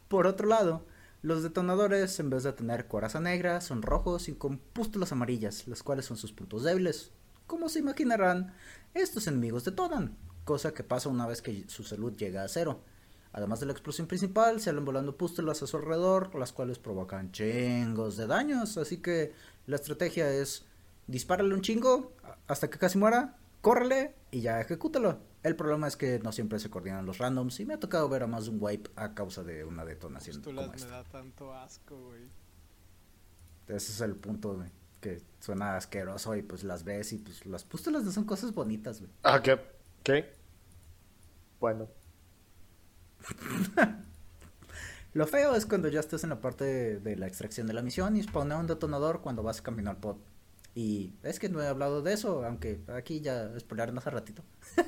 Por 0.07 0.27
otro 0.27 0.47
lado, 0.47 0.85
los 1.21 1.43
detonadores, 1.43 2.19
en 2.19 2.29
vez 2.29 2.43
de 2.43 2.53
tener 2.53 2.87
coraza 2.87 3.19
negra, 3.19 3.61
son 3.61 3.81
rojos 3.81 4.27
y 4.29 4.33
con 4.35 4.57
pústulas 4.59 5.11
amarillas, 5.11 5.67
las 5.67 5.81
cuales 5.81 6.05
son 6.05 6.17
sus 6.17 6.31
puntos 6.33 6.63
débiles. 6.63 7.11
Como 7.47 7.69
se 7.69 7.79
imaginarán, 7.79 8.53
estos 8.93 9.27
enemigos 9.27 9.63
detonan, 9.65 10.17
cosa 10.43 10.73
que 10.73 10.83
pasa 10.83 11.09
una 11.09 11.25
vez 11.25 11.41
que 11.41 11.67
su 11.69 11.83
salud 11.83 12.15
llega 12.15 12.43
a 12.43 12.47
cero. 12.47 12.81
Además 13.35 13.59
de 13.59 13.65
la 13.65 13.73
explosión 13.73 14.07
principal, 14.07 14.61
salen 14.61 14.85
volando 14.85 15.17
pústulas 15.17 15.61
a 15.61 15.67
su 15.67 15.75
alrededor, 15.75 16.33
las 16.35 16.53
cuales 16.53 16.79
provocan 16.79 17.33
chingos 17.33 18.15
de 18.15 18.27
daños. 18.27 18.77
Así 18.77 19.01
que 19.01 19.33
la 19.67 19.75
estrategia 19.75 20.31
es 20.31 20.65
dispárale 21.07 21.53
un 21.53 21.59
chingo 21.59 22.13
hasta 22.47 22.69
que 22.69 22.79
casi 22.79 22.97
muera, 22.97 23.35
córrele 23.59 24.15
y 24.31 24.39
ya 24.39 24.61
ejecútalo. 24.61 25.19
El 25.43 25.57
problema 25.57 25.85
es 25.85 25.97
que 25.97 26.17
no 26.19 26.31
siempre 26.31 26.59
se 26.59 26.69
coordinan 26.69 27.05
los 27.05 27.17
randoms 27.17 27.59
y 27.59 27.65
me 27.65 27.73
ha 27.73 27.79
tocado 27.79 28.07
ver 28.07 28.23
a 28.23 28.27
más 28.27 28.45
de 28.45 28.51
un 28.51 28.57
wipe 28.61 28.89
a 28.95 29.13
causa 29.13 29.43
de 29.43 29.65
una 29.65 29.83
detonación 29.83 30.37
Pústulas 30.37 30.63
como 30.67 30.77
me 30.77 30.81
esta. 30.81 30.89
da 30.91 31.03
tanto 31.03 31.53
asco, 31.53 31.99
güey. 32.07 32.21
Ese 33.67 33.91
es 33.91 33.99
el 33.99 34.15
punto, 34.15 34.55
güey, 34.55 34.69
que 35.01 35.21
suena 35.41 35.75
asqueroso 35.75 36.37
y 36.37 36.41
pues 36.41 36.63
las 36.63 36.85
ves 36.85 37.11
y 37.11 37.17
pues 37.17 37.45
las 37.45 37.65
pústulas 37.65 38.03
no 38.05 38.13
son 38.13 38.23
cosas 38.23 38.53
bonitas, 38.53 39.01
güey. 39.01 39.11
Ah, 39.23 39.41
¿qué? 39.43 39.59
¿Qué? 40.03 40.33
Bueno. 41.59 41.89
Lo 45.13 45.27
feo 45.27 45.55
es 45.55 45.65
cuando 45.65 45.87
ya 45.87 46.01
estás 46.01 46.23
en 46.23 46.29
la 46.29 46.41
parte 46.41 46.99
de, 46.99 47.15
la 47.15 47.27
extracción 47.27 47.67
de 47.67 47.73
la 47.73 47.81
misión 47.81 48.17
y 48.17 48.23
spawnea 48.23 48.57
un 48.57 48.67
detonador 48.67 49.21
cuando 49.21 49.43
vas 49.43 49.61
camino 49.61 49.89
al 49.89 49.97
pod. 49.97 50.17
Y 50.73 51.13
es 51.23 51.39
que 51.39 51.47
no 51.47 51.61
he 51.61 51.67
hablado 51.67 52.01
de 52.01 52.13
eso, 52.13 52.43
aunque 52.43 52.81
aquí 52.93 53.21
ya 53.21 53.57
spoilaron 53.57 53.97
hace 53.97 54.09
ratito. 54.09 54.43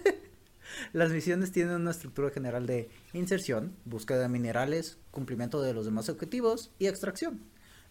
Las 0.93 1.11
misiones 1.11 1.53
tienen 1.53 1.75
una 1.75 1.91
estructura 1.91 2.29
general 2.29 2.65
de 2.67 2.89
inserción, 3.13 3.73
búsqueda 3.85 4.19
de 4.19 4.27
minerales, 4.27 4.97
cumplimiento 5.11 5.61
de 5.61 5.73
los 5.73 5.85
demás 5.85 6.09
objetivos 6.09 6.71
y 6.77 6.87
extracción. 6.87 7.39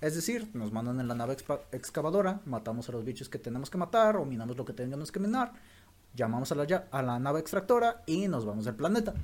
Es 0.03 0.15
decir, 0.15 0.51
nos 0.53 0.73
mandan 0.73 1.01
en 1.01 1.09
la 1.09 1.15
nave 1.15 1.39
excavadora, 1.73 2.43
matamos 2.45 2.91
a 2.91 2.93
los 2.93 3.05
bichos 3.05 3.31
que 3.31 3.39
tenemos 3.39 3.71
que 3.71 3.79
matar 3.79 4.17
o 4.17 4.27
minamos 4.27 4.59
lo 4.59 4.67
que 4.67 4.75
tengamos 4.75 5.11
que 5.11 5.21
minar, 5.21 5.55
llamamos 6.15 6.53
a 6.53 6.55
la, 6.55 6.87
a 6.91 7.03
la 7.03 7.19
nave 7.19 7.41
extractora 7.41 8.03
y 8.05 8.29
nos 8.29 8.45
vamos 8.45 8.67
del 8.67 8.75
planeta. 8.75 9.15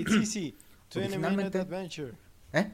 It's 0.00 0.12
easy. 0.12 0.56
20 0.90 1.18
minute 1.18 1.28
Originalmente- 1.28 1.60
adventure. 1.60 2.12
¿Eh? 2.52 2.70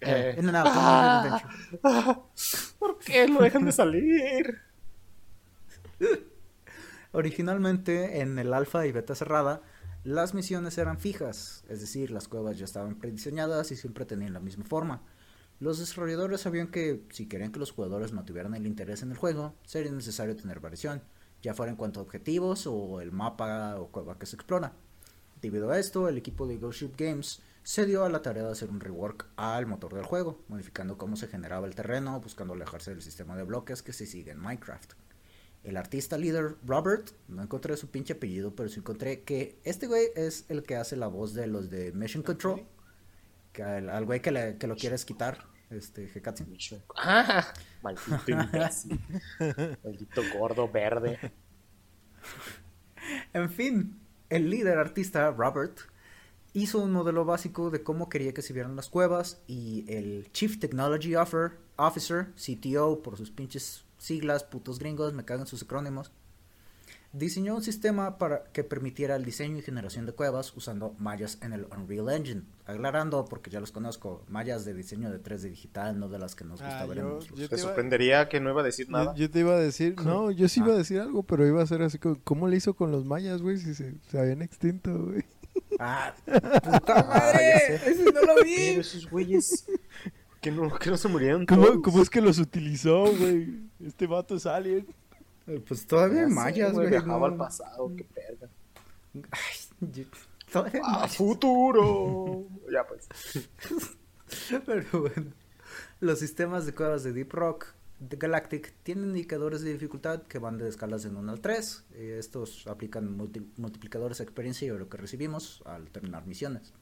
Eh, 0.00 0.36
In 0.38 0.48
and 0.48 0.56
out, 0.56 0.66
adventure. 0.66 1.48
¿Por 2.78 2.98
qué 2.98 3.26
lo 3.28 3.40
dejan 3.42 3.64
de 3.64 3.72
salir? 3.72 4.60
Originalmente 7.12 8.20
en 8.20 8.38
el 8.38 8.52
alfa 8.52 8.86
y 8.86 8.92
beta 8.92 9.14
cerrada, 9.14 9.62
las 10.02 10.34
misiones 10.34 10.76
eran 10.78 10.98
fijas, 10.98 11.64
es 11.68 11.80
decir, 11.80 12.10
las 12.10 12.28
cuevas 12.28 12.58
ya 12.58 12.64
estaban 12.64 12.96
prediseñadas 12.96 13.70
y 13.70 13.76
siempre 13.76 14.04
tenían 14.04 14.32
la 14.32 14.40
misma 14.40 14.64
forma. 14.64 15.02
Los 15.60 15.78
desarrolladores 15.78 16.40
sabían 16.40 16.68
que 16.68 17.04
si 17.10 17.26
querían 17.26 17.52
que 17.52 17.60
los 17.60 17.70
jugadores 17.70 18.12
mantuvieran 18.12 18.54
el 18.54 18.66
interés 18.66 19.02
en 19.02 19.12
el 19.12 19.16
juego, 19.16 19.54
sería 19.64 19.92
necesario 19.92 20.34
tener 20.36 20.58
variación, 20.60 21.02
ya 21.40 21.54
fuera 21.54 21.70
en 21.70 21.76
cuanto 21.76 22.00
a 22.00 22.02
objetivos 22.02 22.66
o 22.66 23.00
el 23.00 23.12
mapa 23.12 23.76
o 23.78 23.88
cueva 23.92 24.18
que 24.18 24.26
se 24.26 24.34
explora. 24.36 24.72
Debido 25.44 25.70
a 25.70 25.78
esto, 25.78 26.08
el 26.08 26.16
equipo 26.16 26.46
de 26.46 26.56
Ghost 26.56 26.80
Ship 26.80 26.92
Games 26.96 27.42
se 27.62 27.84
dio 27.84 28.02
a 28.06 28.08
la 28.08 28.22
tarea 28.22 28.44
de 28.44 28.52
hacer 28.52 28.70
un 28.70 28.80
rework 28.80 29.26
al 29.36 29.66
motor 29.66 29.92
del 29.94 30.02
juego, 30.06 30.42
modificando 30.48 30.96
cómo 30.96 31.16
se 31.16 31.28
generaba 31.28 31.66
el 31.66 31.74
terreno, 31.74 32.18
buscando 32.18 32.54
alejarse 32.54 32.92
del 32.92 33.02
sistema 33.02 33.36
de 33.36 33.42
bloques 33.42 33.82
que 33.82 33.92
se 33.92 34.06
sigue 34.06 34.30
en 34.30 34.38
Minecraft. 34.40 34.94
El 35.62 35.76
artista 35.76 36.16
líder 36.16 36.56
Robert, 36.64 37.10
no 37.28 37.42
encontré 37.42 37.76
su 37.76 37.90
pinche 37.90 38.14
apellido, 38.14 38.54
pero 38.54 38.70
sí 38.70 38.80
encontré 38.80 39.20
que 39.20 39.58
este 39.64 39.86
güey 39.86 40.06
es 40.16 40.46
el 40.48 40.62
que 40.62 40.76
hace 40.76 40.96
la 40.96 41.08
voz 41.08 41.34
de 41.34 41.46
los 41.46 41.68
de 41.68 41.92
Mission 41.92 42.22
Control. 42.22 42.62
Que 43.52 43.62
al, 43.62 43.90
al 43.90 44.06
güey 44.06 44.20
que, 44.22 44.30
le- 44.32 44.56
que 44.56 44.66
lo 44.66 44.76
quieres 44.76 45.04
quitar, 45.04 45.44
este 45.68 46.10
Hekatsu. 46.10 46.46
Ah, 46.96 47.52
maldito 47.82 48.18
imbécil. 48.30 48.98
Maldito 49.84 50.22
gordo 50.38 50.70
verde. 50.70 51.18
En 53.34 53.50
fin, 53.50 54.00
el 54.30 54.50
líder 54.50 54.78
artista 54.78 55.30
Robert 55.30 55.78
hizo 56.52 56.78
un 56.78 56.92
modelo 56.92 57.24
básico 57.24 57.70
de 57.70 57.82
cómo 57.82 58.08
quería 58.08 58.32
que 58.32 58.42
se 58.42 58.52
vieran 58.52 58.76
las 58.76 58.88
cuevas 58.88 59.42
y 59.46 59.84
el 59.92 60.30
Chief 60.32 60.58
Technology 60.58 61.14
Officer, 61.16 62.32
CTO, 62.34 63.02
por 63.02 63.16
sus 63.16 63.30
pinches 63.30 63.84
siglas, 63.98 64.44
putos 64.44 64.78
gringos, 64.78 65.12
me 65.12 65.24
cagan 65.24 65.46
sus 65.46 65.62
acrónimos, 65.62 66.12
diseñó 67.14 67.54
un 67.54 67.62
sistema 67.62 68.18
para 68.18 68.44
que 68.52 68.64
permitiera 68.64 69.16
el 69.16 69.24
diseño 69.24 69.56
y 69.58 69.62
generación 69.62 70.04
de 70.04 70.12
cuevas 70.12 70.52
usando 70.56 70.94
mallas 70.98 71.38
en 71.42 71.52
el 71.52 71.66
Unreal 71.66 72.10
Engine. 72.10 72.42
Aclarando, 72.66 73.24
porque 73.24 73.50
ya 73.50 73.60
los 73.60 73.70
conozco, 73.72 74.24
mallas 74.28 74.64
de 74.64 74.74
diseño 74.74 75.10
de 75.10 75.22
3D 75.22 75.48
digital, 75.50 75.98
no 75.98 76.08
de 76.08 76.18
las 76.18 76.34
que 76.34 76.44
nos 76.44 76.60
gusta 76.60 76.80
Ah, 76.80 76.86
ver 76.86 76.98
en 76.98 77.04
yo- 77.04 77.10
nuestros- 77.14 77.38
yo 77.38 77.48
Te 77.48 77.54
te 77.56 77.60
iba- 77.60 77.68
sorprendería 77.68 78.28
que 78.28 78.40
no 78.40 78.50
iba 78.50 78.60
a 78.60 78.64
decir 78.64 78.90
nada. 78.90 79.14
Yo, 79.14 79.20
yo 79.26 79.30
te 79.30 79.40
iba 79.40 79.52
a 79.54 79.58
decir, 79.60 79.94
no, 80.04 80.30
yo 80.30 80.48
sí 80.48 80.60
iba 80.60 80.72
a 80.72 80.76
decir 80.76 81.00
algo, 81.00 81.22
pero 81.22 81.46
iba 81.46 81.62
a 81.62 81.66
ser 81.66 81.82
así 81.82 81.98
como, 81.98 82.18
¿cómo 82.24 82.48
le 82.48 82.56
hizo 82.56 82.74
con 82.74 82.90
los 82.90 83.04
mayas, 83.04 83.40
güey? 83.42 83.58
Si 83.58 83.74
se, 83.74 83.94
se 84.10 84.18
habían 84.18 84.42
extinto, 84.42 84.96
güey. 85.06 85.24
¡Ah, 85.78 86.14
puta 86.26 87.00
Ah, 87.00 87.06
madre! 87.08 87.76
¡Ese 87.76 88.04
no 88.12 88.20
lo 88.22 88.34
Pero 88.34 88.44
vi! 88.44 88.54
esos 88.80 89.08
güeyes. 89.10 89.66
Que 90.40 90.50
no, 90.50 90.70
que 90.78 90.90
no 90.90 90.96
se 90.98 91.08
murieron. 91.08 91.46
¿Cómo, 91.46 91.64
todos? 91.66 91.78
cómo 91.82 92.02
es 92.02 92.10
que 92.10 92.20
los 92.20 92.38
utilizó, 92.38 93.04
güey? 93.16 93.62
Este 93.82 94.06
vato 94.06 94.36
es 94.36 94.44
alien. 94.46 94.86
Eh, 95.46 95.62
Pues 95.66 95.86
todavía 95.86 96.24
sé, 96.28 96.34
mayas, 96.34 96.72
güey. 96.72 96.88
Viajaba 96.88 97.18
no- 97.18 97.24
al 97.26 97.36
pasado, 97.36 97.92
qué 97.96 98.06
verga. 98.14 98.48
Ay, 99.30 99.90
yo- 99.92 100.04
todavía 100.52 100.80
hay 100.80 100.80
¡Ah, 100.84 100.92
mayas. 101.00 101.16
futuro! 101.16 102.44
ya 102.72 102.86
pues. 102.86 103.08
Pero 104.66 105.00
bueno, 105.02 105.32
los 106.00 106.18
sistemas 106.18 106.66
de 106.66 106.74
cuevas 106.74 107.04
de 107.04 107.12
Deep 107.12 107.32
Rock 107.32 107.66
de 108.00 108.16
Galactic 108.16 108.74
tienen 108.82 109.06
indicadores 109.10 109.62
de 109.62 109.72
dificultad 109.72 110.22
que 110.22 110.38
van 110.38 110.58
de 110.58 110.68
escalas 110.68 111.02
de 111.02 111.10
1 111.10 111.30
al 111.30 111.40
3. 111.40 111.84
Eh, 111.94 112.16
estos 112.18 112.66
aplican 112.66 113.16
multi- 113.16 113.46
multiplicadores 113.56 114.18
de 114.18 114.24
experiencia 114.24 114.66
y 114.66 114.76
lo 114.76 114.88
que 114.88 114.96
recibimos 114.96 115.62
al 115.64 115.90
terminar 115.90 116.26
misiones. 116.26 116.72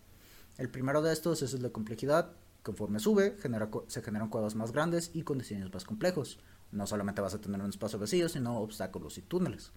El 0.58 0.68
primero 0.68 1.02
de 1.02 1.12
estos 1.12 1.42
es 1.42 1.52
el 1.54 1.62
de 1.62 1.72
complejidad. 1.72 2.32
Conforme 2.62 3.00
sube, 3.00 3.36
genera 3.40 3.68
se 3.88 4.02
generan 4.02 4.28
cuevas 4.28 4.54
más 4.54 4.70
grandes 4.72 5.10
y 5.14 5.22
con 5.22 5.38
diseños 5.38 5.72
más 5.74 5.84
complejos. 5.84 6.38
No 6.72 6.86
solamente 6.86 7.20
vas 7.20 7.34
a 7.34 7.40
tener 7.40 7.60
un 7.60 7.70
espacio 7.70 7.98
vacío, 7.98 8.28
sino 8.28 8.58
obstáculos 8.58 9.18
y 9.18 9.22
túneles. 9.22 9.72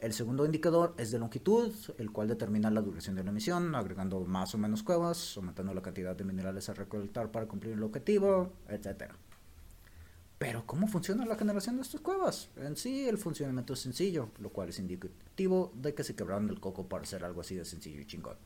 El 0.00 0.14
segundo 0.14 0.46
indicador 0.46 0.94
es 0.96 1.10
de 1.10 1.18
longitud, 1.18 1.74
el 1.98 2.10
cual 2.10 2.28
determina 2.28 2.70
la 2.70 2.80
duración 2.80 3.16
de 3.16 3.24
la 3.24 3.32
misión, 3.32 3.74
agregando 3.74 4.20
más 4.20 4.54
o 4.54 4.58
menos 4.58 4.82
cuevas, 4.82 5.36
aumentando 5.36 5.74
la 5.74 5.82
cantidad 5.82 6.16
de 6.16 6.24
minerales 6.24 6.70
a 6.70 6.74
recolectar 6.74 7.30
para 7.30 7.46
cumplir 7.46 7.74
el 7.74 7.82
objetivo, 7.82 8.50
etc. 8.68 9.12
Pero, 10.38 10.64
¿cómo 10.64 10.88
funciona 10.88 11.26
la 11.26 11.36
generación 11.36 11.76
de 11.76 11.82
estas 11.82 12.00
cuevas? 12.00 12.48
En 12.56 12.76
sí, 12.76 13.06
el 13.06 13.18
funcionamiento 13.18 13.74
es 13.74 13.80
sencillo, 13.80 14.30
lo 14.38 14.48
cual 14.48 14.70
es 14.70 14.78
indicativo 14.78 15.70
de 15.74 15.92
que 15.92 16.02
se 16.02 16.16
quebraron 16.16 16.48
el 16.48 16.60
coco 16.60 16.88
para 16.88 17.02
hacer 17.02 17.22
algo 17.22 17.42
así 17.42 17.56
de 17.56 17.66
sencillo 17.66 18.00
y 18.00 18.06
chingón. 18.06 18.36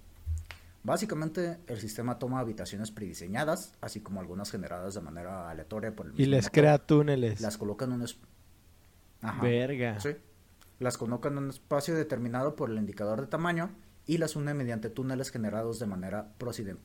Básicamente, 0.85 1.59
el 1.66 1.81
sistema 1.81 2.19
toma 2.19 2.39
habitaciones 2.40 2.90
prediseñadas, 2.93 3.73
así 3.81 4.01
como 4.01 4.20
algunas 4.20 4.51
generadas 4.51 4.94
de 4.94 5.01
manera 5.01 5.51
aleatoria 5.51 5.97
por 5.97 6.06
el 6.06 6.12
Y 6.12 6.16
mismo 6.19 6.31
les 6.32 6.44
motor. 6.44 6.52
crea 6.52 6.78
túneles. 6.78 7.40
Las 7.40 7.56
colocan 7.59 7.89
en 7.90 7.97
un... 7.97 8.02
es- 8.02 8.19
Ajá. 9.23 9.43
Verga. 9.43 9.98
Sí. 10.01 10.11
Las 10.78 10.98
colocan 10.98 11.32
en 11.39 11.44
un 11.44 11.51
espacio 11.51 11.94
determinado 11.94 12.55
por 12.55 12.70
el 12.70 12.77
indicador 12.77 13.20
de 13.23 13.27
tamaño 13.27 13.70
y 14.06 14.19
las 14.19 14.36
une 14.36 14.52
mediante 14.52 14.90
túneles 14.90 15.31
generados 15.31 15.78
de 15.78 15.86
manera 15.86 16.31
proci- 16.39 16.77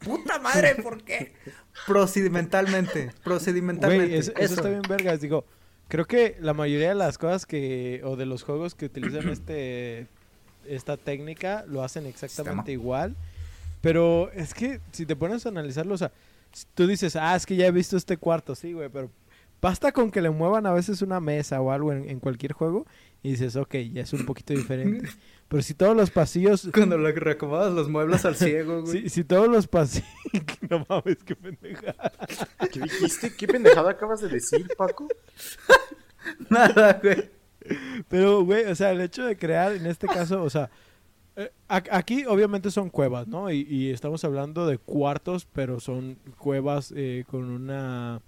¡Puta 0.00 0.38
madre! 0.38 0.74
¿Por 0.82 1.02
qué? 1.02 1.32
Procedimentalmente. 1.86 3.10
Procedimentalmente. 3.24 4.18
Eso, 4.18 4.32
eso 4.36 4.54
está 4.54 4.68
bien 4.68 4.82
vergas. 4.86 5.22
Digo, 5.22 5.46
creo 5.88 6.04
que 6.06 6.36
la 6.40 6.52
mayoría 6.52 6.90
de 6.90 6.94
las 6.94 7.16
cosas 7.16 7.46
que, 7.46 8.02
o 8.04 8.16
de 8.16 8.26
los 8.26 8.42
juegos 8.42 8.74
que 8.74 8.84
utilizan 8.86 9.30
este, 9.30 10.06
esta 10.68 10.96
técnica 10.96 11.64
lo 11.66 11.82
hacen 11.82 12.06
exactamente 12.06 12.72
igual. 12.72 13.16
Pero 13.80 14.30
es 14.32 14.54
que 14.54 14.80
si 14.92 15.06
te 15.06 15.16
pones 15.16 15.46
a 15.46 15.50
analizarlo, 15.50 15.94
o 15.94 15.98
sea, 15.98 16.12
si 16.52 16.64
tú 16.74 16.86
dices, 16.86 17.14
ah, 17.16 17.36
es 17.36 17.46
que 17.46 17.56
ya 17.56 17.66
he 17.66 17.70
visto 17.70 17.96
este 17.96 18.16
cuarto, 18.16 18.54
sí, 18.54 18.72
güey, 18.72 18.88
pero 18.88 19.10
Basta 19.60 19.90
con 19.90 20.10
que 20.10 20.20
le 20.20 20.30
muevan 20.30 20.66
a 20.66 20.72
veces 20.72 21.02
una 21.02 21.18
mesa 21.18 21.60
o 21.60 21.72
algo 21.72 21.92
en, 21.92 22.08
en 22.08 22.20
cualquier 22.20 22.52
juego 22.52 22.86
y 23.22 23.32
dices, 23.32 23.56
ok, 23.56 23.74
ya 23.92 24.02
es 24.02 24.12
un 24.12 24.24
poquito 24.24 24.54
diferente. 24.54 25.08
Pero 25.48 25.62
si 25.62 25.72
todos 25.72 25.96
los 25.96 26.10
pasillos... 26.10 26.68
Cuando 26.74 26.98
le 26.98 27.10
reacomodas 27.10 27.72
los 27.72 27.88
muebles 27.88 28.24
al 28.26 28.36
ciego, 28.36 28.82
güey. 28.82 29.02
Si, 29.02 29.08
si 29.08 29.24
todos 29.24 29.48
los 29.48 29.66
pasillos... 29.66 30.06
no 30.70 30.86
mames, 30.88 31.16
qué 31.24 31.34
pendeja. 31.34 31.94
¿Qué 32.70 32.80
dijiste? 32.80 33.34
¿Qué 33.34 33.48
pendejada 33.48 33.90
acabas 33.90 34.20
de 34.20 34.28
decir, 34.28 34.68
Paco? 34.76 35.08
Nada, 36.50 37.00
güey. 37.02 37.30
Pero, 38.08 38.44
güey, 38.44 38.64
o 38.64 38.74
sea, 38.74 38.90
el 38.92 39.00
hecho 39.00 39.24
de 39.24 39.36
crear, 39.36 39.72
en 39.72 39.86
este 39.86 40.06
caso, 40.06 40.42
o 40.42 40.50
sea, 40.50 40.70
eh, 41.36 41.50
aquí 41.68 42.24
obviamente 42.26 42.70
son 42.70 42.90
cuevas, 42.90 43.28
¿no? 43.28 43.50
Y, 43.50 43.62
y 43.68 43.90
estamos 43.90 44.24
hablando 44.24 44.66
de 44.66 44.78
cuartos, 44.78 45.46
pero 45.46 45.80
son 45.80 46.16
cuevas 46.38 46.92
eh, 46.96 47.24
con 47.28 47.44
una... 47.44 48.20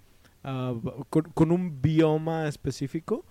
ah, 0.44 0.74
con, 1.10 1.24
con 1.34 1.52
un 1.52 1.80
bioma 1.82 2.48
específico 2.48 3.24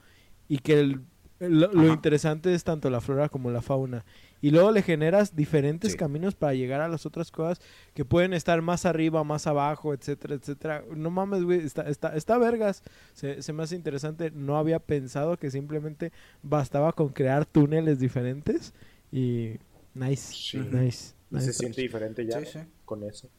y 0.47 0.59
que 0.59 0.79
el- 0.79 1.01
lo, 1.39 1.87
interesante 1.87 2.53
es 2.53 2.65
tanto 2.65 2.89
la 2.89 2.99
flora 3.01 3.29
como 3.29 3.49
la 3.51 3.61
fauna. 3.61 4.03
Y 4.41 4.51
luego 4.51 4.71
le 4.71 4.81
generas 4.81 5.35
diferentes 5.35 5.91
Sí. 5.91 5.97
caminos 5.97 6.33
para 6.35 6.53
llegar 6.53 6.79
a 6.81 6.87
las 6.87 7.05
otras 7.05 7.29
cuevas 7.31 7.59
que 7.93 8.05
pueden 8.05 8.33
estar 8.33 8.61
más 8.61 8.85
arriba, 8.85 9.23
más 9.25 9.47
abajo, 9.47 9.93
etcétera, 9.93 10.35
etcétera. 10.35 10.85
No 10.95 11.09
mames, 11.09 11.43
güey, 11.43 11.59
está, 11.59 11.89
está, 11.89 12.15
está 12.15 12.37
vergas. 12.37 12.83
Se, 13.13 13.41
se 13.41 13.51
me 13.51 13.63
hace 13.63 13.75
interesante. 13.75 14.31
No 14.31 14.57
había 14.57 14.79
pensado 14.79 15.37
que 15.37 15.51
simplemente 15.51 16.13
bastaba 16.41 16.93
con 16.93 17.09
crear 17.09 17.45
túneles 17.45 17.99
diferentes. 17.99 18.73
Y 19.11 19.55
nice, 19.93 20.33
Sí. 20.33 20.57
nice. 20.59 21.13
Y 21.31 21.35
nice 21.35 21.45
se 21.47 21.53
siente 21.53 21.81
diferente 21.81 22.25
ya 22.25 22.39
Sí, 22.39 22.45
sí. 22.53 22.59
con 22.85 23.03
eso. 23.03 23.29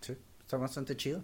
Sí, 0.00 0.14
está 0.40 0.56
bastante 0.56 0.96
chido. 0.96 1.22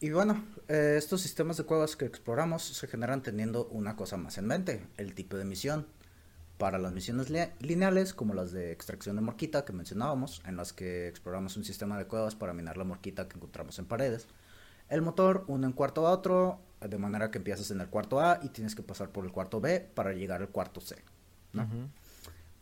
Y 0.00 0.10
bueno, 0.10 0.44
eh, 0.68 0.94
estos 0.96 1.20
sistemas 1.20 1.56
de 1.56 1.64
cuevas 1.64 1.96
que 1.96 2.04
exploramos 2.04 2.62
se 2.62 2.86
generan 2.86 3.22
teniendo 3.22 3.66
una 3.68 3.96
cosa 3.96 4.16
más 4.16 4.38
en 4.38 4.46
mente, 4.46 4.84
el 4.96 5.14
tipo 5.14 5.36
de 5.36 5.44
misión. 5.44 5.86
Para 6.58 6.78
las 6.78 6.92
misiones 6.92 7.30
li- 7.30 7.48
lineales, 7.60 8.12
como 8.12 8.34
las 8.34 8.50
de 8.50 8.72
extracción 8.72 9.14
de 9.16 9.22
morquita 9.22 9.64
que 9.64 9.72
mencionábamos, 9.72 10.42
en 10.44 10.56
las 10.56 10.72
que 10.72 11.06
exploramos 11.06 11.56
un 11.56 11.64
sistema 11.64 11.96
de 11.96 12.06
cuevas 12.06 12.34
para 12.34 12.52
minar 12.52 12.76
la 12.76 12.84
morquita 12.84 13.28
que 13.28 13.36
encontramos 13.36 13.78
en 13.78 13.86
paredes, 13.86 14.26
el 14.88 15.02
motor 15.02 15.44
une 15.46 15.66
un 15.68 15.72
cuarto 15.72 16.06
a 16.06 16.10
otro, 16.10 16.58
de 16.80 16.98
manera 16.98 17.30
que 17.30 17.38
empiezas 17.38 17.70
en 17.70 17.80
el 17.80 17.88
cuarto 17.88 18.20
A 18.20 18.40
y 18.42 18.48
tienes 18.48 18.74
que 18.74 18.82
pasar 18.82 19.10
por 19.10 19.24
el 19.24 19.30
cuarto 19.32 19.60
B 19.60 19.80
para 19.94 20.12
llegar 20.12 20.40
al 20.40 20.48
cuarto 20.48 20.80
C. 20.80 20.96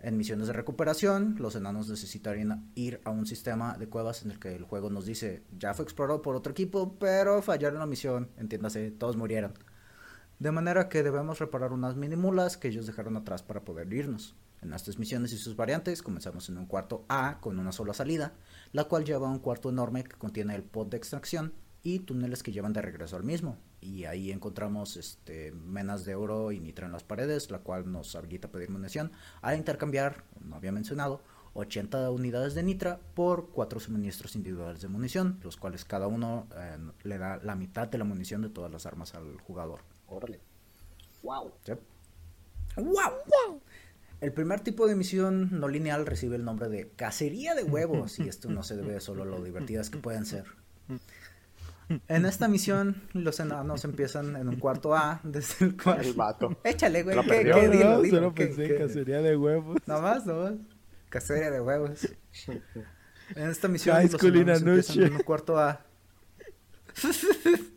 En 0.01 0.17
misiones 0.19 0.47
de 0.49 0.53
recuperación, 0.53 1.37
los 1.39 1.57
enanos 1.57 1.89
necesitarían 1.89 2.71
ir 2.75 3.01
a 3.05 3.11
un 3.11 3.25
sistema 3.27 3.79
de 3.79 3.89
cuevas 3.89 4.23
en 4.25 4.31
el 4.31 4.39
que 4.39 4.55
el 4.55 4.65
juego 4.65 4.91
nos 4.91 5.07
dice, 5.07 5.43
ya 5.59 5.73
fue 5.73 5.85
explorado 5.85 6.21
por 6.21 6.37
otro 6.37 6.53
equipo, 6.53 6.97
pero 6.99 7.41
fallaron 7.41 7.79
la 7.79 7.87
misión, 7.87 8.29
entiéndase, 8.37 8.91
todos 8.91 9.17
murieron. 9.17 9.55
De 10.39 10.53
manera 10.53 10.91
que 10.91 11.03
debemos 11.03 11.39
reparar 11.39 11.73
unas 11.73 11.97
mini 11.97 12.15
mulas 12.15 12.59
que 12.59 12.69
ellos 12.69 12.87
dejaron 12.87 13.17
atrás 13.17 13.43
para 13.43 13.65
poder 13.65 13.91
irnos. 13.91 14.35
En 14.61 14.75
estas 14.75 14.99
misiones 14.99 15.33
y 15.33 15.39
sus 15.39 15.57
variantes, 15.57 16.03
comenzamos 16.03 16.51
en 16.51 16.59
un 16.59 16.67
cuarto 16.67 17.07
A 17.09 17.39
con 17.41 17.59
una 17.59 17.73
sola 17.73 17.95
salida, 17.95 18.35
la 18.73 18.85
cual 18.85 19.07
lleva 19.07 19.29
a 19.29 19.31
un 19.31 19.39
cuarto 19.39 19.71
enorme 19.71 20.05
que 20.05 20.17
contiene 20.17 20.55
el 20.55 20.63
pod 20.63 20.89
de 20.89 20.99
extracción 20.99 21.55
y 21.83 22.01
túneles 22.01 22.43
que 22.43 22.53
llevan 22.53 22.75
de 22.75 22.83
regreso 22.83 23.17
al 23.17 23.25
mismo. 23.25 23.57
Y 23.81 24.05
ahí 24.05 24.31
encontramos 24.31 24.99
este, 24.99 25.53
menas 25.53 26.05
de 26.05 26.17
oro 26.17 26.53
y 26.53 26.61
nitro 26.61 26.85
en 26.85 26.93
las 26.93 27.05
paredes, 27.05 27.51
la 27.51 27.61
cual 27.61 27.91
nos 27.91 28.15
habilita 28.15 28.49
a 28.49 28.51
pedir 28.51 28.69
munición, 28.69 29.13
a 29.41 29.55
intercambiar, 29.55 30.25
no 30.41 30.57
había 30.57 30.73
mencionado, 30.73 31.23
80 31.55 32.11
unidades 32.11 32.55
de 32.55 32.63
nitra 32.63 33.01
por 33.15 33.49
4 33.49 33.81
suministros 33.81 34.37
individuales 34.37 34.83
de 34.83 34.89
munición, 34.89 35.39
los 35.43 35.57
cuales 35.57 35.87
cada 35.87 36.09
uno 36.09 36.47
eh, 36.55 36.77
le 37.05 37.17
da 37.17 37.39
la 37.39 37.55
mitad 37.55 37.89
de 37.89 37.97
la 37.97 38.05
munición 38.05 38.43
de 38.43 38.51
todas 38.51 38.71
las 38.71 38.85
armas 38.85 39.15
al 39.15 39.39
jugador. 39.41 39.96
Órale. 40.09 40.41
Wow. 41.23 41.53
¿Sí? 41.65 41.73
¡Wow! 42.77 43.61
El 44.21 44.33
primer 44.33 44.61
tipo 44.61 44.87
de 44.87 44.95
misión 44.95 45.61
no 45.61 45.69
lineal 45.69 46.07
recibe 46.07 46.37
el 46.37 46.45
nombre 46.45 46.69
de 46.69 46.89
cacería 46.91 47.55
de 47.55 47.65
huevos, 47.65 48.19
y 48.19 48.29
esto 48.29 48.49
no 48.49 48.63
se 48.63 48.77
debe 48.77 49.01
solo 49.01 49.25
a 49.25 49.27
lo 49.27 49.43
divertidas 49.43 49.91
que 49.91 49.99
pueden 49.99 50.25
ser. 50.25 50.47
En 52.09 52.25
esta 52.25 52.49
misión, 52.49 53.03
los 53.13 53.39
enanos 53.41 53.85
empiezan 53.85 54.35
en 54.37 54.49
un 54.49 54.57
cuarto 54.57 54.95
A, 54.95 55.21
desde 55.23 55.67
el 55.67 55.77
cual... 55.81 56.05
El 56.05 56.15
vato. 56.15 56.59
Échale, 56.65 57.03
güey, 57.03 57.21
¿qué, 57.21 57.29
perdió. 57.29 57.55
qué? 57.55 57.69
No, 57.69 57.73
Dilo, 57.73 57.85
no, 57.85 58.03
dilo, 58.03 58.17
solo 58.17 58.35
¿qué, 58.35 58.47
pensé 58.47 58.67
en 58.67 58.79
cacería 58.79 59.23
de 59.23 59.37
huevos. 59.37 59.79
No 59.87 60.01
más, 60.01 60.27
no 60.27 60.43
más. 60.43 60.55
Cacería 61.09 61.51
de 61.51 61.61
huevos. 61.61 62.09
En 63.35 63.51
esta 63.51 63.67
misión, 63.67 63.97
los 63.97 64.23
enanos 64.23 64.55
empiezan 64.65 65.03
en 65.03 65.15
un 65.15 65.23
cuarto 65.25 65.59
A. 65.59 65.85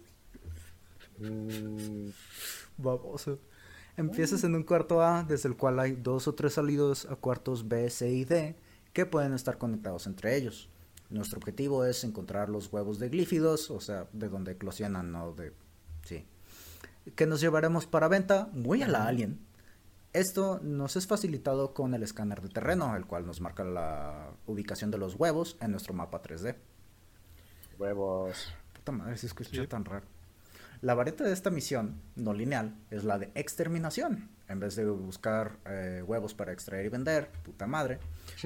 Mm, 1.19 2.09
Baboso. 2.77 3.39
Empiezas 3.97 4.43
en 4.45 4.55
un 4.55 4.63
cuarto 4.63 5.01
A, 5.01 5.23
desde 5.23 5.49
el 5.49 5.57
cual 5.57 5.79
hay 5.79 5.91
dos 5.91 6.27
o 6.27 6.33
tres 6.33 6.53
salidos 6.53 7.05
a 7.05 7.15
cuartos 7.15 7.67
B, 7.67 7.89
C 7.89 8.09
y 8.09 8.23
D, 8.23 8.55
que 8.93 9.05
pueden 9.05 9.33
estar 9.33 9.57
conectados 9.57 10.07
entre 10.07 10.37
ellos. 10.37 10.69
Nuestro 11.09 11.39
objetivo 11.39 11.83
es 11.85 12.03
encontrar 12.03 12.49
los 12.49 12.71
huevos 12.71 12.99
de 12.99 13.09
glífidos, 13.09 13.69
o 13.71 13.81
sea, 13.81 14.07
de 14.13 14.29
donde 14.29 14.53
eclosionan, 14.53 15.11
no 15.11 15.33
de... 15.33 15.53
Sí. 16.03 16.25
Que 17.15 17.25
nos 17.25 17.41
llevaremos 17.41 17.87
para 17.87 18.07
venta, 18.07 18.49
muy 18.53 18.83
a 18.83 18.87
la 18.87 19.05
alien. 19.05 19.39
Esto 20.13 20.59
nos 20.63 20.95
es 20.95 21.05
facilitado 21.05 21.73
con 21.73 21.93
el 21.93 22.03
escáner 22.03 22.41
de 22.41 22.49
terreno, 22.49 22.95
el 22.95 23.05
cual 23.05 23.25
nos 23.25 23.41
marca 23.41 23.63
la 23.63 24.31
ubicación 24.47 24.91
de 24.91 24.97
los 24.97 25.15
huevos 25.15 25.57
en 25.61 25.71
nuestro 25.71 25.93
mapa 25.93 26.21
3D. 26.21 26.55
huevos. 27.77 28.53
Puta 28.73 28.91
madre, 28.91 29.17
se 29.17 29.27
escucha 29.27 29.67
tan 29.67 29.85
raro. 29.85 30.05
La 30.81 30.93
variante 30.93 31.25
de 31.25 31.33
esta 31.33 31.49
misión, 31.49 32.01
no 32.15 32.33
lineal, 32.33 32.73
es 32.89 33.03
la 33.03 33.19
de 33.19 33.31
exterminación. 33.35 34.29
En 34.47 34.61
vez 34.61 34.77
de 34.77 34.85
buscar 34.85 35.57
eh, 35.65 36.01
huevos 36.07 36.33
para 36.33 36.53
extraer 36.53 36.85
y 36.85 36.89
vender, 36.89 37.29
puta 37.43 37.67
madre, 37.67 37.99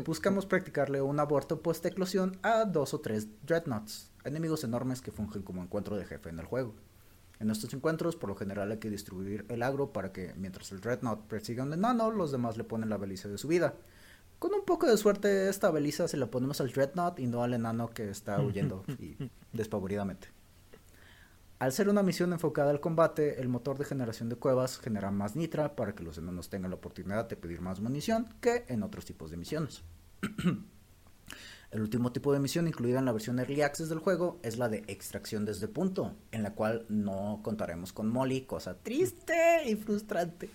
buscamos 0.03 0.47
practicarle 0.47 0.99
un 1.03 1.19
aborto 1.19 1.61
post-eclosión 1.61 2.39
a 2.41 2.65
dos 2.65 2.95
o 2.95 3.01
tres 3.01 3.27
dreadnoughts, 3.45 4.11
enemigos 4.23 4.64
enormes 4.64 4.99
que 4.99 5.11
fungen 5.11 5.43
como 5.43 5.61
encuentro 5.61 5.95
de 5.95 6.05
jefe 6.05 6.30
en 6.30 6.39
el 6.39 6.45
juego. 6.45 6.73
En 7.39 7.51
estos 7.51 7.72
encuentros, 7.72 8.15
por 8.15 8.30
lo 8.30 8.35
general 8.35 8.72
hay 8.72 8.80
que 8.80 8.89
distribuir 8.89 9.45
el 9.49 9.61
agro 9.61 9.93
para 9.93 10.11
que 10.11 10.34
mientras 10.35 10.72
el 10.72 10.81
dreadnought 10.81 11.27
persiga 11.27 11.61
un 11.61 11.73
enano, 11.73 12.10
los 12.10 12.31
demás 12.31 12.57
le 12.57 12.64
ponen 12.64 12.89
la 12.89 12.97
beliza 12.97 13.30
de 13.30 13.38
su 13.38 13.47
vida. 13.47 13.76
Con 14.39 14.55
un 14.55 14.65
poco 14.65 14.88
de 14.88 14.97
suerte, 14.97 15.49
esta 15.49 15.69
beliza 15.69 16.07
se 16.07 16.18
la 16.18 16.31
ponemos 16.31 16.60
al 16.61 16.72
dreadnought 16.72 17.19
y 17.19 17.27
no 17.27 17.43
al 17.43 17.53
enano 17.53 17.91
que 17.91 18.10
está 18.10 18.41
huyendo 18.41 18.84
y 18.99 19.18
despavoridamente. 19.51 20.30
Al 21.64 21.72
ser 21.72 21.88
una 21.88 22.03
misión 22.03 22.34
enfocada 22.34 22.72
al 22.72 22.81
combate, 22.81 23.40
el 23.40 23.48
motor 23.48 23.77
de 23.77 23.85
generación 23.85 24.27
de 24.27 24.35
cuevas 24.35 24.80
genera 24.80 25.11
más 25.11 25.38
nitra 25.38 25.77
para 25.77 25.95
que 25.95 26.03
los 26.03 26.18
enanos 26.18 26.49
tengan 26.49 26.72
la 26.72 26.76
oportunidad 26.76 27.30
de 27.30 27.38
pedir 27.38 27.61
más 27.61 27.80
munición 27.80 28.27
que 28.41 28.65
en 28.68 28.84
otros 28.84 29.06
tipos 29.06 29.31
de 29.31 29.38
misiones. 29.38 29.81
el 31.72 31.81
último 31.81 32.11
tipo 32.11 32.34
de 32.34 32.41
misión 32.41 32.68
incluida 32.68 32.99
en 32.99 33.06
la 33.06 33.14
versión 33.14 33.40
Early 33.40 33.61
Access 33.61 33.88
del 33.88 33.99
juego 33.99 34.41
es 34.44 34.57
la 34.57 34.68
de 34.68 34.84
extracción 34.88 35.45
desde 35.45 35.69
punto, 35.69 36.18
en 36.34 36.44
la 36.44 36.53
cual 36.53 36.85
no 36.90 37.40
contaremos 37.44 37.94
con 37.94 38.10
Molly, 38.10 38.41
cosa 38.41 38.77
triste 38.84 39.64
y 39.65 39.77
frustrante. 39.77 40.49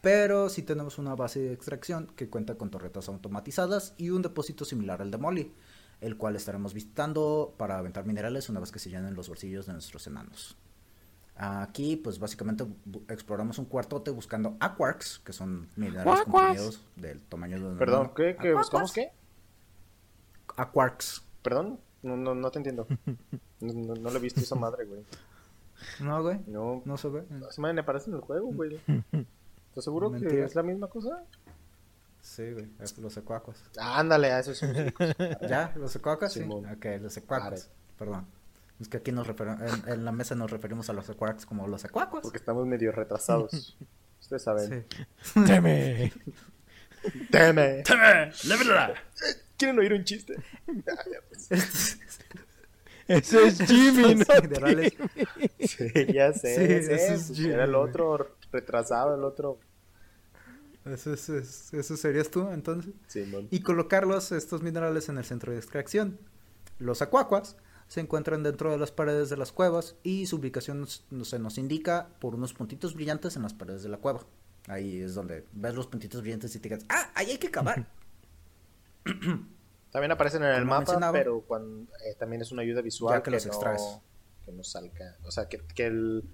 Pero 0.00 0.48
sí 0.48 0.62
tenemos 0.62 0.96
una 0.96 1.14
base 1.14 1.40
de 1.40 1.52
extracción 1.52 2.06
que 2.16 2.30
cuenta 2.30 2.54
con 2.54 2.70
torretas 2.70 3.10
automatizadas 3.10 3.92
y 3.98 4.08
un 4.08 4.22
depósito 4.22 4.64
similar 4.64 5.02
al 5.02 5.10
de 5.10 5.18
Molly, 5.18 5.52
el 6.00 6.16
cual 6.16 6.36
estaremos 6.36 6.74
visitando 6.74 7.54
para 7.56 7.78
aventar 7.78 8.06
minerales 8.06 8.48
una 8.48 8.60
vez 8.60 8.70
que 8.72 8.78
se 8.78 8.90
llenen 8.90 9.14
los 9.14 9.28
bolsillos 9.28 9.66
de 9.66 9.72
nuestros 9.72 10.06
enanos. 10.06 10.56
Aquí, 11.36 11.96
pues 11.96 12.18
básicamente 12.18 12.66
exploramos 13.08 13.58
un 13.58 13.66
cuartote 13.66 14.10
buscando 14.10 14.56
aquarks, 14.58 15.20
que 15.20 15.32
son 15.32 15.68
minerales 15.76 16.22
comprimidos 16.22 16.82
del 16.96 17.20
tamaño 17.22 17.60
de 17.60 17.66
un 17.66 17.78
Perdón. 17.78 18.12
¿qué? 18.16 18.36
¿Qué? 18.40 18.54
¿Buscamos 18.54 18.92
qué? 18.92 19.12
Aquarks. 20.56 21.22
Perdón, 21.42 21.78
no, 22.02 22.16
no, 22.16 22.34
no 22.34 22.50
te 22.50 22.58
entiendo. 22.58 22.86
No, 23.60 23.72
no, 23.72 23.94
no 23.94 24.10
lo 24.10 24.16
he 24.16 24.20
visto 24.20 24.40
esa 24.40 24.56
madre, 24.56 24.84
güey. 24.84 25.04
No, 26.00 26.22
güey. 26.22 26.40
No, 26.46 26.82
No 26.84 26.96
se 26.96 27.08
ve. 27.08 27.24
se 27.50 27.60
me 27.60 27.70
aparece 27.80 28.10
en 28.10 28.16
el 28.16 28.22
juego, 28.22 28.48
güey. 28.52 28.80
¿Estás 29.68 29.84
seguro 29.84 30.10
que 30.10 30.42
es 30.42 30.54
la 30.56 30.62
misma 30.62 30.88
cosa? 30.88 31.22
Sí, 32.20 32.52
güey. 32.52 32.68
Es 32.80 32.96
los 32.98 33.16
ecuacuas. 33.16 33.62
Ándale, 33.78 34.32
a 34.32 34.40
eso 34.40 34.52
es 34.52 34.62
un 34.62 34.74
¿Ya? 35.48 35.72
¿Los 35.76 35.94
ecuacuas? 35.96 36.32
Sí. 36.32 36.42
Ok, 36.42 36.86
los 37.00 37.16
ecuacuas. 37.16 37.70
Perdón. 37.98 38.26
Es 38.80 38.88
que 38.88 38.98
aquí 38.98 39.10
nos 39.10 39.28
en, 39.28 39.88
en 39.88 40.04
la 40.04 40.12
mesa 40.12 40.34
nos 40.34 40.50
referimos 40.50 40.88
a 40.88 40.92
los 40.92 41.08
ecuacuas 41.08 41.46
como 41.46 41.66
los 41.66 41.84
ecuacuas. 41.84 42.22
Porque 42.22 42.38
estamos 42.38 42.66
medio 42.66 42.92
retrasados. 42.92 43.76
Ustedes 44.20 44.42
saben. 44.42 44.86
Sí. 44.88 45.40
¡Teme! 45.46 46.12
¡Teme! 47.30 47.82
¿Quieren 49.56 49.78
oír 49.78 49.92
un 49.92 50.04
chiste? 50.04 50.36
Ah, 50.68 51.04
ya, 51.10 51.20
pues. 51.28 51.98
Ese 53.08 53.46
es 53.46 53.58
Jimmy, 53.62 54.16
¿no? 54.16 54.24
Sí, 55.66 56.12
ya 56.12 56.32
sé. 56.32 56.54
Sí, 56.54 56.92
ese 56.92 57.14
es 57.14 57.32
Jimmy, 57.34 57.54
Era 57.54 57.64
el 57.64 57.74
otro 57.74 58.36
retrasado, 58.52 59.14
el 59.14 59.24
otro. 59.24 59.58
Eso, 60.92 61.12
es- 61.12 61.28
es- 61.28 61.74
eso 61.74 61.96
serías 61.96 62.30
tú, 62.30 62.48
entonces. 62.50 62.92
Simón. 63.06 63.48
Y 63.50 63.60
colocarlos, 63.60 64.32
estos 64.32 64.62
minerales, 64.62 65.08
en 65.08 65.18
el 65.18 65.24
centro 65.24 65.52
de 65.52 65.58
extracción. 65.58 66.18
Los 66.78 67.02
acuacuas 67.02 67.56
se 67.88 68.00
encuentran 68.00 68.42
dentro 68.42 68.70
de 68.70 68.78
las 68.78 68.92
paredes 68.92 69.30
de 69.30 69.36
las 69.36 69.50
cuevas 69.52 69.96
y 70.02 70.26
su 70.26 70.36
ubicación 70.36 70.86
se 70.86 71.38
nos 71.38 71.58
indica 71.58 72.08
por 72.20 72.34
unos 72.34 72.52
puntitos 72.54 72.94
brillantes 72.94 73.36
en 73.36 73.42
las 73.42 73.54
paredes 73.54 73.82
de 73.82 73.88
la 73.88 73.96
cueva. 73.98 74.20
Ahí 74.66 75.00
es 75.00 75.14
donde 75.14 75.46
ves 75.52 75.74
los 75.74 75.86
puntitos 75.86 76.20
brillantes 76.20 76.54
y 76.54 76.58
te 76.60 76.68
dices, 76.68 76.84
¡ah! 76.90 77.10
Ahí 77.14 77.30
hay 77.30 77.38
que 77.38 77.50
cavar. 77.50 77.86
también 79.90 80.12
aparecen 80.12 80.42
en 80.42 80.50
el 80.50 80.64
mapa, 80.64 81.12
pero 81.12 81.40
cuando, 81.40 81.90
eh, 82.04 82.14
también 82.18 82.42
es 82.42 82.52
una 82.52 82.62
ayuda 82.62 82.82
visual 82.82 83.22
que, 83.22 83.30
los 83.30 83.46
extraes. 83.46 83.82
que 84.44 84.52
no 84.52 84.62
salga. 84.62 85.16
O 85.24 85.30
sea, 85.30 85.48
que, 85.48 85.58
que 85.74 85.86
el, 85.86 86.24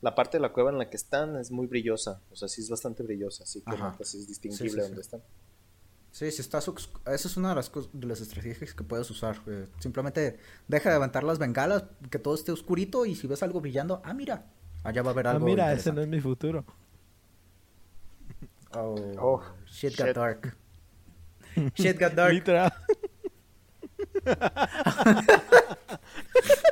la 0.00 0.14
parte 0.14 0.36
de 0.36 0.42
la 0.42 0.52
cueva 0.52 0.70
en 0.70 0.78
la 0.78 0.88
que 0.90 0.96
están 0.96 1.36
es 1.36 1.50
muy 1.50 1.66
brillosa. 1.66 2.20
O 2.30 2.36
sea, 2.36 2.48
sí 2.48 2.60
es 2.60 2.70
bastante 2.70 3.02
brillosa, 3.02 3.44
así 3.44 3.62
que 3.62 4.02
es 4.02 4.26
distinguible 4.26 4.82
donde 4.82 5.00
están. 5.00 5.22
Sí, 6.10 6.30
si 6.30 6.40
estás. 6.40 6.68
Esa 7.06 7.28
es 7.28 7.36
una 7.36 7.50
de 7.50 7.54
las, 7.56 7.70
de 7.92 8.06
las 8.06 8.20
estrategias 8.20 8.74
que 8.74 8.84
puedes 8.84 9.10
usar. 9.10 9.40
Simplemente 9.78 10.38
deja 10.66 10.88
de 10.88 10.96
levantar 10.96 11.24
las 11.24 11.38
bengalas, 11.38 11.84
que 12.10 12.18
todo 12.18 12.34
esté 12.34 12.52
oscurito 12.52 13.06
y 13.06 13.14
si 13.14 13.26
ves 13.26 13.42
algo 13.42 13.60
brillando, 13.60 14.00
ah, 14.04 14.14
mira, 14.14 14.46
allá 14.84 15.02
va 15.02 15.10
a 15.10 15.12
haber 15.12 15.26
ah, 15.26 15.32
algo. 15.32 15.46
Ah, 15.46 15.48
mira, 15.48 15.72
ese 15.72 15.92
no 15.92 16.00
es 16.00 16.08
mi 16.08 16.20
futuro. 16.20 16.64
Oh, 18.74 18.96
oh 19.18 19.42
shit 19.66 19.96
got 19.96 20.14
dark. 20.14 20.56
shit 21.74 21.98
got 21.98 22.12
dark. 22.14 22.32
Literal. 22.32 22.72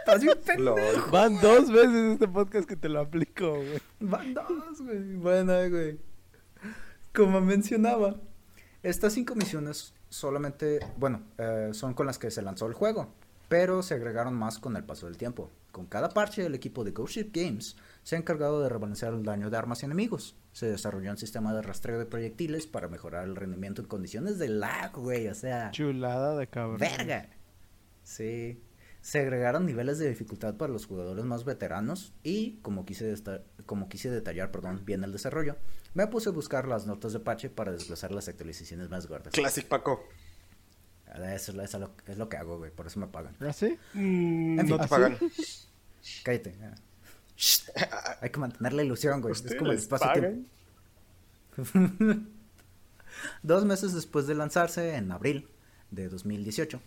Van 1.11 1.41
dos 1.41 1.70
veces 1.70 2.12
este 2.12 2.28
podcast 2.28 2.69
que 2.69 2.77
te 2.77 2.89
lo 2.89 3.01
aplico, 3.01 3.55
güey. 3.55 3.81
Van 4.01 4.35
dos, 4.35 4.81
güey. 4.81 5.16
Bueno, 5.16 5.53
güey. 5.69 5.99
Como 7.12 7.41
mencionaba, 7.41 8.16
estas 8.83 9.15
cinco 9.15 9.35
misiones 9.35 9.95
solamente, 10.09 10.78
bueno, 10.97 11.23
eh, 11.39 11.70
son 11.73 11.95
con 11.95 12.07
las 12.07 12.19
que 12.19 12.31
se 12.31 12.43
lanzó 12.43 12.66
el 12.66 12.74
juego, 12.74 13.15
pero 13.49 13.83
se 13.83 13.95
agregaron 13.95 14.35
más 14.35 14.59
con 14.59 14.77
el 14.77 14.85
paso 14.85 15.07
del 15.07 15.16
tiempo. 15.16 15.51
Con 15.73 15.87
cada 15.87 16.11
parche, 16.11 16.47
el 16.47 16.55
equipo 16.55 16.85
de 16.85 16.93
Ghost 16.93 17.15
Ship 17.15 17.31
Games 17.33 17.77
se 18.03 18.15
ha 18.15 18.19
encargado 18.19 18.62
de 18.62 18.69
rebalancear 18.69 19.12
el 19.12 19.24
daño 19.24 19.51
de 19.51 19.57
armas 19.57 19.83
y 19.83 19.87
enemigos. 19.87 20.37
Se 20.53 20.66
desarrolló 20.66 21.11
un 21.11 21.19
sistema 21.19 21.53
de 21.53 21.62
rastreo 21.62 21.99
de 21.99 22.07
proyectiles 22.07 22.66
para 22.66 22.89
mejorar 22.89 23.24
el 23.24 23.35
rendimiento 23.35 23.83
en 23.83 23.89
condiciones 23.89 24.39
de 24.39 24.49
lag, 24.49 24.93
güey, 24.97 25.27
o 25.28 25.35
sea... 25.35 25.73
Chulada 25.73 26.37
de 26.37 26.47
cabrón. 26.47 26.78
¡Verga! 26.78 27.28
Sí 28.05 28.62
se 29.07 29.20
agregaron 29.20 29.66
niveles 29.66 30.01
de 30.01 30.09
dificultad 30.09 30.57
para 30.57 30.73
los 30.73 30.87
jugadores 30.87 31.24
más 31.24 31.45
veteranos 31.45 32.12
y, 32.24 32.57
como 32.62 32.85
quise, 32.85 33.15
como 33.65 33.89
quise 33.89 34.11
detallar 34.11 34.51
perdón, 34.51 34.85
bien 34.85 35.05
el 35.05 35.12
desarrollo, 35.12 35.55
me 35.95 36.09
puse 36.09 36.31
a 36.31 36.33
buscar 36.33 36.66
las 36.66 36.89
notas 36.89 37.12
de 37.12 37.20
Pache 37.20 37.49
para 37.49 37.70
desglosar 37.70 38.11
las 38.11 38.27
actualizaciones 38.27 38.91
más 38.91 39.07
gordas. 39.07 39.33
Classic 39.33 39.65
Paco. 39.65 40.03
Eso, 41.33 41.53
es 41.62 42.19
lo 42.19 42.28
que 42.28 42.37
hago, 42.37 42.59
güey, 42.59 42.73
por 42.73 42.89
eso 42.89 42.99
me 42.99 43.07
pagan. 43.07 43.37
¿Ah, 43.39 43.53
sí? 43.53 43.78
Mm, 43.95 44.57
no 44.57 44.77
te 44.77 44.83
¿Ah, 44.83 44.89
pagan. 44.89 45.16
Cállate. 46.24 46.57
Hay 48.23 48.31
que 48.31 48.41
mantener 48.41 48.73
la 48.73 48.83
ilusión, 48.83 49.20
güey. 49.20 49.35
Es 49.35 49.55
como 49.55 49.70
el 49.70 49.78
espacio-tiempo. 49.78 50.51
Dos 53.45 53.65
meses 53.65 53.93
después 53.93 54.27
de 54.27 54.35
lanzarse, 54.35 54.97
en 54.97 55.12
abril 55.12 55.49
de 55.93 56.09
2018. 56.09 56.81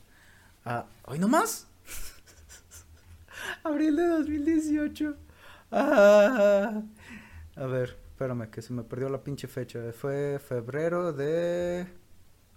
Uh, 0.66 0.82
¿Hoy 1.06 1.18
nomás? 1.18 1.70
Abril 3.64 3.96
de 3.96 4.08
2018. 4.08 5.16
Ah. 5.72 6.82
A 7.56 7.66
ver, 7.66 7.98
espérame, 8.12 8.50
que 8.50 8.62
se 8.62 8.74
me 8.74 8.84
perdió 8.84 9.10
la 9.10 9.24
pinche 9.24 9.48
fecha. 9.48 9.80
Fue 9.94 10.40
febrero 10.40 11.14
de 11.14 11.88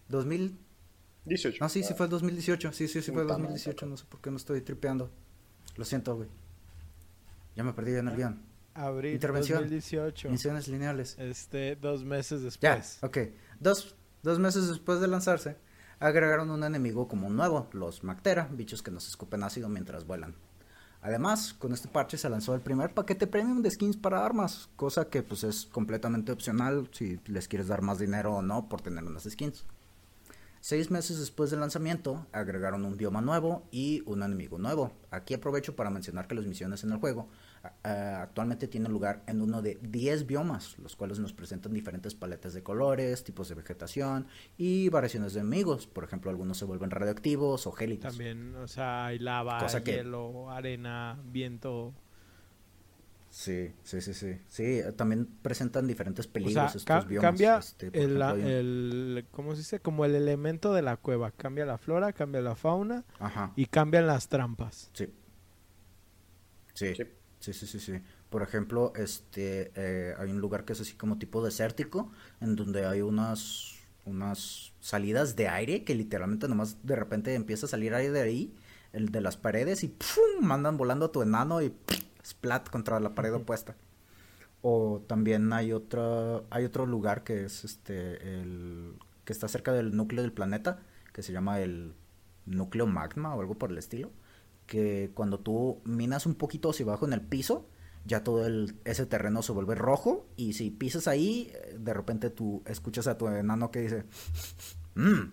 2018. 0.09 1.59
No, 1.61 1.69
sí, 1.69 1.83
sí 1.83 1.95
fue 1.95 2.07
el 2.07 2.11
2018. 2.11 2.73
Sí, 2.73 2.89
sí, 2.89 3.03
sí 3.03 3.11
fue 3.13 3.23
el 3.23 3.29
2018. 3.29 3.87
No 3.87 3.97
sé 3.97 4.05
por 4.09 4.21
qué 4.21 4.31
no 4.31 4.37
estoy 4.37 4.61
tripeando. 4.61 5.11
Lo 5.77 5.85
siento, 5.85 6.17
güey. 6.17 6.29
Ya 7.57 7.65
me 7.65 7.73
perdí 7.73 7.95
en 7.95 8.09
el 8.09 8.17
guion. 8.17 8.43
Abril 8.75 9.15
Intervención. 9.15 9.59
2018. 9.59 10.31
Misiones 10.31 10.69
lineales. 10.69 11.19
Este, 11.19 11.77
dos 11.77 12.05
meses 12.05 12.43
después. 12.43 12.99
Ya, 13.01 13.07
ok. 13.07 13.19
Dos, 13.61 13.95
dos 14.23 14.39
meses 14.39 14.69
después 14.69 15.01
de 15.01 15.09
lanzarse, 15.09 15.57
agregaron 16.01 16.51
un 16.51 16.65
enemigo 16.65 17.09
como 17.09 17.29
nuevo, 17.29 17.69
los 17.73 18.03
Mactera, 18.03 18.49
bichos 18.51 18.83
que 18.83 18.91
nos 18.91 19.09
escupen 19.09 19.43
ácido 19.43 19.69
mientras 19.69 20.07
vuelan. 20.07 20.35
Además, 21.03 21.53
con 21.53 21.73
este 21.73 21.89
parche 21.89 22.17
se 22.17 22.31
lanzó 22.31 22.55
el 22.55 22.61
primer 22.61 22.95
paquete 22.95 23.27
premium 23.27 23.61
de 23.61 23.73
skins 23.73 23.97
para 23.97 24.25
armas, 24.25 24.69
cosa 24.77 25.09
que 25.09 25.25
pues 25.25 25.43
es 25.43 25.67
completamente 25.67 26.31
opcional 26.31 26.89
si 26.93 27.19
les 27.27 27.49
quieres 27.49 27.67
dar 27.67 27.83
más 27.83 27.99
dinero 27.99 28.37
o 28.37 28.43
no 28.43 28.69
por 28.69 28.83
tener 28.83 29.03
unas 29.03 29.25
skins. 29.25 29.65
Seis 30.61 30.93
meses 30.93 31.19
después 31.19 31.51
del 31.51 31.59
lanzamiento, 31.59 32.25
agregaron 32.31 32.85
un 32.85 32.97
bioma 32.97 33.21
nuevo 33.21 33.67
y 33.73 34.05
un 34.07 34.23
enemigo 34.23 34.59
nuevo. 34.59 34.93
Aquí 35.11 35.35
aprovecho 35.35 35.75
para 35.75 35.91
mencionar 35.91 36.29
que 36.29 36.37
las 36.37 36.47
misiones 36.47 36.85
en 36.85 36.93
el 36.93 36.99
juego 36.99 37.29
actualmente 37.83 38.67
tienen 38.67 38.91
lugar 38.93 39.23
en 39.27 39.41
uno 39.41 39.63
de 39.63 39.79
10 39.83 40.27
biomas, 40.27 40.79
los 40.79 40.97
cuales 40.97 41.19
nos 41.19 41.33
presentan 41.33 41.73
diferentes 41.73 42.15
paletas 42.15 42.55
de 42.55 42.63
colores, 42.63 43.23
tipos 43.25 43.49
de 43.49 43.55
vegetación 43.55 44.27
y 44.57 44.89
variaciones 44.89 45.35
de 45.35 45.41
enemigos. 45.41 45.87
Por 45.87 46.05
ejemplo, 46.05 46.31
algunos 46.31 46.59
se 46.59 46.65
vuelven 46.65 46.91
radioactivos 46.91 47.67
o 47.67 47.73
gélidos. 47.73 48.17
También, 48.17 48.55
o 48.57 48.67
sea, 48.67 49.07
hay 49.07 49.19
lava, 49.19 49.67
hielo, 49.85 50.51
arena, 50.51 51.19
viento. 51.25 51.95
Sí, 53.31 53.73
sí, 53.83 54.03
sí, 54.03 54.13
sí. 54.13 54.39
Sí, 54.49 54.81
también 54.97 55.27
presentan 55.41 55.87
diferentes 55.87 56.27
peligros 56.27 56.75
estos 56.77 57.07
biomas. 57.07 57.31
Cambia 57.31 57.57
este, 57.57 57.87
el, 57.95 58.21
el, 58.21 59.27
¿cómo 59.31 59.53
se 59.53 59.59
dice? 59.59 59.81
Como 59.81 60.05
el 60.05 60.15
elemento 60.15 60.75
de 60.75 60.83
la 60.83 60.99
cueva. 60.99 61.31
Cambia 61.31 61.65
la 61.65 61.79
flora, 61.79 62.13
cambia 62.13 62.43
la 62.43 62.57
fauna 62.57 63.05
y 63.57 63.67
cambian 63.67 64.07
las 64.07 64.29
trampas. 64.29 64.91
Sí. 64.93 65.09
Sí. 66.75 66.95
Sí, 66.95 67.05
sí, 67.53 67.67
sí, 67.67 67.81
sí. 67.81 68.01
Por 68.31 68.43
ejemplo, 68.43 68.93
este, 68.95 69.73
eh, 69.75 70.15
hay 70.19 70.31
un 70.31 70.41
lugar 70.41 70.65
que 70.65 70.75
es 70.75 70.81
así 70.81 70.95
como 70.95 71.19
tipo 71.19 71.45
desértico, 71.45 72.13
en 72.41 72.55
donde 72.55 72.87
hay 72.87 73.01
unas, 73.01 73.75
unas 74.05 74.73
salidas 74.81 75.35
de 75.35 75.49
aire 75.49 75.85
que 75.85 75.95
literalmente 75.95 76.49
nomás 76.49 76.77
de 76.85 76.95
repente 76.95 77.35
empieza 77.35 77.67
a 77.67 77.69
salir 77.69 77.95
aire 77.95 78.13
de 78.13 78.21
ahí, 78.21 78.55
el 78.93 79.09
de 79.11 79.21
las 79.21 79.37
paredes 79.37 79.83
y 79.83 79.89
¡pum! 79.89 80.47
mandan 80.47 80.77
volando 80.77 81.07
a 81.07 81.13
tu 81.13 81.23
enano 81.23 81.63
y 81.63 81.75
splat 82.25 82.69
contra 82.71 83.01
la 83.01 83.15
pared 83.15 83.35
opuesta. 83.35 83.75
O 84.61 85.03
también 85.09 85.53
hay 85.53 85.73
otra, 85.73 86.43
hay 86.51 86.65
otro 86.65 86.87
lugar 86.87 87.25
que 87.25 87.45
es 87.45 87.65
este, 87.65 88.41
el, 88.41 88.95
que 89.25 89.33
está 89.33 89.49
cerca 89.49 89.73
del 89.73 89.97
núcleo 89.97 90.23
del 90.23 90.33
planeta, 90.33 90.81
que 91.13 91.23
se 91.23 91.33
llama 91.33 91.61
el 91.61 91.95
núcleo 92.47 92.87
magma 92.87 93.35
o 93.35 93.41
algo 93.41 93.57
por 93.57 93.71
el 93.71 93.79
estilo 93.79 94.11
que 94.73 95.11
cuando 95.13 95.39
tú 95.39 95.83
minas 95.85 96.25
un 96.25 96.35
poquito 96.35 96.71
hacia 96.71 96.87
abajo 96.87 97.05
en 97.05 97.13
el 97.13 97.21
piso, 97.21 97.67
ya 98.07 98.25
todo 98.25 98.47
el, 98.47 98.75
ese 98.87 99.05
terreno 99.05 99.43
se 99.43 99.53
vuelve 99.53 99.75
rojo 99.75 100.25
y 100.35 100.55
si 100.55 100.71
pisas 100.71 101.09
ahí, 101.09 101.53
de 101.79 101.93
repente 101.93 102.31
tú 102.31 102.63
escuchas 102.65 103.07
a 103.07 103.19
tu 103.19 103.29
enano 103.29 103.71
que 103.71 103.81
dice, 103.81 104.05
mmm, 104.95 105.31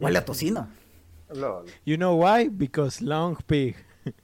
huele 0.00 0.18
a 0.18 0.24
tocino. 0.24 0.68
You 1.84 1.98
know 1.98 2.14
why? 2.14 2.48
Because 2.48 3.04
long 3.04 3.36
pig. 3.46 3.76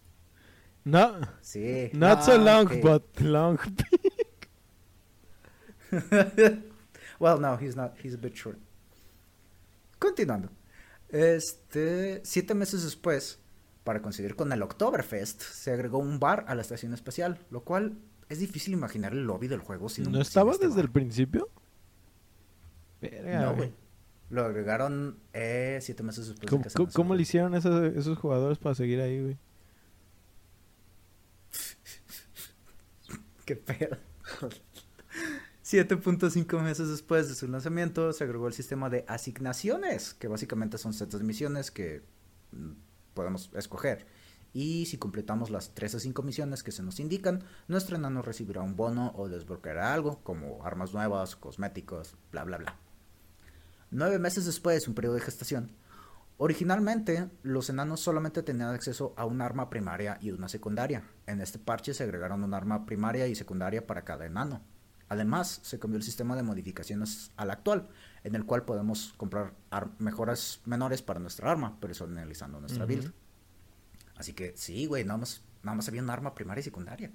no. 0.85 1.21
Sí. 1.43 1.91
Not 1.93 2.25
so 2.25 2.39
long, 2.39 2.71
but 2.81 3.03
long 3.21 3.59
pig. 5.91 6.63
well, 7.19 7.39
no, 7.39 7.59
he's 7.59 7.77
not. 7.77 7.99
He's 8.03 8.15
a 8.15 8.19
bit 8.19 8.35
short. 8.35 8.59
Continuando. 9.99 10.49
Este, 11.11 12.23
siete 12.25 12.55
meses 12.55 12.83
después, 12.83 13.39
para 13.89 14.03
coincidir 14.03 14.37
con 14.37 14.53
el 14.53 14.61
Oktoberfest, 14.61 15.41
se 15.41 15.73
agregó 15.73 15.97
un 15.97 16.21
bar 16.21 16.45
a 16.47 16.55
la 16.55 16.61
estación 16.61 16.93
espacial, 16.93 17.39
lo 17.51 17.63
cual 17.63 17.97
es 18.29 18.39
difícil 18.39 18.75
imaginar 18.75 19.15
el 19.15 19.25
lobby 19.25 19.49
del 19.49 19.61
juego 19.61 19.89
sin 19.89 20.13
¿No 20.13 20.21
estaba 20.21 20.53
este 20.53 20.69
desde 20.69 20.83
el 20.83 20.91
principio? 20.91 21.49
no, 23.01 23.57
güey. 23.57 23.73
Lo 24.29 24.45
agregaron 24.45 25.17
eh, 25.33 25.79
siete 25.81 26.03
meses 26.03 26.29
después 26.29 26.51
¿Cómo, 26.51 26.65
de 26.65 26.69
que 26.69 26.93
¿Cómo 26.93 27.15
le 27.15 27.23
hicieron 27.23 27.55
esos, 27.55 27.97
esos 27.97 28.19
jugadores 28.19 28.59
para 28.59 28.75
seguir 28.75 29.01
ahí, 29.01 29.23
güey? 29.23 29.39
Qué 33.47 33.57
pedo. 33.57 33.97
7.5 35.65 36.61
meses 36.61 36.91
después 36.91 37.27
de 37.31 37.35
su 37.35 37.49
lanzamiento 37.49 38.13
se 38.13 38.25
agregó 38.25 38.49
el 38.49 38.53
sistema 38.53 38.91
de 38.91 39.07
asignaciones, 39.09 40.13
que 40.13 40.29
básicamente 40.29 40.77
son 40.77 40.93
sets 40.93 41.17
de 41.17 41.25
misiones 41.25 41.71
que 41.71 42.03
mm, 42.53 42.88
podemos 43.19 43.51
escoger. 43.57 44.07
Y 44.53 44.87
si 44.87 44.97
completamos 44.97 45.51
las 45.51 45.75
3 45.75 45.97
o 45.97 45.99
5 45.99 46.23
misiones 46.23 46.63
que 46.63 46.71
se 46.71 46.85
nos 46.85 47.01
indican, 47.01 47.43
nuestro 47.67 47.97
enano 47.97 48.23
recibirá 48.23 48.63
un 48.63 48.77
bono 48.77 49.13
o 49.17 49.29
desbloqueará 49.29 49.93
algo, 49.93 50.23
como 50.23 50.65
armas 50.65 50.95
nuevas, 50.95 51.35
cosméticos, 51.35 52.15
bla 52.31 52.45
bla 52.45 52.59
bla. 52.59 52.77
Nueve 53.91 54.21
meses 54.21 54.47
después, 54.47 54.87
un 54.87 54.95
periodo 54.95 55.17
de 55.17 55.23
gestación, 55.23 55.73
originalmente 56.37 57.29
los 57.43 57.69
enanos 57.71 57.99
solamente 57.99 58.45
tenían 58.45 58.73
acceso 58.73 59.15
a 59.17 59.25
un 59.25 59.41
arma 59.41 59.69
primaria 59.69 60.17
y 60.21 60.31
una 60.31 60.49
secundaria. 60.49 61.03
En 61.27 61.41
este 61.41 61.59
parche 61.59 61.93
se 61.93 62.05
agregaron 62.05 62.45
un 62.45 62.55
arma 62.55 62.87
primaria 62.87 63.27
y 63.27 63.35
secundaria 63.35 63.85
para 63.85 64.05
cada 64.05 64.27
enano. 64.27 64.63
Además, 65.09 65.59
se 65.65 65.81
cambió 65.81 65.97
el 65.97 66.05
sistema 66.05 66.37
de 66.37 66.45
modificaciones 66.45 67.33
al 67.37 67.51
actual, 67.51 67.89
en 68.29 68.35
el 68.37 68.45
cual 68.45 68.63
podemos 68.65 69.15
comprar 69.17 69.53
mejoras 69.99 70.61
menores 70.65 71.03
para 71.03 71.19
nuestra 71.21 71.51
arma, 71.51 71.79
personalizando 71.81 72.61
nuestra 72.61 72.85
build. 72.85 73.13
Así 74.17 74.33
que 74.33 74.53
sí, 74.57 74.87
güey, 74.87 75.05
nada 75.05 75.19
más, 75.19 75.43
nada 75.63 75.77
más 75.77 75.89
había 75.89 76.03
un 76.03 76.11
arma 76.11 76.35
primaria 76.35 76.61
y 76.61 76.65
secundaria. 76.65 77.11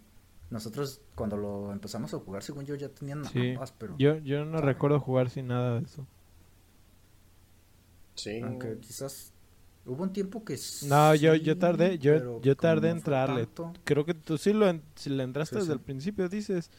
Nosotros 0.49 1.01
cuando 1.15 1.37
lo 1.37 1.71
empezamos 1.71 2.13
a 2.13 2.19
jugar, 2.19 2.43
según 2.43 2.65
yo, 2.65 2.75
ya 2.75 2.89
tenían 2.89 3.25
Sí. 3.25 3.51
ambas, 3.51 3.71
pero... 3.71 3.95
Yo, 3.97 4.17
yo 4.19 4.45
no 4.45 4.61
recuerdo 4.61 4.99
jugar 4.99 5.29
sin 5.29 5.47
nada 5.47 5.79
de 5.79 5.85
eso. 5.85 6.05
Sí. 8.15 8.39
Aunque 8.41 8.77
quizás 8.79 9.31
hubo 9.85 10.03
un 10.03 10.13
tiempo 10.13 10.43
que 10.45 10.57
No, 10.87 11.15
yo, 11.15 11.33
sí, 11.33 11.41
yo 11.41 11.57
tardé, 11.57 11.97
yo, 11.97 12.13
pero 12.13 12.41
yo 12.41 12.55
como 12.55 12.61
tardé 12.61 12.89
en 12.91 12.97
entrarle. 12.97 13.45
tanto, 13.47 13.73
Creo 13.83 14.05
que 14.05 14.13
tú 14.13 14.37
sí 14.37 14.53
lo 14.53 14.67
en- 14.69 14.83
si 14.95 15.09
le 15.09 15.23
entraste 15.23 15.55
Sí, 15.55 15.59
desde 15.61 15.73
sí. 15.73 15.77
el 15.77 15.79
principio, 15.83 16.29
dices. 16.29 16.69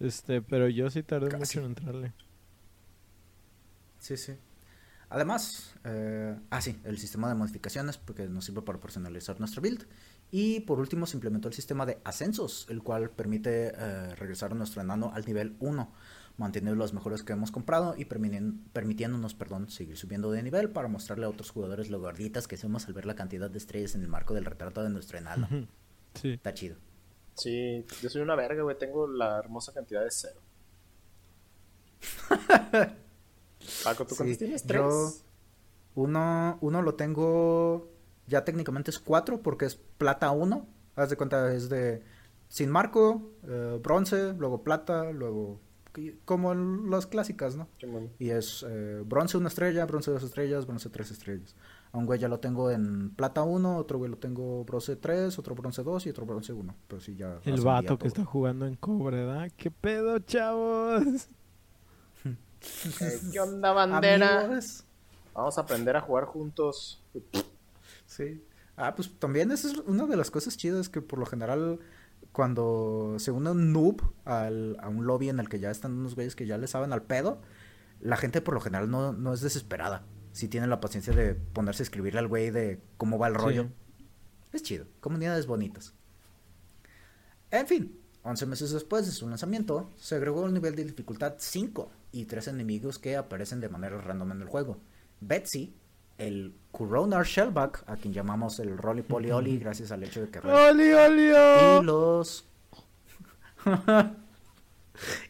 Este, 0.00 0.40
pero 0.40 0.68
yo 0.68 0.88
sí 0.90 1.02
tardé 1.02 1.28
Casi. 1.28 1.40
mucho 1.58 1.60
en 1.60 1.66
entrarle. 1.66 2.12
Sí, 4.00 4.16
sí. 4.16 4.32
Además, 5.10 5.74
eh, 5.84 6.36
ah, 6.50 6.60
sí, 6.60 6.80
el 6.84 6.98
sistema 6.98 7.28
de 7.28 7.34
modificaciones, 7.34 7.98
porque 7.98 8.28
nos 8.28 8.44
sirve 8.44 8.62
para 8.62 8.78
personalizar 8.78 9.38
nuestra 9.40 9.60
build. 9.60 9.86
Y 10.30 10.60
por 10.60 10.78
último, 10.78 11.06
se 11.06 11.16
implementó 11.16 11.48
el 11.48 11.54
sistema 11.54 11.84
de 11.84 11.98
ascensos, 12.04 12.66
el 12.70 12.82
cual 12.82 13.10
permite 13.10 13.72
eh, 13.76 14.14
regresar 14.14 14.52
a 14.52 14.54
nuestro 14.54 14.80
enano 14.80 15.10
al 15.12 15.24
nivel 15.24 15.56
1, 15.58 15.92
manteniendo 16.36 16.76
los 16.76 16.94
mejores 16.94 17.24
que 17.24 17.32
hemos 17.32 17.50
comprado 17.50 17.96
y 17.98 18.04
permitiéndonos, 18.04 19.34
perdón, 19.34 19.68
seguir 19.68 19.96
subiendo 19.96 20.30
de 20.30 20.44
nivel 20.44 20.70
para 20.70 20.86
mostrarle 20.86 21.26
a 21.26 21.28
otros 21.28 21.50
jugadores 21.50 21.90
lo 21.90 21.98
gorditas 21.98 22.46
que 22.46 22.56
somos 22.56 22.86
al 22.86 22.94
ver 22.94 23.06
la 23.06 23.16
cantidad 23.16 23.50
de 23.50 23.58
estrellas 23.58 23.96
en 23.96 24.02
el 24.02 24.08
marco 24.08 24.32
del 24.32 24.44
retrato 24.44 24.82
de 24.82 24.90
nuestro 24.90 25.18
enano. 25.18 25.48
Sí. 26.14 26.30
Está 26.30 26.54
chido. 26.54 26.76
Sí, 27.34 27.84
yo 28.00 28.08
soy 28.08 28.22
una 28.22 28.36
verga, 28.36 28.62
güey. 28.62 28.78
Tengo 28.78 29.08
la 29.08 29.38
hermosa 29.38 29.72
cantidad 29.72 30.04
de 30.04 30.10
cero. 30.10 30.40
Paco, 33.84 34.04
¿tú 34.06 34.14
Sí, 34.14 34.18
cuántos 34.18 34.38
tienes? 34.38 34.62
¿Tres? 34.64 34.80
yo- 34.80 35.10
Uno, 35.96 36.58
uno 36.60 36.82
lo 36.82 36.94
tengo, 36.94 37.88
ya 38.26 38.44
técnicamente 38.44 38.90
es 38.90 38.98
4 38.98 39.42
porque 39.42 39.66
es 39.66 39.74
plata 39.76 40.30
1. 40.30 40.66
Haz 40.96 41.10
de 41.10 41.16
cuenta, 41.16 41.52
es 41.52 41.68
de 41.68 42.02
sin 42.48 42.70
marco, 42.70 43.30
eh, 43.46 43.78
bronce, 43.82 44.34
luego 44.34 44.62
plata, 44.62 45.10
luego 45.12 45.60
como 46.24 46.52
en 46.52 46.88
las 46.88 47.06
clásicas, 47.06 47.56
¿no? 47.56 47.66
Y 48.20 48.30
es 48.30 48.64
eh, 48.68 49.02
bronce 49.04 49.36
una 49.36 49.48
estrella, 49.48 49.84
bronce 49.86 50.12
dos 50.12 50.22
estrellas, 50.22 50.64
bronce 50.66 50.88
tres 50.88 51.10
estrellas. 51.10 51.56
A 51.92 51.98
un 51.98 52.06
güey 52.06 52.20
ya 52.20 52.28
lo 52.28 52.38
tengo 52.38 52.70
en 52.70 53.10
plata 53.10 53.42
1, 53.42 53.76
otro 53.76 53.98
güey 53.98 54.08
lo 54.08 54.16
tengo 54.16 54.64
bronce 54.64 54.94
3, 54.94 55.36
otro 55.40 55.56
bronce 55.56 55.82
2 55.82 56.06
y 56.06 56.10
otro 56.10 56.24
bronce 56.24 56.52
1. 56.52 56.76
Pero 56.86 57.00
sí, 57.00 57.16
ya. 57.16 57.40
El 57.44 57.60
vato 57.62 57.98
que 57.98 58.04
todo. 58.04 58.06
está 58.08 58.24
jugando 58.24 58.66
en 58.66 58.76
cobre, 58.76 59.24
¿verdad? 59.24 59.50
¿Qué 59.56 59.72
pedo, 59.72 60.16
chavos? 60.20 61.28
¿Qué 63.32 63.40
onda, 63.40 63.72
bandera? 63.72 64.44
Amigos. 64.44 64.84
Vamos 65.34 65.58
a 65.58 65.62
aprender 65.62 65.96
a 65.96 66.00
jugar 66.00 66.24
juntos. 66.24 67.02
Sí. 68.06 68.44
Ah, 68.76 68.94
pues 68.94 69.18
también 69.18 69.50
esa 69.52 69.68
es 69.68 69.78
una 69.78 70.06
de 70.06 70.16
las 70.16 70.30
cosas 70.30 70.56
chidas 70.56 70.88
que 70.88 71.00
por 71.00 71.18
lo 71.18 71.26
general 71.26 71.80
cuando 72.32 73.16
se 73.18 73.30
une 73.30 73.50
un 73.50 73.72
noob 73.72 74.00
al, 74.24 74.76
a 74.80 74.88
un 74.88 75.06
lobby 75.06 75.28
en 75.28 75.40
el 75.40 75.48
que 75.48 75.58
ya 75.58 75.70
están 75.70 75.92
unos 75.92 76.14
güeyes 76.14 76.36
que 76.36 76.46
ya 76.46 76.58
le 76.58 76.66
saben 76.66 76.92
al 76.92 77.02
pedo, 77.02 77.40
la 78.00 78.16
gente 78.16 78.40
por 78.40 78.54
lo 78.54 78.60
general 78.60 78.90
no, 78.90 79.12
no 79.12 79.32
es 79.32 79.40
desesperada. 79.40 80.04
Si 80.32 80.48
tiene 80.48 80.66
la 80.66 80.80
paciencia 80.80 81.12
de 81.12 81.34
ponerse 81.34 81.82
a 81.82 81.84
escribirle 81.84 82.20
al 82.20 82.28
güey 82.28 82.50
de 82.50 82.80
cómo 82.96 83.18
va 83.18 83.28
el 83.28 83.34
rollo. 83.34 83.64
Sí. 83.64 84.06
Es 84.52 84.62
chido. 84.62 84.86
Comunidades 85.00 85.46
bonitas. 85.46 85.94
En 87.50 87.66
fin, 87.66 87.99
11 88.22 88.46
meses 88.46 88.70
después 88.70 89.06
de 89.06 89.12
su 89.12 89.28
lanzamiento, 89.28 89.90
se 89.96 90.16
agregó 90.16 90.46
el 90.46 90.52
nivel 90.52 90.76
de 90.76 90.84
dificultad 90.84 91.34
5 91.38 91.90
y 92.12 92.26
tres 92.26 92.48
enemigos 92.48 92.98
que 92.98 93.16
aparecen 93.16 93.60
de 93.60 93.68
manera 93.68 94.00
random 94.00 94.32
en 94.32 94.42
el 94.42 94.48
juego. 94.48 94.78
Betsy, 95.20 95.74
el 96.18 96.54
Coronar 96.70 97.24
Shellback, 97.24 97.84
a 97.86 97.96
quien 97.96 98.12
llamamos 98.12 98.58
el 98.58 98.76
Rolly 98.76 99.02
Poly 99.02 99.30
Oli 99.30 99.58
gracias 99.58 99.90
al 99.90 100.04
hecho 100.04 100.20
de 100.20 100.28
que... 100.28 100.38
¡Oli, 100.40 100.92
oli, 100.92 101.28
Y 101.28 101.32
oh! 101.32 101.82
los... 101.82 102.44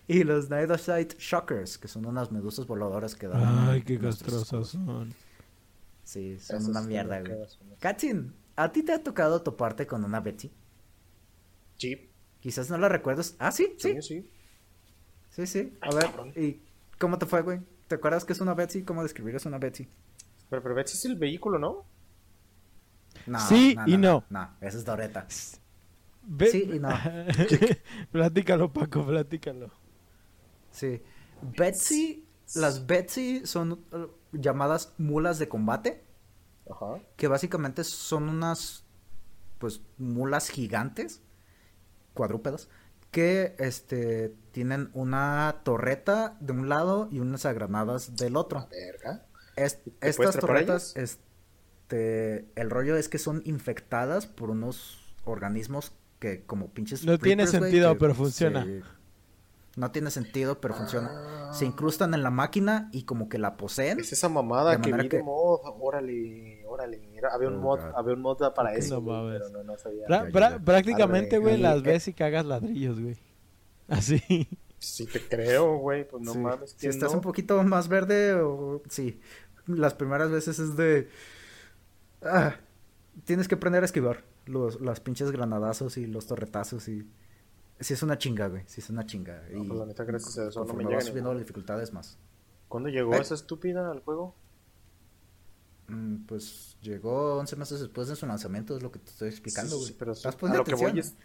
y 0.09 0.25
los 0.25 0.51
Nidosite 0.51 1.17
Shockers, 1.19 1.79
que 1.79 1.87
son 1.87 2.07
unas 2.07 2.33
medusas 2.33 2.67
voladoras 2.67 3.15
que 3.15 3.29
dan... 3.29 3.69
Ay, 3.69 3.83
qué 3.83 3.95
escudos. 3.95 4.69
son. 4.69 5.15
Sí, 6.03 6.41
son 6.41 6.67
una 6.67 6.81
mierda, 6.81 7.21
güey. 7.21 7.39
Katsin, 7.79 8.33
¿a 8.57 8.73
ti 8.73 8.83
te 8.83 8.93
ha 8.93 9.01
tocado 9.01 9.43
toparte 9.43 9.87
con 9.87 10.03
una 10.03 10.19
Betsy? 10.19 10.51
Sí, 11.77 12.10
Quizás 12.41 12.71
no 12.71 12.79
la 12.79 12.89
recuerdas. 12.89 13.37
Ah, 13.39 13.53
sí, 13.53 13.75
sí. 13.79 13.95
sí, 13.95 14.03
sí. 14.03 14.31
Sí, 15.31 15.47
sí. 15.47 15.79
A 15.81 15.89
Ay, 15.89 15.95
ver, 15.95 16.05
cabrón. 16.07 16.33
¿y 16.37 16.63
cómo 16.99 17.19
te 17.19 17.27
fue, 17.27 17.43
güey? 17.43 17.61
¿Te 17.87 17.97
acuerdas 17.97 18.25
que 18.25 18.33
es 18.33 18.41
una 18.41 18.55
Betsy? 18.55 18.83
¿Cómo 18.83 19.03
describirías 19.03 19.47
una 19.47 19.59
Betsy? 19.59 19.89
Pero, 20.49 20.63
pero 20.63 20.75
Betsy 20.75 20.97
es 20.97 21.05
el 21.05 21.17
vehículo, 21.17 21.59
¿no? 21.59 21.85
No, 23.27 23.39
Sí 23.41 23.77
y 23.87 23.97
no. 23.97 24.25
No, 24.31 24.51
esa 24.61 24.79
es 24.79 24.85
Doreta. 24.85 25.27
Sí 25.29 26.71
y 26.73 26.79
no. 26.79 26.89
platícalo, 28.13 28.73
Paco, 28.73 29.05
platícalo. 29.07 29.71
Sí. 30.71 31.03
Betsy, 31.43 32.27
las 32.55 32.87
Betsy 32.87 33.47
son 33.47 33.85
eh, 33.93 34.07
llamadas 34.33 34.93
mulas 34.99 35.39
de 35.39 35.49
combate, 35.49 36.05
Ajá. 36.71 37.01
que 37.17 37.29
básicamente 37.29 37.85
son 37.85 38.29
unas, 38.29 38.85
pues, 39.59 39.83
mulas 39.99 40.49
gigantes, 40.49 41.23
cuadrúpedas, 42.21 42.69
que, 43.11 43.55
este, 43.59 44.35
tienen 44.53 44.91
una 44.93 45.57
torreta 45.65 46.37
de 46.41 46.53
un 46.53 46.69
lado 46.69 47.09
y 47.11 47.19
unas 47.21 47.45
granadas 47.47 48.15
del 48.17 48.37
otro. 48.37 48.69
Verga. 48.71 49.25
Es- 49.57 49.83
¿Te 49.83 49.91
puedes 49.91 50.19
estas 50.21 50.37
torretas, 50.39 50.95
este, 50.97 52.47
el 52.57 52.69
rollo 52.71 52.97
es 52.97 53.09
que 53.09 53.17
son 53.19 53.41
infectadas 53.47 54.27
por 54.27 54.51
unos 54.51 54.99
organismos 55.25 55.93
que 56.19 56.43
como 56.45 56.69
pinches 56.75 57.05
No 57.07 57.19
tiene 57.19 57.47
sentido, 57.47 57.95
que 57.95 57.99
pero 58.01 58.15
funciona. 58.15 58.65
se- 58.65 58.83
No 59.77 59.93
tiene 59.93 60.11
sentido, 60.11 60.61
pero 60.61 60.75
funciona. 60.75 61.11
Ah. 61.13 61.53
Se 61.55 61.65
incrustan 61.65 62.13
en 62.15 62.23
la 62.23 62.31
máquina 62.31 62.89
y 62.93 63.05
como 63.05 63.29
que 63.29 63.39
la 63.39 63.57
poseen. 63.57 64.01
Es 64.01 64.13
esa 64.13 64.29
mamada 64.29 64.77
De 64.77 64.81
que 64.83 64.93
vi 64.93 65.09
de 65.09 65.23
mod. 65.23 65.61
Órale, 65.81 66.65
órale. 66.67 67.01
Era- 67.17 67.31
había 67.33 67.49
un 67.49 67.57
Oh, 67.57 67.61
mod, 67.61 67.81
había 67.95 68.15
un 68.15 68.21
mod 68.21 68.39
para 68.55 68.75
eso, 68.75 69.01
No 69.01 69.29
pero 69.31 69.49
no, 69.51 69.63
no 69.63 69.79
sabía. 69.79 70.07
Prácticamente, 70.65 71.39
güey, 71.39 71.57
las 71.57 71.83
ves 71.83 72.09
y 72.09 72.15
cagas 72.15 72.45
ladrillos, 72.45 73.01
güey. 73.01 73.17
Así. 73.89 74.49
Sí 74.79 75.07
te 75.07 75.21
creo, 75.21 75.77
güey, 75.77 76.07
pues 76.09 76.23
no 76.23 76.33
Sí. 76.33 76.39
mames. 76.39 76.71
Si 76.71 76.77
¿quién 76.79 76.91
estás 76.91 77.11
no? 77.13 77.19
un 77.19 77.23
poquito 77.23 77.63
más 77.63 77.89
verde 77.89 78.35
o 78.35 78.83
sí. 78.89 79.21
Las 79.67 79.95
primeras 79.95 80.31
veces 80.31 80.59
es 80.59 80.77
de 80.77 81.09
ah, 82.23 82.55
tienes 83.25 83.47
que 83.47 83.55
aprender 83.57 83.83
a 83.83 83.87
esquivar 83.87 84.25
los 84.47 84.81
las 84.81 85.01
pinches 85.01 85.31
granadazos 85.31 85.97
y 85.97 86.07
los 86.07 86.27
torretazos 86.27 86.89
y 86.89 87.07
sí 87.81 87.95
es 87.95 88.03
una 88.03 88.19
chinga, 88.19 88.49
güey, 88.49 88.63
sí 88.67 88.81
es 88.81 88.91
una 88.91 89.05
chinga. 89.07 89.43
No, 89.51 89.65
y 89.65 89.67
pues, 89.67 89.79
la 89.81 89.87
neta, 89.87 90.05
gracias 90.05 90.39
a 90.39 90.49
eso 90.49 90.65
no 90.65 90.75
me 90.75 90.85
llega 90.85 91.01
subiendo 91.01 91.33
las 91.33 91.41
dificultades 91.41 91.93
más. 91.93 92.19
¿Cuándo 92.69 92.89
llegó 92.89 93.15
¿Eh? 93.15 93.21
esa 93.21 93.35
estúpida 93.35 93.91
al 93.91 94.01
juego? 94.01 94.35
Mm, 95.89 96.25
Pues 96.27 96.77
llegó 96.83 97.39
11 97.39 97.57
meses 97.57 97.81
después 97.81 98.07
de 98.09 98.15
su 98.17 98.27
lanzamiento, 98.27 98.77
es 98.77 98.83
lo 98.83 98.93
que 98.93 99.01
te 99.01 99.11
estoy 99.11 99.29
explicando, 99.29 99.71
Sí, 99.73 99.77
güey. 99.77 99.89
sí, 99.89 99.97
pero 99.99 100.13
¿Estás 100.13 100.35
a 100.37 100.47
lo 100.47 100.65
que 100.65 100.73
atención? 100.75 100.91
voy 100.93 101.01
es... 101.01 101.17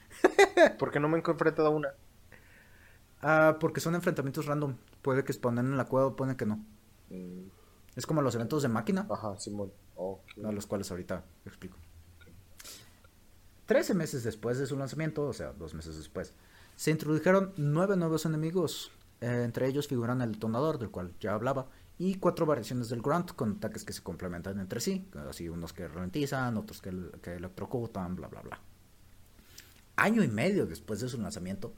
¿Por 0.79 0.91
qué 0.91 0.99
no 0.99 1.07
me 1.07 1.17
he 1.17 1.23
enfrentado 1.25 1.67
a 1.67 1.71
una? 1.71 1.89
Ah, 3.27 3.57
porque 3.59 3.79
son 3.79 3.95
enfrentamientos 3.95 4.45
random. 4.45 4.75
Puede 5.01 5.23
que 5.23 5.33
spawnen 5.33 5.65
en 5.67 5.77
la 5.77 5.85
cueva, 5.85 6.15
puede 6.15 6.35
que 6.37 6.45
no. 6.45 6.57
Mm, 7.09 7.47
Es 7.95 8.05
como 8.05 8.21
los 8.21 8.35
eventos 8.35 8.61
de 8.61 8.67
máquina, 8.69 9.07
Ajá, 9.09 9.39
Simón. 9.39 9.71
Ok. 9.95 10.19
a 10.43 10.51
los 10.51 10.67
cuales 10.67 10.91
ahorita 10.91 11.23
explico. 11.45 11.77
13 13.65 13.95
meses 13.95 14.23
después 14.23 14.59
de 14.59 14.67
su 14.67 14.77
lanzamiento, 14.77 15.23
o 15.25 15.33
sea, 15.33 15.53
dos 15.53 15.73
meses 15.73 15.97
después, 15.97 16.35
se 16.75 16.91
introdujeron 16.91 17.53
nueve 17.57 17.95
nuevos 17.97 18.25
enemigos. 18.25 18.91
Eh, 19.21 19.43
entre 19.43 19.67
ellos 19.67 19.87
figuran 19.87 20.21
el 20.21 20.33
detonador, 20.33 20.77
del 20.77 20.91
cual 20.91 21.13
ya 21.19 21.33
hablaba, 21.33 21.67
y 21.97 22.15
cuatro 22.15 22.45
variaciones 22.45 22.89
del 22.89 23.01
Grunt 23.01 23.31
con 23.31 23.53
ataques 23.53 23.85
que 23.85 23.93
se 23.93 24.03
complementan 24.03 24.59
entre 24.59 24.81
sí. 24.81 25.07
Así, 25.29 25.47
unos 25.47 25.73
que 25.73 25.87
ralentizan, 25.87 26.57
otros 26.57 26.81
que, 26.81 26.89
electrocutan, 26.89 28.15
bla, 28.15 28.27
bla, 28.27 28.41
bla. 28.41 28.59
Año 29.95 30.23
y 30.23 30.27
medio 30.27 30.65
después 30.65 30.99
de 30.99 31.07
su 31.07 31.21
lanzamiento, 31.21 31.73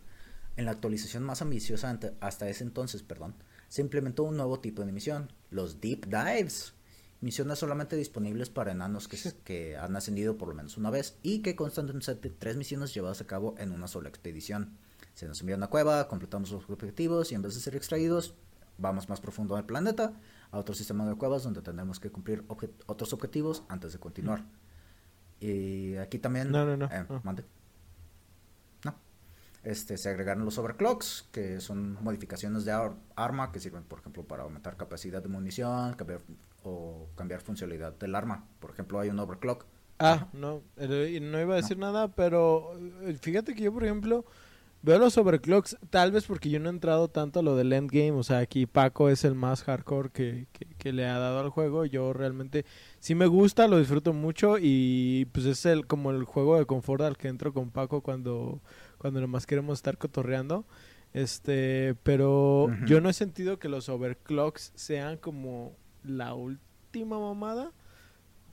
en 0.56 0.65
la 0.65 0.72
actualización 0.72 1.24
más 1.24 1.44
ambiciosa 1.44 1.99
hasta 2.19 2.49
ese 2.49 2.64
entonces, 2.64 3.03
perdón, 3.03 3.36
se 3.68 3.82
implementó 3.82 4.24
un 4.24 4.38
nuevo 4.38 4.60
tipo 4.60 4.84
de 4.84 4.91
misión, 4.91 5.32
los 5.52 5.80
Deep 5.80 6.07
Dives. 6.07 6.74
Misiones 7.22 7.60
solamente 7.60 7.95
disponibles 7.95 8.49
para 8.49 8.72
enanos 8.72 9.07
que, 9.07 9.18
que 9.44 9.78
han 9.78 9.95
ascendido 9.95 10.38
por 10.38 10.49
lo 10.49 10.56
menos 10.56 10.78
una 10.78 10.90
vez 10.90 11.18
y 11.22 11.40
que 11.40 11.56
constan 11.56 11.88
de 11.88 12.30
tres 12.30 12.57
misiones 12.57 12.94
llevadas 12.94 13.22
a 13.22 13.28
cabo 13.28 13.56
en 13.57 13.72
una 13.72 13.88
sola 13.88 14.10
expedición. 14.10 14.78
Se 15.18 15.27
nos 15.27 15.39
envía 15.41 15.56
a 15.56 15.57
una 15.57 15.65
cueva, 15.68 16.07
completamos 16.07 16.52
los 16.52 16.69
objetivos 16.69 17.31
y 17.31 17.35
en 17.35 17.41
vez 17.41 17.56
de 17.56 17.60
ser 17.60 17.76
extraídos, 17.76 18.35
vamos 18.77 19.10
más 19.10 19.19
profundo 19.19 19.56
al 19.56 19.65
planeta, 19.65 20.14
a 20.52 20.60
otro 20.60 20.76
sistema 20.76 21.07
de 21.07 21.15
cuevas 21.15 21.41
donde 21.41 21.64
tendremos 21.64 21.99
que 21.99 22.11
cumplir 22.11 22.44
obje- 22.48 22.69
otros 22.85 23.14
objetivos 23.14 23.64
antes 23.68 23.94
de 23.94 23.98
continuar. 23.98 24.45
Y 25.39 25.95
aquí 25.95 26.19
también... 26.19 26.52
No, 26.52 26.65
no, 26.68 26.77
no, 26.77 26.85
eh, 26.85 27.03
no. 27.10 27.19
mande. 27.23 27.44
No. 28.85 28.94
Este, 29.64 29.98
se 29.98 30.07
agregaron 30.10 30.45
los 30.45 30.60
overclocks, 30.60 31.27
que 31.31 31.61
son 31.61 31.98
modificaciones 32.03 32.64
de 32.64 32.73
ar- 32.73 32.94
arma 33.15 33.52
que 33.52 33.60
sirven, 33.60 33.85
por 33.85 33.98
ejemplo, 34.02 34.23
para 34.23 34.44
aumentar 34.44 34.77
capacidad 34.77 35.23
de 35.23 35.30
munición 35.30 35.95
cambiar, 35.95 36.22
o 36.64 37.07
cambiar 37.15 37.41
funcionalidad 37.41 37.94
del 37.94 38.14
arma. 38.14 38.45
Por 38.60 38.69
ejemplo, 38.69 38.99
hay 38.99 39.10
un 39.10 39.18
overclock 39.19 39.65
Ah, 39.99 40.27
no, 40.31 40.61
eh, 40.76 41.18
no 41.23 41.41
iba 41.41 41.56
a 41.56 41.57
decir 41.57 41.80
nada, 41.80 42.07
pero 42.10 42.77
eh, 43.02 43.18
fíjate 43.19 43.56
que 43.56 43.64
yo, 43.64 43.73
por 43.73 43.84
ejemplo, 43.84 44.26
veo 44.82 44.99
los 44.99 45.18
overclocks, 45.18 45.78
tal 45.90 46.12
vez 46.12 46.26
porque 46.26 46.49
yo 46.49 46.60
no 46.60 46.70
he 46.70 46.72
entrado 46.72 47.10
tanto 47.10 47.40
a 47.40 47.44
lo 47.44 47.56
del 47.56 47.74
endgame, 47.74 48.12
o 48.12 48.24
sea, 48.24 48.40
aquí 48.40 48.66
Paco 48.66 49.10
es 49.10 49.26
el 49.26 49.36
más 49.36 49.64
hardcore 49.64 50.10
que, 50.12 50.48
que, 50.54 50.66
que 50.66 50.94
le 50.94 51.06
ha 51.06 51.18
dado 51.18 51.40
al 51.40 51.49
juego, 51.49 51.86
yo 51.86 52.14
realmente 52.14 52.66
sí 52.99 53.16
me 53.16 53.28
gusta, 53.28 53.68
lo 53.68 53.80
disfruto 53.80 54.14
mucho 54.14 54.58
y 54.60 55.26
pues 55.34 55.45
es 55.45 55.66
el 55.66 55.88
como 55.88 56.12
el 56.12 56.24
juego 56.24 56.58
de 56.58 56.66
confort 56.66 57.02
al 57.02 57.18
que 57.18 57.28
entro 57.28 57.54
con 57.54 57.72
Paco 57.72 58.02
cuando, 58.02 58.62
cuando 58.98 59.22
nomás 59.22 59.45
queremos 59.45 59.80
estar 59.80 59.98
cotorreando. 59.98 60.66
Este, 61.14 61.95
pero 62.04 62.70
yo 62.86 63.02
no 63.02 63.10
he 63.10 63.14
sentido 63.14 63.60
que 63.60 63.70
los 63.70 63.90
overclocks 63.90 64.72
sean 64.76 65.18
como 65.18 65.76
la 66.04 66.34
última 66.34 67.20
mamada. 67.20 67.72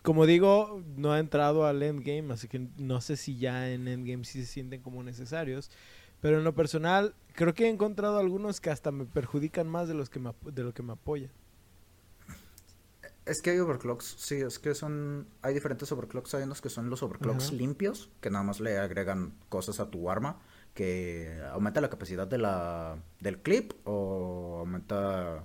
Como 0.03 0.27
digo, 0.27 0.83
no 0.97 1.17
he 1.17 1.19
entrado 1.19 1.67
al 1.67 1.83
endgame, 1.83 2.33
así 2.33 2.49
que 2.49 2.69
no 2.77 3.01
sé 3.01 3.17
si 3.17 3.37
ya 3.39 3.71
en 3.71 3.89
endgame 3.89 4.25
sí 4.25 4.41
se 4.41 4.47
sienten 4.47 4.83
como 4.83 5.03
necesarios. 5.03 5.71
Pero 6.25 6.39
en 6.39 6.45
lo 6.45 6.55
personal, 6.55 7.15
creo 7.35 7.53
que 7.53 7.67
he 7.67 7.69
encontrado 7.69 8.19
algunos 8.19 8.59
que 8.59 8.71
hasta 8.71 8.91
me 8.91 9.05
perjudican 9.05 9.69
más 9.69 9.89
de 9.89 9.93
los 9.93 10.09
que 10.09 10.21
me, 10.21 10.33
de 10.41 10.63
lo 10.63 10.73
que 10.73 10.83
me 10.83 10.95
apoyan. 10.95 11.31
Es 13.27 13.43
que 13.43 13.51
hay 13.51 13.59
overclocks, 13.59 14.15
sí, 14.17 14.37
es 14.37 14.59
que 14.59 14.75
son, 14.75 15.29
hay 15.43 15.53
diferentes 15.53 15.93
overclocks, 15.93 16.33
hay 16.33 16.45
unos 16.45 16.63
que 16.63 16.71
son 16.71 16.89
los 16.89 17.03
overclocks 17.03 17.49
Ajá. 17.49 17.55
limpios, 17.55 18.11
que 18.23 18.31
nada 18.31 18.43
más 18.43 18.59
le 18.61 18.79
agregan 18.79 19.35
cosas 19.51 19.81
a 19.81 19.91
tu 19.91 20.11
arma, 20.11 20.41
que 20.73 21.43
aumenta 21.53 21.83
la 21.83 21.91
capacidad 21.91 22.27
de 22.27 22.39
la, 22.39 22.97
del 23.21 23.43
clip 23.43 23.75
o 23.85 24.61
aumenta, 24.61 25.45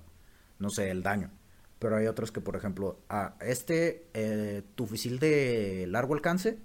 no 0.58 0.70
sé, 0.70 0.90
el 0.90 1.02
daño. 1.02 1.30
Pero 1.78 1.98
hay 1.98 2.06
otros 2.06 2.32
que, 2.32 2.40
por 2.40 2.56
ejemplo, 2.56 3.00
a 3.10 3.34
este, 3.42 4.08
eh, 4.14 4.62
tu 4.76 4.86
fusil 4.86 5.18
de 5.18 5.84
largo 5.90 6.14
alcance, 6.14 6.58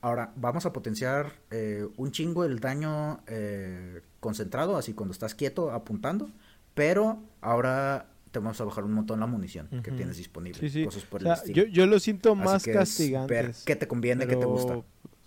ahora 0.00 0.32
vamos 0.36 0.66
a 0.66 0.72
potenciar 0.72 1.32
eh, 1.50 1.86
un 1.96 2.10
chingo 2.12 2.44
el 2.44 2.60
daño 2.60 3.20
eh, 3.26 4.02
concentrado, 4.20 4.76
así 4.76 4.94
cuando 4.94 5.12
estás 5.12 5.34
quieto 5.34 5.70
apuntando, 5.72 6.30
pero 6.74 7.18
ahora 7.40 8.06
te 8.32 8.38
vamos 8.38 8.60
a 8.60 8.64
bajar 8.64 8.84
un 8.84 8.92
montón 8.92 9.20
la 9.20 9.26
munición 9.26 9.68
que 9.82 9.90
tienes 9.92 10.16
disponible, 10.16 10.60
Sí, 10.60 10.70
sí. 10.70 10.84
cosas 10.84 11.04
por 11.04 11.20
O 11.20 11.24
sea, 11.24 11.32
el 11.34 11.38
estilo. 11.38 11.64
yo, 11.64 11.68
yo 11.68 11.86
lo 11.86 11.98
siento 12.00 12.34
Así 12.36 12.42
más 12.44 12.62
castigantes. 12.66 13.28
ver 13.28 13.54
qué 13.64 13.76
te 13.76 13.88
conviene, 13.88 14.26
qué 14.26 14.36
te 14.36 14.36
pero, 14.36 14.52
gusta. 14.52 14.74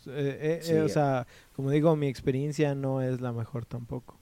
eh, 0.08 0.60
eh, 0.60 0.60
Sí, 0.62 0.74
eh, 0.74 0.82
o 0.82 0.90
sea, 0.90 1.28
como 1.56 1.70
digo, 1.72 1.96
mi 1.96 2.08
experiencia 2.08 2.76
no 2.76 3.02
es 3.02 3.22
la 3.22 3.32
mejor 3.34 3.66
tampoco. 3.66 4.18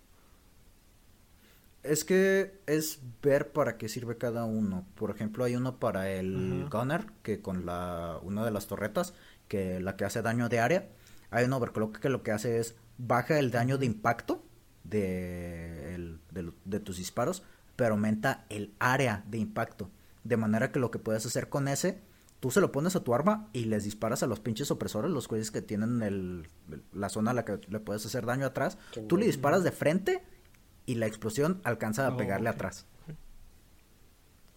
Es 1.83 2.05
que 2.05 2.59
es 2.67 2.99
ver 3.23 3.51
para 3.53 3.77
qué 3.77 3.89
sirve 3.89 4.15
cada 4.17 4.45
uno. 4.45 4.85
Por 4.95 5.09
ejemplo, 5.09 5.43
hay 5.45 5.55
uno 5.55 5.79
para 5.79 6.11
el 6.11 6.67
Ajá. 6.67 6.69
gunner, 6.69 7.07
que 7.23 7.41
con 7.41 7.65
la 7.65 8.19
una 8.21 8.45
de 8.45 8.51
las 8.51 8.67
torretas, 8.67 9.13
que 9.51 9.81
la 9.81 9.97
que 9.97 10.05
hace 10.05 10.21
daño 10.21 10.47
de 10.47 10.59
área. 10.61 10.87
Hay 11.29 11.43
un 11.43 11.51
overclock 11.51 11.97
que 11.99 12.07
lo 12.07 12.23
que 12.23 12.31
hace 12.31 12.57
es 12.59 12.75
baja 12.97 13.37
el 13.37 13.51
daño 13.51 13.77
de 13.77 13.85
impacto 13.85 14.45
de, 14.85 15.93
el- 15.95 16.19
de 16.31 16.43
lo- 16.43 16.53
de 16.63 16.79
tus 16.79 16.95
disparos, 16.97 17.43
pero 17.75 17.91
aumenta 17.95 18.45
el 18.49 18.73
área 18.79 19.25
de 19.27 19.39
impacto. 19.39 19.89
De 20.23 20.37
manera 20.37 20.71
que 20.71 20.79
lo 20.79 20.89
que 20.89 20.99
puedes 20.99 21.25
hacer 21.25 21.49
con 21.49 21.67
ese, 21.67 21.99
tú 22.39 22.49
se 22.49 22.61
lo 22.61 22.71
pones 22.71 22.95
a 22.95 23.03
tu 23.03 23.13
arma 23.13 23.49
y 23.51 23.65
les 23.65 23.83
disparas 23.83 24.23
a 24.23 24.27
los 24.27 24.39
pinches 24.39 24.71
opresores, 24.71 25.11
los 25.11 25.27
güeyes 25.27 25.51
que 25.51 25.61
tienen 25.61 26.01
el, 26.01 26.47
la 26.93 27.09
zona 27.09 27.31
a 27.31 27.33
la 27.33 27.43
que 27.43 27.59
le 27.69 27.79
puedes 27.81 28.05
hacer 28.05 28.25
daño 28.25 28.45
atrás. 28.45 28.77
Qué 28.93 29.01
Tú 29.01 29.17
le 29.17 29.25
disparas 29.25 29.63
de 29.65 29.71
frente 29.73 30.23
y 30.85 30.95
la 30.95 31.07
explosión 31.07 31.59
alcanza 31.65 32.07
a 32.07 32.13
Oh, 32.13 32.17
pegarle 32.17 32.47
atrás. 32.49 32.85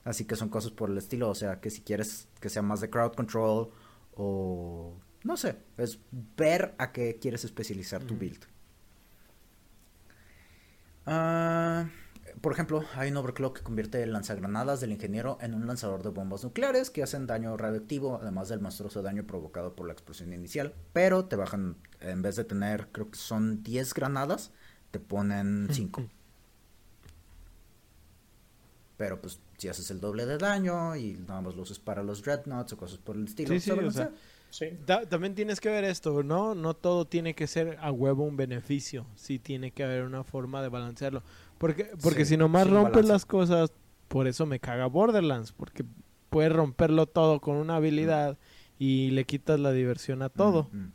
Así 0.05 0.25
que 0.27 0.37
son 0.37 0.51
cosas 0.51 0.71
por 0.71 0.91
el 0.91 0.99
estilo, 0.99 1.31
o 1.31 1.35
sea, 1.35 1.61
que 1.61 1.71
si 1.71 1.81
quieres 1.81 2.29
que 2.41 2.51
sea 2.51 2.61
más 2.63 2.81
de 2.81 2.91
crowd 2.91 3.15
control 3.15 3.71
o 4.17 4.95
no 5.25 5.37
sé, 5.37 5.57
es 5.79 5.99
ver 6.37 6.75
a 6.79 6.93
qué 6.93 7.19
quieres 7.19 7.45
especializar 7.45 8.05
tu 8.05 8.17
build. 8.17 8.45
Ah, 11.07 11.87
por 12.41 12.53
ejemplo, 12.53 12.85
hay 12.95 13.11
un 13.11 13.17
overclock 13.17 13.59
que 13.59 13.63
convierte 13.63 14.03
el 14.03 14.13
lanzagranadas 14.13 14.81
del 14.81 14.93
ingeniero 14.93 15.39
en 15.41 15.55
un 15.55 15.67
lanzador 15.67 16.03
de 16.03 16.11
bombas 16.11 16.45
nucleares 16.45 16.91
que 16.91 17.03
hacen 17.03 17.27
daño 17.27 17.57
radioactivo, 17.57 18.19
además 18.21 18.49
del 18.51 18.61
monstruoso 18.61 19.03
daño 19.03 19.27
provocado 19.27 19.75
por 19.75 19.87
la 19.87 19.95
explosión 19.95 20.33
inicial. 20.33 20.75
Pero 20.93 21.25
te 21.25 21.37
bajan, 21.37 21.77
en 22.01 22.21
vez 22.21 22.37
de 22.37 22.45
tener, 22.45 22.89
creo 22.93 23.11
que 23.11 23.19
son 23.19 23.63
10 23.63 23.95
granadas, 23.95 24.53
te 24.91 25.01
ponen 25.01 25.69
5. 25.71 26.05
Pero 28.97 29.21
pues 29.21 29.41
si 29.59 29.69
haces 29.69 29.91
el 29.91 30.01
doble 30.01 30.27
de 30.27 30.39
daño 30.39 30.97
y 30.97 31.15
nada 31.15 31.41
más 31.41 31.55
lo 31.57 31.63
usas 31.63 31.79
para 31.79 32.03
los 32.03 32.23
dreadnoughts 32.23 32.73
o 32.73 32.77
cosas 32.77 32.99
por 32.99 33.17
el 33.17 33.25
estilo. 33.25 33.49
Sí, 33.55 33.61
sí, 33.61 33.71
¿saben 33.71 33.87
o 33.87 33.91
sea, 33.91 34.05
hacer? 34.05 34.15
Sí. 34.51 34.67
Ta- 34.87 35.07
también 35.09 35.35
tienes 35.35 35.61
que 35.61 35.69
ver 35.69 35.85
esto, 35.85 36.23
¿no? 36.23 36.55
No 36.55 36.75
todo 36.75 37.07
tiene 37.07 37.35
que 37.35 37.47
ser 37.47 37.77
a 37.81 37.91
huevo 37.91 38.25
un 38.25 38.37
beneficio. 38.37 39.07
Sí 39.17 39.39
tiene 39.39 39.71
que 39.73 39.83
haber 39.85 40.05
una 40.05 40.23
forma 40.25 40.63
de 40.63 40.69
balancearlo. 40.69 41.23
Porque, 41.59 41.91
porque 42.03 42.25
Sí, 42.25 42.31
si 42.31 42.37
nomás 42.37 42.69
rompes 42.71 42.93
balance. 42.93 43.13
las 43.13 43.27
cosas, 43.27 43.73
por 44.09 44.27
eso 44.29 44.47
me 44.47 44.61
caga 44.61 44.87
Borderlands. 44.87 45.51
Porque 45.53 45.85
puedes 46.31 46.53
romperlo 46.53 47.07
todo 47.07 47.41
con 47.41 47.57
una 47.57 47.77
habilidad 47.77 48.39
y 48.79 49.11
le 49.11 49.25
quitas 49.25 49.59
la 49.59 49.73
diversión 49.73 50.23
a 50.23 50.29
todo. 50.29 50.69
Mm. 50.73 50.87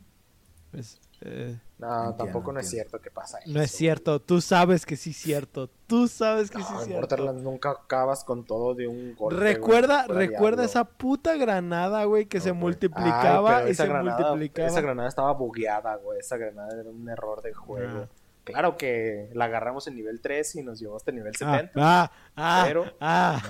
Pues, 0.70 1.00
eh, 1.22 1.58
No, 1.78 1.86
Entiendo, 2.10 2.16
tampoco 2.16 2.52
no 2.52 2.60
es 2.60 2.68
cierto 2.70 3.00
que 3.00 3.10
pasa 3.10 3.38
eso. 3.38 3.50
no 3.52 3.60
es 3.60 3.70
cierto. 3.70 4.20
Tú 4.20 4.40
sabes 4.40 4.84
que 4.86 4.96
sí 4.96 5.10
es 5.10 5.16
cierto. 5.16 5.68
Tú 5.86 6.08
sabes 6.08 6.50
que 6.50 6.58
No, 6.58 6.64
sí 6.64 6.74
es 6.78 6.84
cierto. 6.84 7.00
Borderlands 7.00 7.42
nunca 7.42 7.70
acabas 7.70 8.24
con 8.24 8.44
todo 8.44 8.74
de 8.74 8.86
un 8.86 9.14
golpe. 9.14 9.36
Recuerda, 9.40 10.06
güey, 10.06 10.28
recuerda 10.28 10.64
esa 10.64 10.84
puta 10.84 11.36
granada, 11.36 12.04
güey, 12.04 12.26
que 12.26 12.40
se 12.40 12.52
multiplicaba 12.52 13.66
y 13.66 13.70
esa 13.72 13.84
se 13.84 13.88
granada, 13.88 14.18
multiplicaba. 14.30 14.68
Esa 14.68 14.80
granada 14.80 15.08
estaba 15.08 15.32
bugueada, 15.32 15.96
güey. 15.96 16.18
Esa 16.20 16.36
granada 16.36 16.68
era 16.78 16.88
un 16.90 17.08
error 17.08 17.42
de 17.42 17.52
juego. 17.54 18.00
Ah. 18.04 18.08
Claro 18.44 18.76
que 18.76 19.30
la 19.34 19.44
agarramos 19.44 19.86
en 19.86 19.94
nivel 19.94 20.20
3 20.20 20.56
y 20.56 20.62
nos 20.62 20.80
llevó 20.80 20.96
hasta 20.96 21.10
el 21.12 21.16
nivel 21.18 21.32
Ah, 21.34 21.38
70. 21.38 21.72
ah, 21.76 22.10
ah, 22.36 22.64
pero- 22.66 22.84
ah. 23.00 23.40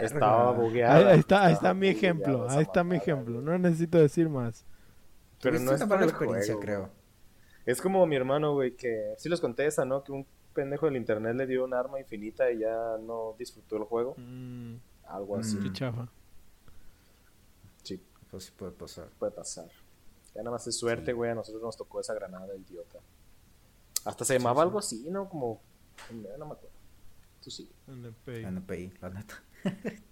Estaba 0.00 0.52
bugueada. 0.52 0.94
Ahí, 0.96 1.04
ahí 1.04 1.18
está, 1.18 1.44
ahí 1.46 1.52
está 1.52 1.74
mi 1.74 1.88
ejemplo, 1.88 2.46
ahí 2.48 2.62
está 2.62 2.82
mi 2.84 2.96
ejemplo, 2.96 3.40
no 3.40 3.58
necesito 3.58 3.98
decir 3.98 4.28
más. 4.28 4.64
Pero 5.42 5.56
Tuviste 5.56 5.64
no 5.70 5.74
es 5.74 5.80
una 5.82 5.88
para 5.88 6.00
mala 6.00 6.04
el 6.04 6.10
experiencia, 6.10 6.54
juego, 6.54 6.60
creo. 6.64 6.90
Es 7.66 7.80
como 7.82 8.06
mi 8.06 8.16
hermano, 8.16 8.54
güey, 8.54 8.74
que 8.76 9.14
sí 9.18 9.28
los 9.28 9.40
contesta, 9.40 9.84
¿no? 9.84 10.02
Que 10.02 10.12
un 10.12 10.26
pendejo 10.54 10.86
del 10.86 10.96
internet 10.96 11.34
le 11.36 11.46
dio 11.46 11.64
un 11.64 11.74
arma 11.74 12.00
infinita 12.00 12.50
y 12.50 12.60
ya 12.60 12.96
no 13.00 13.34
disfrutó 13.38 13.76
el 13.76 13.84
juego. 13.84 14.14
Mm, 14.16 14.76
Algo 15.06 15.36
así. 15.36 15.56
Mm. 15.56 15.62
qué 15.64 15.72
chafa. 15.72 16.08
Sí, 17.82 18.02
Pues 18.30 18.44
sí 18.44 18.52
puede 18.56 18.72
pasar. 18.72 19.08
puede 19.18 19.32
pasar. 19.32 19.66
Ya 20.34 20.40
nada 20.42 20.52
más 20.52 20.66
es 20.66 20.76
suerte, 20.78 21.12
güey. 21.12 21.30
A 21.30 21.34
nosotros 21.34 21.62
nos 21.62 21.76
tocó 21.76 22.00
esa 22.00 22.14
granada, 22.14 22.54
idiota. 22.56 22.98
Hasta 24.04 24.24
se 24.24 24.38
llamaba 24.38 24.62
sí. 24.62 24.66
algo 24.66 24.78
así, 24.78 25.10
¿no? 25.10 25.28
Como. 25.28 25.60
No 26.10 26.46
me 26.46 26.52
acuerdo. 26.52 26.70
Tú 27.42 27.50
sí. 27.50 27.70
NPI. 27.86 28.44
NPI, 28.44 28.92
la 29.00 29.10
neta. 29.10 29.42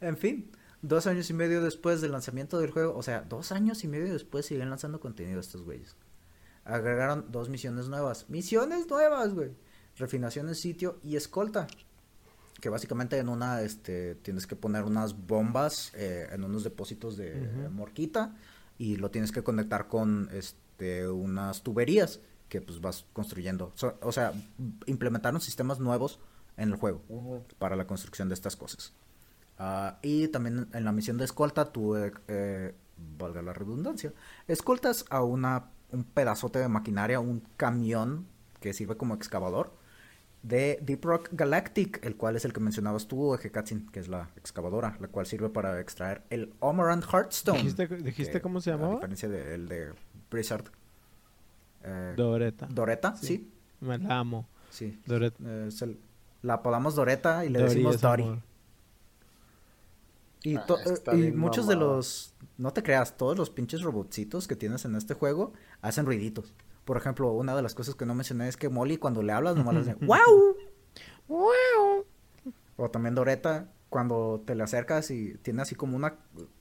en 0.00 0.16
fin, 0.16 0.50
dos 0.82 1.06
años 1.06 1.30
y 1.30 1.32
medio 1.34 1.62
después 1.62 2.00
del 2.00 2.12
lanzamiento 2.12 2.58
del 2.58 2.70
juego, 2.70 2.94
o 2.96 3.02
sea, 3.02 3.22
dos 3.22 3.52
años 3.52 3.82
y 3.84 3.88
medio 3.88 4.12
después 4.12 4.46
siguen 4.46 4.68
lanzando 4.70 5.00
contenido 5.00 5.40
estos 5.40 5.62
güeyes. 5.62 5.96
Agregaron 6.64 7.26
dos 7.30 7.48
misiones 7.48 7.88
nuevas. 7.88 8.26
Misiones 8.28 8.88
nuevas, 8.88 9.34
güey. 9.34 9.50
Refinación 9.96 10.48
en 10.48 10.54
sitio 10.54 10.98
y 11.02 11.16
escolta. 11.16 11.66
Que 12.60 12.68
básicamente 12.68 13.18
en 13.18 13.28
una, 13.28 13.62
este, 13.62 14.14
tienes 14.16 14.46
que 14.46 14.54
poner 14.54 14.84
unas 14.84 15.26
bombas 15.26 15.90
eh, 15.94 16.28
en 16.30 16.44
unos 16.44 16.62
depósitos 16.62 17.16
de 17.16 17.34
morquita 17.70 18.36
y 18.78 18.96
lo 18.96 19.10
tienes 19.10 19.32
que 19.32 19.42
conectar 19.42 19.88
con, 19.88 20.28
este, 20.32 21.08
unas 21.08 21.62
tuberías 21.62 22.20
que 22.48 22.60
pues 22.60 22.80
vas 22.80 23.06
construyendo. 23.12 23.72
So- 23.74 23.98
o 24.02 24.12
sea, 24.12 24.32
implementaron 24.86 25.40
sistemas 25.40 25.80
nuevos 25.80 26.20
en 26.56 26.68
el 26.68 26.76
juego 26.76 27.02
para 27.58 27.74
la 27.76 27.86
construcción 27.86 28.28
de 28.28 28.34
estas 28.34 28.54
cosas. 28.56 28.92
Ah, 29.64 29.98
y 30.02 30.26
también 30.28 30.66
en 30.72 30.84
la 30.84 30.90
misión 30.90 31.18
de 31.18 31.24
escolta, 31.24 31.70
tú, 31.72 31.94
eh, 31.94 32.12
eh, 32.26 32.74
valga 33.16 33.42
la 33.42 33.52
redundancia, 33.52 34.12
escoltas 34.48 35.04
a 35.08 35.22
una, 35.22 35.66
un 35.92 36.02
pedazote 36.02 36.58
de 36.58 36.66
maquinaria, 36.66 37.20
un 37.20 37.44
camión 37.56 38.26
que 38.60 38.72
sirve 38.72 38.96
como 38.96 39.14
excavador 39.14 39.72
de 40.42 40.80
Deep 40.82 41.04
Rock 41.04 41.28
Galactic, 41.30 42.04
el 42.04 42.16
cual 42.16 42.34
es 42.34 42.44
el 42.44 42.52
que 42.52 42.58
mencionabas 42.58 43.06
tú, 43.06 43.36
Hekatsin, 43.36 43.86
que 43.92 44.00
es 44.00 44.08
la 44.08 44.30
excavadora, 44.36 44.96
la 45.00 45.06
cual 45.06 45.26
sirve 45.26 45.48
para 45.48 45.78
extraer 45.80 46.22
el 46.30 46.52
Omarant 46.58 47.04
Heartstone. 47.04 47.58
¿Dijiste, 47.58 47.86
dijiste 47.86 48.32
que, 48.32 48.40
cómo 48.40 48.60
se 48.60 48.70
A 48.72 48.74
llamaba? 48.74 48.94
diferencia 48.94 49.28
del 49.28 49.68
de 49.68 49.92
Blizzard. 50.28 50.64
Eh, 51.84 52.14
Doreta. 52.16 52.66
Doreta, 52.68 53.14
Sí. 53.16 53.26
sí, 53.26 53.52
Me 53.80 53.98
la 53.98 54.18
amo. 54.18 54.48
sí. 54.70 55.00
Doreta. 55.06 55.36
Eh, 55.46 55.68
la 56.42 56.54
apodamos 56.54 56.96
Doreta 56.96 57.44
y 57.44 57.48
le 57.50 57.60
decimos 57.62 58.02
amor. 58.02 58.40
Y, 60.44 60.56
Ah, 60.56 60.64
y 61.14 61.30
muchos 61.30 61.68
de 61.68 61.76
los, 61.76 62.34
no 62.58 62.72
te 62.72 62.82
creas, 62.82 63.16
todos 63.16 63.36
los 63.38 63.50
pinches 63.50 63.82
robotcitos 63.82 64.48
que 64.48 64.56
tienes 64.56 64.84
en 64.84 64.96
este 64.96 65.14
juego 65.14 65.52
hacen 65.80 66.04
ruiditos. 66.06 66.52
Por 66.84 66.96
ejemplo, 66.96 67.30
una 67.32 67.54
de 67.54 67.62
las 67.62 67.74
cosas 67.74 67.94
que 67.94 68.06
no 68.06 68.14
mencioné 68.14 68.48
es 68.48 68.56
que 68.56 68.68
Molly 68.68 68.96
cuando 68.96 69.22
le 69.22 69.32
hablas 69.32 69.54
nomás 69.56 69.74
le 69.74 69.80
dice 69.80 69.96
¡Wow! 70.00 70.56
O 72.76 72.90
también 72.90 73.14
Doreta, 73.14 73.70
cuando 73.88 74.42
te 74.44 74.54
le 74.54 74.64
acercas 74.64 75.10
y 75.10 75.34
tiene 75.42 75.62
así 75.62 75.74
como 75.74 75.96
una, 75.96 76.16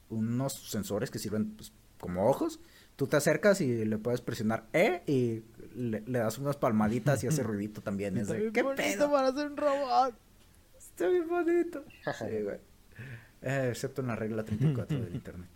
unos 0.10 0.70
sensores 0.70 1.10
que 1.10 1.18
sirven 1.18 1.56
pues, 1.56 1.72
como 2.00 2.30
ojos. 2.30 2.60
Tú 2.98 3.08
te 3.08 3.18
acercas 3.18 3.62
y 3.62 3.86
le 3.86 3.98
puedes 3.98 4.22
presionar 4.22 4.68
E 4.74 5.02
y 5.08 5.44
le, 5.74 6.02
le 6.02 6.20
das 6.20 6.38
unas 6.38 6.58
palmaditas 6.58 7.24
y 7.24 7.28
hace 7.28 7.42
ruidito 7.44 7.82
también. 7.82 8.18
Es 8.18 8.28
de, 8.28 8.52
¿qué 8.52 8.64
pedo? 8.64 9.10
para 9.10 9.34
ser 9.34 9.48
un 9.48 9.58
robot. 9.58 10.14
Está 10.78 11.08
bien 11.08 11.28
bonito. 11.28 11.84
Sí, 12.20 12.44
güey. 12.44 12.60
Eh, 13.42 13.68
excepto 13.70 14.02
en 14.02 14.08
la 14.08 14.16
regla 14.16 14.44
34 14.44 15.00
del 15.00 15.16
internet. 15.16 15.50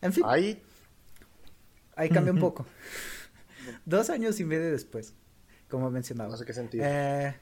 En 0.00 0.12
fin, 0.12 0.24
Ahí, 0.26 0.62
ahí 1.96 2.08
cambia 2.08 2.32
un 2.32 2.40
poco. 2.40 2.66
Dos 3.84 4.10
años 4.10 4.40
y 4.40 4.44
medio 4.44 4.70
después, 4.72 5.14
como 5.68 5.90
mencionaba. 5.90 6.30
no 6.30 6.36
sé 6.36 6.44
qué 6.44 6.52
sentido. 6.54 6.84
Eh, 6.86 7.36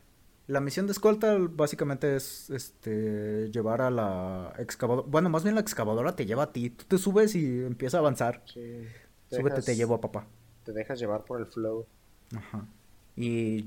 la 0.48 0.60
misión 0.60 0.86
de 0.86 0.92
escolta 0.92 1.36
básicamente 1.38 2.16
es 2.16 2.50
este 2.50 3.50
llevar 3.50 3.82
a 3.82 3.90
la 3.90 4.52
excavadora. 4.58 5.06
Bueno, 5.08 5.28
más 5.30 5.42
bien 5.44 5.54
la 5.54 5.60
excavadora 5.60 6.16
te 6.16 6.26
lleva 6.26 6.44
a 6.44 6.52
ti. 6.52 6.70
Tú 6.70 6.84
te 6.86 6.98
subes 6.98 7.34
y 7.34 7.62
empieza 7.64 7.98
a 7.98 8.00
avanzar. 8.00 8.42
Sí. 8.46 8.84
Súbete, 9.30 9.56
te 9.56 9.72
dejas- 9.72 9.76
llevo 9.76 9.94
a 9.94 10.00
papá. 10.00 10.26
Te 10.64 10.72
dejas 10.72 10.98
llevar 10.98 11.24
por 11.24 11.38
el 11.40 11.46
flow. 11.46 11.86
Ajá. 12.34 12.66
Y 13.14 13.66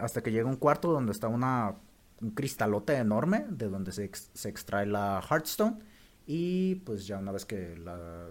hasta 0.00 0.22
que 0.22 0.32
llega 0.32 0.48
un 0.48 0.56
cuarto 0.56 0.90
donde 0.92 1.12
está 1.12 1.28
una 1.28 1.76
un 2.20 2.30
cristalote 2.30 2.94
enorme 2.96 3.44
de 3.48 3.68
donde 3.68 3.92
se, 3.92 4.04
ex- 4.04 4.30
se 4.34 4.48
extrae 4.48 4.86
la 4.86 5.22
Hearthstone 5.28 5.78
y 6.26 6.76
pues 6.76 7.06
ya 7.06 7.18
una 7.18 7.30
vez 7.32 7.44
que 7.44 7.76
la, 7.76 8.26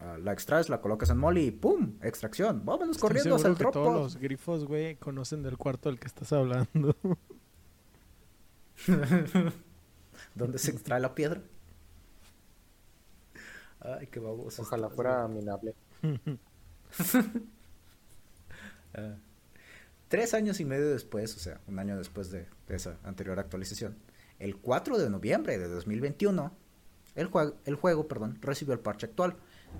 ah, 0.00 0.18
la 0.18 0.32
extraes 0.32 0.68
la 0.68 0.80
colocas 0.80 1.10
en 1.10 1.18
molly 1.18 1.46
y 1.46 1.50
¡pum! 1.52 1.94
extracción. 2.02 2.64
Vámonos 2.64 2.96
Estoy 2.96 3.08
corriendo 3.08 3.36
hacia 3.36 3.48
el 3.48 3.54
que 3.56 3.62
drop 3.64 3.72
todos 3.74 3.94
los 3.94 4.16
grifos, 4.16 4.64
güey, 4.64 4.96
conocen 4.96 5.42
del 5.42 5.56
cuarto 5.56 5.88
del 5.88 5.98
que 5.98 6.06
estás 6.08 6.32
hablando. 6.32 6.96
donde 10.34 10.58
se 10.58 10.70
extrae 10.72 11.00
la 11.00 11.14
piedra. 11.14 11.40
Ay, 13.80 14.06
qué 14.08 14.20
baboso. 14.20 14.62
Ojalá 14.62 14.88
estás, 14.88 14.94
fuera 14.96 15.24
güey. 15.26 15.38
minable. 15.38 15.74
Ah. 18.94 19.16
Tres 20.12 20.34
años 20.34 20.60
y 20.60 20.66
medio 20.66 20.90
después, 20.90 21.34
o 21.36 21.38
sea, 21.38 21.58
un 21.66 21.78
año 21.78 21.96
después 21.96 22.30
de, 22.30 22.46
esa 22.68 22.98
anterior 23.02 23.38
actualización, 23.38 23.96
el 24.38 24.56
4 24.56 24.98
de 24.98 25.08
noviembre 25.08 25.56
de 25.56 25.66
2021, 25.68 26.52
el, 27.14 27.30
jue- 27.30 27.54
el 27.64 27.76
juego 27.76 28.08
perdón, 28.08 28.36
recibió 28.42 28.74
el 28.74 28.80
parche 28.80 29.06
actual. 29.06 29.36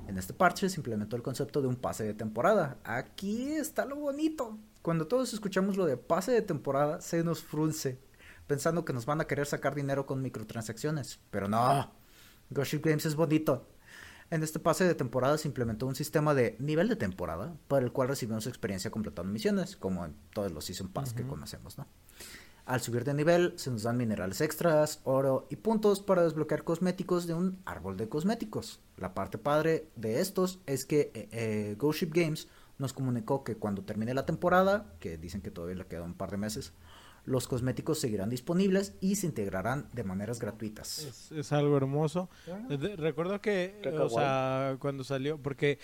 En 0.08 0.16
este 0.16 0.32
parche 0.32 0.70
se 0.70 0.80
implementó 0.80 1.16
el 1.16 1.22
concepto 1.22 1.60
de 1.60 1.68
un 1.68 1.76
pase 1.76 2.04
de 2.04 2.14
temporada. 2.14 2.78
Aquí 2.82 3.52
está 3.52 3.84
lo 3.84 3.96
bonito. 3.96 4.58
Cuando 4.80 5.06
todos 5.06 5.34
escuchamos 5.34 5.76
lo 5.76 5.84
de 5.84 5.98
pase 5.98 6.32
de 6.32 6.40
temporada, 6.40 7.02
se 7.02 7.22
nos 7.22 7.42
frunce, 7.42 7.98
pensando 8.46 8.86
que 8.86 8.94
nos 8.94 9.04
van 9.04 9.20
a 9.20 9.26
querer 9.26 9.44
sacar 9.44 9.74
dinero 9.74 10.06
con 10.06 10.22
microtransacciones. 10.22 11.20
Pero 11.30 11.46
no, 11.46 11.92
Ghost 12.48 12.72
Games 12.82 13.04
es 13.04 13.16
bonito. 13.16 13.68
En 14.32 14.42
este 14.42 14.58
pase 14.58 14.84
de 14.84 14.94
temporada 14.94 15.36
se 15.36 15.46
implementó 15.46 15.86
un 15.86 15.94
sistema 15.94 16.32
de 16.32 16.56
nivel 16.58 16.88
de 16.88 16.96
temporada 16.96 17.54
para 17.68 17.84
el 17.84 17.92
cual 17.92 18.08
recibimos 18.08 18.46
experiencia 18.46 18.90
completando 18.90 19.30
misiones, 19.30 19.76
como 19.76 20.06
en 20.06 20.16
todos 20.32 20.50
los 20.50 20.64
Season 20.64 20.88
Pass 20.88 21.12
que 21.12 21.26
conocemos, 21.26 21.76
¿no? 21.76 21.86
Al 22.64 22.80
subir 22.80 23.04
de 23.04 23.12
nivel 23.12 23.52
se 23.56 23.70
nos 23.70 23.82
dan 23.82 23.98
minerales 23.98 24.40
extras, 24.40 25.02
oro 25.04 25.46
y 25.50 25.56
puntos 25.56 26.00
para 26.00 26.22
desbloquear 26.22 26.64
cosméticos 26.64 27.26
de 27.26 27.34
un 27.34 27.60
árbol 27.66 27.98
de 27.98 28.08
cosméticos. 28.08 28.80
La 28.96 29.12
parte 29.12 29.36
padre 29.36 29.90
de 29.96 30.22
estos 30.22 30.60
es 30.64 30.86
que 30.86 31.10
eh, 31.12 31.28
eh, 31.32 31.76
Ghost 31.78 32.00
Ship 32.00 32.10
Games 32.14 32.48
nos 32.78 32.94
comunicó 32.94 33.44
que 33.44 33.56
cuando 33.56 33.82
termine 33.82 34.14
la 34.14 34.24
temporada, 34.24 34.94
que 34.98 35.18
dicen 35.18 35.42
que 35.42 35.50
todavía 35.50 35.76
le 35.76 35.86
queda 35.86 36.04
un 36.04 36.14
par 36.14 36.30
de 36.30 36.38
meses, 36.38 36.72
los 37.24 37.46
cosméticos 37.46 37.98
seguirán 38.00 38.30
disponibles 38.30 38.94
y 39.00 39.14
se 39.16 39.26
integrarán 39.26 39.88
de 39.92 40.02
maneras 40.04 40.40
gratuitas. 40.40 40.98
Es, 41.00 41.32
es 41.32 41.52
algo 41.52 41.76
hermoso. 41.76 42.28
De- 42.68 42.96
recuerdo 42.96 43.40
que, 43.40 43.74
o 43.98 44.08
sea, 44.08 44.76
cuando 44.80 45.04
salió, 45.04 45.38
porque 45.38 45.78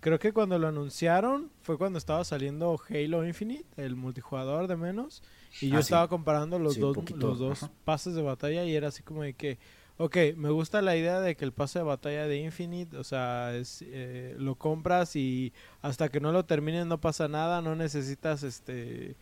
creo 0.00 0.18
que 0.18 0.32
cuando 0.32 0.58
lo 0.58 0.68
anunciaron 0.68 1.50
fue 1.62 1.78
cuando 1.78 1.98
estaba 1.98 2.24
saliendo 2.24 2.78
Halo 2.90 3.26
Infinite, 3.26 3.64
el 3.82 3.96
multijugador 3.96 4.66
de 4.68 4.76
menos, 4.76 5.22
y 5.60 5.70
yo 5.70 5.78
Ah, 5.78 5.82
sí. 5.82 5.86
estaba 5.86 6.08
comparando 6.08 6.58
los 6.58 6.74
Sí, 6.74 6.80
dos, 6.80 6.94
poquito, 6.94 7.26
los 7.26 7.38
dos 7.38 7.62
ajá. 7.62 7.72
pases 7.84 8.14
de 8.14 8.22
batalla 8.22 8.64
y 8.64 8.74
era 8.76 8.88
así 8.88 9.02
como 9.02 9.22
de 9.22 9.32
que, 9.32 9.58
ok, 9.96 10.16
me 10.36 10.50
gusta 10.50 10.82
la 10.82 10.94
idea 10.94 11.20
de 11.20 11.36
que 11.36 11.46
el 11.46 11.52
pase 11.52 11.78
de 11.78 11.84
batalla 11.86 12.26
de 12.26 12.36
Infinite, 12.36 12.98
o 12.98 13.04
sea, 13.04 13.56
es, 13.56 13.82
eh, 13.86 14.36
lo 14.38 14.56
compras 14.56 15.16
y 15.16 15.54
hasta 15.80 16.10
que 16.10 16.20
no 16.20 16.32
lo 16.32 16.44
termines 16.44 16.84
no 16.84 17.00
pasa 17.00 17.28
nada, 17.28 17.62
no 17.62 17.74
necesitas 17.74 18.42
este 18.42 19.16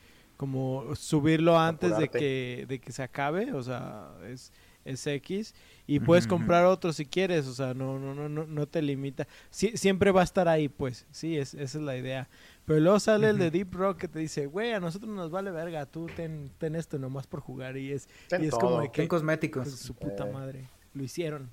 como 0.45 0.95
subirlo 0.95 1.59
antes 1.59 1.97
de 1.97 2.09
que, 2.09 2.67
de 2.69 2.79
que 2.81 2.93
se 2.93 3.03
acabe, 3.03 3.53
o 3.53 3.63
sea, 3.63 4.11
es, 4.29 4.53
es 4.85 5.07
X 5.07 5.55
y 5.87 6.01
puedes 6.01 6.27
comprar 6.27 6.67
otro 6.67 6.93
si 6.93 7.07
quieres, 7.07 7.47
o 7.47 7.55
sea, 7.55 7.73
no 7.73 7.99
no 7.99 8.15
no 8.15 8.29
no, 8.29 8.47
no 8.47 8.67
te 8.67 8.83
limita. 8.83 9.27
Sie- 9.51 9.77
siempre 9.77 10.11
va 10.11 10.21
a 10.21 10.25
estar 10.25 10.47
ahí, 10.49 10.69
pues. 10.69 11.07
Sí, 11.11 11.39
es, 11.39 11.55
esa 11.55 11.79
es 11.79 11.85
la 11.85 11.97
idea. 11.97 12.29
Pero 12.67 12.81
luego 12.81 13.01
sale 13.01 13.29
el 13.31 13.39
de. 13.39 13.51
Deep 13.51 13.75
Rock 13.75 13.99
que 13.99 14.09
te 14.09 14.19
dice, 14.19 14.47
"Güey, 14.47 14.73
a 14.73 14.81
nosotros 14.81 15.11
nos 15.15 15.31
vale 15.31 15.51
verga, 15.51 15.87
tú 15.87 16.07
ten, 16.15 16.51
ten 16.59 16.75
esto 16.77 16.99
nomás 16.99 17.27
por 17.27 17.41
jugar" 17.41 17.77
y 17.77 17.93
es 17.93 18.09
Ten 18.29 18.43
y 18.43 18.47
es 18.47 18.51
todo. 18.51 18.61
como 18.61 18.81
de 18.81 18.91
¿Qué 18.93 19.03
que 19.03 19.09
cosméticos? 19.09 19.65
pues, 19.69 19.79
su 19.79 19.95
puta 19.95 20.29
Eh. 20.29 20.33
madre. 20.33 20.69
Lo 20.95 21.03
hicieron. 21.03 21.51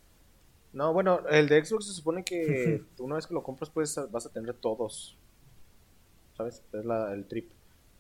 No, 0.73 0.93
bueno, 0.93 1.21
el 1.29 1.47
de 1.49 1.63
Xbox 1.65 1.87
se 1.87 1.93
supone 1.93 2.23
que 2.23 2.83
una 2.99 3.15
vez 3.15 3.27
que 3.27 3.33
lo 3.33 3.43
compras 3.43 3.69
pues 3.69 3.97
vas 4.11 4.25
a 4.25 4.29
tener 4.31 4.53
todos. 4.55 5.17
¿Sabes? 6.37 6.63
Es 6.73 6.85
la, 6.85 7.13
el 7.13 7.25
trip. 7.25 7.49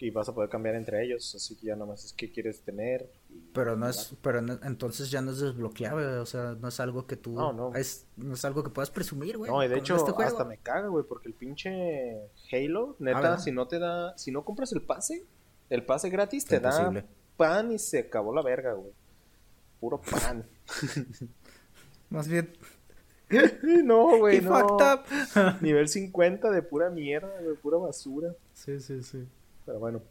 Y 0.03 0.09
vas 0.09 0.27
a 0.27 0.33
poder 0.33 0.49
cambiar 0.49 0.73
entre 0.75 1.03
ellos. 1.05 1.35
Así 1.35 1.55
que 1.55 1.67
ya 1.67 1.75
nomás 1.75 2.03
es 2.03 2.11
que 2.13 2.31
quieres 2.31 2.61
tener. 2.61 3.07
Pero 3.53 3.77
no 3.77 3.87
es, 3.87 4.15
pero 4.23 4.41
no- 4.41 4.59
entonces 4.63 5.11
ya 5.11 5.21
no 5.21 5.29
es 5.31 5.39
desbloqueable, 5.39 6.05
o 6.17 6.25
sea, 6.25 6.55
no 6.59 6.69
es 6.69 6.79
algo 6.79 7.05
que 7.05 7.17
tú, 7.17 7.33
No, 7.35 7.53
no. 7.53 7.75
Es, 7.75 8.07
no 8.17 8.33
es 8.33 8.43
algo 8.43 8.63
que 8.63 8.71
puedas 8.71 8.89
presumir, 8.89 9.37
güey. 9.37 9.51
No, 9.51 9.63
y 9.63 9.67
de 9.67 9.77
hecho 9.77 9.95
este 9.95 10.11
hasta 10.23 10.43
me 10.43 10.57
caga, 10.57 10.87
güey, 10.87 11.05
porque 11.07 11.27
el 11.27 11.35
pinche 11.35 12.17
Halo, 12.51 12.95
neta, 12.99 13.37
si 13.37 13.51
no 13.51 13.67
te 13.67 13.77
da, 13.77 14.17
si 14.17 14.31
no 14.31 14.43
compras 14.43 14.71
el 14.73 14.81
pase, 14.81 15.23
el 15.69 15.85
pase 15.85 16.09
gratis 16.09 16.45
te 16.45 16.59
da 16.59 16.91
pan 17.37 17.71
y 17.71 17.77
se 17.77 17.99
acabó 17.99 18.33
la 18.33 18.41
verga, 18.41 18.73
güey. 18.73 18.91
Puro 19.79 20.01
pan. 20.01 20.45
Más 22.09 22.27
bien, 22.27 22.51
no, 23.83 24.17
güey, 24.17 24.41
no. 24.41 24.67
Nivel 25.61 25.87
50 25.87 26.49
de 26.49 26.61
pura 26.63 26.89
mierda, 26.89 27.37
de 27.41 27.53
pura 27.53 27.77
basura. 27.77 28.33
sí, 28.53 28.79
sí, 28.79 29.03
sí. 29.03 29.27
Pero 29.65 29.79
bueno. 29.79 30.01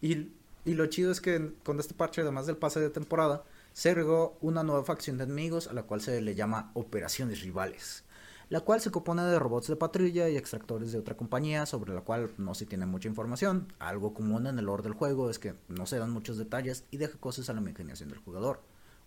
Y, 0.00 0.32
y 0.64 0.74
lo 0.74 0.86
chido 0.86 1.10
es 1.10 1.20
que 1.20 1.52
con 1.62 1.80
este 1.80 1.94
parche, 1.94 2.22
además 2.22 2.46
del 2.46 2.56
pase 2.56 2.80
de 2.80 2.90
temporada, 2.90 3.44
se 3.72 3.90
agregó 3.90 4.38
una 4.40 4.62
nueva 4.62 4.84
facción 4.84 5.18
de 5.18 5.24
enemigos 5.24 5.66
a 5.66 5.72
la 5.72 5.82
cual 5.82 6.00
se 6.00 6.20
le 6.20 6.34
llama 6.34 6.70
Operaciones 6.74 7.42
Rivales, 7.42 8.04
la 8.48 8.60
cual 8.60 8.80
se 8.80 8.92
compone 8.92 9.22
de 9.24 9.38
robots 9.38 9.66
de 9.66 9.74
patrulla 9.74 10.28
y 10.28 10.36
extractores 10.36 10.92
de 10.92 10.98
otra 10.98 11.16
compañía 11.16 11.66
sobre 11.66 11.92
la 11.92 12.02
cual 12.02 12.30
no 12.38 12.54
se 12.54 12.66
tiene 12.66 12.86
mucha 12.86 13.08
información. 13.08 13.72
Algo 13.80 14.14
común 14.14 14.46
en 14.46 14.58
el 14.58 14.66
lore 14.66 14.84
del 14.84 14.92
juego 14.92 15.28
es 15.28 15.40
que 15.40 15.54
no 15.68 15.86
se 15.86 15.98
dan 15.98 16.10
muchos 16.10 16.38
detalles 16.38 16.84
y 16.92 16.98
deja 16.98 17.18
cosas 17.18 17.50
a 17.50 17.52
la 17.52 17.60
imaginación 17.60 18.10
del 18.10 18.18
jugador. 18.18 18.60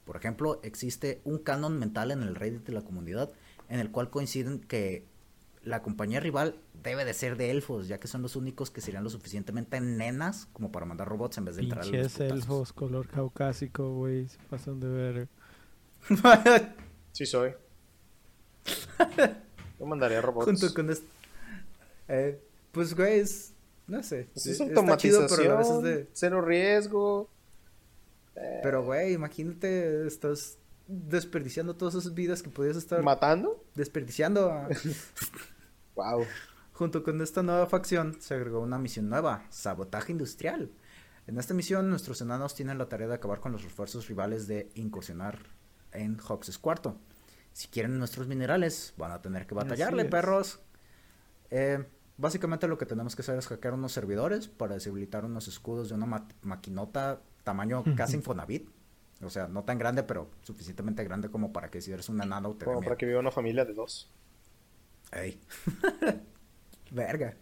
Por 0.04 0.18
ejemplo, 0.18 0.60
existe 0.64 1.22
un 1.24 1.38
canon 1.38 1.80
mental 1.80 2.12
en 2.12 2.22
el 2.22 2.36
Reddit 2.36 2.66
de 2.66 2.74
la 2.74 2.82
comunidad 2.82 3.32
en 3.70 3.80
el 3.80 3.92
cual 3.92 4.10
coinciden 4.10 4.60
que 4.60 5.06
la 5.68 5.82
compañía 5.84 6.20
rival 6.20 6.56
debe 6.84 7.06
de 7.06 7.14
ser 7.14 7.38
de 7.38 7.52
elfos, 7.52 7.88
ya 7.88 8.00
que 8.00 8.08
son 8.08 8.22
los 8.22 8.36
únicos 8.36 8.72
que 8.72 8.82
serían 8.82 9.04
lo 9.04 9.10
suficientemente 9.10 9.80
nenas 9.82 10.48
como 10.54 10.72
para 10.72 10.86
mandar 10.86 11.08
robots 11.08 11.38
en 11.38 11.46
vez 11.46 11.56
de 11.58 11.64
entrar 11.64 11.84
a 11.84 11.86
los 11.88 12.20
elfos 12.20 12.74
color 12.74 13.08
caucásico, 13.08 13.94
güey, 13.94 14.28
se 14.28 14.38
pasan 14.50 14.80
de 14.80 14.88
ver. 14.88 15.28
Sí 17.12 17.26
soy. 17.26 17.52
Yo 19.80 19.86
mandaría 19.86 20.22
robots. 20.22 20.46
Junto 20.46 20.74
con 20.74 20.90
esto. 20.90 21.06
Eh, 22.08 22.40
pues, 22.72 22.96
güey, 22.96 23.20
es. 23.22 23.54
No 23.88 24.04
sé. 24.04 24.28
Pues 24.34 24.46
es 24.46 24.52
está 24.60 24.66
chido, 24.66 24.80
automatización, 25.22 25.28
pero 25.40 25.54
a 25.56 25.58
veces 25.58 25.82
de. 25.82 26.08
cero 26.14 26.42
riesgo. 26.42 27.30
Pero, 28.62 28.84
güey, 28.84 29.14
imagínate, 29.14 30.06
estás 30.06 30.60
desperdiciando 30.88 31.76
todas 31.76 31.96
esas 31.96 32.14
vidas 32.14 32.44
que 32.44 32.50
podías 32.52 32.78
estar 32.78 33.02
¿Matando? 33.02 33.64
desperdiciando. 33.74 34.52
a- 34.52 34.70
Wow. 35.98 36.26
Junto 36.74 37.04
con 37.04 37.20
esta 37.22 37.44
nueva 37.44 37.66
facción 37.66 38.16
se 38.22 38.36
agregó 38.36 38.62
una 38.62 38.78
misión 38.78 39.10
nueva, 39.10 39.44
sabotaje 39.50 40.12
industrial. 40.12 40.72
En 41.26 41.38
esta 41.38 41.54
misión 41.54 41.90
nuestros 41.90 42.22
enanos 42.22 42.56
tienen 42.56 42.78
la 42.78 42.88
tarea 42.88 43.08
de 43.08 43.16
acabar 43.16 43.40
con 43.42 43.52
los 43.52 43.64
refuerzos 43.64 44.08
rivales 44.08 44.48
de 44.48 44.72
incursionar 44.76 45.40
en 45.92 46.18
Hox's 46.26 46.58
cuarto. 46.58 46.98
Si 47.52 47.68
quieren 47.68 47.98
nuestros 47.98 48.28
minerales, 48.28 48.94
van 48.98 49.12
a 49.12 49.22
tener 49.22 49.46
que 49.48 49.56
batallarle, 49.56 50.06
perros. 50.06 50.60
Eh, 51.50 51.84
básicamente 52.18 52.68
lo 52.68 52.78
que 52.78 52.86
tenemos 52.86 53.16
que 53.16 53.24
hacer 53.24 53.38
es 53.38 53.48
hackear 53.48 53.74
unos 53.74 53.92
servidores 53.92 54.48
para 54.48 54.76
deshabilitar 54.76 55.26
unos 55.26 55.48
escudos 55.48 55.90
de 55.90 55.96
una 55.96 56.06
ma- 56.06 56.28
maquinota 56.44 57.20
tamaño 57.44 57.84
casi 57.96 58.16
Infonavit. 58.18 58.70
O 59.24 59.32
sea, 59.32 59.48
no 59.48 59.64
tan 59.64 59.80
grande, 59.80 60.04
pero 60.04 60.30
suficientemente 60.44 61.04
grande 61.04 61.30
como 61.32 61.52
para 61.52 61.72
que 61.72 61.82
si 61.82 61.92
eres 61.92 62.08
un 62.10 62.22
enano 62.22 62.54
te 62.56 62.66
Como 62.66 62.82
para 62.82 62.98
que 62.98 63.08
viva 63.08 63.20
una 63.20 63.32
familia 63.32 63.66
de 63.66 63.74
dos. 63.74 64.12
Ey. 65.12 65.40
Verga. 66.92 67.36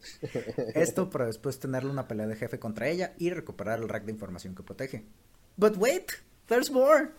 Esto 0.73 1.09
para 1.09 1.27
después 1.27 1.59
tenerle 1.59 1.89
una 1.91 2.07
pelea 2.07 2.25
de 2.27 2.35
jefe 2.35 2.57
contra 2.59 2.87
ella 2.87 3.13
y 3.19 3.29
recuperar 3.29 3.79
el 3.79 3.89
rack 3.89 4.05
de 4.05 4.11
información 4.11 4.55
que 4.55 4.63
protege. 4.63 5.05
But 5.57 5.77
wait, 5.77 6.11
there's 6.47 6.71
more. 6.71 7.09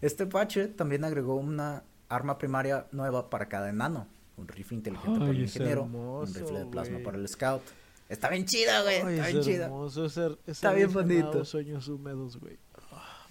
Este 0.00 0.26
patch 0.26 0.58
también 0.76 1.04
agregó 1.04 1.34
una 1.36 1.82
arma 2.08 2.38
primaria 2.38 2.86
nueva 2.92 3.28
para 3.30 3.48
cada 3.48 3.68
enano. 3.68 4.06
Un 4.36 4.48
rifle 4.48 4.76
inteligente 4.78 5.18
para 5.18 5.30
el 5.30 5.36
Ay, 5.36 5.44
es 5.44 5.54
ingeniero. 5.56 5.82
hermoso, 5.82 6.30
un 6.32 6.40
rifle 6.40 6.58
de 6.60 6.66
plasma 6.66 6.98
para 7.04 7.18
el 7.18 7.28
scout. 7.28 7.62
Está 8.08 8.28
bien 8.30 8.46
chida, 8.46 8.82
güey. 8.82 8.96
Ay, 9.02 9.14
Está 9.16 9.26
es 9.28 9.32
bien 9.34 9.44
chida. 9.44 9.64
hermoso, 9.66 10.06
ese, 10.06 10.26
ese 10.26 10.38
Está 10.52 10.72
bien 10.72 10.92
bonito. 10.92 11.44
sueños 11.44 11.86
húmedos, 11.88 12.38
güey. 12.38 12.56
Ah, 12.92 13.26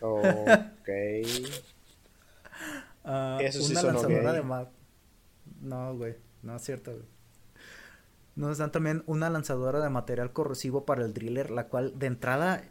no 0.00 0.14
mames. 0.34 0.80
Ok. 0.80 0.88
Ah, 3.04 3.38
Eso 3.40 3.60
sí 3.62 3.72
una 3.72 3.82
lanzadora 3.82 4.32
gay. 4.32 4.42
de 4.42 4.66
No, 5.60 5.94
güey. 5.96 6.16
No 6.42 6.56
es 6.56 6.62
cierto, 6.62 6.92
güey. 6.92 7.04
Nos 8.36 8.58
dan 8.58 8.72
también 8.72 9.04
una 9.06 9.30
lanzadora 9.30 9.80
de 9.80 9.90
material 9.90 10.32
corrosivo 10.32 10.84
para 10.84 11.04
el 11.04 11.14
driller, 11.14 11.50
la 11.50 11.68
cual 11.68 11.96
de 11.98 12.06
entrada, 12.06 12.64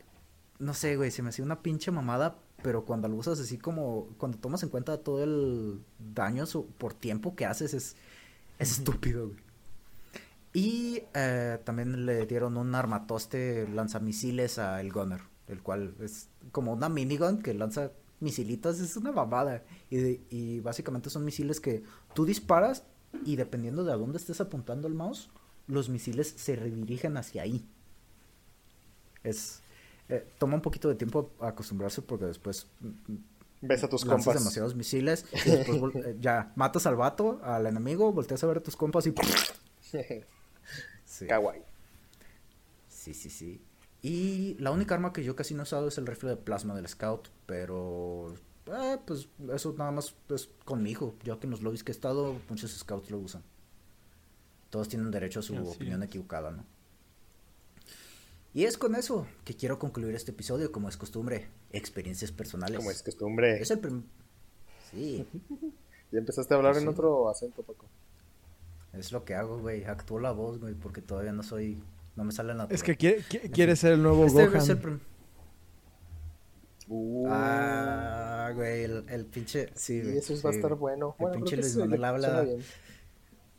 no 0.59 0.73
sé, 0.73 0.97
güey, 0.97 1.09
se 1.11 1.21
me 1.21 1.29
hacía 1.29 1.45
una 1.45 1.61
pinche 1.61 1.89
mamada, 1.91 2.35
pero 2.61 2.83
cuando 2.83 3.07
lo 3.07 3.15
usas 3.15 3.39
así 3.39 3.57
como, 3.57 4.07
cuando 4.17 4.37
tomas 4.39 4.61
en 4.63 4.69
cuenta 4.69 4.97
todo 4.97 5.23
el 5.23 5.81
daño 5.99 6.45
su- 6.45 6.67
por 6.67 6.93
tiempo 6.93 7.35
que 7.35 7.45
haces, 7.45 7.73
es, 7.73 7.95
es 8.59 8.71
estúpido, 8.79 9.27
güey. 9.27 9.39
Y 10.55 11.03
eh, 11.15 11.59
también 11.63 12.05
le 12.05 12.25
dieron 12.27 12.57
un 12.57 12.75
armatoste 12.75 13.67
lanzamisiles 13.69 14.59
a 14.59 14.81
el 14.81 14.91
Gunner, 14.91 15.21
el 15.47 15.61
cual 15.63 15.95
es 16.01 16.29
como 16.51 16.73
una 16.73 16.89
minigun 16.89 17.41
que 17.41 17.53
lanza 17.53 17.91
misilitas, 18.23 18.79
es 18.79 18.97
una 18.97 19.11
babada. 19.11 19.63
Y, 19.89 20.59
básicamente 20.61 21.09
son 21.09 21.25
misiles 21.25 21.59
que 21.59 21.83
tú 22.13 22.25
disparas 22.25 22.83
y 23.25 23.35
dependiendo 23.35 23.83
de 23.83 23.91
a 23.93 23.97
dónde 23.97 24.17
estés 24.17 24.41
apuntando 24.41 24.87
el 24.87 24.95
mouse, 24.95 25.29
los 25.67 25.89
misiles 25.89 26.33
se 26.35 26.55
redirigen 26.55 27.17
hacia 27.17 27.43
ahí. 27.43 27.67
Es 29.23 29.61
eh, 30.09 30.27
toma 30.37 30.55
un 30.55 30.61
poquito 30.61 30.89
de 30.89 30.95
tiempo 30.95 31.31
acostumbrarse 31.39 32.01
porque 32.01 32.25
después 32.25 32.67
mm, 32.81 33.15
Ves 33.61 33.81
a 33.81 33.87
tus 33.87 34.03
compas. 34.03 34.33
demasiados 34.35 34.75
misiles 34.75 35.25
y 35.45 35.49
después 35.49 35.95
eh, 35.95 36.17
ya 36.19 36.51
matas 36.57 36.85
al 36.85 36.97
vato, 36.97 37.39
al 37.43 37.65
enemigo, 37.65 38.11
volteas 38.11 38.43
a 38.43 38.47
ver 38.47 38.57
a 38.57 38.63
tus 38.63 38.75
compas 38.75 39.07
y 39.07 39.13
Sí. 41.05 41.27
Kawaii. 41.27 41.61
Sí, 42.89 43.13
sí, 43.13 43.29
sí. 43.29 43.61
Y 44.03 44.55
la 44.59 44.71
única 44.71 44.93
arma 44.95 45.13
que 45.13 45.23
yo 45.23 45.35
casi 45.35 45.53
no 45.55 45.61
he 45.61 45.63
usado 45.63 45.87
es 45.87 45.97
el 45.97 46.05
rifle 46.05 46.29
de 46.29 46.35
plasma 46.35 46.75
del 46.75 46.87
scout, 46.89 47.29
pero 47.45 48.35
eh, 48.67 48.97
pues 49.07 49.29
eso 49.53 49.73
nada 49.77 49.91
más 49.91 50.13
es 50.29 50.49
con 50.65 50.83
mi 50.83 50.91
hijo, 50.91 51.15
ya 51.23 51.39
que 51.39 51.47
en 51.47 51.51
los 51.51 51.61
lobbies 51.63 51.83
que 51.85 51.91
he 51.91 51.95
estado 51.95 52.35
muchos 52.49 52.71
scouts 52.77 53.09
lo 53.09 53.17
usan. 53.19 53.43
Todos 54.69 54.89
tienen 54.89 55.09
derecho 55.09 55.39
a 55.39 55.43
su 55.43 55.55
Así 55.57 55.67
opinión 55.75 56.03
es. 56.03 56.09
equivocada, 56.09 56.51
¿no? 56.51 56.65
Y 58.53 58.65
es 58.65 58.77
con 58.77 58.93
eso 58.95 59.25
que 59.45 59.55
quiero 59.55 59.79
concluir 59.79 60.13
este 60.15 60.31
episodio, 60.31 60.71
como 60.71 60.89
es 60.89 60.97
costumbre, 60.97 61.47
experiencias 61.71 62.31
personales. 62.31 62.77
Como 62.77 62.91
es 62.91 63.01
costumbre. 63.01 63.61
Es 63.61 63.71
el 63.71 63.79
prim- 63.79 64.03
Sí, 64.91 65.25
Ya 66.11 66.19
empezaste 66.19 66.53
a 66.53 66.57
hablar 66.57 66.73
Pues 66.73 66.83
en 66.83 66.89
sí. 66.89 66.93
otro 66.93 67.29
acento, 67.29 67.63
Paco. 67.63 67.85
es 68.91 69.11
lo 69.11 69.23
que 69.25 69.33
hago, 69.33 69.57
güey. 69.59 69.85
Actúo 69.85 70.19
la 70.19 70.31
voz, 70.31 70.59
güey, 70.59 70.75
porque 70.75 71.01
todavía 71.01 71.31
no 71.33 71.41
soy, 71.41 71.81
no 72.15 72.23
me 72.23 72.31
sale 72.31 72.53
natural. 72.53 72.75
Es 72.75 72.83
que 72.83 72.95
quiere, 72.97 73.21
qui- 73.23 73.51
quiere 73.51 73.75
ser 73.75 73.93
el 73.93 74.03
nuevo 74.03 74.25
Este 74.25 74.47
Gohan. 74.47 74.69
el 74.69 74.99
Uh, 76.89 77.27
Ah, 77.29 78.51
güey, 78.53 78.83
el, 78.83 79.05
el 79.09 79.25
pinche. 79.25 79.69
Sí, 79.75 80.01
güey, 80.01 80.17
eso 80.17 80.33
va 80.43 80.49
a 80.49 80.53
sí, 80.53 80.57
estar 80.59 80.71
güey. 80.75 80.79
bueno. 80.95 81.15
El 81.17 81.23
Bueno, 81.23 81.35
pinche 81.37 81.55
Luis 81.57 81.71
sí, 81.71 81.79
Manuel 81.79 82.03
habla. 82.03 82.45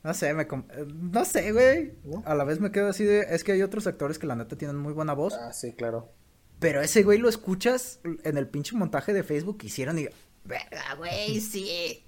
No 0.03 0.13
sé, 0.15 0.35
me. 0.35 0.47
com- 0.47 0.67
eh, 0.71 0.85
No 0.89 1.25
sé, 1.25 1.53
güey. 1.53 1.95
¿No? 2.05 2.23
A 2.27 2.35
la 2.35 2.45
vez 2.45 2.61
me 2.61 2.71
quedo 2.71 2.89
así 2.89 3.05
de. 3.05 3.21
Es 3.31 3.43
que 3.43 3.53
hay 3.53 3.63
otros 3.63 3.87
actores 3.87 4.19
que 4.19 4.27
la 4.27 4.37
neta 4.37 4.57
tienen 4.57 4.77
muy 4.77 4.93
buena 4.93 5.15
voz. 5.15 5.33
Ah, 5.35 5.53
sí, 5.55 5.73
claro. 5.73 6.13
Pero 6.61 6.83
ese 6.83 7.03
güey 7.03 7.19
lo 7.19 7.29
escuchas 7.31 8.01
en 8.05 8.37
el 8.37 8.47
pinche 8.49 8.77
montaje 8.77 9.13
de 9.15 9.23
Facebook 9.23 9.57
que 9.59 9.67
hicieron 9.69 9.99
y. 9.99 10.07
Verga, 10.45 10.95
güey, 10.99 11.41
sí. 11.41 12.05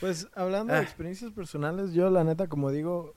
Pues 0.00 0.28
hablando 0.34 0.72
de 0.72 0.78
Ah. 0.80 0.82
experiencias 0.82 1.32
personales, 1.32 1.92
yo 1.92 2.10
la 2.10 2.24
neta, 2.24 2.46
como 2.48 2.70
digo, 2.70 3.14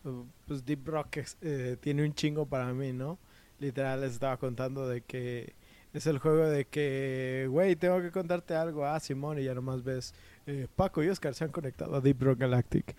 pues 0.47 0.65
Deep 0.65 0.87
Rock 0.87 1.17
eh, 1.41 1.77
tiene 1.79 2.03
un 2.05 2.13
chingo 2.13 2.45
para 2.45 2.73
mí, 2.73 2.93
¿no? 2.93 3.17
Literal 3.59 4.01
les 4.01 4.13
estaba 4.13 4.37
contando 4.37 4.87
de 4.87 5.01
que 5.01 5.53
es 5.93 6.07
el 6.07 6.19
juego 6.19 6.45
de 6.45 6.65
que, 6.65 7.47
güey, 7.49 7.75
tengo 7.75 8.01
que 8.01 8.11
contarte 8.11 8.55
algo, 8.55 8.85
ah, 8.85 8.99
Simón, 8.99 9.39
y 9.39 9.43
ya 9.43 9.53
nomás 9.53 9.83
ves, 9.83 10.13
eh, 10.47 10.67
Paco 10.75 11.03
y 11.03 11.09
Oscar 11.09 11.33
se 11.35 11.43
han 11.43 11.51
conectado 11.51 11.95
a 11.95 12.01
Deep 12.01 12.21
Rock 12.23 12.39
Galactic. 12.39 12.95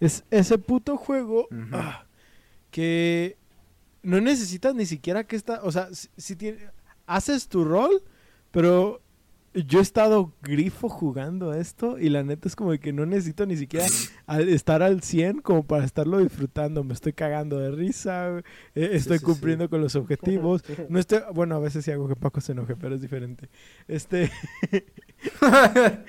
Es 0.00 0.24
ese 0.30 0.58
puto 0.58 0.96
juego 0.96 1.48
ah, 1.72 2.04
que 2.70 3.36
no 4.02 4.20
necesitas 4.20 4.74
ni 4.74 4.86
siquiera 4.86 5.24
que 5.24 5.36
esta, 5.36 5.62
o 5.62 5.72
sea, 5.72 5.88
si, 5.94 6.08
si 6.16 6.36
tiene, 6.36 6.58
haces 7.06 7.48
tu 7.48 7.64
rol, 7.64 8.02
pero 8.50 9.00
yo 9.54 9.78
he 9.78 9.82
estado 9.82 10.32
grifo 10.42 10.88
jugando 10.88 11.54
esto 11.54 11.98
y 11.98 12.08
la 12.08 12.22
neta 12.24 12.48
es 12.48 12.56
como 12.56 12.72
que 12.78 12.92
no 12.92 13.06
necesito 13.06 13.46
ni 13.46 13.56
siquiera 13.56 13.86
al- 14.26 14.48
estar 14.48 14.82
al 14.82 15.02
100 15.02 15.40
como 15.40 15.64
para 15.66 15.84
estarlo 15.84 16.18
disfrutando. 16.18 16.82
Me 16.84 16.94
estoy 16.94 17.12
cagando 17.12 17.58
de 17.58 17.70
risa, 17.70 18.38
eh, 18.74 18.90
estoy 18.92 19.18
sí, 19.18 19.24
cumpliendo 19.24 19.68
con 19.70 19.80
los 19.80 19.94
objetivos. 19.96 20.62
No 20.88 20.98
estoy, 20.98 21.20
bueno, 21.34 21.56
a 21.56 21.60
veces 21.60 21.84
sí 21.84 21.90
hago 21.90 22.08
que 22.08 22.16
Paco 22.16 22.40
se 22.40 22.52
enoje, 22.52 22.76
pero 22.76 22.94
es 22.94 23.00
diferente. 23.00 23.48
Este, 23.88 24.30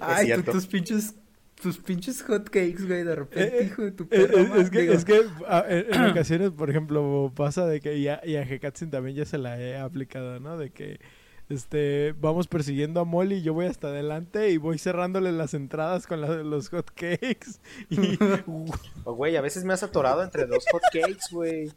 Ay, 0.00 0.32
tú- 0.42 0.52
tus 0.52 0.66
pinches. 0.66 1.14
Tus 1.62 1.78
pinches 1.78 2.20
hotcakes, 2.22 2.84
güey, 2.86 3.04
de 3.04 3.14
repente, 3.14 3.56
Eh, 3.56 3.62
eh, 3.62 3.66
hijo 3.66 3.82
de 3.82 3.92
tu 3.92 4.02
eh, 4.04 4.06
perra 4.10 4.42
eh, 4.42 4.48
madre, 4.48 4.62
es, 4.62 4.70
que, 4.70 4.92
es 4.92 5.04
que 5.06 5.20
a- 5.48 5.64
en, 5.66 5.94
en 5.94 6.04
ocasiones, 6.10 6.50
por 6.50 6.68
ejemplo, 6.68 7.32
pasa 7.34 7.64
de 7.64 7.80
que 7.80 8.02
ya, 8.02 8.20
y 8.22 8.36
a 8.36 8.42
Hekatsin 8.42 8.90
también 8.90 9.16
ya 9.16 9.24
se 9.24 9.38
la 9.38 9.58
he 9.58 9.78
aplicado, 9.78 10.38
¿no? 10.40 10.58
De 10.58 10.70
que 10.70 11.00
este 11.48 12.14
vamos 12.20 12.46
persiguiendo 12.48 13.00
a 13.00 13.04
Molly, 13.04 13.42
yo 13.42 13.52
voy 13.54 13.66
hasta 13.66 13.88
adelante 13.88 14.50
y 14.50 14.56
voy 14.56 14.78
cerrándole 14.78 15.30
las 15.32 15.54
entradas 15.54 16.06
con 16.06 16.20
la- 16.20 16.42
los 16.42 16.68
hot 16.70 16.90
cakes. 16.90 17.58
Y 17.90 18.18
O, 19.04 19.14
güey, 19.14 19.36
a 19.36 19.40
veces 19.40 19.64
me 19.64 19.74
has 19.74 19.82
atorado 19.82 20.22
entre 20.22 20.46
dos 20.46 20.64
hot 20.72 20.82
cakes, 20.92 21.26
güey. 21.30 21.70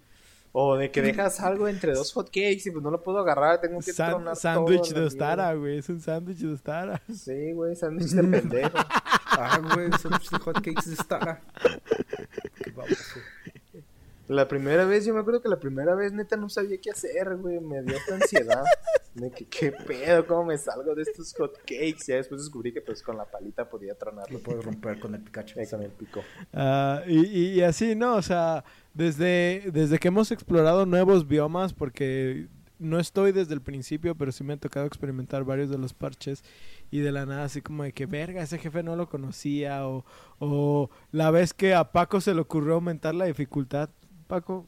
O 0.53 0.75
de 0.77 0.89
que 0.89 1.01
dejas 1.03 1.39
algo 1.41 1.67
entre 1.67 1.93
dos 1.93 2.13
hot 2.13 2.27
cakes 2.27 2.63
y 2.65 2.71
pues 2.71 2.81
no 2.83 2.89
lo 2.89 3.03
puedo 3.03 3.19
agarrar, 3.19 3.61
tengo 3.61 3.79
que 3.79 3.91
san- 3.93 4.11
tronar 4.11 4.35
sándwich 4.35 4.91
de 4.93 5.01
Ostara, 5.01 5.53
güey, 5.53 5.77
es 5.79 5.89
un 5.89 5.99
sándwich 6.01 6.37
de 6.39 6.53
Ostara. 6.53 7.01
Sí, 7.13 7.51
güey, 7.51 7.75
sándwich 7.75 8.11
de 8.11 8.23
pendejo. 8.41 8.77
Ah, 9.25 9.59
güey, 9.75 9.91
son 10.01 10.11
los 10.13 10.27
hotcakes 10.29 10.89
de 10.89 10.95
Stara. 10.95 11.41
Qué 12.63 12.71
baboso. 12.71 13.19
La 14.29 14.47
primera 14.47 14.83
vez, 14.85 15.05
yo 15.05 15.13
me 15.13 15.19
acuerdo 15.19 15.41
que 15.41 15.47
la 15.49 15.59
primera 15.59 15.93
vez 15.95 16.11
neta 16.11 16.35
no 16.37 16.49
sabía 16.49 16.77
qué 16.81 16.89
hacer, 16.91 17.35
güey. 17.37 17.59
Me 17.59 17.81
dio 17.83 17.95
esta 17.95 18.15
ansiedad. 18.15 18.63
De 19.19 19.31
que 19.31 19.45
qué 19.45 19.71
pedo, 19.71 20.25
cómo 20.27 20.45
me 20.45 20.57
salgo 20.57 20.93
de 20.93 21.01
estos 21.01 21.33
hot 21.35 21.57
cakes. 21.59 22.05
Ya 22.07 22.15
después 22.17 22.41
descubrí 22.41 22.71
que 22.71 22.81
pues 22.81 23.01
con 23.01 23.17
la 23.17 23.25
palita 23.25 23.67
podía 23.67 23.95
tronarlo 23.95 24.37
Lo 24.37 24.43
puedes 24.43 24.63
romper 24.63 24.99
con 24.99 25.15
el 25.15 25.21
Pikachu. 25.21 25.59
eh, 25.59 25.67
con 25.69 25.81
el 25.81 25.91
pico. 25.91 26.21
Y, 27.07 27.25
y- 27.25 27.53
y 27.55 27.61
así, 27.61 27.95
¿no? 27.95 28.15
O 28.15 28.21
sea, 28.21 28.63
desde, 28.93 29.63
desde 29.73 29.97
que 29.97 30.09
hemos 30.09 30.31
explorado 30.31 30.85
nuevos 30.85 31.27
biomas, 31.27 31.73
porque 31.73 32.47
no 32.79 32.99
estoy 32.99 33.31
desde 33.31 33.55
el 33.55 33.61
principio, 33.61 34.13
pero 34.13 34.31
sí 34.31 34.43
me 34.43 34.53
ha 34.53 34.57
tocado 34.57 34.85
experimentar 34.85 35.43
varios 35.43 35.71
de 35.71 35.79
los 35.79 35.95
parches 35.95 36.43
y 36.91 36.99
de 36.99 37.11
la 37.11 37.25
nada 37.25 37.45
así 37.45 37.61
como 37.63 37.81
de 37.83 37.91
que, 37.93 38.05
verga, 38.05 38.43
ese 38.43 38.59
jefe 38.59 38.83
no 38.83 38.95
lo 38.95 39.09
conocía 39.09 39.87
o, 39.87 40.05
o 40.37 40.91
la 41.11 41.31
vez 41.31 41.55
que 41.55 41.73
a 41.73 41.91
Paco 41.91 42.21
se 42.21 42.35
le 42.35 42.41
ocurrió 42.41 42.75
aumentar 42.75 43.15
la 43.15 43.25
dificultad. 43.25 43.89
Paco, 44.27 44.67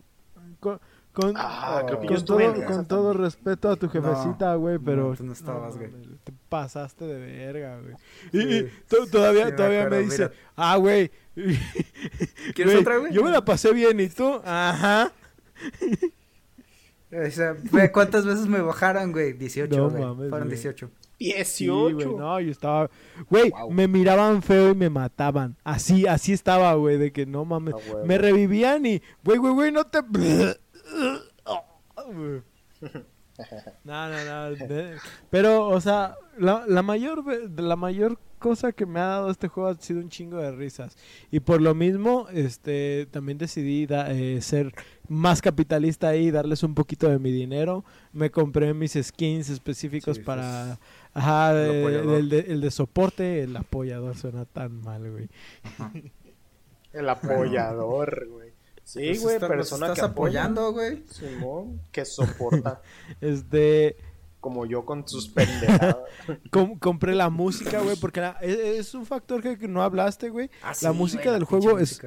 con, 1.19 1.33
Ah, 1.35 1.83
creo 1.85 1.99
que 2.01 2.07
con 2.07 2.25
todo, 2.25 2.39
en 2.39 2.61
con 2.63 2.85
todo 2.85 3.13
respeto 3.13 3.69
a 3.69 3.75
tu 3.75 3.89
jefecita, 3.89 4.55
güey, 4.55 4.77
pero... 4.79 5.09
no, 5.09 5.15
tú 5.15 5.23
no 5.23 5.33
estabas, 5.33 5.77
güey. 5.77 5.89
Te 6.23 6.33
pasaste 6.49 7.05
de 7.05 7.19
verga, 7.19 7.79
güey. 7.81 7.95
Sí, 8.31 8.37
y, 8.49 8.57
y 8.59 8.71
to- 8.87 9.07
todavía, 9.11 9.45
sí 9.45 9.51
me 9.51 9.57
todavía 9.57 9.89
me 9.89 9.99
dice, 9.99 10.23
mira. 10.23 10.31
ah, 10.55 10.77
güey. 10.77 11.11
¿Quieres 12.55 12.75
otra, 12.75 12.97
güey? 12.97 13.13
Yo 13.13 13.23
me 13.23 13.31
la 13.31 13.43
pasé 13.43 13.73
bien, 13.73 13.99
¿y 13.99 14.09
tú? 14.09 14.41
Ajá. 14.45 15.11
O 17.11 17.31
sea, 17.31 17.55
¿cuántas 17.91 18.23
veces 18.23 18.45
me 18.45 18.61
bajaron, 18.61 19.11
güey? 19.11 19.33
18, 19.33 19.75
No 19.75 19.89
güey. 19.89 20.29
Fueron 20.29 20.47
güey. 20.47 20.49
18. 20.49 20.91
18. 21.17 21.45
Sí, 21.89 21.93
güey, 21.95 22.15
no, 22.15 22.39
yo 22.39 22.51
estaba... 22.51 22.87
Güey, 23.31 23.49
Wow. 23.49 23.71
me 23.71 23.87
miraban 23.87 24.43
feo 24.43 24.69
y 24.71 24.75
me 24.75 24.91
mataban. 24.91 25.57
Así, 25.63 26.05
así 26.05 26.33
estaba, 26.33 26.71
güey, 26.75 26.99
de 26.99 27.11
que 27.11 27.25
no 27.25 27.45
mames. 27.45 27.73
Me 28.05 28.19
revivían 28.19 28.85
y, 28.85 29.01
güey, 29.23 29.39
güey, 29.39 29.53
güey, 29.53 29.71
no 29.71 29.85
te... 29.85 30.01
No, 33.83 34.09
no, 34.09 34.49
no. 34.51 34.57
Pero, 35.29 35.67
o 35.69 35.79
sea, 35.79 36.15
la, 36.37 36.65
la 36.67 36.81
mayor 36.81 37.23
la 37.59 37.75
mayor 37.77 38.19
cosa 38.37 38.71
que 38.71 38.85
me 38.85 38.99
ha 38.99 39.05
dado 39.05 39.29
este 39.31 39.47
juego 39.49 39.69
ha 39.69 39.75
sido 39.75 39.99
un 39.99 40.09
chingo 40.09 40.37
de 40.37 40.51
risas. 40.51 40.97
Y 41.31 41.39
por 41.41 41.61
lo 41.61 41.73
mismo, 41.75 42.27
este, 42.31 43.07
también 43.11 43.37
decidí 43.37 43.85
da- 43.85 44.11
eh, 44.11 44.41
ser 44.41 44.73
más 45.07 45.41
capitalista 45.41 46.09
ahí 46.09 46.27
y 46.27 46.31
darles 46.31 46.63
un 46.63 46.73
poquito 46.75 47.09
de 47.09 47.19
mi 47.19 47.31
dinero. 47.31 47.83
Me 48.13 48.29
compré 48.31 48.73
mis 48.73 48.93
skins 49.01 49.49
específicos 49.49 50.17
Sí, 50.17 50.23
para... 50.23 50.77
pues, 50.77 51.23
Ajá, 51.25 51.51
el 51.51 51.67
de- 52.07 52.17
el, 52.19 52.29
de, 52.29 52.39
el 52.39 52.61
de 52.61 52.71
soporte. 52.71 53.43
El 53.43 53.55
apoyador 53.55 54.15
suena 54.17 54.45
tan 54.45 54.81
mal, 54.81 55.09
güey. 55.11 55.29
Ajá. 55.63 55.91
El 56.93 57.09
apoyador, 57.09 58.27
güey. 58.29 58.49
Sí, 58.93 59.17
güey, 59.19 59.35
está- 59.35 59.47
persona 59.47 59.85
estás 59.87 59.99
que 59.99 60.05
apoyando, 60.05 60.71
güey. 60.73 61.03
Simón, 61.11 61.81
que 61.91 62.05
soporta. 62.05 62.81
Este... 63.21 63.95
como 64.39 64.65
yo 64.65 64.85
con 64.85 65.05
sus 65.07 65.27
pendejadas. 65.29 65.97
Com- 66.51 66.79
compré 66.79 67.13
la 67.13 67.29
música, 67.29 67.81
güey, 67.81 67.97
porque 67.97 68.21
la- 68.21 68.37
es, 68.41 68.57
es 68.57 68.93
un 68.95 69.05
factor 69.05 69.41
que, 69.43 69.57
que 69.57 69.67
no 69.67 69.83
hablaste, 69.83 70.29
güey. 70.29 70.49
Ah, 70.63 70.71
la 70.81 70.93
música 70.93 71.31
del 71.33 71.43
juego 71.43 71.77
es, 71.77 72.01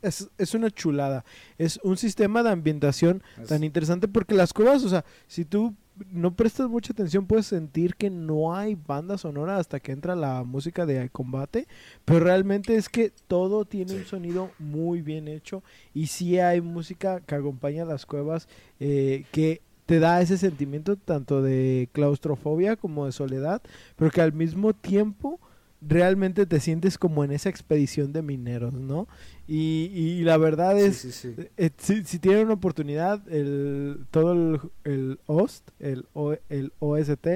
es, 0.00 0.30
es- 0.38 0.54
una 0.54 0.70
chulada. 0.70 1.24
Es 1.58 1.78
un 1.82 1.96
sistema 1.96 2.42
de 2.42 2.50
ambientación 2.50 3.22
tan 3.48 3.64
interesante 3.64 4.06
porque 4.08 4.34
las 4.34 4.52
cuevas, 4.52 4.84
o 4.84 4.88
sea, 4.88 5.04
si 5.26 5.44
tú 5.44 5.74
no 6.10 6.34
prestas 6.34 6.68
mucha 6.68 6.92
atención 6.92 7.26
puedes 7.26 7.46
sentir 7.46 7.94
que 7.94 8.10
no 8.10 8.54
hay 8.54 8.74
banda 8.74 9.18
sonora 9.18 9.58
hasta 9.58 9.80
que 9.80 9.92
entra 9.92 10.16
la 10.16 10.44
música 10.44 10.86
de 10.86 11.08
combate, 11.10 11.66
pero 12.04 12.20
realmente 12.20 12.76
es 12.76 12.88
que 12.88 13.12
todo 13.28 13.64
tiene 13.64 13.94
un 13.94 14.04
sonido 14.04 14.50
muy 14.58 15.02
bien 15.02 15.28
hecho 15.28 15.62
y 15.94 16.06
sí 16.06 16.38
hay 16.38 16.60
música 16.60 17.20
que 17.20 17.34
acompaña 17.34 17.84
las 17.84 18.06
cuevas 18.06 18.48
eh, 18.80 19.24
que 19.32 19.60
te 19.86 19.98
da 19.98 20.20
ese 20.20 20.38
sentimiento 20.38 20.96
tanto 20.96 21.42
de 21.42 21.88
claustrofobia 21.92 22.76
como 22.76 23.06
de 23.06 23.12
soledad, 23.12 23.62
pero 23.96 24.10
que 24.10 24.20
al 24.20 24.32
mismo 24.32 24.72
tiempo 24.72 25.40
realmente 25.86 26.46
te 26.46 26.60
sientes 26.60 26.96
como 26.98 27.24
en 27.24 27.32
esa 27.32 27.48
expedición 27.48 28.12
de 28.12 28.22
mineros, 28.22 28.72
¿no? 28.72 29.08
Y, 29.54 29.90
y 29.92 30.22
la 30.22 30.38
verdad 30.38 30.78
es, 30.78 30.96
sí, 30.96 31.12
sí. 31.12 31.34
eh, 31.58 31.70
si, 31.76 32.04
si 32.04 32.18
tienen 32.18 32.44
una 32.46 32.54
oportunidad, 32.54 33.28
el, 33.30 34.06
todo 34.10 34.32
el, 34.32 34.60
el 34.84 35.20
OST, 35.26 35.68
el, 35.80 36.06
O- 36.14 36.36
el 36.48 36.72
OST, 36.78 37.26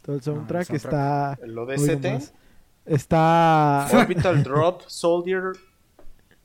todo 0.00 0.16
el 0.16 0.22
soundtrack, 0.22 0.66
soundtrack. 0.68 0.70
está... 0.72 1.38
El 1.42 1.58
ODST, 1.58 2.04
más, 2.04 2.32
Está... 2.86 3.88
Orbital 3.92 4.42
Drop, 4.42 4.82
Soldier. 4.86 5.52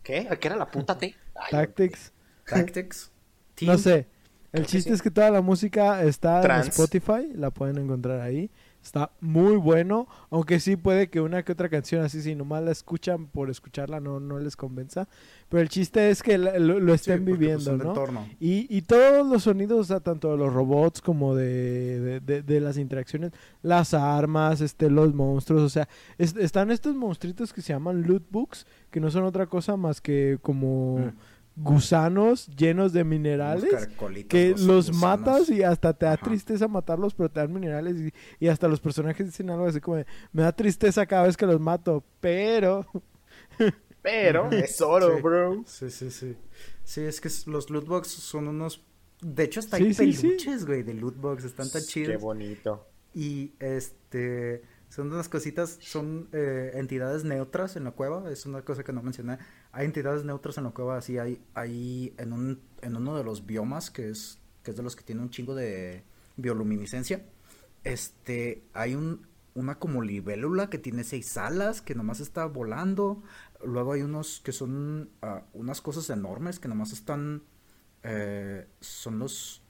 ¿Qué? 0.04 0.28
¿Qué 0.40 0.48
era 0.48 0.58
la 0.58 0.70
puta 0.70 0.98
T? 0.98 1.16
Ay, 1.36 1.52
Tactics. 1.52 2.12
Tactics. 2.46 3.12
No 3.62 3.78
sé. 3.78 4.08
El 4.52 4.66
Creo 4.66 4.66
que 4.66 4.72
chiste 4.72 4.90
sí. 4.90 4.94
es 4.96 5.02
que 5.04 5.12
toda 5.12 5.30
la 5.30 5.42
música 5.42 6.04
está 6.04 6.42
Trans. 6.42 6.66
en 6.66 6.72
Spotify, 6.72 7.32
la 7.36 7.52
pueden 7.52 7.78
encontrar 7.78 8.20
ahí. 8.22 8.50
Está 8.84 9.12
muy 9.22 9.58
bueno, 9.58 10.08
aunque 10.32 10.60
sí 10.60 10.76
puede 10.76 11.08
que 11.10 11.22
una 11.22 11.44
que 11.44 11.52
otra 11.52 11.70
canción 11.70 12.04
así, 12.04 12.20
si 12.22 12.34
nomás 12.34 12.64
la 12.64 12.72
escuchan 12.72 13.28
por 13.28 13.52
escucharla, 13.52 14.00
no, 14.00 14.20
no 14.20 14.40
les 14.40 14.56
convenza. 14.56 15.08
Pero 15.50 15.62
el 15.62 15.70
chiste 15.70 16.10
es 16.10 16.24
que 16.24 16.38
lo, 16.38 16.94
estén 16.94 17.24
pues, 17.26 17.38
viviendo, 17.38 17.72
¿no? 17.78 17.94
Y, 18.40 18.66
y 18.76 18.82
todos 18.82 19.28
los 19.28 19.44
sonidos, 19.44 19.80
o 19.80 19.84
sea, 19.84 20.00
tanto 20.00 20.32
de 20.32 20.38
los 20.38 20.52
robots 20.52 21.00
como 21.02 21.36
de, 21.36 22.00
de, 22.00 22.20
de- 22.22 22.42
de 22.42 22.60
las 22.60 22.78
interacciones, 22.78 23.32
las 23.62 23.94
armas, 23.94 24.62
este, 24.62 24.90
los 24.90 25.14
monstruos, 25.14 25.62
o 25.62 25.70
sea, 25.70 25.88
es- 26.18 26.36
están 26.38 26.72
estos 26.72 26.96
monstruitos 26.96 27.54
que 27.54 27.62
se 27.62 27.74
llaman 27.74 28.02
loot 28.02 28.24
books, 28.32 28.66
que 28.90 29.00
no 29.00 29.12
son 29.12 29.26
otra 29.26 29.46
cosa 29.46 29.78
más 29.78 30.02
que 30.02 30.40
como 30.42 30.98
Mm. 31.00 31.12
Gusanos 31.64 32.48
llenos 32.56 32.94
de 32.94 33.04
minerales 33.04 33.88
que 34.28 34.50
los 34.52 34.92
gusanos. 34.92 34.96
matas 35.02 35.50
y 35.50 35.64
hasta 35.64 35.94
te 35.94 36.06
da 36.06 36.14
Ajá. 36.14 36.26
tristeza 36.26 36.68
matarlos, 36.68 37.14
pero 37.14 37.30
te 37.30 37.40
dan 37.40 37.54
minerales 37.54 37.98
y, 38.00 38.14
y 38.40 38.48
hasta 38.48 38.68
los 38.68 38.80
personajes 38.80 39.26
dicen 39.26 39.50
algo 39.50 39.66
así 39.68 39.80
como, 39.80 39.98
de, 39.98 40.06
me 40.32 40.44
da 40.44 40.52
tristeza 40.52 41.06
cada 41.06 41.24
vez 41.24 41.38
que 41.38 41.46
los 41.46 41.60
mato, 41.60 42.04
pero... 42.20 42.86
Pero 44.04 44.50
es 44.52 44.82
oro, 44.82 45.16
Sí. 45.18 45.22
bro. 45.22 45.64
Sí, 45.68 45.90
sí, 45.92 46.10
sí. 46.10 46.36
Sí, 46.84 47.02
es 47.02 47.22
que 47.22 47.30
los 47.46 47.70
loot 47.70 47.86
box 47.88 48.08
son 48.08 48.48
unos... 48.48 48.84
De 49.22 49.44
hecho, 49.44 49.60
hasta 49.60 49.78
Sí, 49.78 49.84
hay 49.84 49.94
sí, 49.94 50.28
peluches, 50.28 50.66
güey, 50.66 50.82
de 50.82 50.96
loot 50.96 51.18
box. 51.18 51.44
Están 51.44 51.70
tan 51.70 51.84
Qué 51.84 51.88
chidos. 51.88 52.22
bonito. 52.22 52.88
Y, 53.14 53.54
este... 53.60 54.64
Son 54.90 55.12
unas 55.14 55.30
cositas, 55.30 55.78
son 55.80 56.28
eh, 56.34 56.72
entidades 56.74 57.24
neutras 57.24 57.76
en 57.78 57.84
la 57.86 57.92
cueva, 57.92 58.30
es 58.32 58.46
una 58.48 58.64
cosa 58.64 58.84
que 58.84 58.92
no 58.92 59.02
mencioné. 59.04 59.38
Hay 59.74 59.86
entidades 59.86 60.26
neutras 60.26 60.58
en 60.58 60.66
la 60.66 60.72
cueva, 60.72 60.98
así 60.98 61.18
hay, 61.18 61.42
hay 61.54 62.14
en, 62.18 62.34
un, 62.34 62.62
en 62.82 62.96
uno 62.96 63.16
de 63.18 63.24
los 63.24 63.46
biomas, 63.46 63.90
que 63.90 64.10
es, 64.10 64.40
que 64.64 64.72
es 64.72 64.78
de 64.78 64.84
los 64.84 64.96
que 64.96 65.04
tiene 65.04 65.22
un 65.22 65.30
chingo 65.30 65.56
de 65.56 66.04
bioluminiscencia, 66.36 67.26
este, 67.84 68.64
hay 68.74 68.96
un, 68.96 69.28
una 69.56 69.80
como 69.80 70.02
libélula 70.02 70.70
que 70.70 70.78
tiene 70.78 71.04
seis 71.04 71.38
alas, 71.38 71.82
que 71.82 71.96
nomás 71.96 72.20
está 72.20 72.46
volando. 72.46 73.24
Luego 73.66 73.94
hay 73.94 74.02
unos 74.02 74.42
que 74.42 74.52
son 74.52 75.10
ah, 75.22 75.44
unas 75.54 75.82
cosas 75.82 76.10
enormes 76.10 76.60
que 76.60 76.68
nomás 76.68 76.92
están, 76.94 77.44
eh, 78.04 78.68
son 78.80 79.20
los 79.20 79.62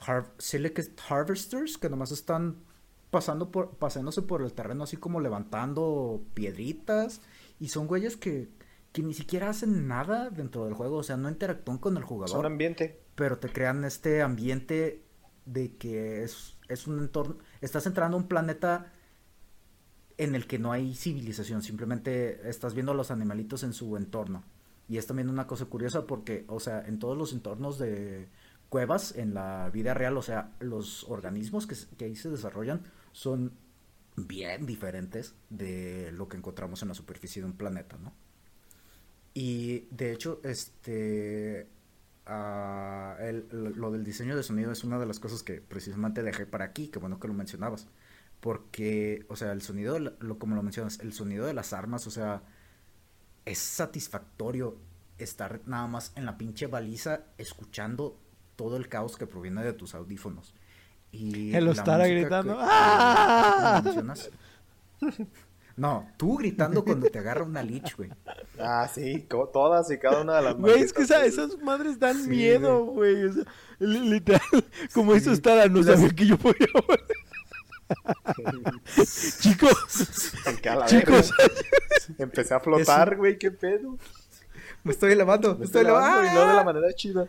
har- 0.00 0.32
Silicate 0.38 0.92
Harvesters, 1.08 1.78
que 1.78 1.88
nomás 1.88 2.10
están 2.10 2.56
pasando 3.10 3.50
por, 3.50 3.76
pasándose 3.76 4.22
por 4.22 4.42
el 4.42 4.52
terreno 4.52 4.84
así 4.84 4.96
como 4.96 5.20
levantando 5.20 6.22
piedritas. 6.34 7.20
Y 7.58 7.68
son 7.68 7.86
güeyes 7.86 8.16
que, 8.16 8.48
que 8.96 9.02
ni 9.02 9.12
siquiera 9.12 9.50
hacen 9.50 9.86
nada 9.86 10.30
dentro 10.30 10.64
del 10.64 10.72
juego, 10.72 10.96
o 10.96 11.02
sea, 11.02 11.18
no 11.18 11.28
interactúan 11.28 11.76
con 11.76 11.98
el 11.98 12.02
jugador 12.02 12.34
Son 12.34 12.46
ambiente. 12.46 12.98
pero 13.14 13.36
te 13.36 13.50
crean 13.50 13.84
este 13.84 14.22
ambiente 14.22 15.04
de 15.44 15.76
que 15.76 16.22
es, 16.22 16.56
es 16.68 16.86
un 16.86 17.00
entorno, 17.00 17.36
estás 17.60 17.86
entrando 17.86 18.16
a 18.16 18.20
un 18.20 18.26
planeta 18.26 18.90
en 20.16 20.34
el 20.34 20.46
que 20.46 20.58
no 20.58 20.72
hay 20.72 20.94
civilización, 20.94 21.62
simplemente 21.62 22.48
estás 22.48 22.72
viendo 22.72 22.92
a 22.92 22.94
los 22.94 23.10
animalitos 23.10 23.64
en 23.64 23.74
su 23.74 23.98
entorno. 23.98 24.44
Y 24.88 24.96
es 24.96 25.06
también 25.06 25.28
una 25.28 25.46
cosa 25.46 25.66
curiosa 25.66 26.06
porque, 26.06 26.46
o 26.48 26.58
sea, 26.58 26.80
en 26.86 26.98
todos 26.98 27.18
los 27.18 27.34
entornos 27.34 27.78
de 27.78 28.30
cuevas, 28.70 29.14
en 29.14 29.34
la 29.34 29.68
vida 29.68 29.92
real, 29.92 30.16
o 30.16 30.22
sea, 30.22 30.54
los 30.58 31.04
organismos 31.10 31.66
que, 31.66 31.76
que 31.98 32.06
ahí 32.06 32.16
se 32.16 32.30
desarrollan 32.30 32.80
son 33.12 33.52
bien 34.16 34.64
diferentes 34.64 35.34
de 35.50 36.12
lo 36.12 36.28
que 36.30 36.38
encontramos 36.38 36.80
en 36.80 36.88
la 36.88 36.94
superficie 36.94 37.42
de 37.42 37.46
un 37.46 37.58
planeta, 37.58 37.98
¿no? 37.98 38.14
Y 39.38 39.80
de 39.90 40.12
hecho, 40.14 40.40
este, 40.44 41.68
ah, 42.24 43.16
el- 43.20 43.46
lo 43.76 43.90
del 43.90 44.02
diseño 44.02 44.34
de 44.34 44.42
sonido 44.42 44.72
es 44.72 44.82
una 44.82 44.98
de 44.98 45.04
las 45.04 45.20
cosas 45.20 45.42
que 45.42 45.60
precisamente 45.60 46.22
dejé 46.22 46.46
para 46.46 46.64
aquí, 46.64 46.88
que 46.88 46.98
bueno 46.98 47.20
que 47.20 47.28
lo 47.28 47.34
mencionabas, 47.34 47.86
porque, 48.40 49.26
o 49.28 49.36
sea, 49.36 49.52
el 49.52 49.60
sonido, 49.60 49.98
lo, 49.98 50.38
como 50.38 50.54
lo 50.56 50.62
mencionas, 50.62 51.00
el 51.00 51.12
sonido 51.12 51.44
de 51.44 51.52
las 51.52 51.74
armas, 51.74 52.06
o 52.06 52.10
sea, 52.10 52.44
es 53.44 53.58
satisfactorio 53.58 54.78
estar 55.18 55.60
nada 55.66 55.86
más 55.86 56.12
en 56.16 56.24
la 56.24 56.38
pinche 56.38 56.66
baliza 56.66 57.20
escuchando 57.36 58.18
todo 58.56 58.78
el 58.78 58.88
caos 58.88 59.18
que 59.18 59.26
proviene 59.26 59.62
de 59.62 59.74
tus 59.74 59.94
audífonos. 59.94 60.54
Y 61.12 61.54
El 61.54 61.66
música 61.66 61.82
gritando, 62.08 62.54
que- 62.56 62.62
¡Ah! 62.64 63.82
No, 65.76 66.08
tú 66.16 66.38
gritando 66.38 66.82
cuando 66.84 67.08
te 67.10 67.18
agarra 67.18 67.44
una 67.44 67.62
lich, 67.62 67.94
güey. 67.96 68.10
Ah, 68.58 68.88
sí, 68.92 69.26
todas 69.52 69.90
y 69.90 69.98
cada 69.98 70.22
una 70.22 70.36
de 70.36 70.42
las 70.42 70.56
Güey, 70.56 70.80
es 70.80 70.92
que 70.92 71.02
esa- 71.02 71.24
esas 71.26 71.58
madres 71.58 71.98
dan 71.98 72.22
Sí, 72.24 72.30
miedo, 72.30 72.84
güey. 72.86 73.24
o 73.26 73.32
sea, 73.34 73.44
li- 73.80 74.08
literal, 74.08 74.40
como 74.94 75.14
Sí. 75.18 75.36
Stara, 75.36 75.66
no 75.68 75.82
sabía 75.82 76.08
que 76.08 76.26
yo 76.26 76.38
podía 76.38 76.66
Chicos, 79.40 80.32
chicos. 80.86 81.30
Empecé 82.18 82.54
a 82.54 82.60
flotar, 82.60 83.16
güey, 83.16 83.38
qué 83.38 83.50
pedo. 83.50 83.98
Me 84.82 84.92
estoy 84.92 85.12
elevando, 85.12 85.56
Me 85.56 85.64
estoy 85.66 85.82
estoy 85.82 85.82
elevando. 85.82 86.08
lavando 86.22 86.30
y 86.32 86.34
no 86.34 86.48
de 86.48 86.54
la 86.54 86.64
manera 86.64 86.92
chida. 86.94 87.28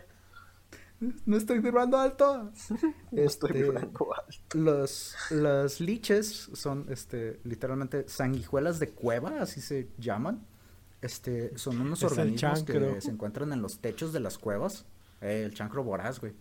No 1.00 1.36
estoy 1.36 1.60
vibrando 1.60 1.96
alto. 1.98 2.50
No 3.12 3.22
estoy 3.22 3.50
Este, 3.50 3.52
vibrando 3.52 4.08
alto. 4.14 4.58
Los, 4.58 5.14
las 5.30 5.80
liches 5.80 6.50
son, 6.54 6.86
este, 6.90 7.40
literalmente 7.44 8.08
sanguijuelas 8.08 8.78
de 8.80 8.90
cueva, 8.90 9.40
así 9.40 9.60
se 9.60 9.88
llaman. 9.98 10.46
Este, 11.00 11.56
son 11.56 11.80
unos 11.80 12.02
Es 12.02 12.10
organismos 12.10 12.64
que 12.64 13.00
se 13.00 13.10
encuentran 13.10 13.52
en 13.52 13.62
los 13.62 13.78
techos 13.78 14.12
de 14.12 14.20
las 14.20 14.38
cuevas. 14.38 14.86
Eh, 15.20 15.42
el 15.44 15.54
chancro 15.54 15.84
voraz, 15.84 16.20
güey. 16.20 16.32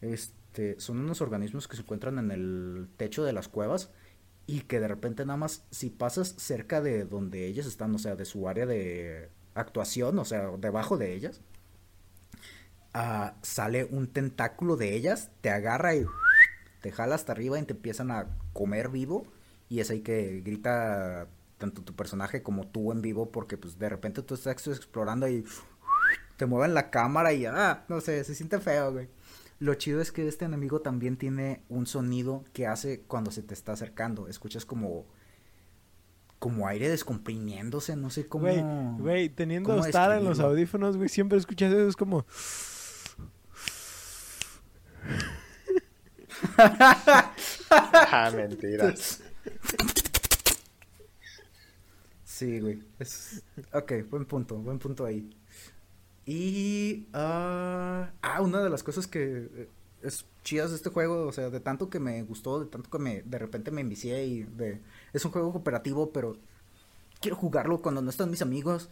Este, 0.00 0.78
son 0.80 0.98
unos 1.00 1.20
organismos 1.20 1.66
que 1.68 1.76
se 1.76 1.82
encuentran 1.82 2.18
en 2.18 2.30
el 2.30 2.88
techo 2.96 3.24
de 3.24 3.32
las 3.32 3.48
cuevas 3.48 3.90
y 4.46 4.60
que 4.62 4.80
de 4.80 4.88
repente 4.88 5.24
nada 5.26 5.36
más 5.36 5.64
si 5.70 5.90
pasas 5.90 6.34
cerca 6.38 6.80
de 6.80 7.04
donde 7.04 7.46
ellas 7.46 7.66
están, 7.66 7.94
o 7.94 7.98
sea, 7.98 8.16
de 8.16 8.24
su 8.24 8.48
área 8.48 8.66
de 8.66 9.30
actuación, 9.54 10.18
o 10.18 10.24
sea, 10.24 10.50
debajo 10.58 10.96
de 10.98 11.14
ellas, 11.14 11.40
sale 13.42 13.84
un 13.84 14.08
tentáculo 14.08 14.76
de 14.76 14.94
ellas, 14.94 15.30
te 15.40 15.50
agarra 15.50 15.94
y 15.94 16.06
te 16.80 16.92
jala 16.92 17.14
hasta 17.14 17.32
arriba 17.32 17.58
y 17.58 17.62
te 17.64 17.72
empiezan 17.72 18.10
a 18.10 18.26
comer 18.52 18.88
vivo 18.88 19.26
y 19.68 19.80
es 19.80 19.90
ahí 19.90 20.00
que 20.00 20.40
grita 20.40 21.28
tanto 21.58 21.82
tu 21.82 21.94
personaje 21.94 22.42
como 22.42 22.66
tú 22.66 22.92
en 22.92 23.02
vivo 23.02 23.30
porque 23.30 23.56
pues 23.56 23.78
de 23.78 23.88
repente 23.88 24.22
tú 24.22 24.34
estás 24.34 24.66
explorando 24.66 25.28
y 25.28 25.44
te 26.36 26.46
mueven 26.46 26.74
la 26.74 26.90
cámara 26.90 27.32
y 27.32 27.46
ah, 27.46 27.84
no 27.88 28.00
sé, 28.00 28.22
se 28.24 28.34
siente 28.34 28.58
feo, 28.60 28.92
güey. 28.92 29.08
Lo 29.58 29.74
chido 29.74 30.00
es 30.00 30.12
que 30.12 30.26
este 30.28 30.44
enemigo 30.44 30.80
también 30.80 31.16
tiene 31.16 31.64
un 31.68 31.86
sonido 31.86 32.44
que 32.52 32.68
hace 32.68 33.00
cuando 33.00 33.32
se 33.32 33.42
te 33.42 33.54
está 33.54 33.72
acercando. 33.72 34.28
Escuchas 34.28 34.64
como 34.64 35.06
como 36.38 36.68
aire 36.68 36.88
descomprimiéndose, 36.88 37.96
no 37.96 38.10
sé 38.10 38.28
cómo. 38.28 38.96
Güey, 38.98 39.28
teniendo 39.28 39.82
Stara 39.82 40.18
en 40.18 40.24
los 40.24 40.38
audífonos, 40.38 40.96
güey, 40.96 41.08
siempre 41.08 41.36
escuchas 41.38 41.72
eso, 41.72 41.88
es 41.88 41.96
como... 41.96 42.24
Ah, 47.70 48.30
mentiras. 48.34 49.22
Sí, 52.24 52.60
güey. 52.60 52.82
Es... 52.98 53.42
Ok, 53.72 53.92
buen 54.10 54.24
punto, 54.24 54.56
buen 54.56 54.78
punto 54.78 55.04
ahí. 55.04 55.28
Y... 56.26 57.08
ah, 57.12 58.10
ah, 58.22 58.40
una 58.42 58.62
de 58.62 58.70
las 58.70 58.82
cosas 58.82 59.06
que... 59.06 59.48
eh, 59.54 59.68
es 60.02 60.24
chidas 60.44 60.72
este 60.72 60.90
juego, 60.90 61.26
o 61.26 61.32
sea, 61.32 61.50
de 61.50 61.60
tanto 61.60 61.90
que 61.90 61.98
me 61.98 62.22
gustó, 62.22 62.60
de 62.60 62.66
tanto 62.66 62.88
que 62.88 62.98
me 62.98 63.22
de 63.22 63.38
repente 63.38 63.70
me 63.70 63.80
envicié 63.80 64.24
y 64.26 64.44
de 64.44 64.80
es 65.12 65.24
un 65.24 65.32
juego 65.32 65.52
cooperativo, 65.52 66.12
pero 66.12 66.38
quiero 67.20 67.36
jugarlo 67.36 67.82
cuando 67.82 68.00
no 68.02 68.10
están 68.10 68.30
mis 68.30 68.42
amigos. 68.42 68.88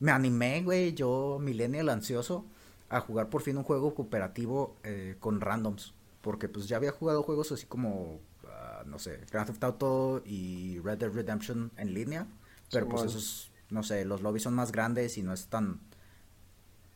Me 0.00 0.12
animé, 0.12 0.62
güey, 0.62 0.94
yo 0.94 1.38
millennial 1.40 1.88
ansioso 1.88 2.46
a 2.90 3.00
jugar 3.00 3.30
por 3.30 3.40
fin 3.40 3.56
un 3.56 3.62
juego 3.62 3.94
cooperativo 3.94 4.76
eh, 4.82 5.16
con 5.20 5.40
randoms, 5.40 5.94
porque 6.20 6.48
pues 6.48 6.68
ya 6.68 6.76
había 6.76 6.90
jugado 6.90 7.22
juegos 7.22 7.52
así 7.52 7.66
como 7.66 8.20
ah, 8.46 8.82
no 8.84 8.98
sé, 8.98 9.20
Grand 9.30 9.46
Theft 9.46 9.64
Auto 9.64 10.22
y 10.26 10.80
Red 10.80 10.98
Dead 10.98 11.12
Redemption 11.12 11.70
en 11.76 11.94
línea, 11.94 12.26
pero 12.70 12.88
pues 12.88 13.04
esos 13.04 13.50
no 13.70 13.84
sé, 13.84 14.04
los 14.04 14.20
lobbies 14.20 14.42
son 14.42 14.54
más 14.54 14.72
grandes 14.72 15.16
y 15.16 15.22
no 15.22 15.32
es 15.32 15.46
tan 15.46 15.80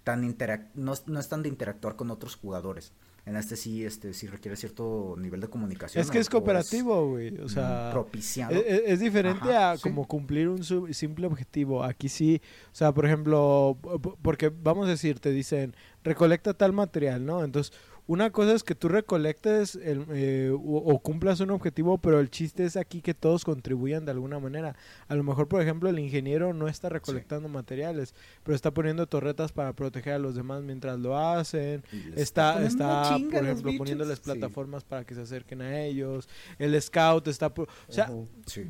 tan 0.03 0.37
no, 0.75 0.95
no 1.07 1.21
es 1.21 1.29
tan 1.29 1.43
de 1.43 1.49
interactuar 1.49 1.97
con 1.97 2.11
otros 2.11 2.37
jugadores. 2.37 2.93
En 3.27 3.37
este 3.37 3.57
sí, 3.57 3.85
este 3.85 4.13
sí 4.13 4.27
requiere 4.27 4.55
cierto 4.57 5.15
nivel 5.19 5.41
de 5.41 5.49
comunicación. 5.49 6.03
Es 6.03 6.11
que 6.11 6.19
es 6.19 6.29
cooperativo, 6.29 7.09
güey. 7.09 7.39
O 7.39 7.49
sea, 7.49 7.89
propiciado. 7.91 8.55
Es, 8.55 8.67
e, 8.67 8.93
es 8.93 9.01
diferente 9.01 9.57
a 9.57 9.77
como 9.81 10.07
cumplir 10.07 10.49
un 10.49 10.63
simple 10.93 11.27
objetivo. 11.27 11.83
Aquí 11.83 12.11
sí, 12.11 12.43
o 12.71 12.75
sea, 12.75 12.93
por 12.93 13.07
ejemplo, 13.07 13.79
porque 14.21 14.51
vamos 14.51 14.87
a 14.89 14.91
decir, 14.91 15.21
te 15.21 15.31
dicen, 15.31 15.75
recolecta 16.03 16.53
tal 16.53 16.75
material, 16.75 17.25
¿no? 17.25 17.43
Entonces, 17.43 17.73
una 18.07 18.31
cosa 18.31 18.53
es 18.53 18.63
que 18.63 18.75
tú 18.75 18.89
recolectes 18.89 19.77
el, 19.77 20.05
eh, 20.11 20.51
o, 20.53 20.99
cumplas 20.99 21.41
un 21.41 21.51
objetivo, 21.51 21.97
pero 21.97 22.21
el 22.21 22.31
chiste 22.31 22.65
es 22.65 22.77
aquí 22.77 23.01
que 23.01 23.15
todos 23.15 23.45
contribuyan 23.45 24.05
de 24.05 24.11
alguna 24.11 24.39
manera. 24.39 24.77
A 25.09 25.15
lo 25.15 25.23
mejor, 25.23 25.49
por 25.49 25.63
ejemplo, 25.63 25.89
el 25.89 25.99
ingeniero 25.99 26.53
no 26.53 26.69
está 26.69 26.91
recolectando 26.91 27.49
materiales, 27.49 28.15
pero 28.43 28.55
está 28.55 28.73
poniendo 28.73 29.07
torretas 29.07 29.53
para 29.53 29.73
proteger 29.73 30.15
a 30.15 30.19
los 30.19 30.35
demás 30.35 30.63
mientras 30.63 30.99
lo 30.99 31.17
hacen. 31.19 31.83
Está, 32.15 32.63
está, 32.67 33.17
por 33.31 33.43
ejemplo, 33.43 33.73
poniéndoles 33.79 34.21
plataformas 34.21 34.85
para 34.85 35.05
que 35.05 35.15
se 35.15 35.23
acerquen 35.23 35.63
a 35.63 35.81
ellos. 35.81 36.29
El 36.59 36.81
scout 36.83 37.27
está... 37.29 37.47
o 37.57 37.67
sea, 37.89 38.11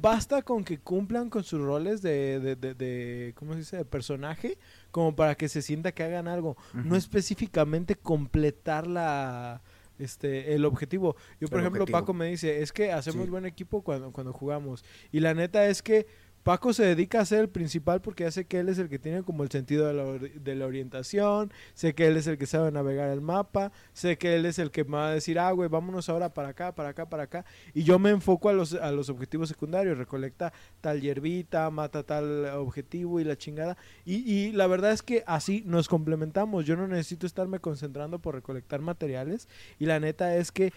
basta 0.00 0.42
con 0.42 0.62
que 0.62 0.78
cumplan 0.78 1.28
con 1.28 1.42
sus 1.42 1.60
roles 1.60 2.02
de, 2.02 2.38
de, 2.38 2.54
de, 2.56 2.74
de 2.74 3.32
¿cómo 3.34 3.54
se 3.54 3.58
dice?, 3.58 3.76
de 3.78 3.84
personaje 3.84 4.58
como 4.94 5.16
para 5.16 5.34
que 5.34 5.48
se 5.48 5.60
sienta 5.60 5.90
que 5.90 6.04
hagan 6.04 6.28
algo, 6.28 6.56
no 6.72 6.94
específicamente 6.94 7.96
completar 7.96 8.86
la 8.86 9.60
este 9.98 10.54
el 10.54 10.64
objetivo. 10.64 11.16
Yo 11.40 11.48
por 11.48 11.58
ejemplo 11.58 11.84
Paco 11.84 12.14
me 12.14 12.26
dice, 12.26 12.62
"Es 12.62 12.70
que 12.70 12.92
hacemos 12.92 13.28
buen 13.28 13.44
equipo 13.44 13.82
cuando 13.82 14.12
cuando 14.12 14.32
jugamos." 14.32 14.84
Y 15.10 15.18
la 15.18 15.34
neta 15.34 15.66
es 15.66 15.82
que 15.82 16.06
Paco 16.44 16.74
se 16.74 16.84
dedica 16.84 17.20
a 17.20 17.24
ser 17.24 17.40
el 17.40 17.48
principal 17.48 18.02
porque 18.02 18.26
hace 18.26 18.44
que 18.44 18.60
él 18.60 18.68
es 18.68 18.78
el 18.78 18.90
que 18.90 18.98
tiene 18.98 19.22
como 19.22 19.42
el 19.44 19.50
sentido 19.50 19.86
de 19.86 19.94
la, 19.94 20.04
de 20.04 20.54
la, 20.54 20.66
orientación, 20.66 21.50
sé 21.72 21.94
que 21.94 22.06
él 22.06 22.18
es 22.18 22.26
el 22.26 22.36
que 22.36 22.44
sabe 22.44 22.70
navegar 22.70 23.08
el 23.08 23.22
mapa, 23.22 23.72
sé 23.94 24.18
que 24.18 24.34
él 24.34 24.44
es 24.44 24.58
el 24.58 24.70
que 24.70 24.84
me 24.84 24.98
va 24.98 25.08
a 25.08 25.14
decir, 25.14 25.38
ah, 25.38 25.50
güey, 25.52 25.70
vámonos 25.70 26.10
ahora 26.10 26.34
para 26.34 26.48
acá, 26.48 26.74
para 26.74 26.90
acá, 26.90 27.08
para 27.08 27.22
acá. 27.22 27.46
Y 27.72 27.84
yo 27.84 27.98
me 27.98 28.10
enfoco 28.10 28.50
a 28.50 28.52
los, 28.52 28.74
a 28.74 28.92
los 28.92 29.08
objetivos 29.08 29.48
secundarios, 29.48 29.96
recolecta 29.96 30.52
tal 30.82 31.00
hierbita, 31.00 31.70
mata 31.70 32.02
tal 32.02 32.44
objetivo 32.56 33.20
y 33.20 33.24
la 33.24 33.38
chingada. 33.38 33.78
Y, 34.04 34.16
y 34.30 34.52
la 34.52 34.66
verdad 34.66 34.92
es 34.92 35.02
que 35.02 35.24
así 35.26 35.62
nos 35.64 35.88
complementamos, 35.88 36.66
yo 36.66 36.76
no 36.76 36.86
necesito 36.86 37.26
estarme 37.26 37.58
concentrando 37.58 38.18
por 38.18 38.34
recolectar 38.34 38.82
materiales 38.82 39.48
y 39.78 39.86
la 39.86 39.98
neta 39.98 40.36
es 40.36 40.52
que 40.52 40.74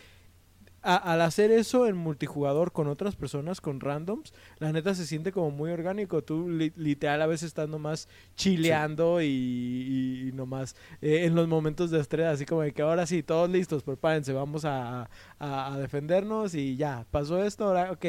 al 0.88 1.22
hacer 1.22 1.51
eso 1.51 1.85
en 1.85 1.97
multijugador 1.97 2.72
con 2.72 2.88
otras 2.88 3.18
personas, 3.18 3.59
con 3.59 3.81
randoms, 3.81 4.34
la 4.59 4.72
neta 4.72 4.95
se 4.95 5.05
siente 5.05 5.34
como 5.34 5.51
muy 5.51 5.69
orgánico. 5.72 6.23
Tú 6.23 6.47
literal 6.47 7.22
a 7.22 7.27
veces 7.27 7.47
estás 7.47 7.68
nomás 7.68 8.07
chileando 8.35 9.22
y, 9.22 10.31
nomás 10.34 10.76
eh, 11.01 11.26
en 11.26 11.35
los 11.35 11.47
momentos 11.49 11.91
de 11.91 11.99
estrés, 11.99 12.27
así 12.27 12.45
como 12.45 12.61
de 12.61 12.72
que 12.72 12.81
ahora 12.81 13.05
sí, 13.05 13.22
todos 13.22 13.49
listos, 13.49 13.84
prepárense, 13.84 14.31
vamos 14.31 14.64
a, 14.64 15.09
a 15.39 15.77
defendernos 15.77 16.55
y 16.55 16.77
ya, 16.77 17.05
pasó 17.11 17.43
esto, 17.43 17.65
ahora, 17.65 17.91
ok 17.91 18.05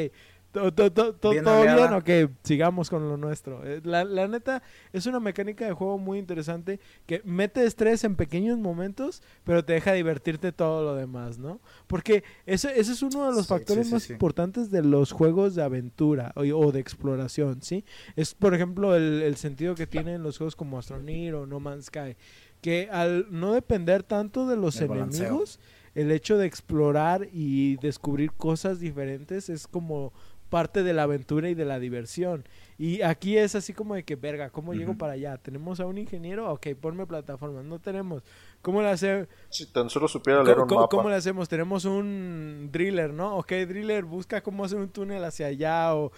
todo, 0.51 0.91
todo, 1.13 1.31
bien, 1.31 1.93
ok, 1.93 2.31
sigamos 2.43 2.89
con 2.89 3.07
lo 3.07 3.17
nuestro. 3.17 3.63
Eh, 3.65 3.81
la, 3.83 4.03
la, 4.03 4.27
neta, 4.27 4.63
es 4.91 5.05
una 5.05 5.19
mecánica 5.19 5.65
de 5.65 5.73
juego 5.73 5.97
muy 5.97 6.17
interesante 6.17 6.79
que 7.05 7.21
mete 7.23 7.63
estrés 7.65 8.03
en 8.03 8.15
pequeños 8.15 8.57
momentos, 8.57 9.21
pero 9.43 9.63
te 9.63 9.73
deja 9.73 9.93
divertirte 9.93 10.51
todo 10.51 10.83
lo 10.83 10.95
demás, 10.95 11.37
¿no? 11.37 11.59
Porque 11.87 12.23
ese, 12.45 12.79
ese 12.79 12.93
es 12.93 13.01
uno 13.03 13.29
de 13.29 13.35
los 13.35 13.47
factores 13.47 13.91
más 13.91 14.09
importantes 14.09 14.71
de 14.71 14.83
los 14.83 15.11
juegos 15.11 15.53
de 15.53 15.63
aventura 15.63 16.33
o, 16.35 16.71
de 16.71 16.79
exploración, 16.79 17.61
¿sí? 17.61 17.85
Es, 18.15 18.33
por 18.33 18.55
ejemplo, 18.55 18.95
el, 18.95 19.21
el 19.21 19.35
sentido 19.35 19.75
que 19.75 19.87
tienen 19.87 20.23
los 20.23 20.37
juegos 20.37 20.55
como 20.55 20.79
Astroneer 20.79 21.35
o 21.35 21.45
No 21.45 21.59
Man's 21.59 21.85
Sky, 21.85 22.15
que 22.61 22.89
al 22.91 23.27
no 23.29 23.53
depender 23.53 24.03
tanto 24.03 24.47
de 24.47 24.57
los 24.57 24.81
enemigos, 24.81 25.59
el 25.95 26.11
hecho 26.11 26.37
de 26.37 26.45
explorar 26.45 27.27
y 27.31 27.77
descubrir 27.77 28.31
cosas 28.31 28.79
diferentes 28.79 29.49
es 29.49 29.67
como 29.67 30.13
parte 30.49 30.83
de 30.83 30.93
la 30.93 31.03
aventura 31.03 31.49
y 31.49 31.53
de 31.53 31.65
la 31.65 31.79
diversión. 31.79 32.43
Y 32.77 33.01
aquí 33.01 33.37
es 33.37 33.55
así 33.55 33.73
como 33.73 33.95
de 33.95 34.03
que, 34.03 34.15
verga, 34.15 34.49
¿cómo 34.49 34.73
llego 34.73 34.97
para 34.97 35.13
allá? 35.13 35.37
¿Tenemos 35.37 35.79
a 35.79 35.85
un 35.85 35.97
ingeniero? 35.97 36.51
Ok, 36.51 36.67
ponme 36.79 37.05
plataformas. 37.05 37.65
No 37.65 37.79
tenemos. 37.79 38.23
¿Cómo 38.61 38.81
le 38.81 38.89
hacemos? 38.89 39.27
Si 39.49 39.65
tan 39.65 39.89
solo 39.89 40.07
supiera 40.07 40.43
leer 40.43 40.59
un 40.59 40.67
¿cómo, 40.67 40.81
mapa. 40.81 40.95
¿Cómo 40.95 41.09
le 41.09 41.15
hacemos? 41.15 41.49
Tenemos 41.49 41.85
un 41.85 42.69
driller, 42.71 43.13
¿no? 43.13 43.37
Ok, 43.37 43.51
driller, 43.51 44.05
busca 44.05 44.41
cómo 44.41 44.63
hacer 44.63 44.77
un 44.79 44.89
túnel 44.89 45.23
hacia 45.23 45.47
allá. 45.47 45.93
O, 45.95 46.11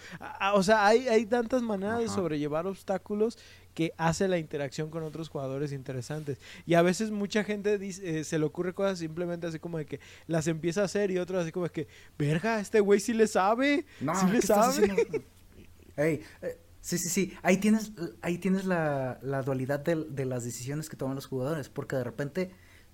o 0.54 0.64
sea, 0.64 0.86
hay, 0.86 1.08
hay 1.08 1.26
tantas 1.26 1.64
maneras 1.64 2.00
de 2.00 2.08
sobrellevar 2.08 2.68
obstáculos 2.68 3.38
que 3.74 3.94
hace 3.98 4.28
la 4.28 4.38
interacción 4.38 4.90
con 4.90 5.04
otros 5.04 5.30
jugadores 5.30 5.72
interesantes. 5.72 6.40
Y 6.66 6.74
a 6.74 6.82
veces 6.82 7.12
mucha 7.12 7.44
gente 7.44 7.78
dice, 7.78 8.20
eh, 8.20 8.24
se 8.24 8.38
le 8.38 8.46
ocurre 8.46 8.74
cosas 8.74 9.00
simplemente 9.00 9.48
así 9.48 9.60
como 9.60 9.78
de 9.78 9.86
que 9.86 10.00
las 10.28 10.48
empieza 10.48 10.82
a 10.82 10.86
hacer 10.86 11.12
y 11.12 11.18
otros 11.18 11.44
así 11.44 11.52
como 11.52 11.66
de 11.68 11.72
que, 11.72 11.88
verga, 12.18 12.60
este 12.60 12.80
güey 12.80 13.00
sí 13.00 13.14
le 13.14 13.28
sabe, 13.28 13.86
no, 14.00 14.16
sí 14.16 14.28
le 14.28 14.42
sabe. 14.42 15.26
Ey, 15.98 16.22
eh, 16.42 16.60
sí, 16.82 16.98
sí, 16.98 17.10
sí, 17.10 17.38
ahí 17.44 17.58
tienes, 17.58 17.92
ahí 18.22 18.38
tienes 18.38 18.66
la, 18.66 19.20
la 19.22 19.42
dualidad 19.42 19.80
de, 19.80 19.96
de, 19.96 20.26
las 20.26 20.44
decisiones 20.44 20.90
que 20.90 20.98
toman 20.98 21.16
los 21.16 21.26
jugadores, 21.26 21.70
porque 21.70 21.96
de 21.96 22.04
repente 22.04 22.52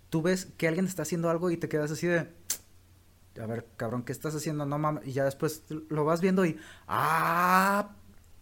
tú 0.10 0.22
ves 0.22 0.48
que 0.58 0.68
alguien 0.68 0.86
está 0.86 1.04
haciendo 1.04 1.30
algo 1.30 1.52
y 1.52 1.58
te 1.58 1.70
quedas 1.70 1.92
así 1.92 2.08
de... 2.08 2.28
A 3.40 3.46
ver, 3.46 3.68
cabrón, 3.78 4.02
¿qué 4.02 4.12
estás 4.12 4.34
haciendo? 4.34 4.66
No 4.66 4.80
mames. 4.80 5.06
Y 5.06 5.12
ya 5.12 5.24
después 5.24 5.62
lo 5.90 6.06
vas 6.06 6.22
viendo 6.22 6.44
y. 6.44 6.58
¡Ah! 6.88 7.92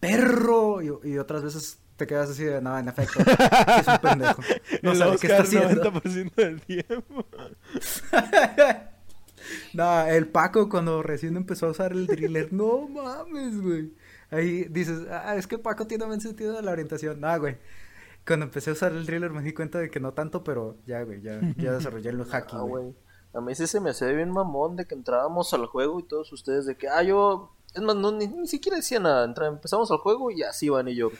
¡Perro! 0.00 0.80
y 0.80 1.18
otras 1.18 1.42
veces 1.42 1.80
te 1.96 2.06
quedas 2.06 2.30
así 2.30 2.44
de, 2.44 2.60
nada, 2.60 2.80
en 2.80 2.88
efecto, 2.88 3.20
es 3.20 3.88
un 3.88 3.98
pendejo. 3.98 4.42
No 4.82 4.92
el 4.92 4.98
sabe 4.98 5.18
qué 5.18 5.26
está 5.28 5.42
haciendo. 5.42 5.92
90% 5.92 6.34
del 6.34 6.60
tiempo. 6.60 7.26
no, 9.72 10.06
el 10.06 10.28
Paco 10.28 10.68
cuando 10.68 11.02
recién 11.02 11.36
empezó 11.36 11.66
a 11.66 11.70
usar 11.70 11.92
el 11.92 12.06
driller, 12.06 12.52
no 12.52 12.86
mames, 12.88 13.60
güey. 13.60 13.92
Ahí 14.30 14.64
dices, 14.64 15.06
ah, 15.10 15.36
es 15.36 15.46
que 15.46 15.58
Paco 15.58 15.86
tiene 15.86 16.04
buen 16.04 16.20
sentido 16.20 16.54
de 16.54 16.62
la 16.62 16.72
orientación. 16.72 17.20
No, 17.20 17.38
güey. 17.38 17.56
Cuando 18.26 18.46
empecé 18.46 18.70
a 18.70 18.72
usar 18.74 18.92
el 18.92 19.06
driller 19.06 19.30
me 19.30 19.42
di 19.42 19.54
cuenta 19.54 19.78
de 19.78 19.88
que 19.88 20.00
no 20.00 20.12
tanto, 20.12 20.42
pero 20.42 20.76
ya, 20.84 21.02
güey, 21.02 21.22
ya, 21.22 21.40
ya 21.56 21.72
desarrollé 21.72 22.10
el 22.10 22.24
hacking, 22.26 22.60
güey. 22.60 22.94
A 23.32 23.40
mí 23.40 23.54
sí 23.54 23.66
se 23.66 23.80
me 23.80 23.90
hace 23.90 24.12
bien 24.12 24.30
mamón 24.30 24.76
de 24.76 24.86
que 24.86 24.94
entrábamos 24.94 25.52
al 25.54 25.66
juego 25.66 26.00
y 26.00 26.02
todos 26.02 26.32
ustedes 26.32 26.66
de 26.66 26.76
que, 26.76 26.88
ah, 26.88 27.02
yo... 27.02 27.52
Es 27.74 27.82
más, 27.82 27.94
no, 27.94 28.10
ni, 28.10 28.26
ni 28.26 28.48
siquiera 28.48 28.76
decían 28.76 29.02
nada. 29.02 29.24
empezamos 29.46 29.90
al 29.90 29.98
juego 29.98 30.30
y 30.30 30.42
así 30.42 30.68
van 30.68 30.88
y 30.88 30.96
yo... 30.96 31.10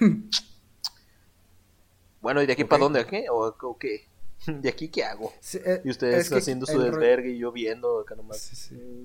Bueno, 2.27 2.43
¿y 2.43 2.47
de 2.47 2.55
aquí 2.55 2.65
para 2.65 2.83
dónde? 2.83 2.99
¿A 2.99 3.07
qué? 3.07 3.27
¿O, 3.31 3.79
qué? 3.79 4.05
¿De 4.49 4.69
aquí 4.69 4.89
qué 4.89 5.05
hago? 5.05 5.33
Eh, 5.55 5.81
y 5.85 5.91
ustedes 5.91 6.33
haciendo 6.33 6.67
su 6.67 6.77
desvergue 6.81 7.31
y 7.31 7.39
yo 7.39 7.53
viendo 7.53 8.01
acá 8.01 8.17
nomás. 8.17 8.73
Mm, 8.73 9.05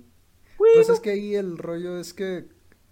pues 0.57 0.89
es 0.89 0.99
que 0.99 1.11
ahí 1.11 1.35
el 1.35 1.59
rollo 1.59 1.99
es 1.99 2.15
que 2.15 2.47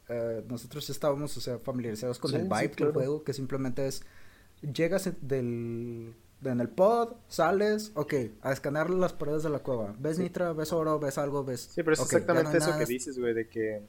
uh, 0.07 0.47
nosotros 0.47 0.87
estábamos, 0.91 1.35
o 1.35 1.41
sea, 1.41 1.57
familiarizados 1.57 2.19
con 2.19 2.31
el 2.35 2.43
vibe 2.43 2.75
del 2.77 2.91
juego, 2.93 3.23
que 3.23 3.33
simplemente 3.33 3.87
es, 3.87 4.03
llegas 4.61 5.09
del, 5.21 6.13
en 6.43 6.59
el 6.59 6.69
pod, 6.69 7.15
sales, 7.27 7.91
ok, 7.95 8.13
a 8.43 8.53
escanear 8.53 8.91
las 8.91 9.13
paredes 9.13 9.41
de 9.41 9.49
la 9.49 9.63
cueva. 9.63 9.95
¿Ves 9.97 10.19
nitra? 10.19 10.53
¿Ves 10.53 10.71
oro? 10.71 10.99
¿Ves 10.99 11.17
algo? 11.17 11.43
¿Ves...? 11.43 11.71
Sí, 11.73 11.81
pero 11.81 11.95
es 11.95 12.01
exactamente 12.01 12.59
eso 12.59 12.77
que 12.77 12.85
dices, 12.85 13.17
güey, 13.17 13.33
de 13.33 13.49
que... 13.49 13.81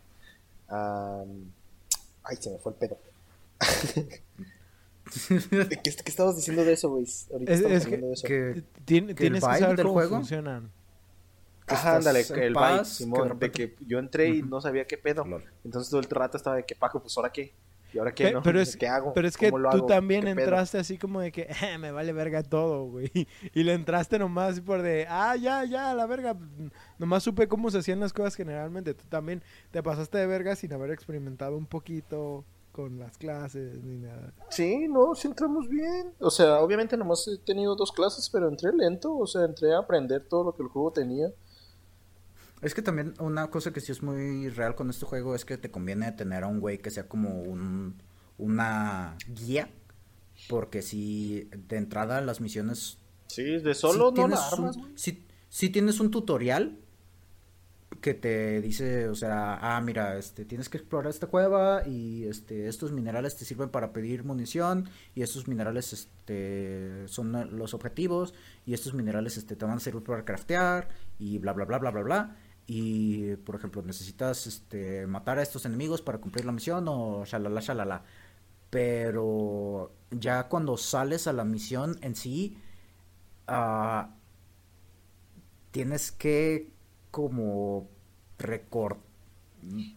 Ay, 0.70 2.36
se 2.38 2.48
me 2.48 2.56
fue 2.56 2.72
el 2.72 2.78
pedo. 2.78 2.98
¿Qué, 5.28 5.78
¿Qué, 5.82 5.90
estabas 6.06 6.36
diciendo 6.36 6.64
de 6.64 6.72
eso, 6.72 6.90
güey? 6.90 7.06
Ahorita 7.32 7.52
es, 7.52 7.60
es 7.60 7.86
que, 7.86 7.96
de 7.96 8.12
eso. 8.12 8.26
que, 8.26 8.64
tienes 8.84 9.14
que 9.16 9.40
saber 9.40 9.76
del 9.76 9.86
cómo 9.86 9.94
juego? 9.94 10.16
funcionan. 10.16 10.70
Ajá, 11.66 11.96
ándale, 11.96 12.20
el 12.20 12.54
vibe, 12.54 12.84
Simón, 12.84 13.38
de 13.38 13.50
que 13.50 13.76
yo 13.86 13.98
entré 13.98 14.28
y 14.28 14.42
no 14.42 14.60
sabía 14.60 14.86
qué 14.86 14.98
pedo. 14.98 15.24
Entonces 15.64 15.90
todo 15.90 16.00
el 16.00 16.06
rato 16.06 16.36
estaba 16.36 16.56
de 16.56 16.64
que, 16.64 16.74
Paco, 16.74 17.00
pues 17.00 17.16
¿ahora 17.16 17.30
qué? 17.30 17.54
¿Y 17.92 17.98
ahora 17.98 18.14
qué, 18.14 18.32
no? 18.32 18.42
Pero 18.42 18.60
es, 18.60 18.76
¿Qué 18.76 18.86
hago? 18.86 19.12
Pero 19.12 19.26
es 19.26 19.36
que 19.36 19.50
tú 19.50 19.86
también 19.86 20.26
entraste 20.28 20.78
así 20.78 20.96
como 20.96 21.20
de 21.20 21.32
que, 21.32 21.48
eh, 21.62 21.78
me 21.78 21.90
vale 21.90 22.12
verga 22.12 22.42
todo, 22.42 22.84
güey. 22.84 23.10
Y 23.54 23.62
le 23.64 23.74
entraste 23.74 24.18
nomás 24.18 24.60
por 24.60 24.82
de, 24.82 25.06
ah, 25.08 25.36
ya, 25.36 25.64
ya, 25.64 25.94
la 25.94 26.06
verga. 26.06 26.36
Nomás 26.98 27.22
supe 27.22 27.48
cómo 27.48 27.70
se 27.70 27.78
hacían 27.78 28.00
las 28.00 28.12
cosas 28.12 28.34
generalmente. 28.36 28.94
Tú 28.94 29.04
también 29.08 29.42
te 29.70 29.82
pasaste 29.82 30.18
de 30.18 30.26
verga 30.26 30.56
sin 30.56 30.72
haber 30.72 30.90
experimentado 30.90 31.56
un 31.56 31.66
poquito 31.66 32.44
con 32.72 32.98
las 32.98 33.16
clases 33.18 33.82
ni 33.82 33.96
nada. 33.98 34.32
Sí, 34.50 34.86
no, 34.88 35.14
sí 35.14 35.28
entramos 35.28 35.68
bien. 35.68 36.12
O 36.20 36.30
sea, 36.30 36.60
obviamente 36.60 36.96
nomás 36.96 37.26
he 37.28 37.38
tenido 37.38 37.74
dos 37.76 37.92
clases, 37.92 38.28
pero 38.30 38.48
entré 38.48 38.72
lento. 38.72 39.16
O 39.16 39.26
sea, 39.26 39.44
entré 39.44 39.74
a 39.74 39.78
aprender 39.78 40.24
todo 40.28 40.44
lo 40.44 40.54
que 40.54 40.62
el 40.62 40.68
juego 40.68 40.92
tenía. 40.92 41.28
Es 42.62 42.74
que 42.74 42.82
también 42.82 43.14
una 43.20 43.50
cosa 43.50 43.72
que 43.72 43.80
sí 43.80 43.90
es 43.90 44.02
muy 44.02 44.48
real 44.50 44.74
con 44.74 44.90
este 44.90 45.06
juego 45.06 45.34
es 45.34 45.44
que 45.44 45.56
te 45.58 45.70
conviene 45.70 46.12
tener 46.12 46.44
a 46.44 46.46
un 46.46 46.60
güey 46.60 46.78
que 46.78 46.90
sea 46.90 47.08
como 47.08 47.40
un, 47.42 48.00
una 48.38 49.16
guía. 49.28 49.70
Porque 50.48 50.80
si 50.82 51.48
de 51.68 51.76
entrada 51.76 52.20
las 52.20 52.40
misiones... 52.40 52.98
Sí, 53.26 53.58
de 53.58 53.74
solo 53.74 53.92
sí 53.92 53.98
no 53.98 54.28
la 54.28 54.36
tienes 54.36 54.52
armas, 54.52 54.76
un- 54.76 54.94
sí 55.48 55.68
tienes 55.70 56.00
un 56.00 56.10
tutorial 56.10 56.78
que 58.00 58.14
te 58.14 58.60
dice, 58.60 59.08
o 59.08 59.14
sea, 59.14 59.58
ah, 59.60 59.80
mira, 59.80 60.16
este, 60.16 60.44
tienes 60.44 60.68
que 60.68 60.78
explorar 60.78 61.10
esta 61.10 61.26
cueva 61.26 61.86
y 61.86 62.24
este, 62.24 62.68
estos 62.68 62.92
minerales 62.92 63.36
te 63.36 63.44
sirven 63.44 63.68
para 63.68 63.92
pedir 63.92 64.24
munición 64.24 64.88
y 65.14 65.22
estos 65.22 65.48
minerales, 65.48 65.92
este, 65.92 67.06
son 67.08 67.58
los 67.58 67.74
objetivos 67.74 68.34
y 68.66 68.74
estos 68.74 68.94
minerales, 68.94 69.36
este, 69.36 69.56
te 69.56 69.64
van 69.64 69.76
a 69.76 69.80
servir 69.80 70.02
para 70.02 70.24
craftear 70.24 70.88
y 71.18 71.38
bla, 71.38 71.52
bla, 71.52 71.64
bla, 71.64 71.78
bla, 71.78 71.90
bla, 71.90 72.02
bla. 72.02 72.36
Y, 72.66 73.36
por 73.36 73.56
ejemplo, 73.56 73.82
necesitas, 73.82 74.46
este, 74.46 75.06
matar 75.06 75.38
a 75.38 75.42
estos 75.42 75.64
enemigos 75.66 76.02
para 76.02 76.18
cumplir 76.18 76.44
la 76.44 76.52
misión 76.52 76.86
o 76.88 77.24
shalala, 77.24 77.60
shalala. 77.60 78.04
Pero 78.70 79.92
ya 80.10 80.48
cuando 80.48 80.76
sales 80.76 81.26
a 81.26 81.32
la 81.32 81.44
misión 81.44 81.98
en 82.02 82.14
sí, 82.14 82.58
ah, 83.48 84.14
tienes 85.72 86.12
que 86.12 86.70
como 87.10 87.88
record 88.38 88.96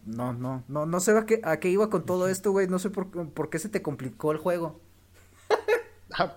no 0.04 0.32
no 0.34 0.62
no 0.68 0.84
no 0.86 1.00
sé 1.00 1.16
a 1.16 1.24
qué 1.24 1.40
a 1.42 1.58
qué 1.58 1.70
iba 1.70 1.88
con 1.88 2.04
todo 2.04 2.28
esto 2.28 2.52
güey 2.52 2.66
no 2.68 2.78
sé 2.78 2.90
por, 2.90 3.08
por 3.30 3.48
qué 3.50 3.58
se 3.58 3.68
te 3.68 3.82
complicó 3.82 4.32
el 4.32 4.38
juego 4.38 4.80
Ah, 6.18 6.36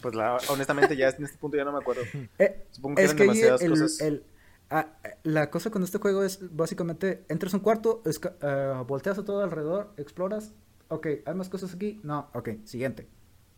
Pues 0.00 0.14
la- 0.14 0.38
honestamente 0.48 0.96
ya 0.96 1.08
en 1.10 1.24
este 1.24 1.38
punto 1.38 1.56
ya 1.56 1.64
no 1.64 1.72
me 1.72 1.78
acuerdo. 1.78 2.02
Eh, 2.38 2.66
Supongo 2.70 2.96
que 2.96 3.02
es 3.02 3.10
eran 3.10 3.16
que 3.18 3.22
demasiadas 3.24 3.62
el- 3.62 3.70
cosas. 3.70 4.00
el- 4.00 4.24
ah, 4.70 4.86
la 5.22 5.50
cosa 5.50 5.70
con 5.70 5.82
este 5.82 5.98
juego 5.98 6.24
es 6.24 6.54
básicamente 6.56 7.24
entras 7.28 7.52
a 7.54 7.58
un 7.58 7.62
cuarto 7.62 8.02
ah, 8.40 8.84
volteas 8.88 9.18
a 9.18 9.24
todo 9.24 9.42
alrededor 9.44 9.92
exploras 9.98 10.52
ok 10.88 11.06
hay 11.26 11.34
más 11.34 11.48
cosas 11.50 11.74
aquí 11.74 12.00
no 12.02 12.30
ok 12.34 12.48
siguiente 12.64 13.06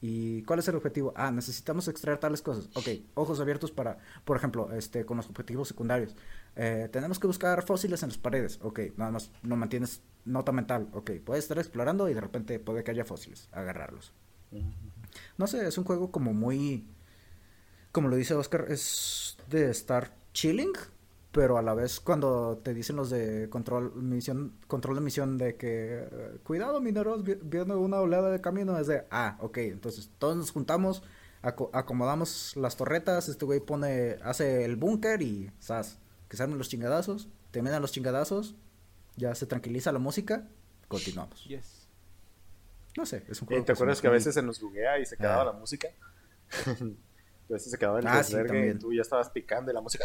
¿Y 0.06 0.43
cuál 0.43 0.59
es 0.59 0.68
el 0.68 0.76
objetivo? 0.76 1.14
Ah, 1.16 1.31
necesitamos 1.31 1.89
extraer 1.89 2.18
tales 2.18 2.43
cosas. 2.43 2.68
Ok, 2.74 2.89
ojos 3.14 3.40
abiertos 3.40 3.70
para, 3.70 3.97
por 4.26 4.36
ejemplo, 4.36 4.70
este, 4.74 5.06
con 5.06 5.16
los 5.16 5.31
objetivos 5.31 5.66
secundarios. 5.66 6.14
Eh, 6.56 6.90
tenemos 6.93 7.18
que 7.18 7.26
buscar 7.26 7.64
fósiles 7.64 8.02
en 8.02 8.10
las 8.10 8.18
paredes. 8.18 8.59
Ok, 8.60 8.81
nada 8.98 9.12
más 9.12 9.31
no 9.43 9.56
mantienes 9.56 10.02
nota 10.26 10.52
mental. 10.52 10.90
Ok, 10.93 11.12
puedes 11.24 11.44
estar 11.44 11.59
explorando 11.59 12.06
y 12.10 12.12
de 12.12 12.20
repente 12.20 12.59
puede 12.59 12.85
que 12.85 12.90
haya 12.90 13.06
fósiles. 13.06 13.48
Agarrarlos. 13.51 14.12
No 15.39 15.47
sé, 15.47 15.66
es 15.66 15.78
un 15.78 15.85
juego 15.85 16.10
como 16.10 16.35
muy... 16.35 16.86
Como 17.90 18.09
lo 18.09 18.16
dice 18.16 18.35
Oscar, 18.35 18.66
es 18.68 19.39
de 19.48 19.70
estar 19.70 20.14
chilling, 20.35 20.72
pero 21.35 21.59
a 21.59 21.62
la 21.62 21.74
vez 21.74 21.98
cuando 21.98 22.59
te 22.62 22.73
dicen 22.73 22.94
los 22.94 23.11
de 23.11 23.48
control 23.51 23.93
misión 23.97 24.55
control 24.69 24.94
de 24.94 25.01
misión 25.01 25.36
de 25.36 25.56
que 25.56 26.06
cuidado 26.44 26.81
mineros 26.81 27.24
vi- 27.24 27.39
viene 27.43 27.74
una 27.74 27.98
oleada 27.98 28.31
de 28.31 28.40
camino 28.40 28.78
es 28.78 28.86
de 28.86 29.05
ah 29.11 29.36
ok 29.40 29.59
entonces 29.59 30.11
todos 30.19 30.36
nos 30.36 30.52
juntamos 30.52 31.02
aco- 31.43 31.70
acomodamos 31.73 32.56
las 32.56 32.77
torretas 32.77 33.28
este 33.28 33.44
güey 33.44 33.59
pone 33.59 34.16
hace 34.23 34.65
el 34.65 34.77
búnker 34.77 35.23
y 35.23 35.51
sas 35.59 35.98
que 36.28 36.36
se 36.36 36.44
armen 36.44 36.56
los 36.56 36.69
chingadazos 36.69 37.28
terminan 37.51 37.82
los 37.82 37.90
chingadazos 37.90 38.55
ya 39.16 39.35
se 39.35 39.47
tranquiliza 39.47 39.90
la 39.90 39.98
música 39.98 40.47
continuamos 40.86 41.43
Yes. 41.47 41.89
no 42.97 43.06
sé 43.06 43.24
es 43.28 43.43
un 43.43 43.47
¿Y 43.47 43.48
juego 43.48 43.65
¿Te 43.65 43.66
se 43.66 43.73
me 43.73 43.74
acuerdas 43.77 44.01
que 44.01 44.06
a 44.06 44.11
veces 44.11 44.35
se 44.35 44.43
nos 44.43 44.61
buguea 44.61 45.01
y 45.01 45.05
se 45.05 45.16
quedaba 45.16 45.43
Ah. 45.43 45.47
la 45.47 45.52
música? 45.52 45.89
a 46.70 47.52
veces 47.52 47.73
se 47.73 47.77
quedaba 47.78 47.98
el 47.98 48.06
Ah, 48.06 48.23
sí, 48.23 48.35
y 48.35 48.36
también. 48.36 48.78
tú 48.78 48.93
ya 48.93 49.02
estabas 49.02 49.31
picando 49.31 49.73
y 49.73 49.74
la 49.74 49.81
música... 49.81 50.05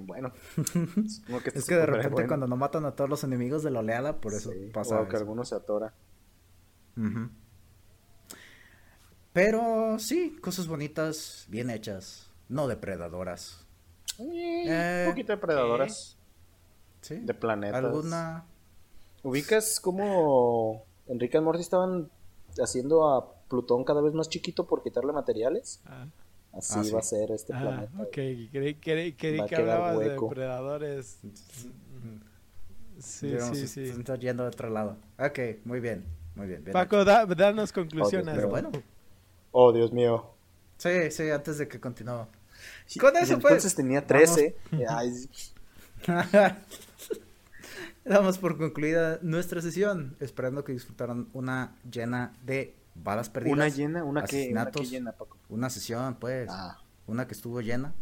Bueno, 0.00 0.32
que 0.72 1.48
esto 1.48 1.58
es 1.58 1.64
que 1.66 1.76
de 1.76 1.86
repente 1.86 2.10
bueno. 2.10 2.28
cuando 2.28 2.46
no 2.48 2.56
matan 2.56 2.84
a 2.84 2.96
todos 2.96 3.08
los 3.08 3.24
enemigos 3.24 3.62
de 3.62 3.70
la 3.70 3.80
oleada 3.80 4.20
por 4.20 4.34
eso 4.34 4.50
Sí, 4.50 4.70
pasa 4.72 5.00
o 5.00 5.08
que 5.08 5.16
alguno 5.16 5.44
se 5.44 5.54
atora. 5.54 5.94
Pero 9.32 9.98
sí, 9.98 10.36
cosas 10.40 10.66
bonitas, 10.68 11.46
bien 11.48 11.70
hechas, 11.70 12.30
no 12.48 12.68
depredadoras. 12.68 13.66
Eh, 14.18 15.04
un 15.06 15.12
poquito 15.12 15.32
de 15.32 15.38
predadoras 15.38 16.16
¿Sí? 17.00 17.16
de 17.16 17.34
planetas. 17.34 17.84
¿Alguna? 17.84 18.44
¿Ubicas 19.22 19.80
cómo 19.80 20.84
Enrique 21.06 21.38
y 21.38 21.40
Morty 21.40 21.62
estaban 21.62 22.10
haciendo 22.62 23.08
a 23.08 23.32
Plutón 23.48 23.84
cada 23.84 24.00
vez 24.00 24.14
más 24.14 24.28
chiquito 24.28 24.66
por 24.66 24.82
quitarle 24.82 25.12
materiales? 25.12 25.80
Ah, 25.86 26.06
Así 26.56 26.74
Ah, 26.78 26.84
sí. 26.84 26.90
va 26.92 26.98
a 27.00 27.02
ser 27.02 27.30
este 27.32 27.52
ah, 27.52 27.60
planeta. 27.60 28.02
ok. 28.02 28.12
Creí, 28.12 28.48
creí- 28.80 29.16
creí 29.16 29.38
Va 29.38 29.44
a 29.44 29.48
que 29.48 29.56
quedar 29.56 29.70
hablabas 29.80 29.98
de 30.00 30.06
hueco. 30.08 30.28
depredadores. 30.28 31.18
Sí, 33.00 33.26
Digamos, 33.26 33.58
sí, 33.58 33.66
se- 33.66 33.86
sí. 33.86 33.92
se 33.92 33.98
está 34.00 34.16
yendo 34.16 34.44
de 34.44 34.48
otro 34.50 34.70
lado. 34.70 34.96
Ok, 35.18 35.38
muy 35.64 35.80
bien, 35.80 36.04
muy 36.36 36.46
bien. 36.46 36.62
bien 36.62 36.72
Paco, 36.72 37.04
da, 37.04 37.26
danos 37.26 37.70
Oh, 37.70 37.74
conclusiones. 37.74 38.34
Pero 38.34 38.48
bueno, 38.48 38.70
Oh, 39.50 39.72
Dios 39.72 39.92
mío. 39.92 40.30
sí, 40.78 41.10
sí, 41.10 41.28
antes 41.30 41.58
de 41.58 41.66
que 41.68 41.80
continúe. 41.80 42.26
Sí, 42.86 42.98
Con 43.00 43.16
eso, 43.16 43.38
pues, 43.40 43.52
Entonces 43.54 43.74
tenía 43.74 44.06
13. 44.06 44.56
Ay, 44.88 45.12
Damos 48.04 48.38
por 48.38 48.58
concluida 48.58 49.18
nuestra 49.22 49.60
sesión, 49.62 50.16
esperando 50.20 50.62
que 50.62 50.72
disfrutaran 50.72 51.28
una 51.32 51.74
llena 51.90 52.32
de 52.44 52.74
balas 52.94 53.28
perdidas. 53.30 53.56
una 53.56 53.68
llena, 53.68 54.04
una 54.04 54.24
que, 54.24 54.48
una 54.50 54.70
que 54.70 54.84
llena, 54.84 55.12
Paco. 55.12 55.38
Una 55.48 55.70
sesión, 55.70 56.16
pues. 56.16 56.48
Ah, 56.50 56.78
Una 57.06 57.26
que 57.26 57.34
estuvo 57.34 57.60
llena 57.60 57.94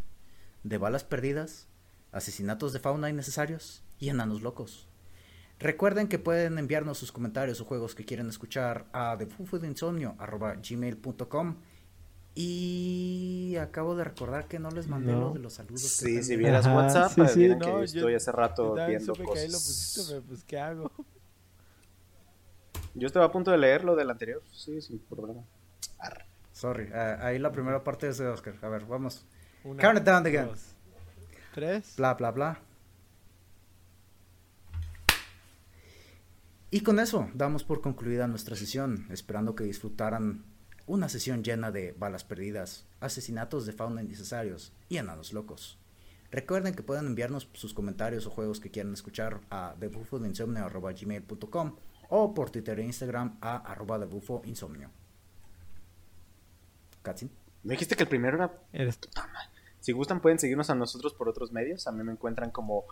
de 0.62 0.78
balas 0.78 1.02
perdidas, 1.04 1.66
asesinatos 2.12 2.72
de 2.72 2.78
fauna 2.80 3.10
innecesarios 3.10 3.82
y 3.98 4.08
enanos 4.10 4.42
locos. 4.42 4.88
Recuerden 5.58 6.08
que 6.08 6.18
pueden 6.18 6.58
enviarnos 6.58 6.98
sus 6.98 7.12
comentarios 7.12 7.60
o 7.60 7.64
juegos 7.64 7.94
que 7.94 8.04
quieren 8.04 8.28
escuchar 8.28 8.86
a 8.92 9.16
thefufudeinsomnio.gmail.com 9.18 11.56
Y 12.34 13.56
acabo 13.60 13.94
de 13.94 14.04
recordar 14.04 14.48
que 14.48 14.58
no 14.58 14.70
les 14.70 14.88
mandé 14.88 15.12
No. 15.12 15.20
lo 15.20 15.30
de 15.34 15.38
los 15.40 15.52
saludos. 15.54 15.82
que 15.82 15.88
sí, 15.88 16.22
si 16.22 16.28
tengo. 16.30 16.38
vieras 16.40 16.66
Ajá, 16.66 16.74
WhatsApp, 16.76 17.12
sí, 17.12 17.20
sí, 17.28 17.40
que 17.58 17.60
yo 17.60 17.82
estoy 17.82 18.14
hace 18.14 18.32
rato 18.32 18.74
viendo 18.74 19.14
supe 19.14 19.24
que 19.32 19.38
ahí 19.38 19.46
lo 19.48 19.58
pusiste, 19.58 20.00
cosas. 20.00 20.10
pero 20.10 20.22
pues 20.24 20.44
¿qué 20.44 20.58
hago? 20.58 20.90
Yo 22.94 23.06
estaba 23.06 23.26
a 23.26 23.32
punto 23.32 23.50
de 23.50 23.58
leer 23.58 23.84
lo 23.84 23.96
del 23.96 24.10
anterior. 24.10 24.42
Sí, 24.52 24.80
sin 24.80 24.98
problema. 24.98 25.42
Arre. 25.98 26.24
Sorry, 26.52 26.88
eh, 26.92 27.16
ahí 27.20 27.38
la 27.38 27.50
primera 27.52 27.82
parte 27.82 28.08
es 28.08 28.18
de 28.18 28.28
Oscar. 28.28 28.54
A 28.62 28.68
ver, 28.68 28.84
vamos. 28.84 29.24
Una, 29.64 29.80
Count 29.82 29.98
it 29.98 30.04
down 30.04 30.26
again. 30.26 30.46
dos, 30.46 30.74
tres. 31.54 31.94
Bla, 31.96 32.14
bla, 32.14 32.30
bla. 32.30 32.60
Y 36.70 36.80
con 36.80 36.98
eso 37.00 37.28
damos 37.34 37.64
por 37.64 37.80
concluida 37.82 38.26
nuestra 38.26 38.56
sesión, 38.56 39.06
esperando 39.10 39.54
que 39.54 39.64
disfrutaran 39.64 40.44
una 40.86 41.08
sesión 41.08 41.44
llena 41.44 41.70
de 41.70 41.92
balas 41.92 42.24
perdidas, 42.24 42.86
asesinatos 43.00 43.66
de 43.66 43.72
fauna 43.72 44.02
innecesarios 44.02 44.72
y 44.88 44.96
enanos 44.96 45.32
locos. 45.32 45.78
Recuerden 46.30 46.74
que 46.74 46.82
pueden 46.82 47.06
enviarnos 47.06 47.48
sus 47.52 47.74
comentarios 47.74 48.26
o 48.26 48.30
juegos 48.30 48.58
que 48.58 48.70
quieran 48.70 48.94
escuchar 48.94 49.40
a 49.50 49.74
thebufodeinsomnio.gmail.com 49.78 51.76
o 52.14 52.34
por 52.34 52.50
Twitter 52.50 52.78
e 52.78 52.84
Instagram 52.84 53.38
a 53.40 53.56
arroba 53.72 53.98
thebufoinsomnio. 53.98 54.90
Katsin. 57.00 57.30
Me 57.62 57.72
dijiste 57.72 57.96
que 57.96 58.02
el 58.02 58.08
primero 58.08 58.36
era 58.36 58.52
Eres 58.70 58.98
Si 59.80 59.92
gustan 59.92 60.20
pueden 60.20 60.38
seguirnos 60.38 60.68
a 60.68 60.74
nosotros 60.74 61.14
por 61.14 61.30
otros 61.30 61.52
medios. 61.52 61.86
A 61.86 61.92
mí 61.92 62.04
me 62.04 62.12
encuentran 62.12 62.50
como 62.50 62.84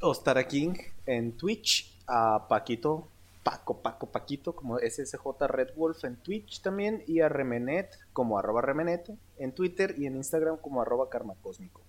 Ostara 0.00 0.46
King 0.46 0.74
en 1.06 1.32
Twitch, 1.38 1.98
a 2.06 2.46
Paquito, 2.46 3.08
Paco, 3.42 3.80
Paco, 3.80 4.10
Paquito, 4.10 4.54
como 4.54 4.78
SSJ 4.78 5.24
Red 5.48 5.74
Wolf 5.74 6.04
en 6.04 6.16
Twitch 6.16 6.60
también, 6.60 7.02
y 7.06 7.20
a 7.20 7.30
Remenet 7.30 7.98
como 8.12 8.38
arroba 8.38 8.60
Remenet 8.60 9.10
en 9.38 9.52
Twitter 9.52 9.94
y 9.96 10.04
en 10.04 10.16
Instagram 10.16 10.58
como 10.58 10.82
arroba 10.82 11.08
Karma 11.08 11.34
Cósmico. 11.40 11.80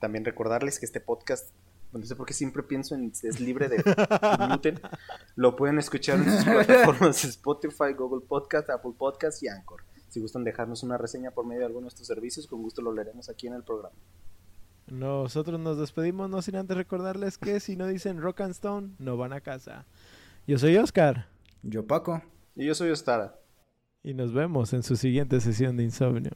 También 0.00 0.24
recordarles 0.24 0.80
que 0.80 0.86
este 0.86 1.00
podcast, 1.00 1.50
no 1.92 2.04
sé 2.04 2.16
por 2.16 2.26
qué 2.26 2.34
siempre 2.34 2.62
pienso 2.62 2.94
en 2.94 3.12
es 3.22 3.40
libre 3.40 3.68
de 3.68 3.82
gluten, 4.48 4.80
lo 5.36 5.56
pueden 5.56 5.78
escuchar 5.78 6.18
en 6.18 6.30
sus 6.30 6.44
plataformas 6.44 7.24
Spotify, 7.24 7.92
Google 7.96 8.26
Podcast, 8.26 8.70
Apple 8.70 8.92
Podcast 8.98 9.42
y 9.42 9.48
Anchor. 9.48 9.82
Si 10.08 10.20
gustan 10.20 10.44
dejarnos 10.44 10.82
una 10.82 10.98
reseña 10.98 11.30
por 11.30 11.46
medio 11.46 11.60
de 11.60 11.66
alguno 11.66 11.84
de 11.86 11.88
estos 11.88 12.06
servicios, 12.06 12.46
con 12.46 12.62
gusto 12.62 12.82
lo 12.82 12.92
leeremos 12.92 13.28
aquí 13.28 13.46
en 13.46 13.54
el 13.54 13.62
programa. 13.64 13.94
Nosotros 14.86 15.58
nos 15.58 15.78
despedimos, 15.78 16.30
no 16.30 16.42
sin 16.42 16.56
antes 16.56 16.76
recordarles 16.76 17.38
que 17.38 17.58
si 17.60 17.76
no 17.76 17.86
dicen 17.86 18.20
Rock 18.20 18.42
and 18.42 18.52
Stone, 18.52 18.90
no 18.98 19.16
van 19.16 19.32
a 19.32 19.40
casa. 19.40 19.84
Yo 20.46 20.58
soy 20.58 20.76
Oscar 20.76 21.26
Yo 21.62 21.86
Paco. 21.86 22.22
Y 22.54 22.66
yo 22.66 22.74
soy 22.74 22.90
Ostara. 22.90 23.38
y 24.02 24.14
nos 24.14 24.32
vemos 24.32 24.72
en 24.72 24.82
su 24.84 24.94
siguiente 24.96 25.40
sesión 25.40 25.76
de 25.76 25.82
insomnio. 25.82 26.30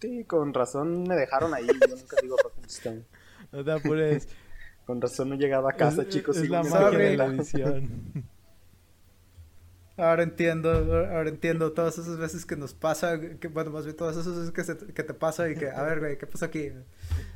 Sí, 0.00 0.24
con 0.24 0.54
razón 0.54 1.02
me 1.02 1.14
dejaron 1.14 1.52
ahí. 1.52 1.66
Yo 1.66 1.94
nunca 1.96 2.16
digo 2.22 2.36
Rock 2.42 2.54
and 2.56 2.66
Stone. 2.66 3.04
No 3.52 3.64
te 3.64 3.72
apures. 3.72 4.28
Con 4.86 5.00
razón 5.00 5.28
no 5.30 5.34
llegaba 5.36 5.70
a 5.70 5.72
casa, 5.74 6.02
Es- 6.02 6.08
chicos. 6.08 6.36
Es 6.36 6.44
y 6.44 6.48
la 6.48 6.62
magia 6.62 6.98
de 6.98 7.16
la 7.16 7.26
edición. 7.26 7.90
Ahora 9.96 10.22
entiendo, 10.22 10.70
ahora 10.70 11.28
entiendo 11.28 11.72
todas 11.72 11.98
esas 11.98 12.16
veces 12.16 12.46
que 12.46 12.56
nos 12.56 12.72
pasa, 12.72 13.20
que, 13.20 13.48
bueno, 13.48 13.70
más 13.70 13.84
bien 13.84 13.94
todas 13.94 14.16
esas 14.16 14.34
veces 14.34 14.50
que, 14.50 14.64
se- 14.64 14.94
que 14.94 15.02
te 15.02 15.12
pasa 15.12 15.50
y 15.50 15.54
que, 15.54 15.68
a 15.68 15.82
ver, 15.82 15.98
güey, 16.00 16.16
¿qué 16.16 16.26
pasó 16.26 16.46
aquí? 16.46 16.70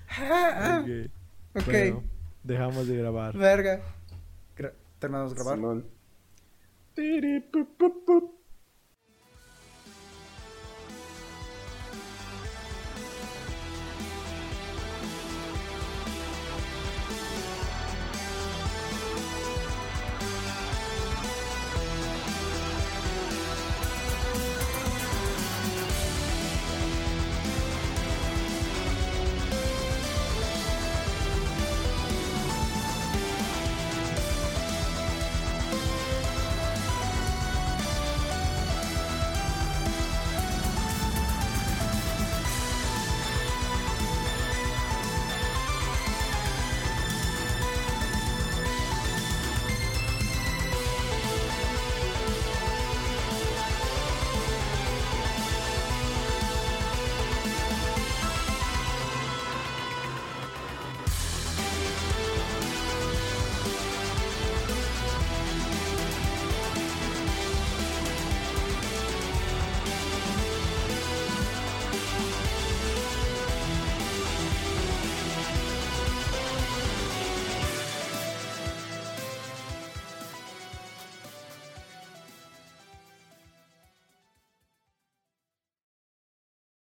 Ah, 0.08 0.50
ah, 0.54 0.80
Ok. 0.82 1.10
ok, 1.56 1.64
Bueno, 1.66 2.02
dejamos 2.42 2.88
de 2.88 2.96
grabar. 2.96 3.36
verga. 3.36 3.82
Gra- 4.56 4.72
Terminamos 4.98 5.32
de 5.32 5.42
grabar. 5.42 5.56
Simón. 5.58 5.84